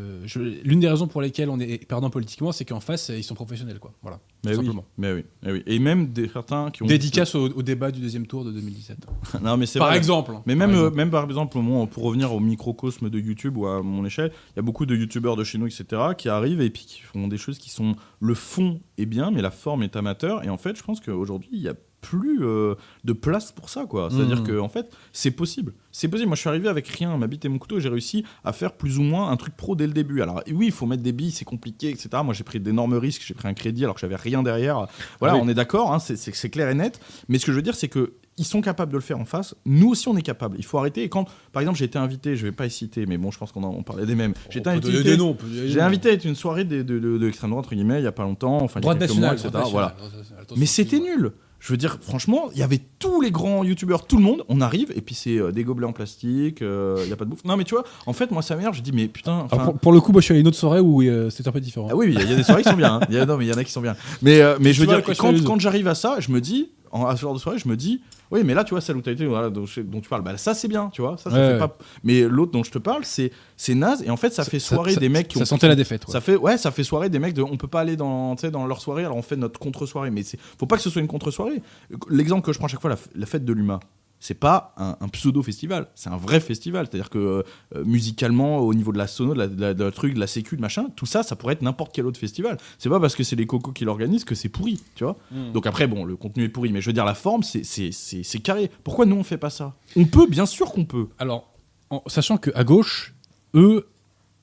l'une 0.64 0.80
des 0.80 0.88
raisons 0.88 1.08
pour 1.08 1.22
lesquelles 1.22 1.50
on 1.50 1.60
est 1.60 1.86
perdant 1.86 2.10
politiquement, 2.10 2.54
c'est 2.54 2.64
qu'en 2.64 2.80
face, 2.80 3.10
ils 3.14 3.24
sont 3.24 3.36
professionnels, 3.36 3.80
quoi. 3.80 3.92
Voilà. 4.02 4.22
Mais 4.46 4.54
tout 4.54 4.60
oui, 4.60 4.66
simplement. 4.66 4.86
mais 4.98 5.12
oui, 5.12 5.26
mais 5.44 5.52
oui. 5.52 5.64
Et 5.68 5.78
même 5.78 6.08
des 6.14 6.30
certains 6.30 6.72
qui 6.72 6.84
ont. 6.84 6.86
Dédicace 6.86 7.36
au, 7.36 7.50
au 7.50 7.62
débat 7.62 7.92
du 7.92 8.00
deuxième 8.00 8.26
tour 8.28 8.46
de 8.46 8.52
2017. 8.54 8.98
non, 9.44 9.58
mais 9.58 9.66
c'est 9.66 9.78
Par 9.78 9.90
vrai. 9.90 9.98
exemple. 9.98 10.32
Mais 10.46 10.56
Par 10.56 10.68
même, 10.68 10.70
euh, 10.78 10.80
exemple. 10.84 10.96
même 10.98 11.12
par 11.12 11.26
exemple, 11.26 11.60
pour 11.92 12.04
revenir 12.04 12.34
au 12.34 12.40
microcosme 12.40 13.10
de 13.10 13.20
YouTube 13.20 13.58
ou 13.58 13.68
à 13.68 13.84
mon 13.84 14.06
échelle, 14.06 14.32
il 14.52 14.56
y 14.56 14.60
a 14.60 14.64
beaucoup 14.64 14.86
de 14.86 14.96
YouTubeurs 14.96 15.36
de 15.36 15.44
chez 15.44 15.58
nous, 15.58 15.68
etc., 15.68 16.02
qui 16.18 16.30
arrivent 16.30 16.62
et 16.62 16.70
puis 16.70 16.86
qui 16.86 17.02
font 17.02 17.28
des 17.28 17.38
choses 17.38 17.58
qui 17.58 17.70
sont. 17.72 17.96
Le 18.22 18.34
fond 18.36 18.80
est 18.98 19.06
bien, 19.06 19.32
mais 19.32 19.42
la 19.42 19.52
forme 19.52 19.84
est 19.84 19.98
amateur. 19.98 20.46
Et 20.46 20.50
en 20.50 20.58
fait, 20.58 20.78
je 20.78 20.84
pense 20.84 21.02
qu'aujourd'hui, 21.02 21.50
il 21.52 21.62
y 21.62 21.68
a 21.68 21.74
plus 22.02 22.40
euh, 22.44 22.76
de 23.04 23.14
place 23.14 23.52
pour 23.52 23.70
ça, 23.70 23.86
quoi. 23.86 24.10
C'est-à-dire 24.12 24.42
Mhm. 24.42 24.48
que, 24.48 24.60
en 24.60 24.70
fait, 24.70 24.92
c'est 25.14 25.32
possible. 25.32 25.74
C'est 25.92 26.08
possible. 26.08 26.28
Moi, 26.30 26.36
je 26.36 26.42
suis 26.42 26.50
arrivé 26.50 26.68
avec 26.68 26.88
rien, 26.88 27.16
ma 27.18 27.28
bite 27.28 27.46
et 27.46 27.50
mon 27.50 27.60
couteau, 27.60 27.78
et 27.78 27.82
j'ai 27.82 27.90
réussi 27.90 28.26
à 28.44 28.54
faire 28.54 28.74
plus 28.74 28.98
ou 28.98 29.04
moins 29.04 29.30
un 29.30 29.38
truc 29.38 29.56
pro 29.56 29.76
dès 29.76 29.88
le 29.88 29.94
début. 29.94 30.22
Alors, 30.22 30.42
oui, 30.52 30.66
il 30.68 30.72
faut 30.72 30.86
mettre 30.88 31.04
des 31.04 31.12
billes, 31.12 31.32
c'est 31.32 31.46
compliqué, 31.46 31.90
etc. 31.90 32.10
Moi, 32.24 32.34
j'ai 32.34 32.44
pris 32.44 32.60
d'énormes 32.60 32.96
risques, 32.96 33.22
j'ai 33.26 33.34
pris 33.34 33.48
un 33.48 33.54
crédit 33.54 33.84
alors 33.84 33.96
que 33.96 34.02
j'avais 34.02 34.16
rien 34.16 34.42
derrière. 34.44 34.88
Voilà, 35.20 35.36
Ah 35.36 35.38
oui. 35.38 35.44
on 35.46 35.50
est 35.50 35.54
d'accord, 35.54 35.94
hein, 35.94 36.00
c'est- 36.00 36.50
clair 36.50 36.70
et 36.70 36.74
net. 36.76 37.00
Mais 37.30 37.38
ce 37.38 37.46
que 37.46 37.52
je 37.52 37.58
veux 37.58 37.62
dire, 37.62 37.76
c'est 37.76 37.88
que 37.88 38.14
ils 38.38 38.46
sont 38.46 38.62
capables 38.62 38.92
de 38.92 38.98
le 38.98 39.04
faire 39.04 39.20
en 39.20 39.26
face. 39.26 39.54
Nous 39.66 39.90
aussi, 39.90 40.08
on 40.08 40.18
est 40.18 40.22
capable. 40.24 40.56
Il 40.58 40.66
faut 40.66 40.78
arrêter. 40.80 41.04
Et 41.04 41.10
quand, 41.10 41.26
par 41.52 41.62
exemple, 41.62 41.78
j'ai 41.78 41.86
été 41.86 42.00
invité, 42.00 42.36
je 42.36 42.44
vais 42.48 42.52
pas 42.54 42.66
y 42.66 42.72
citer, 42.72 43.06
mais 43.06 43.18
bon, 43.18 43.30
je 43.30 43.38
pense 43.38 43.52
qu'on 43.52 43.62
en- 43.64 43.76
on 43.78 43.84
parlait 43.84 44.06
des 44.08 44.16
mêmes. 44.16 44.34
J'ai 44.50 44.60
été 44.60 44.70
invité. 44.70 45.04
des 45.04 45.18
noms, 45.18 45.38
J'ai 45.68 45.82
invité 45.82 46.10
à 46.10 46.14
une 46.14 46.34
soirée 46.36 46.64
de, 46.64 46.82
de, 46.82 46.98
de- 46.98 47.18
de 47.20 47.26
l'extrême 47.26 47.52
droite 47.52 47.66
entre 47.66 47.76
guillemets 47.76 48.00
il 48.00 48.04
y 48.04 48.08
a 48.08 48.12
pas 48.12 48.24
longtemps, 48.24 48.58
enfin 48.64 48.80
Droite 48.80 49.00
nationale, 49.00 49.36
mois, 49.38 49.46
etc. 49.48 49.64
Voilà. 49.72 49.96
nationale. 50.02 50.46
Mais 50.58 50.66
c'était 50.66 51.00
nul. 51.00 51.34
Je 51.64 51.72
veux 51.72 51.78
dire, 51.78 52.00
franchement, 52.02 52.50
il 52.54 52.58
y 52.60 52.64
avait 52.64 52.82
tous 52.98 53.22
les 53.22 53.30
grands 53.30 53.64
youtubeurs, 53.64 54.08
tout 54.08 54.18
le 54.18 54.24
monde. 54.24 54.44
On 54.50 54.62
arrive 54.62 54.92
et 54.96 55.02
puis 55.02 55.14
c'est 55.14 55.38
euh, 55.38 55.52
des 55.52 55.64
gobelets 55.64 55.86
en 55.86 55.94
plastique, 55.94 56.64
euh, 56.64 57.00
il 57.04 57.10
y 57.10 57.14
a 57.14 57.16
pas 57.16 57.24
de 57.24 57.30
bouffe. 57.30 57.46
Non, 57.46 57.56
mais 57.56 57.64
tu 57.66 57.76
vois, 57.76 57.84
en 58.08 58.14
fait, 58.14 58.32
moi 58.32 58.42
ça 58.42 58.56
m'énerve. 58.56 58.76
Je 58.76 58.82
dis, 58.82 58.92
mais 58.92 59.08
putain. 59.08 59.46
Alors, 59.52 59.66
pour, 59.66 59.78
pour 59.80 59.94
le 59.94 60.02
coup, 60.02 60.12
moi, 60.12 60.22
je 60.22 60.26
suis 60.26 60.32
allé 60.32 60.40
à 60.40 60.42
une 60.42 60.48
autre 60.48 60.58
soirée 60.58 60.80
où 60.80 61.04
euh, 61.04 61.30
c'était 61.30 61.48
un 61.50 61.52
peu 61.52 61.60
différent. 61.62 61.88
ah 61.92 61.96
oui, 61.96 62.08
il 62.10 62.14
y, 62.16 62.18
a- 62.18 62.24
il 62.24 62.30
y 62.32 62.34
a 62.34 62.36
des 62.36 62.42
soirées 62.44 62.64
qui 62.64 62.70
sont 62.70 62.76
bien. 62.76 62.96
hein. 62.96 63.08
Y 63.12 63.18
a, 63.20 63.26
non, 63.28 63.38
mais 63.38 63.46
il 63.46 63.50
y 63.50 63.54
en 63.54 63.58
a 63.58 63.64
qui 63.64 63.72
sont 63.72 63.82
bien. 63.82 63.96
Mais, 64.24 64.42
euh, 64.42 64.58
mais 64.60 64.74
je 64.74 64.82
veux 64.82 64.88
dire, 64.88 65.04
quoi 65.04 65.14
quand 65.14 65.60
j'arrive 65.60 65.88
à 65.88 65.94
ça, 65.96 66.16
je 66.20 66.32
me 66.32 66.42
dis, 66.42 66.72
en, 66.92 67.06
à 67.06 67.16
ce 67.16 67.22
genre 67.22 67.36
de 67.36 67.40
soirée, 67.40 67.60
je 67.60 67.70
me 67.70 67.78
dis, 67.78 68.02
oui, 68.32 68.42
mais 68.44 68.54
là, 68.54 68.64
tu 68.64 68.72
vois, 68.74 68.82
celle 68.82 68.96
où 68.98 69.00
été, 69.00 69.26
voilà, 69.26 69.50
dont, 69.50 69.66
tu 69.66 69.84
parles, 70.10 70.22
bah, 70.22 70.38
ça 70.38 70.54
c'est 70.54 70.68
bien, 70.68 70.90
tu 70.94 71.02
vois. 71.02 71.18
Ça, 71.18 71.30
ça 71.30 71.36
Ouais, 71.38 71.52
fait 71.54 71.60
pas... 71.60 71.78
Mais 72.04 72.22
l'autre 72.22 72.52
dont 72.52 72.64
je 72.64 72.72
te 72.72 72.78
parle, 72.80 73.04
c'est 73.06 73.32
c'est 73.58 73.76
naze. 73.76 74.02
Et 74.04 74.10
en 74.10 74.18
fait, 74.18 74.32
ça 74.34 74.44
fait 74.44 74.60
soirée 74.60 74.94
ça- 74.94 75.00
des 75.00 75.10
mecs 75.10 75.28
qui 75.28 75.38
ça 75.38 75.44
ont. 75.44 75.46
sentait 75.46 75.68
la 75.68 75.76
défaite. 75.76 76.04
Ça 76.08 76.22
fait, 76.22 76.36
ouais, 76.36 76.58
ça 76.58 76.72
fait 76.72 76.84
soirée 76.84 77.10
des 77.10 77.20
mecs 77.20 77.34
de. 77.34 77.42
On 77.44 77.58
peut 77.58 77.68
pas 77.68 77.82
aller 77.82 77.96
dans, 77.96 78.36
dans 78.36 78.66
leur 78.66 78.82
soirée, 78.82 79.04
alors 79.06 79.18
on 79.18 79.22
fait 79.22 79.36
notre 79.36 79.60
contre-soirée. 79.60 80.10
Mais 80.12 80.24
faut 80.58 80.66
pas 80.66 80.78
que 80.78 80.82
ce 80.84 80.90
soit 80.90 81.02
une 81.02 81.08
contre-soirée. 81.08 81.62
L'exemple 82.10 82.46
que 82.46 82.54
je 82.54 82.58
prends 82.58 82.68
à 82.68 82.70
chaque 82.70 82.82
fois, 82.82 82.90
la, 82.90 82.98
la 83.16 83.26
fête 83.26 83.46
de 83.46 83.54
l'UMA, 83.54 83.80
c'est 84.24 84.36
pas 84.40 84.74
un, 84.78 84.96
un 85.02 85.08
pseudo-festival, 85.10 85.88
c'est 85.96 86.10
un 86.10 86.16
vrai 86.16 86.40
festival. 86.40 86.88
C'est-à-dire 86.90 87.10
que 87.10 87.44
euh, 87.76 87.84
musicalement, 87.84 88.60
au 88.60 88.74
niveau 88.74 88.92
de 88.94 88.98
la 88.98 89.08
sono, 89.08 89.34
de 89.34 89.40
la, 89.40 89.48
de 89.48 89.60
la- 89.60 89.74
de 89.74 89.84
la 89.84 89.92
truc, 89.92 90.14
de 90.14 90.20
la 90.20 90.28
sécu, 90.28 90.56
de 90.56 90.62
machin, 90.62 90.86
tout 90.96 91.06
ça, 91.06 91.24
ça 91.24 91.36
pourrait 91.36 91.54
être 91.56 91.62
n'importe 91.64 91.92
quel 91.94 92.06
autre 92.06 92.20
festival. 92.20 92.58
C'est 92.80 92.88
pas 92.90 93.00
parce 93.00 93.16
que 93.16 93.24
c'est 93.24 93.36
les 93.36 93.46
cocos 93.48 93.72
qui 93.74 93.84
l'organisent 93.84 94.24
que 94.24 94.36
c'est 94.36 94.48
pourri, 94.50 94.80
tu 94.96 95.04
vois. 95.04 95.18
Mm. 95.32 95.52
Donc 95.52 95.66
après, 95.68 95.88
bon, 95.88 96.06
le 96.06 96.16
contenu 96.16 96.44
est 96.46 96.50
pourri, 96.50 96.72
mais 96.72 96.80
je 96.82 96.86
veux 96.88 96.94
dire, 96.94 97.04
la 97.06 97.16
forme, 97.16 97.42
c'est, 97.44 98.40
carré. 98.44 98.72
Pourquoi 98.84 99.06
nous, 99.06 99.16
on 99.18 99.24
fait 99.24 99.38
pas 99.40 99.50
ça? 99.50 99.74
On 99.98 100.06
peut, 100.06 100.28
bien 100.28 100.46
sûr 100.46 100.72
qu'on 100.72 100.86
peut. 100.86 101.08
Alors, 101.20 101.52
en 101.90 102.02
sachant 102.08 102.38
qu'à 102.38 102.64
gauche, 102.64 103.14
eux, 103.56 103.88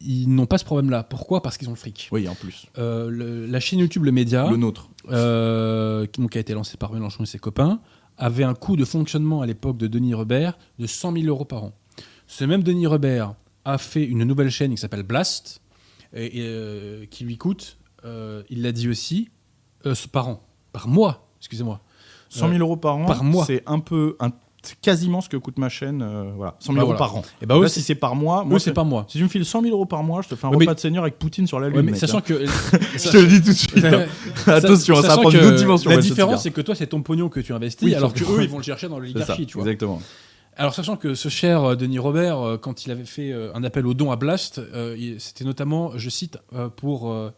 ils 0.00 0.28
n'ont 0.28 0.46
pas 0.46 0.58
ce 0.58 0.64
problème-là. 0.64 1.02
Pourquoi? 1.02 1.42
Parce 1.42 1.56
qu'ils 1.58 1.68
ont 1.68 1.72
le 1.72 1.76
fric. 1.76 2.08
Oui, 2.12 2.28
en 2.28 2.34
plus. 2.34 2.66
Euh, 2.78 3.08
le- 3.10 3.46
la 3.46 3.58
chaîne 3.60 3.78
YouTube 3.80 4.04
Le 4.04 4.12
Média, 4.12 4.48
Le 4.50 4.56
nôtre. 4.56 4.90
euh, 5.10 6.06
qui 6.06 6.20
donc 6.20 6.36
a 6.36 6.40
été 6.40 6.54
lancée 6.54 6.76
par 6.76 6.92
Mélenchon 6.92 7.22
et 7.24 7.26
ses 7.26 7.38
copains, 7.38 7.80
avait 8.18 8.44
un 8.44 8.54
coût 8.54 8.76
de 8.76 8.84
fonctionnement 8.84 9.40
à 9.42 9.46
l'époque 9.46 9.76
de 9.78 9.86
Denis 9.86 10.14
Rebert 10.14 10.58
de 10.78 10.86
100 10.86 11.12
000 11.12 11.26
euros 11.26 11.44
par 11.44 11.64
an. 11.64 11.72
Ce 12.26 12.44
même 12.44 12.62
Denis 12.62 12.86
Rebert 12.86 13.34
a 13.64 13.78
fait 13.78 14.04
une 14.04 14.24
nouvelle 14.24 14.50
chaîne 14.50 14.70
qui 14.72 14.76
s'appelle 14.78 15.02
Blast, 15.02 15.60
et, 16.14 16.38
et, 16.38 16.42
euh, 16.46 17.04
qui 17.06 17.24
lui 17.24 17.36
coûte, 17.36 17.78
euh, 18.04 18.42
il 18.50 18.62
l'a 18.62 18.72
dit 18.72 18.88
aussi, 18.88 19.28
euh, 19.86 19.94
par 20.12 20.28
an, 20.28 20.40
par 20.72 20.88
mois, 20.88 21.28
excusez-moi. 21.38 21.80
100 22.30 22.48
000 22.48 22.60
euros 22.60 22.76
par 22.76 22.96
an, 22.96 23.06
par 23.06 23.24
mois. 23.24 23.44
c'est 23.46 23.62
un 23.66 23.78
peu, 23.80 24.16
un- 24.20 24.32
quasiment 24.80 25.20
ce 25.20 25.28
que 25.28 25.36
coûte 25.36 25.58
ma 25.58 25.68
chaîne. 25.68 26.02
euh, 26.02 26.30
voilà, 26.36 26.56
100 26.60 26.72
000 26.72 26.74
Bah 26.76 26.80
euros 26.82 26.86
voilà. 26.92 26.98
par 26.98 27.16
an. 27.16 27.22
Et 27.42 27.46
bah 27.46 27.58
Là, 27.58 27.68
si 27.68 27.80
c'est 27.82 27.94
par 27.94 28.14
mois, 28.14 28.44
moi, 28.44 28.58
c'est 28.60 28.72
pas 28.72 28.84
moi. 28.84 29.04
Si 29.08 29.18
tu 29.18 29.24
me 29.24 29.28
files 29.28 29.44
100 29.44 29.62
000 29.62 29.74
euros 29.74 29.86
par 29.86 30.02
mois, 30.02 30.22
je 30.22 30.28
te 30.28 30.34
fais 30.34 30.46
un 30.46 30.50
Ouais, 30.50 30.56
repas 30.56 30.70
mais- 30.70 30.74
de 30.74 30.80
seigneur 30.80 31.02
avec 31.04 31.18
Poutine 31.18 31.46
sur 31.46 31.60
la 31.60 31.68
lune. 31.68 31.76
Ouais, 31.78 31.82
mais 31.82 31.92
mec, 31.92 32.00
sachant 32.00 32.18
hein. 32.18 32.22
que 32.22 32.44
je 32.96 33.08
te 33.10 33.16
le 33.16 33.26
dis 33.26 33.40
tout 33.42 33.48
de 33.48 33.52
suite. 33.54 33.84
hein. 33.84 34.06
Attention, 34.46 34.94
ça 34.96 35.08
va 35.08 35.14
prendre 35.18 35.34
une 35.34 35.44
autre 35.44 35.56
dimension. 35.56 35.90
La 35.90 35.96
différence, 35.98 36.42
c'est 36.42 36.50
que 36.50 36.60
toi, 36.60 36.74
c'est 36.74 36.86
ton 36.88 37.02
pognon 37.02 37.28
que 37.28 37.40
tu 37.40 37.52
investis, 37.52 37.94
alors 37.94 38.12
que 38.12 38.24
eux, 38.24 38.42
ils 38.42 38.48
vont 38.48 38.58
le 38.58 38.62
chercher 38.64 38.88
dans 38.88 38.98
l'oligarchie, 38.98 39.46
tu 39.46 39.54
vois. 39.58 39.62
exactement. 39.62 40.00
Alors, 40.56 40.74
sachant 40.74 40.96
que 40.96 41.14
ce 41.14 41.28
cher 41.28 41.62
euh, 41.62 41.76
Denis 41.76 42.00
Robert, 42.00 42.40
euh, 42.40 42.56
quand 42.58 42.84
il 42.84 42.90
avait 42.90 43.04
fait 43.04 43.32
un 43.54 43.62
appel 43.62 43.86
au 43.86 43.94
don 43.94 44.10
à 44.10 44.16
Blast, 44.16 44.58
euh, 44.58 44.96
c'était 45.18 45.44
notamment, 45.44 45.92
je 45.96 46.10
cite, 46.10 46.38
euh, 46.52 46.68
pour 46.68 47.12
euh, 47.12 47.30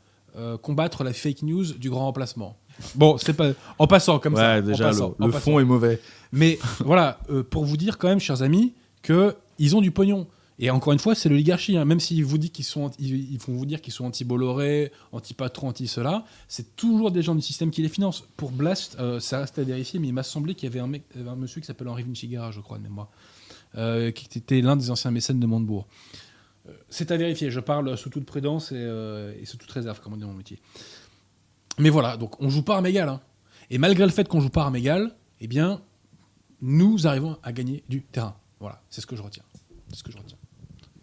combattre 0.63 1.05
la 1.05 1.13
fake 1.13 1.43
news 1.43 1.65
du 1.75 1.91
grand 1.91 2.07
remplacement. 2.07 2.57
Bon, 2.95 3.19
c'est 3.19 3.35
pas 3.35 3.49
en 3.79 3.87
passant 3.87 4.19
comme 4.21 4.37
ça. 4.37 4.55
Ouais, 4.55 4.63
déjà, 4.63 4.87
passant, 4.87 5.15
le, 5.19 5.31
fond 5.33 5.61
est 5.61 5.65
mauvais. 5.65 6.01
Mais 6.33 6.59
voilà, 6.81 7.19
euh, 7.31 7.43
pour 7.43 7.65
vous 7.65 7.77
dire 7.77 7.99
quand 7.99 8.09
même, 8.09 8.21
chers 8.21 8.43
amis, 8.43 8.75
que 9.03 9.37
ils 9.59 9.77
ont 9.77 9.81
du 9.81 9.91
pognon. 9.91 10.27
Et 10.63 10.69
encore 10.69 10.93
une 10.93 10.99
fois, 10.99 11.15
c'est 11.15 11.31
l'oligarchie. 11.31 11.79
hein. 11.79 11.87
Même 11.87 12.01
s'ils 12.01 12.25
vous 12.25 12.37
disent 12.37 12.51
qu'ils 12.51 12.67
sont, 12.67 12.91
ils, 12.99 13.39
vont 13.39 13.55
vous 13.55 13.65
dire 13.65 13.81
qu'ils 13.81 13.95
sont 13.95 14.05
anti-Bolloré, 14.05 14.93
anti-patron, 15.11 15.69
anti-cela, 15.69 16.27
c'est 16.49 16.77
toujours 16.77 17.11
des 17.11 17.23
gens 17.23 17.35
du 17.35 17.41
système 17.41 17.71
qui 17.71 17.81
les 17.81 17.89
financent. 17.89 18.25
Pour 18.37 18.51
Blast, 18.51 18.97
euh, 19.01 19.21
ça 19.21 19.41
reste 19.41 19.59
à 19.59 19.63
vérifier, 19.63 19.99
mais 19.99 20.09
il 20.09 20.13
m'a 20.13 20.23
semblé 20.23 20.55
qu'il 20.55 20.69
y 20.69 20.79
avait 20.79 20.81
un, 20.81 21.37
monsieur 21.37 21.63
qui 21.63 21.67
s'appelle 21.67 21.89
Henri 21.89 22.03
Vinchigara, 22.03 22.51
je 22.51 22.61
crois 22.61 22.77
de 22.77 22.83
mémoire, 22.83 23.09
euh, 23.77 24.11
qui 24.11 24.39
était 24.39 24.61
l'un 24.61 24.77
des 24.77 24.91
anciens 24.91 25.11
mécènes 25.11 25.41
de 25.41 25.47
Montebourg. 25.47 25.87
C'est 26.91 27.11
à 27.11 27.17
vérifier. 27.17 27.51
Je 27.51 27.61
parle 27.61 27.97
sous 27.97 28.11
toute 28.11 28.27
prudence 28.27 28.71
et, 28.71 29.45
sous 29.45 29.57
toute 29.57 29.71
réserve, 29.71 30.01
comme 30.01 30.13
on 30.13 30.17
dit 30.17 30.23
dans 30.23 30.29
mon 30.29 30.35
métier. 30.35 30.59
Mais 31.79 31.89
voilà, 31.89 32.19
donc 32.19 32.41
on 32.41 32.51
joue 32.51 32.63
pas 32.63 32.79
à 32.79 32.87
égal. 32.87 33.09
hein. 33.09 33.21
Et 33.71 33.79
malgré 33.79 34.05
le 34.05 34.13
fait 34.13 34.29
qu'on 34.29 34.41
joue 34.41 34.51
pas 34.51 34.67
à 34.67 34.77
égal, 34.77 35.17
eh 35.41 35.47
bien, 35.47 35.81
nous 36.63 37.07
arrivons 37.07 37.39
à 37.43 37.53
gagner 37.53 37.85
du 37.89 38.03
terrain. 38.03 38.37
Voilà, 38.61 38.83
c'est 38.91 39.01
ce 39.01 39.07
que 39.07 39.17
je 39.17 39.23
retiens. 39.23 39.45
C'est 39.89 39.97
ce 39.97 40.03
que 40.03 40.13
je 40.13 40.19
retiens. 40.19 40.37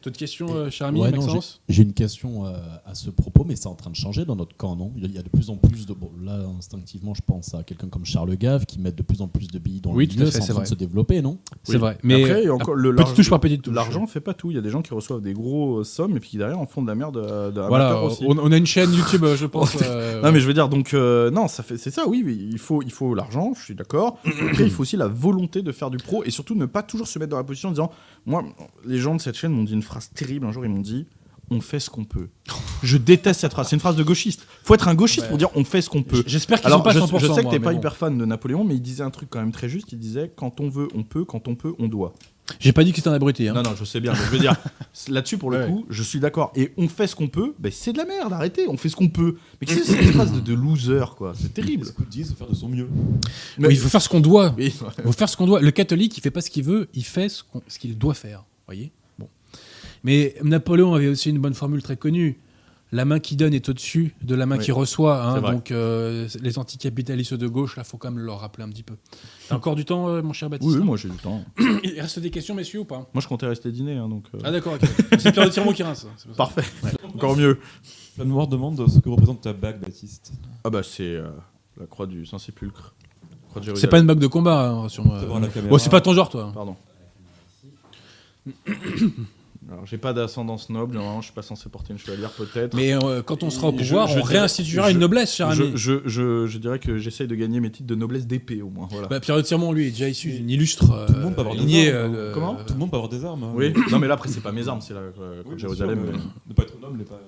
D'autres 0.07 0.19
questions, 0.19 0.47
euh, 0.55 0.69
cher 0.69 0.87
ami 0.87 1.01
Ouais, 1.01 1.11
Maxence 1.11 1.59
j'ai 1.67 1.83
une 1.83 1.91
question 1.91 2.45
euh, 2.45 2.53
à 2.85 2.95
ce 2.95 3.09
propos, 3.09 3.43
mais 3.45 3.57
c'est 3.57 3.67
en 3.67 3.75
train 3.75 3.89
de 3.89 3.95
changer 3.97 4.23
dans 4.23 4.37
notre 4.37 4.55
camp, 4.55 4.77
non? 4.77 4.93
Il 4.95 5.11
y 5.13 5.17
a 5.17 5.21
de 5.21 5.27
plus 5.27 5.49
en 5.49 5.57
plus 5.57 5.85
de. 5.85 5.91
Bon, 5.93 6.09
là, 6.23 6.39
instinctivement, 6.57 7.13
je 7.13 7.21
pense 7.25 7.53
à 7.53 7.63
quelqu'un 7.63 7.87
comme 7.89 8.05
Charles 8.05 8.37
Gave 8.37 8.65
qui 8.65 8.79
met 8.79 8.93
de 8.93 9.03
plus 9.03 9.21
en 9.21 9.27
plus 9.27 9.47
de 9.47 9.59
billes 9.59 9.81
dans 9.81 9.91
Oui, 9.91 10.07
le 10.07 10.13
milieu. 10.13 10.31
C'est 10.31 10.41
en 10.49 10.53
train 10.53 10.63
de 10.63 10.67
se 10.67 10.75
développer, 10.75 11.21
non? 11.21 11.39
C'est 11.63 11.73
Oui. 11.73 11.79
vrai. 11.79 11.97
Mais 12.03 12.23
Après, 12.23 12.49
encore 12.49 12.75
le 12.75 12.91
petite 12.91 12.99
l'argent- 12.99 13.15
touche 13.15 13.29
par 13.29 13.39
petite 13.41 13.61
touche. 13.63 13.75
L'argent 13.75 14.07
fait 14.07 14.21
pas 14.21 14.33
tout. 14.33 14.49
Il 14.49 14.53
y 14.55 14.57
a 14.57 14.61
des 14.61 14.69
gens 14.69 14.81
qui 14.81 14.93
reçoivent 14.93 15.19
des 15.21 15.33
gros 15.33 15.79
euh, 15.79 15.83
sommes 15.83 16.15
et 16.15 16.21
puis 16.21 16.29
qui 16.29 16.37
derrière 16.37 16.57
en 16.59 16.65
font 16.65 16.81
de 16.81 16.87
la 16.87 16.95
merde 16.95 17.15
de 17.53 17.59
Voilà, 17.67 18.01
aussi. 18.01 18.23
on, 18.25 18.37
on 18.37 18.51
a 18.53 18.55
une 18.57 18.65
chaîne 18.65 18.93
YouTube, 18.93 19.25
je 19.35 19.45
pense. 19.57 19.75
euh, 19.81 20.21
Non 20.21 20.31
mais 20.31 20.39
je 20.39 20.47
veux 20.47 20.53
dire 20.53 20.69
donc 20.69 20.93
euh, 20.93 21.29
non 21.31 21.49
ça 21.49 21.63
fait 21.63 21.75
c'est 21.77 21.91
ça 21.91 22.07
oui 22.07 22.23
oui, 22.25 22.47
il 22.49 22.57
faut 22.59 22.81
il 22.81 22.91
faut 22.91 23.13
l'argent 23.13 23.51
je 23.57 23.61
suis 23.63 23.75
d'accord 23.75 24.19
après 24.51 24.63
il 24.63 24.69
faut 24.71 24.83
aussi 24.83 24.95
la 24.97 25.07
volonté 25.07 25.61
de 25.61 25.71
faire 25.73 25.89
du 25.91 25.97
pro 25.97 26.23
et 26.23 26.29
surtout 26.31 26.55
ne 26.55 26.65
pas 26.65 26.81
toujours 26.83 27.07
se 27.07 27.19
mettre 27.19 27.31
dans 27.31 27.37
la 27.37 27.43
position 27.43 27.69
en 27.69 27.71
disant 27.73 27.91
moi 28.25 28.43
les 28.85 28.97
gens 28.99 29.15
de 29.15 29.21
cette 29.21 29.35
chaîne 29.35 29.51
m'ont 29.51 29.63
dit 29.63 29.73
une 29.73 29.81
phrase 29.81 29.96
terrible 30.13 30.45
un 30.45 30.51
jour 30.51 30.65
ils 30.65 30.69
m'ont 30.71 30.81
dit 30.81 31.05
on 31.49 31.61
fait 31.61 31.79
ce 31.79 31.89
qu'on 31.89 32.03
peut 32.03 32.27
je 32.83 32.97
déteste 32.97 33.39
cette 33.41 33.51
phrase 33.53 33.69
c'est 33.69 33.75
une 33.75 33.79
phrase 33.79 33.95
de 33.95 34.03
gauchiste 34.03 34.45
faut 34.63 34.73
être 34.75 34.87
un 34.89 34.95
gauchiste 34.95 35.23
Ouais. 35.23 35.29
pour 35.29 35.37
dire 35.37 35.49
on 35.55 35.63
fait 35.63 35.81
ce 35.81 35.89
qu'on 35.89 36.03
peut 36.03 36.23
J'espère 36.27 36.59
qu'ils 36.61 36.69
sont 36.71 36.81
pas 36.81 36.91
je, 36.91 36.99
100%. 36.99 37.19
je 37.19 37.27
sais 37.33 37.43
que 37.43 37.49
t'es 37.49 37.59
pas 37.59 37.71
bon. 37.71 37.77
hyper 37.77 37.95
fan 37.95 38.17
de 38.17 38.25
Napoléon 38.25 38.63
mais 38.65 38.75
il 38.75 38.81
disait 38.81 39.03
un 39.03 39.09
truc 39.11 39.29
quand 39.29 39.39
même 39.39 39.51
très 39.53 39.69
juste 39.69 39.91
il 39.93 39.99
disait 39.99 40.31
quand 40.35 40.59
on 40.59 40.67
veut 40.69 40.87
on 40.93 41.03
peut 41.03 41.23
quand 41.25 41.47
on 41.47 41.55
peut 41.55 41.73
on 41.79 41.87
doit 41.87 42.13
J'ai 42.59 42.73
pas 42.73 42.83
dit 42.83 42.91
que 42.91 42.97
c'était 42.97 43.07
un 43.09 43.13
abruti. 43.13 43.47
hein. 43.47 43.53
non 43.53 43.63
non 43.63 43.75
je 43.79 43.85
sais 43.85 44.01
bien 44.01 44.11
mais 44.11 44.19
je 44.25 44.29
veux 44.31 44.39
dire 44.39 44.55
là-dessus 45.07 45.37
pour 45.37 45.49
le 45.51 45.59
Ouais. 45.59 45.67
coup 45.67 45.85
je 45.89 46.03
suis 46.03 46.19
d'accord 46.19 46.51
et 46.57 46.73
on 46.75 46.89
fait 46.89 47.07
ce 47.07 47.15
qu'on 47.15 47.29
peut 47.29 47.53
ben, 47.59 47.71
c'est 47.71 47.93
de 47.93 47.97
la 47.97 48.05
merde 48.05 48.33
arrêtez 48.33 48.67
on 48.67 48.75
fait 48.75 48.89
ce 48.89 48.97
qu'on 48.97 49.07
peut 49.07 49.37
mais 49.61 49.67
qu'est-ce 49.67 49.79
que 49.79 49.85
c'est 49.85 50.03
cette 50.03 50.13
phrase 50.15 50.33
de, 50.33 50.41
de 50.41 50.53
loser 50.53 51.05
quoi? 51.15 51.31
C'est 51.39 51.53
terrible 51.53 51.85
Ce 51.85 51.93
qu'on 51.93 52.03
dit, 52.03 52.25
c'est 52.25 52.37
faire 52.37 52.49
de 52.49 52.55
son 52.55 52.67
mieux. 52.67 52.89
Mais- 53.57 53.69
Oui, 53.69 53.73
il 53.75 53.79
faut 53.79 53.87
faire 53.89 54.01
ce 54.01 54.09
qu'on 54.09 54.19
doit. 54.19 54.53
Oui, 54.57 54.65
Il 54.65 55.03
faut 55.05 55.11
faire 55.13 55.29
ce 55.29 55.37
qu'on 55.37 55.45
doit. 55.47 55.61
Le 55.61 55.71
catholique, 55.71 56.17
il 56.17 56.21
fait 56.21 56.29
pas 56.31 56.41
ce 56.41 56.49
qu'il 56.49 56.63
veut, 56.63 56.89
il 56.93 57.03
fait 57.05 57.29
ce 57.29 57.79
qu'il 57.79 57.97
doit 57.97 58.13
faire. 58.13 58.43
Voyez? 58.65 58.91
Mais 60.07 60.35
Napoléon 60.41 60.93
avait 60.93 61.09
aussi 61.09 61.29
une 61.29 61.39
bonne 61.39 61.53
formule 61.53 61.83
très 61.83 61.97
connue. 61.97 62.39
La 62.93 63.03
main 63.03 63.19
qui 63.19 63.35
donne 63.35 63.53
est 63.53 63.67
au-dessus 63.67 64.15
de 64.21 64.33
la 64.33 64.45
main 64.45 64.57
Oui. 64.57 64.63
qui 64.63 64.71
reçoit. 64.71 65.21
hein. 65.21 65.41
Donc 65.41 65.71
euh, 65.71 66.25
les 66.41 66.57
anticapitalistes 66.57 67.33
de 67.33 67.45
gauche, 67.45 67.75
là, 67.75 67.83
faut 67.83 67.97
quand 67.97 68.09
même 68.09 68.23
leur 68.23 68.39
rappeler 68.39 68.63
un 68.63 68.69
petit 68.69 68.83
peu. 68.83 68.93
T'as 69.49 69.55
encore 69.57 69.75
du 69.75 69.83
temps, 69.83 70.07
euh, 70.07 70.21
mon 70.21 70.31
cher 70.31 70.49
Baptiste 70.49 70.77
oui, 70.77 70.81
moi 70.81 70.95
j'ai 70.95 71.09
du 71.09 71.17
temps. 71.17 71.43
Il 71.83 71.99
reste 71.99 72.19
des 72.19 72.29
questions, 72.31 72.55
messieurs, 72.55 72.79
ou 72.79 72.85
pas? 72.85 73.05
Moi 73.13 73.21
je 73.21 73.27
comptais 73.27 73.45
rester 73.45 73.73
dîner, 73.73 73.97
hein, 73.97 74.07
donc. 74.07 74.23
euh, 74.33 74.39
Ah 74.45 74.51
d'accord, 74.51 74.75
ok. 74.75 74.87
C'est 75.19 75.33
Pierre 75.33 75.47
de 75.47 75.51
Tirmont 75.51 75.73
qui 75.73 75.83
rince. 75.83 76.07
Parfait. 76.37 76.63
Encore 77.13 77.35
mieux. 77.35 77.59
La 78.17 78.23
mémoire 78.23 78.47
demande 78.47 78.87
ce 78.87 78.99
que 78.99 79.09
représente 79.09 79.41
ta 79.41 79.51
bague, 79.51 79.81
Baptiste. 79.81 80.31
Ah 80.63 80.69
bah 80.69 80.81
c'est 80.81 81.03
euh, 81.03 81.27
la 81.77 81.87
croix 81.87 82.07
du 82.07 82.25
Saint-Sépulcre. 82.25 82.95
C'est 83.75 83.87
pas 83.89 83.99
une 83.99 84.07
bague 84.07 84.19
de 84.19 84.27
combat, 84.27 84.69
hein, 84.69 84.87
la 85.41 85.47
caméra. 85.49 85.67
Bon, 85.69 85.77
c'est 85.77 85.89
pas 85.89 85.99
ton 85.99 86.13
genre, 86.13 86.29
toi. 86.29 86.51
Pardon. 86.53 86.77
Alors 89.69 89.85
j'ai 89.85 89.97
pas 89.97 90.13
d'ascendance 90.13 90.69
noble, 90.69 90.95
normalement 90.95 91.19
je 91.19 91.25
suis 91.25 91.33
pas 91.33 91.41
censé 91.41 91.67
porter 91.69 91.91
une 91.91 91.99
chevalière 91.99 92.29
peut-être. 92.31 92.73
Mais 92.73 92.93
euh, 92.93 93.21
quand 93.21 93.43
on 93.43 93.49
sera 93.49 93.67
au 93.67 93.73
pouvoir, 93.73 94.07
je 94.07 94.13
on 94.13 94.21
dirais- 94.21 94.37
réinstituera 94.39 94.87
je- 94.87 94.93
une 94.93 94.99
noblesse, 94.99 95.35
cher 95.35 95.49
ami. 95.49 95.57
je, 95.57 95.75
je, 95.75 95.99
je, 96.05 96.47
je 96.47 96.57
dirais 96.57 96.79
que 96.79 96.97
j'essaye 96.97 97.27
de 97.27 97.35
gagner 97.35 97.59
mes 97.59 97.69
titres 97.69 97.87
de 97.87 97.95
noblesse 97.95 98.25
d'épée 98.27 98.61
au 98.61 98.69
moins. 98.69 98.87
Voilà. 98.89 99.07
Bah, 99.09 99.19
Pierre 99.19 99.35
de 99.35 99.41
Tirmont, 99.41 99.73
lui, 99.73 99.87
est 99.87 99.91
déjà 99.91 100.07
issu 100.07 100.31
d'une 100.31 100.49
illustre 100.49 100.89
euh, 100.91 101.05
Tout 101.07 101.13
le 101.13 101.19
monde 101.19 101.35
peut 101.35 101.41
avoir 101.41 101.55
des 101.55 101.61
lignée. 101.61 101.91
armes, 101.91 102.15
euh, 102.15 102.33
Comment 102.33 102.55
euh, 102.55 102.63
Tout 102.65 102.73
le 102.73 102.79
monde 102.79 102.89
peut 102.91 102.95
avoir 102.95 103.09
des 103.09 103.25
armes. 103.25 103.43
hein. 103.43 103.51
oui, 103.55 103.73
non 103.91 103.99
mais 103.99 104.07
là 104.07 104.13
après 104.13 104.29
c'est 104.29 104.39
pas 104.41 104.53
mes 104.53 104.67
armes, 104.69 104.79
c'est 104.79 104.93
la 104.93 105.01
euh, 105.01 105.43
Oui, 105.45 105.55
Jérusalem. 105.57 105.99
sûr, 106.05 106.13
mais 106.13 106.19
Ne 106.49 106.53
pas 106.53 106.63
être 106.63 106.79
noble 106.81 106.97
n'est 106.99 107.03
pas. 107.03 107.19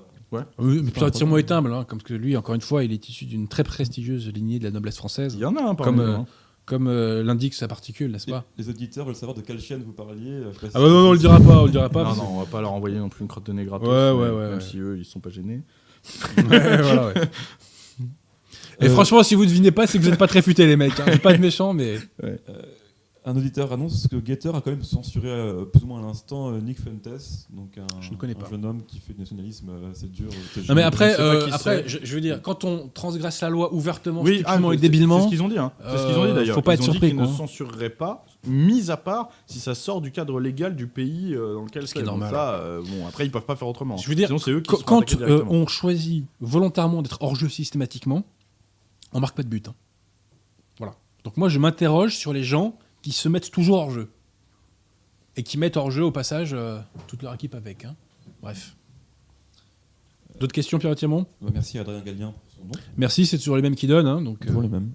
Oui, 0.60 0.82
mais 0.84 0.92
Pierre 0.92 1.08
de 1.12 1.16
Tirmont 1.18 1.36
un 1.36 1.40
est 1.40 1.52
humble, 1.52 1.74
hein, 1.74 1.84
comme 1.88 2.02
que 2.02 2.14
lui, 2.14 2.38
encore 2.38 2.54
une 2.56 2.62
fois, 2.62 2.84
il 2.84 2.92
est 2.94 3.10
issu 3.10 3.26
d'une 3.26 3.48
très 3.48 3.64
prestigieuse 3.64 4.32
lignée 4.32 4.60
de 4.60 4.64
la 4.64 4.72
noblesse 4.72 4.96
française, 4.98 5.34
Il 5.34 5.40
y 5.42 5.46
en 5.46 5.56
a 5.56 5.62
un 5.64 5.74
parmi 5.76 5.98
Comme, 5.98 6.00
euh, 6.08 6.16
hein. 6.18 6.26
Comme 6.70 6.88
euh, 6.88 7.24
l'indique 7.24 7.56
sa 7.56 7.68
particule, 7.68 8.12
n'est-ce 8.12 8.28
pas 8.30 8.46
les 8.58 8.70
auditeurs 8.70 9.06
veulent 9.06 9.16
savoir 9.16 9.36
de 9.36 9.42
quelle 9.42 9.60
chaîne 9.60 9.82
vous 9.84 9.92
parliez. 9.92 10.30
euh, 10.32 10.52
je 10.54 10.60
sais 10.60 10.60
pas 10.62 10.68
si 10.68 10.74
Ah 10.76 10.80
bah 10.80 10.88
non, 10.88 11.02
non, 11.02 11.10
on 11.10 11.14
le 11.14 11.18
dira 11.18 11.40
pas, 11.40 11.62
on 11.62 11.66
le 11.66 11.72
dira 11.72 11.90
pas. 11.90 12.00
Non, 12.04 12.06
parce 12.10 12.18
non, 12.20 12.28
on 12.36 12.40
va 12.40 12.46
pas 12.46 12.62
leur 12.62 12.72
envoyer 12.72 12.98
non 13.00 13.10
plus 13.10 13.22
une 13.24 13.28
crotte 13.28 13.48
de 13.48 13.54
nez 13.54 13.66
gratos. 13.66 13.90
Ouais, 13.90 14.12
ouais, 14.12 14.30
ouais, 14.30 14.46
Même 14.50 14.54
ouais. 14.56 14.60
si 14.62 14.78
eux 14.78 14.98
ils 15.00 15.06
sont 15.06 15.20
pas 15.20 15.30
gênés. 15.32 15.62
Ouais, 16.38 16.82
voilà, 16.82 17.08
ouais. 17.08 17.14
Et 18.82 18.86
Euh, 18.86 18.90
franchement, 18.92 19.24
si 19.24 19.36
vous 19.36 19.46
devinez 19.46 19.72
pas, 19.72 19.88
c'est 19.88 19.98
que 19.98 20.04
vous 20.04 20.10
n'êtes 20.10 20.20
pas 20.20 20.28
très 20.28 20.42
futés, 20.42 20.66
les 20.66 20.78
mecs. 20.78 20.98
Hein. 21.00 21.04
Je 21.08 21.12
veux 21.14 21.18
pas 21.18 21.34
être 21.34 21.42
méchant, 21.42 21.74
mais. 21.74 21.98
Un 23.30 23.38
auditeur 23.38 23.72
annonce 23.72 24.08
que 24.08 24.16
Getter 24.26 24.50
a 24.50 24.54
quand 24.62 24.72
même 24.72 24.82
censuré 24.84 25.30
euh, 25.30 25.64
plus 25.66 25.84
ou 25.84 25.86
moins 25.86 26.00
à 26.02 26.06
l'instant 26.06 26.50
euh, 26.52 26.60
Nick 26.60 26.80
Fuentes, 26.82 27.08
donc 27.52 27.78
un, 27.78 27.86
Je 28.02 28.10
ne 28.10 28.16
connais 28.16 28.36
un 28.36 28.40
pas. 28.40 28.50
jeune 28.50 28.66
homme 28.66 28.82
qui 28.88 28.98
fait 29.00 29.14
du 29.14 29.20
nationalisme 29.20 29.70
euh, 29.70 29.92
assez 29.92 30.08
dur. 30.08 30.30
Non, 30.68 30.74
mais 30.74 30.82
après, 30.82 31.20
euh, 31.20 31.48
après 31.52 31.84
je, 31.88 32.00
je 32.02 32.16
veux 32.16 32.22
dire, 32.22 32.42
quand 32.42 32.64
on 32.64 32.88
transgresse 32.88 33.40
la 33.42 33.50
loi 33.50 33.72
ouvertement, 33.72 34.22
Oui, 34.24 34.40
stupidement 34.40 34.70
ah, 34.70 34.74
et 34.74 34.78
c'est- 34.78 34.82
débilement. 34.82 35.20
C'est 35.20 35.26
ce 35.26 35.30
qu'ils 35.30 35.44
ont 35.44 35.48
dit. 35.50 35.60
Hein. 35.60 35.72
C'est 35.80 35.98
ce 36.00 36.08
qu'ils 36.08 36.18
ont 36.18 36.26
dit 36.26 36.34
d'ailleurs. 36.34 36.56
faut 36.56 36.62
pas 36.64 36.74
Ils 36.74 36.76
être 36.76 36.82
ont 36.82 36.86
dit 36.86 36.92
surpris, 36.94 37.08
qu'ils 37.10 37.18
quoi, 37.18 37.28
ne 37.28 37.32
hein. 37.32 37.36
censureraient 37.38 37.90
pas, 37.92 38.26
mis 38.48 38.90
à 38.90 38.98
part 38.98 39.30
si 39.46 39.60
ça 39.60 39.76
sort 39.76 40.02
du 40.02 40.12
cadre 40.12 40.40
légal 40.40 40.76
du 40.76 40.88
pays 40.88 41.36
dans 41.36 41.64
lequel 41.66 41.88
Ce 41.88 41.94
qui 41.94 42.00
est 42.00 42.02
c'est. 42.02 42.06
Donc 42.08 42.20
normal. 42.22 42.32
Ça, 42.32 42.54
euh, 42.56 42.82
bon, 42.82 43.06
après 43.08 43.26
ils 43.26 43.32
peuvent 43.32 43.46
pas 43.46 43.56
faire 43.56 43.68
autrement. 43.68 43.98
Je 43.98 44.10
veux 44.10 44.16
dire, 44.16 44.28
Sinon 44.28 44.40
c'est 44.40 44.52
eux 44.52 44.62
qui 44.62 44.76
Qu- 44.76 44.84
quand 44.84 45.16
euh, 45.22 45.44
on 45.50 45.68
choisit 45.68 46.26
volontairement 46.42 47.04
d'être 47.04 47.18
hors 47.22 47.36
jeu 47.36 47.48
systématiquement, 47.50 48.24
on 49.14 49.20
marque 49.20 49.36
pas 49.38 49.44
de 49.44 49.50
but. 49.50 49.68
hein. 49.68 49.76
Voilà. 50.80 50.94
Donc 51.26 51.38
moi, 51.38 51.48
je 51.50 51.60
m'interroge 51.60 52.16
sur 52.16 52.34
les 52.34 52.44
gens 52.44 52.76
qui 53.12 53.18
se 53.18 53.28
mettent 53.30 53.50
toujours 53.52 53.78
hors 53.78 53.92
jeu 53.92 54.10
et 55.36 55.44
qui 55.44 55.58
mettent 55.58 55.78
hors 55.78 55.90
jeu 55.92 56.04
au 56.04 56.12
passage 56.12 56.52
euh, 56.54 56.80
toute 57.08 57.24
leur 57.24 57.34
équipe 57.34 57.56
avec. 57.56 57.86
hein. 57.86 57.96
Bref. 58.42 58.76
D'autres 60.40 60.54
questions, 60.54 60.80
Pierre 60.80 60.96
Thiamont 60.96 61.26
Bah, 61.42 61.50
merci 61.54 61.78
à 61.78 61.82
Adrien 61.82 62.02
Gallien 62.02 62.32
pour 62.32 62.52
son 62.56 62.66
nom. 62.66 62.84
Merci, 62.98 63.26
c'est 63.26 63.38
toujours 63.38 63.56
les 63.56 63.62
mêmes 63.62 63.76
qui 63.76 63.88
donnent. 63.88 64.08
hein, 64.08 64.22
donc, 64.22 64.44
euh, 64.44 64.48
Toujours 64.48 64.62
les 64.62 64.70
mêmes. 64.70 64.92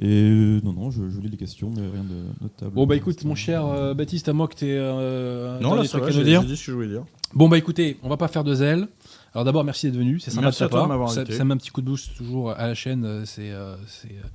Et 0.00 0.06
euh, 0.08 0.60
non, 0.64 0.72
non, 0.72 0.90
je, 0.90 1.08
je 1.10 1.20
lis 1.20 1.28
les 1.28 1.36
questions, 1.36 1.70
mais 1.70 1.82
rien 1.82 2.02
de 2.02 2.24
notable. 2.42 2.72
Bon 2.74 2.86
bah 2.86 2.96
écoute, 2.96 3.22
mon 3.24 3.34
cher 3.34 3.64
euh, 3.66 3.94
Baptiste, 3.94 4.28
à 4.28 4.32
moi 4.32 4.48
que 4.48 4.54
tu 4.56 4.64
es 4.66 4.76
euh, 4.76 5.58
un 5.58 5.60
Non, 5.60 5.74
là, 5.74 5.82
à 5.82 5.98
nous 6.10 6.22
dire. 6.24 6.42
dit 6.44 6.56
ce 6.56 6.64
que 6.66 6.72
je 6.72 6.76
voulais 6.76 6.88
dire. 6.88 7.04
Bon 7.34 7.48
bah 7.48 7.58
écoutez, 7.58 7.98
on 8.02 8.08
va 8.08 8.16
pas 8.16 8.28
faire 8.28 8.42
de 8.42 8.54
zèle. 8.54 8.88
Alors 9.34 9.44
d'abord 9.44 9.64
merci 9.64 9.86
d'être 9.86 9.98
venu, 9.98 10.18
c'est 10.18 10.30
sympa 10.30 10.46
Merci 10.46 10.62
de 10.62 10.64
ta 10.64 10.64
à 10.66 10.68
toi 10.70 10.78
de 10.78 10.82
part. 10.82 10.88
m'avoir 10.88 11.10
ça, 11.10 11.20
invité. 11.20 11.36
ça 11.36 11.44
met 11.44 11.54
un 11.54 11.56
petit 11.58 11.70
coup 11.70 11.80
de 11.82 11.86
boost 11.86 12.16
toujours 12.16 12.50
à 12.50 12.66
la 12.66 12.74
chaîne. 12.74 13.04
euh, 13.04 13.24
C'est, 13.26 13.50
euh, 13.50 13.76
c'est, 13.86 14.08
euh, 14.12 14.26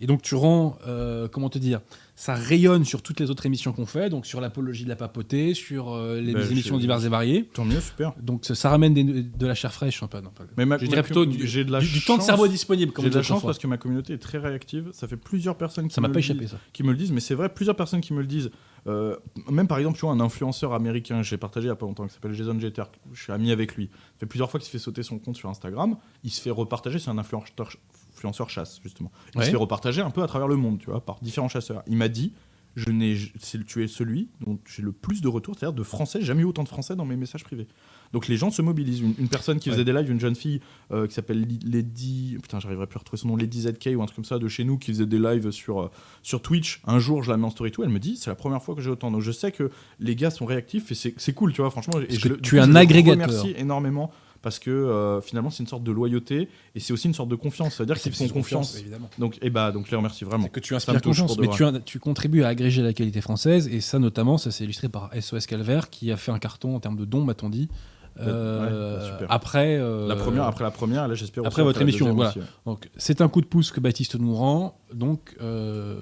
Et 0.00 0.06
donc 0.06 0.22
tu 0.22 0.34
rends, 0.36 0.78
euh, 0.86 1.26
comment 1.28 1.48
te 1.50 1.58
dire, 1.58 1.80
ça 2.14 2.34
rayonne 2.34 2.84
sur 2.84 3.02
toutes 3.02 3.18
les 3.20 3.30
autres 3.30 3.46
émissions 3.46 3.72
qu'on 3.72 3.86
fait, 3.86 4.10
donc 4.10 4.26
sur 4.26 4.40
l'apologie 4.40 4.84
de 4.84 4.88
la 4.88 4.96
papauté, 4.96 5.54
sur 5.54 5.92
euh, 5.92 6.20
les 6.20 6.32
Ben, 6.34 6.50
émissions 6.50 6.76
je- 6.76 6.80
diverses 6.80 7.04
et 7.04 7.08
variées. 7.08 7.44
Tant 7.52 7.64
mieux, 7.64 7.80
super. 7.80 8.12
Donc 8.20 8.44
ça, 8.44 8.54
ça 8.54 8.70
ramène 8.70 8.94
des- 8.94 9.04
de 9.04 9.46
la 9.46 9.54
chair 9.54 9.72
fraîche, 9.72 9.96
enfin, 10.02 10.06
pas, 10.08 10.20
non, 10.20 10.30
pas- 10.30 10.44
Mais 10.56 10.66
ma- 10.66 10.78
je 10.78 10.86
dirais 10.86 11.02
plutôt 11.02 11.26
du, 11.26 11.46
j'ai 11.46 11.64
de 11.64 11.72
la 11.72 11.80
du- 11.80 11.88
du 11.88 12.00
temps 12.04 12.16
de 12.16 12.22
cerveau 12.22 12.46
disponible. 12.48 12.92
Comme 12.92 13.04
J'ai 13.04 13.10
de 13.10 13.16
la 13.16 13.22
chance 13.22 13.42
parce 13.42 13.58
que 13.58 13.66
ma 13.66 13.76
communauté 13.76 14.12
est 14.14 14.18
très 14.18 14.38
réactive. 14.38 14.88
Ça 14.92 15.08
fait 15.08 15.16
plusieurs 15.16 15.56
personnes 15.56 15.88
qui 15.88 15.94
ça 15.94 16.00
m'a 16.00 16.08
me 16.08 16.12
pas 16.12 16.18
le 16.20 16.24
échappé 16.24 16.40
disent- 16.40 16.50
ça. 16.50 16.58
qui 16.72 16.82
me 16.84 16.90
le 16.92 16.96
disent, 16.96 17.12
mais 17.12 17.20
c'est 17.20 17.34
vrai, 17.34 17.48
plusieurs 17.52 17.76
personnes 17.76 18.00
qui 18.00 18.12
me 18.12 18.20
le 18.20 18.26
disent. 18.26 18.50
Euh, 18.86 19.16
même 19.50 19.66
par 19.66 19.78
exemple, 19.78 19.96
tu 19.98 20.02
vois, 20.02 20.12
un 20.12 20.20
influenceur 20.20 20.72
américain, 20.72 21.22
j'ai 21.22 21.36
partagé 21.36 21.66
il 21.66 21.68
y 21.68 21.72
a 21.72 21.76
pas 21.76 21.86
longtemps, 21.86 22.06
qui 22.06 22.14
s'appelle 22.14 22.32
Jason 22.32 22.58
Jeter, 22.58 22.84
je 23.12 23.20
suis 23.22 23.32
ami 23.32 23.50
avec 23.50 23.74
lui. 23.74 23.88
Ça 24.14 24.20
fait 24.20 24.26
plusieurs 24.26 24.50
fois 24.50 24.60
qu'il 24.60 24.66
se 24.66 24.70
fait 24.70 24.78
sauter 24.78 25.02
son 25.02 25.18
compte 25.18 25.36
sur 25.36 25.48
Instagram. 25.50 25.96
Il 26.24 26.30
se 26.30 26.40
fait 26.40 26.50
repartager, 26.50 26.98
c'est 27.00 27.10
un 27.10 27.18
influenceur, 27.18 27.48
influenceur 28.18 28.50
chasse, 28.50 28.80
justement. 28.82 29.10
Il 29.34 29.38
Ouais. 29.38 29.44
se 29.46 29.50
fait 29.50 29.56
repartager 29.56 30.00
un 30.02 30.10
peu 30.10 30.22
à 30.22 30.26
travers 30.26 30.48
le 30.48 30.56
monde, 30.56 30.78
tu 30.78 30.86
vois, 30.90 31.04
par 31.04 31.18
différents 31.22 31.48
chasseurs. 31.48 31.82
Il 31.86 31.96
m'a 31.96 32.08
dit, 32.08 32.32
je 32.76 32.90
n'ai, 32.90 33.16
c'est- 33.40 33.64
tu 33.64 33.82
es 33.82 33.88
celui 33.88 34.28
dont 34.44 34.58
j'ai 34.66 34.82
le 34.82 34.92
plus 34.92 35.20
de 35.20 35.28
retours, 35.28 35.56
c'est-à-dire 35.58 35.74
de 35.76 35.82
français, 35.82 36.20
jamais 36.22 36.42
eu 36.42 36.44
autant 36.44 36.62
de 36.62 36.68
français 36.68 36.94
dans 36.94 37.04
mes 37.04 37.16
messages 37.16 37.42
privés. 37.44 37.66
Donc 38.12 38.26
les 38.28 38.36
gens 38.36 38.50
se 38.50 38.62
mobilisent. 38.62 39.00
Une, 39.00 39.14
une 39.18 39.28
personne 39.28 39.58
qui 39.58 39.68
faisait 39.68 39.80
Ouais. 39.80 39.84
des 39.84 39.92
lives, 39.92 40.10
une 40.10 40.20
jeune 40.20 40.34
fille 40.36 40.60
euh, 40.92 41.06
qui 41.06 41.14
s'appelle 41.14 41.46
Lady, 41.64 42.38
putain, 42.42 42.58
j'arriverai 42.60 42.86
plus 42.86 42.96
à 42.96 43.00
retrouver 43.00 43.20
son 43.20 43.28
nom, 43.28 43.36
Lady 43.36 43.62
ZK 43.62 43.90
ou 43.96 44.02
un 44.02 44.06
truc 44.06 44.16
comme 44.16 44.24
ça 44.24 44.38
de 44.38 44.48
chez 44.48 44.64
nous, 44.64 44.78
qui 44.78 44.92
faisait 44.92 45.06
des 45.06 45.18
lives 45.18 45.50
sur, 45.50 45.80
euh, 45.82 45.90
sur 46.22 46.40
Twitch. 46.40 46.80
Un 46.86 46.98
jour, 47.00 47.22
je 47.22 47.30
la 47.30 47.36
mets 47.36 47.44
en 47.46 47.50
story 47.50 47.70
tout, 47.70 47.82
elle 47.82 47.90
me 47.90 47.98
dit, 47.98 48.16
c'est 48.16 48.30
la 48.30 48.36
première 48.36 48.62
fois 48.62 48.74
que 48.74 48.80
j'ai 48.80 48.90
autant. 48.90 49.10
Donc 49.10 49.20
je 49.22 49.32
sais 49.32 49.52
que 49.52 49.70
les 50.00 50.14
gars 50.16 50.30
sont 50.30 50.46
réactifs 50.46 50.90
et 50.92 50.94
c'est 50.94 51.32
cool, 51.34 51.52
tu 51.52 51.60
vois, 51.60 51.70
franchement. 51.70 52.00
Et 52.08 52.14
je 52.14 52.20
que 52.20 52.28
le- 52.28 52.40
tu 52.40 52.56
es 52.56 52.60
un 52.60 52.70
je 52.72 52.76
agrégateur. 52.76 53.26
remercie 53.28 53.54
énormément 53.58 54.10
parce 54.42 54.58
que 54.58 54.70
euh, 54.70 55.20
finalement, 55.20 55.50
c'est 55.50 55.62
une 55.62 55.68
sorte 55.68 55.82
de 55.82 55.92
loyauté 55.92 56.48
et 56.74 56.80
c'est 56.80 56.92
aussi 56.92 57.06
une 57.08 57.14
sorte 57.14 57.28
de 57.28 57.34
confiance. 57.36 57.74
C'est-à-dire 57.76 57.98
qu'ils 57.98 58.14
C'est 58.14 58.26
font 58.28 58.32
confiance. 58.32 58.78
évidemment. 58.78 59.10
Donc, 59.18 59.38
et 59.42 59.50
bah, 59.50 59.72
donc 59.72 59.86
je 59.86 59.90
les 59.90 59.96
remercie 59.96 60.24
vraiment. 60.24 60.48
Que 60.48 60.60
tu 60.60 60.68
Ça 60.68 60.74
me 60.74 60.76
inspires 60.96 61.00
touche 61.00 61.20
confiance, 61.20 61.38
mais 61.38 61.78
tu, 61.80 61.82
tu 61.84 61.98
contribues 61.98 62.42
à 62.44 62.48
agréger 62.48 62.82
la 62.82 62.92
qualité 62.92 63.20
française, 63.20 63.68
et 63.68 63.80
ça 63.80 63.98
notamment, 63.98 64.38
ça 64.38 64.50
s'est 64.50 64.64
illustré 64.64 64.88
par 64.88 65.10
SOS 65.18 65.46
Calvaire, 65.46 65.90
qui 65.90 66.12
a 66.12 66.16
fait 66.16 66.32
un 66.32 66.38
carton 66.38 66.76
en 66.76 66.80
termes 66.80 66.96
de 66.96 67.04
dons, 67.04 67.24
m'a-t-on 67.24 67.48
dit, 67.50 67.68
euh, 68.20 68.98
ouais, 68.98 69.06
super. 69.12 69.30
après, 69.30 69.76
euh, 69.78 70.08
La 70.08 70.16
première, 70.16 70.42
après 70.44 70.64
la 70.64 70.72
première, 70.72 71.06
là 71.06 71.14
j'espère. 71.14 71.46
après 71.46 71.62
votre 71.62 71.80
émission, 71.80 72.06
deuxième 72.06 72.16
voilà. 72.16 72.30
aussi, 72.30 72.38
ouais. 72.40 72.44
Donc 72.66 72.90
c'est 72.96 73.20
un 73.20 73.28
coup 73.28 73.40
de 73.40 73.46
pouce 73.46 73.70
que 73.70 73.78
Baptiste 73.78 74.16
nous 74.16 74.34
rend, 74.34 74.76
donc 74.92 75.36
euh, 75.40 75.96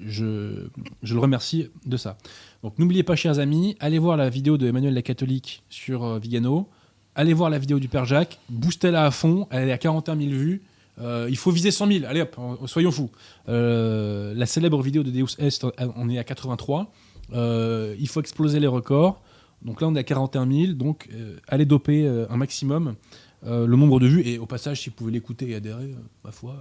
je, 0.00 0.68
je 1.02 1.14
le 1.14 1.20
remercie 1.20 1.68
de 1.84 1.96
ça. 1.96 2.18
Donc 2.62 2.78
n'oubliez 2.78 3.02
pas, 3.02 3.16
chers 3.16 3.38
amis, 3.40 3.76
allez 3.80 3.98
voir 3.98 4.16
la 4.16 4.28
vidéo 4.30 4.58
de 4.58 4.68
Emmanuel 4.68 4.94
la 4.94 5.02
catholique 5.02 5.64
sur 5.68 6.04
euh, 6.04 6.18
Vigano, 6.20 6.68
allez 7.16 7.32
voir 7.32 7.50
la 7.50 7.58
vidéo 7.58 7.80
du 7.80 7.88
Père 7.88 8.04
Jacques, 8.04 8.38
boostez-la 8.50 9.06
à 9.06 9.10
fond, 9.10 9.48
elle 9.50 9.68
est 9.68 9.72
à 9.72 9.78
41 9.78 10.16
000 10.16 10.30
vues. 10.30 10.62
Euh, 10.98 11.26
il 11.28 11.36
faut 11.36 11.50
viser 11.50 11.70
100 11.70 11.86
000, 11.88 12.04
allez 12.06 12.20
hop, 12.20 12.38
soyons 12.66 12.92
fous. 12.92 13.10
Euh, 13.48 14.32
la 14.34 14.46
célèbre 14.46 14.80
vidéo 14.82 15.02
de 15.02 15.10
Deus 15.10 15.34
Est, 15.38 15.66
on 15.96 16.08
est 16.08 16.18
à 16.18 16.24
83. 16.24 16.92
Euh, 17.32 17.96
il 17.98 18.08
faut 18.08 18.20
exploser 18.20 18.60
les 18.60 18.66
records. 18.66 19.20
Donc 19.62 19.80
là, 19.80 19.88
on 19.88 19.94
est 19.94 19.98
à 19.98 20.04
41 20.04 20.50
000. 20.50 20.72
Donc, 20.74 21.08
allez 21.48 21.64
doper 21.64 22.06
un 22.06 22.36
maximum 22.36 22.94
le 23.42 23.66
nombre 23.66 23.98
de 23.98 24.06
vues. 24.06 24.22
Et 24.26 24.38
au 24.38 24.46
passage, 24.46 24.82
si 24.82 24.90
vous 24.90 24.94
pouvez 24.94 25.12
l'écouter 25.12 25.50
et 25.50 25.54
adhérer, 25.54 25.94
ma 26.24 26.30
foi, 26.30 26.56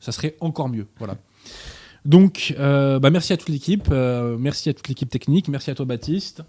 ça 0.00 0.12
serait 0.12 0.36
encore 0.40 0.68
mieux. 0.68 0.86
Voilà. 0.98 1.16
Donc, 2.04 2.54
bah, 2.58 3.10
merci 3.10 3.32
à 3.32 3.36
toute 3.36 3.48
l'équipe. 3.48 3.88
merci 3.88 4.68
à 4.68 4.74
toute 4.74 4.88
l'équipe 4.88 5.08
technique. 5.08 5.48
Merci 5.48 5.70
à 5.70 5.74
toi, 5.74 5.86
Baptiste. 5.86 6.42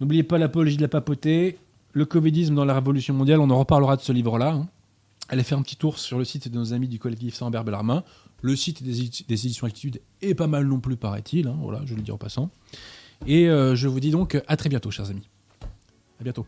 N'oubliez 0.00 0.22
pas 0.22 0.38
l'apologie 0.38 0.76
de 0.76 0.82
la 0.82 0.88
papauté, 0.88 1.58
le 1.92 2.04
covidisme 2.04 2.54
dans 2.54 2.64
la 2.64 2.74
révolution 2.74 3.14
mondiale, 3.14 3.40
on 3.40 3.50
en 3.50 3.58
reparlera 3.58 3.96
de 3.96 4.02
ce 4.02 4.12
livre-là. 4.12 4.52
hein. 4.52 4.68
Allez 5.28 5.42
faire 5.42 5.58
un 5.58 5.62
petit 5.62 5.76
tour 5.76 5.98
sur 5.98 6.18
le 6.18 6.24
site 6.24 6.48
de 6.48 6.56
nos 6.58 6.72
amis 6.72 6.88
du 6.88 6.98
collectif 6.98 7.34
Saint-Hubert 7.34 7.64
Bellarmin. 7.64 8.02
Le 8.40 8.56
site 8.56 8.82
des, 8.82 9.02
édi- 9.02 9.26
des 9.26 9.46
éditions 9.46 9.66
Altitude 9.66 10.00
est 10.22 10.34
pas 10.34 10.46
mal 10.46 10.66
non 10.66 10.80
plus, 10.80 10.96
paraît-il. 10.96 11.48
hein. 11.48 11.56
Voilà, 11.60 11.82
je 11.84 11.94
le 11.94 12.02
dis 12.02 12.10
en 12.12 12.18
passant. 12.18 12.50
Et 13.26 13.48
euh, 13.48 13.74
je 13.74 13.88
vous 13.88 14.00
dis 14.00 14.10
donc 14.10 14.40
à 14.46 14.56
très 14.56 14.68
bientôt, 14.68 14.90
chers 14.90 15.10
amis. 15.10 15.28
À 16.20 16.24
bientôt. 16.24 16.46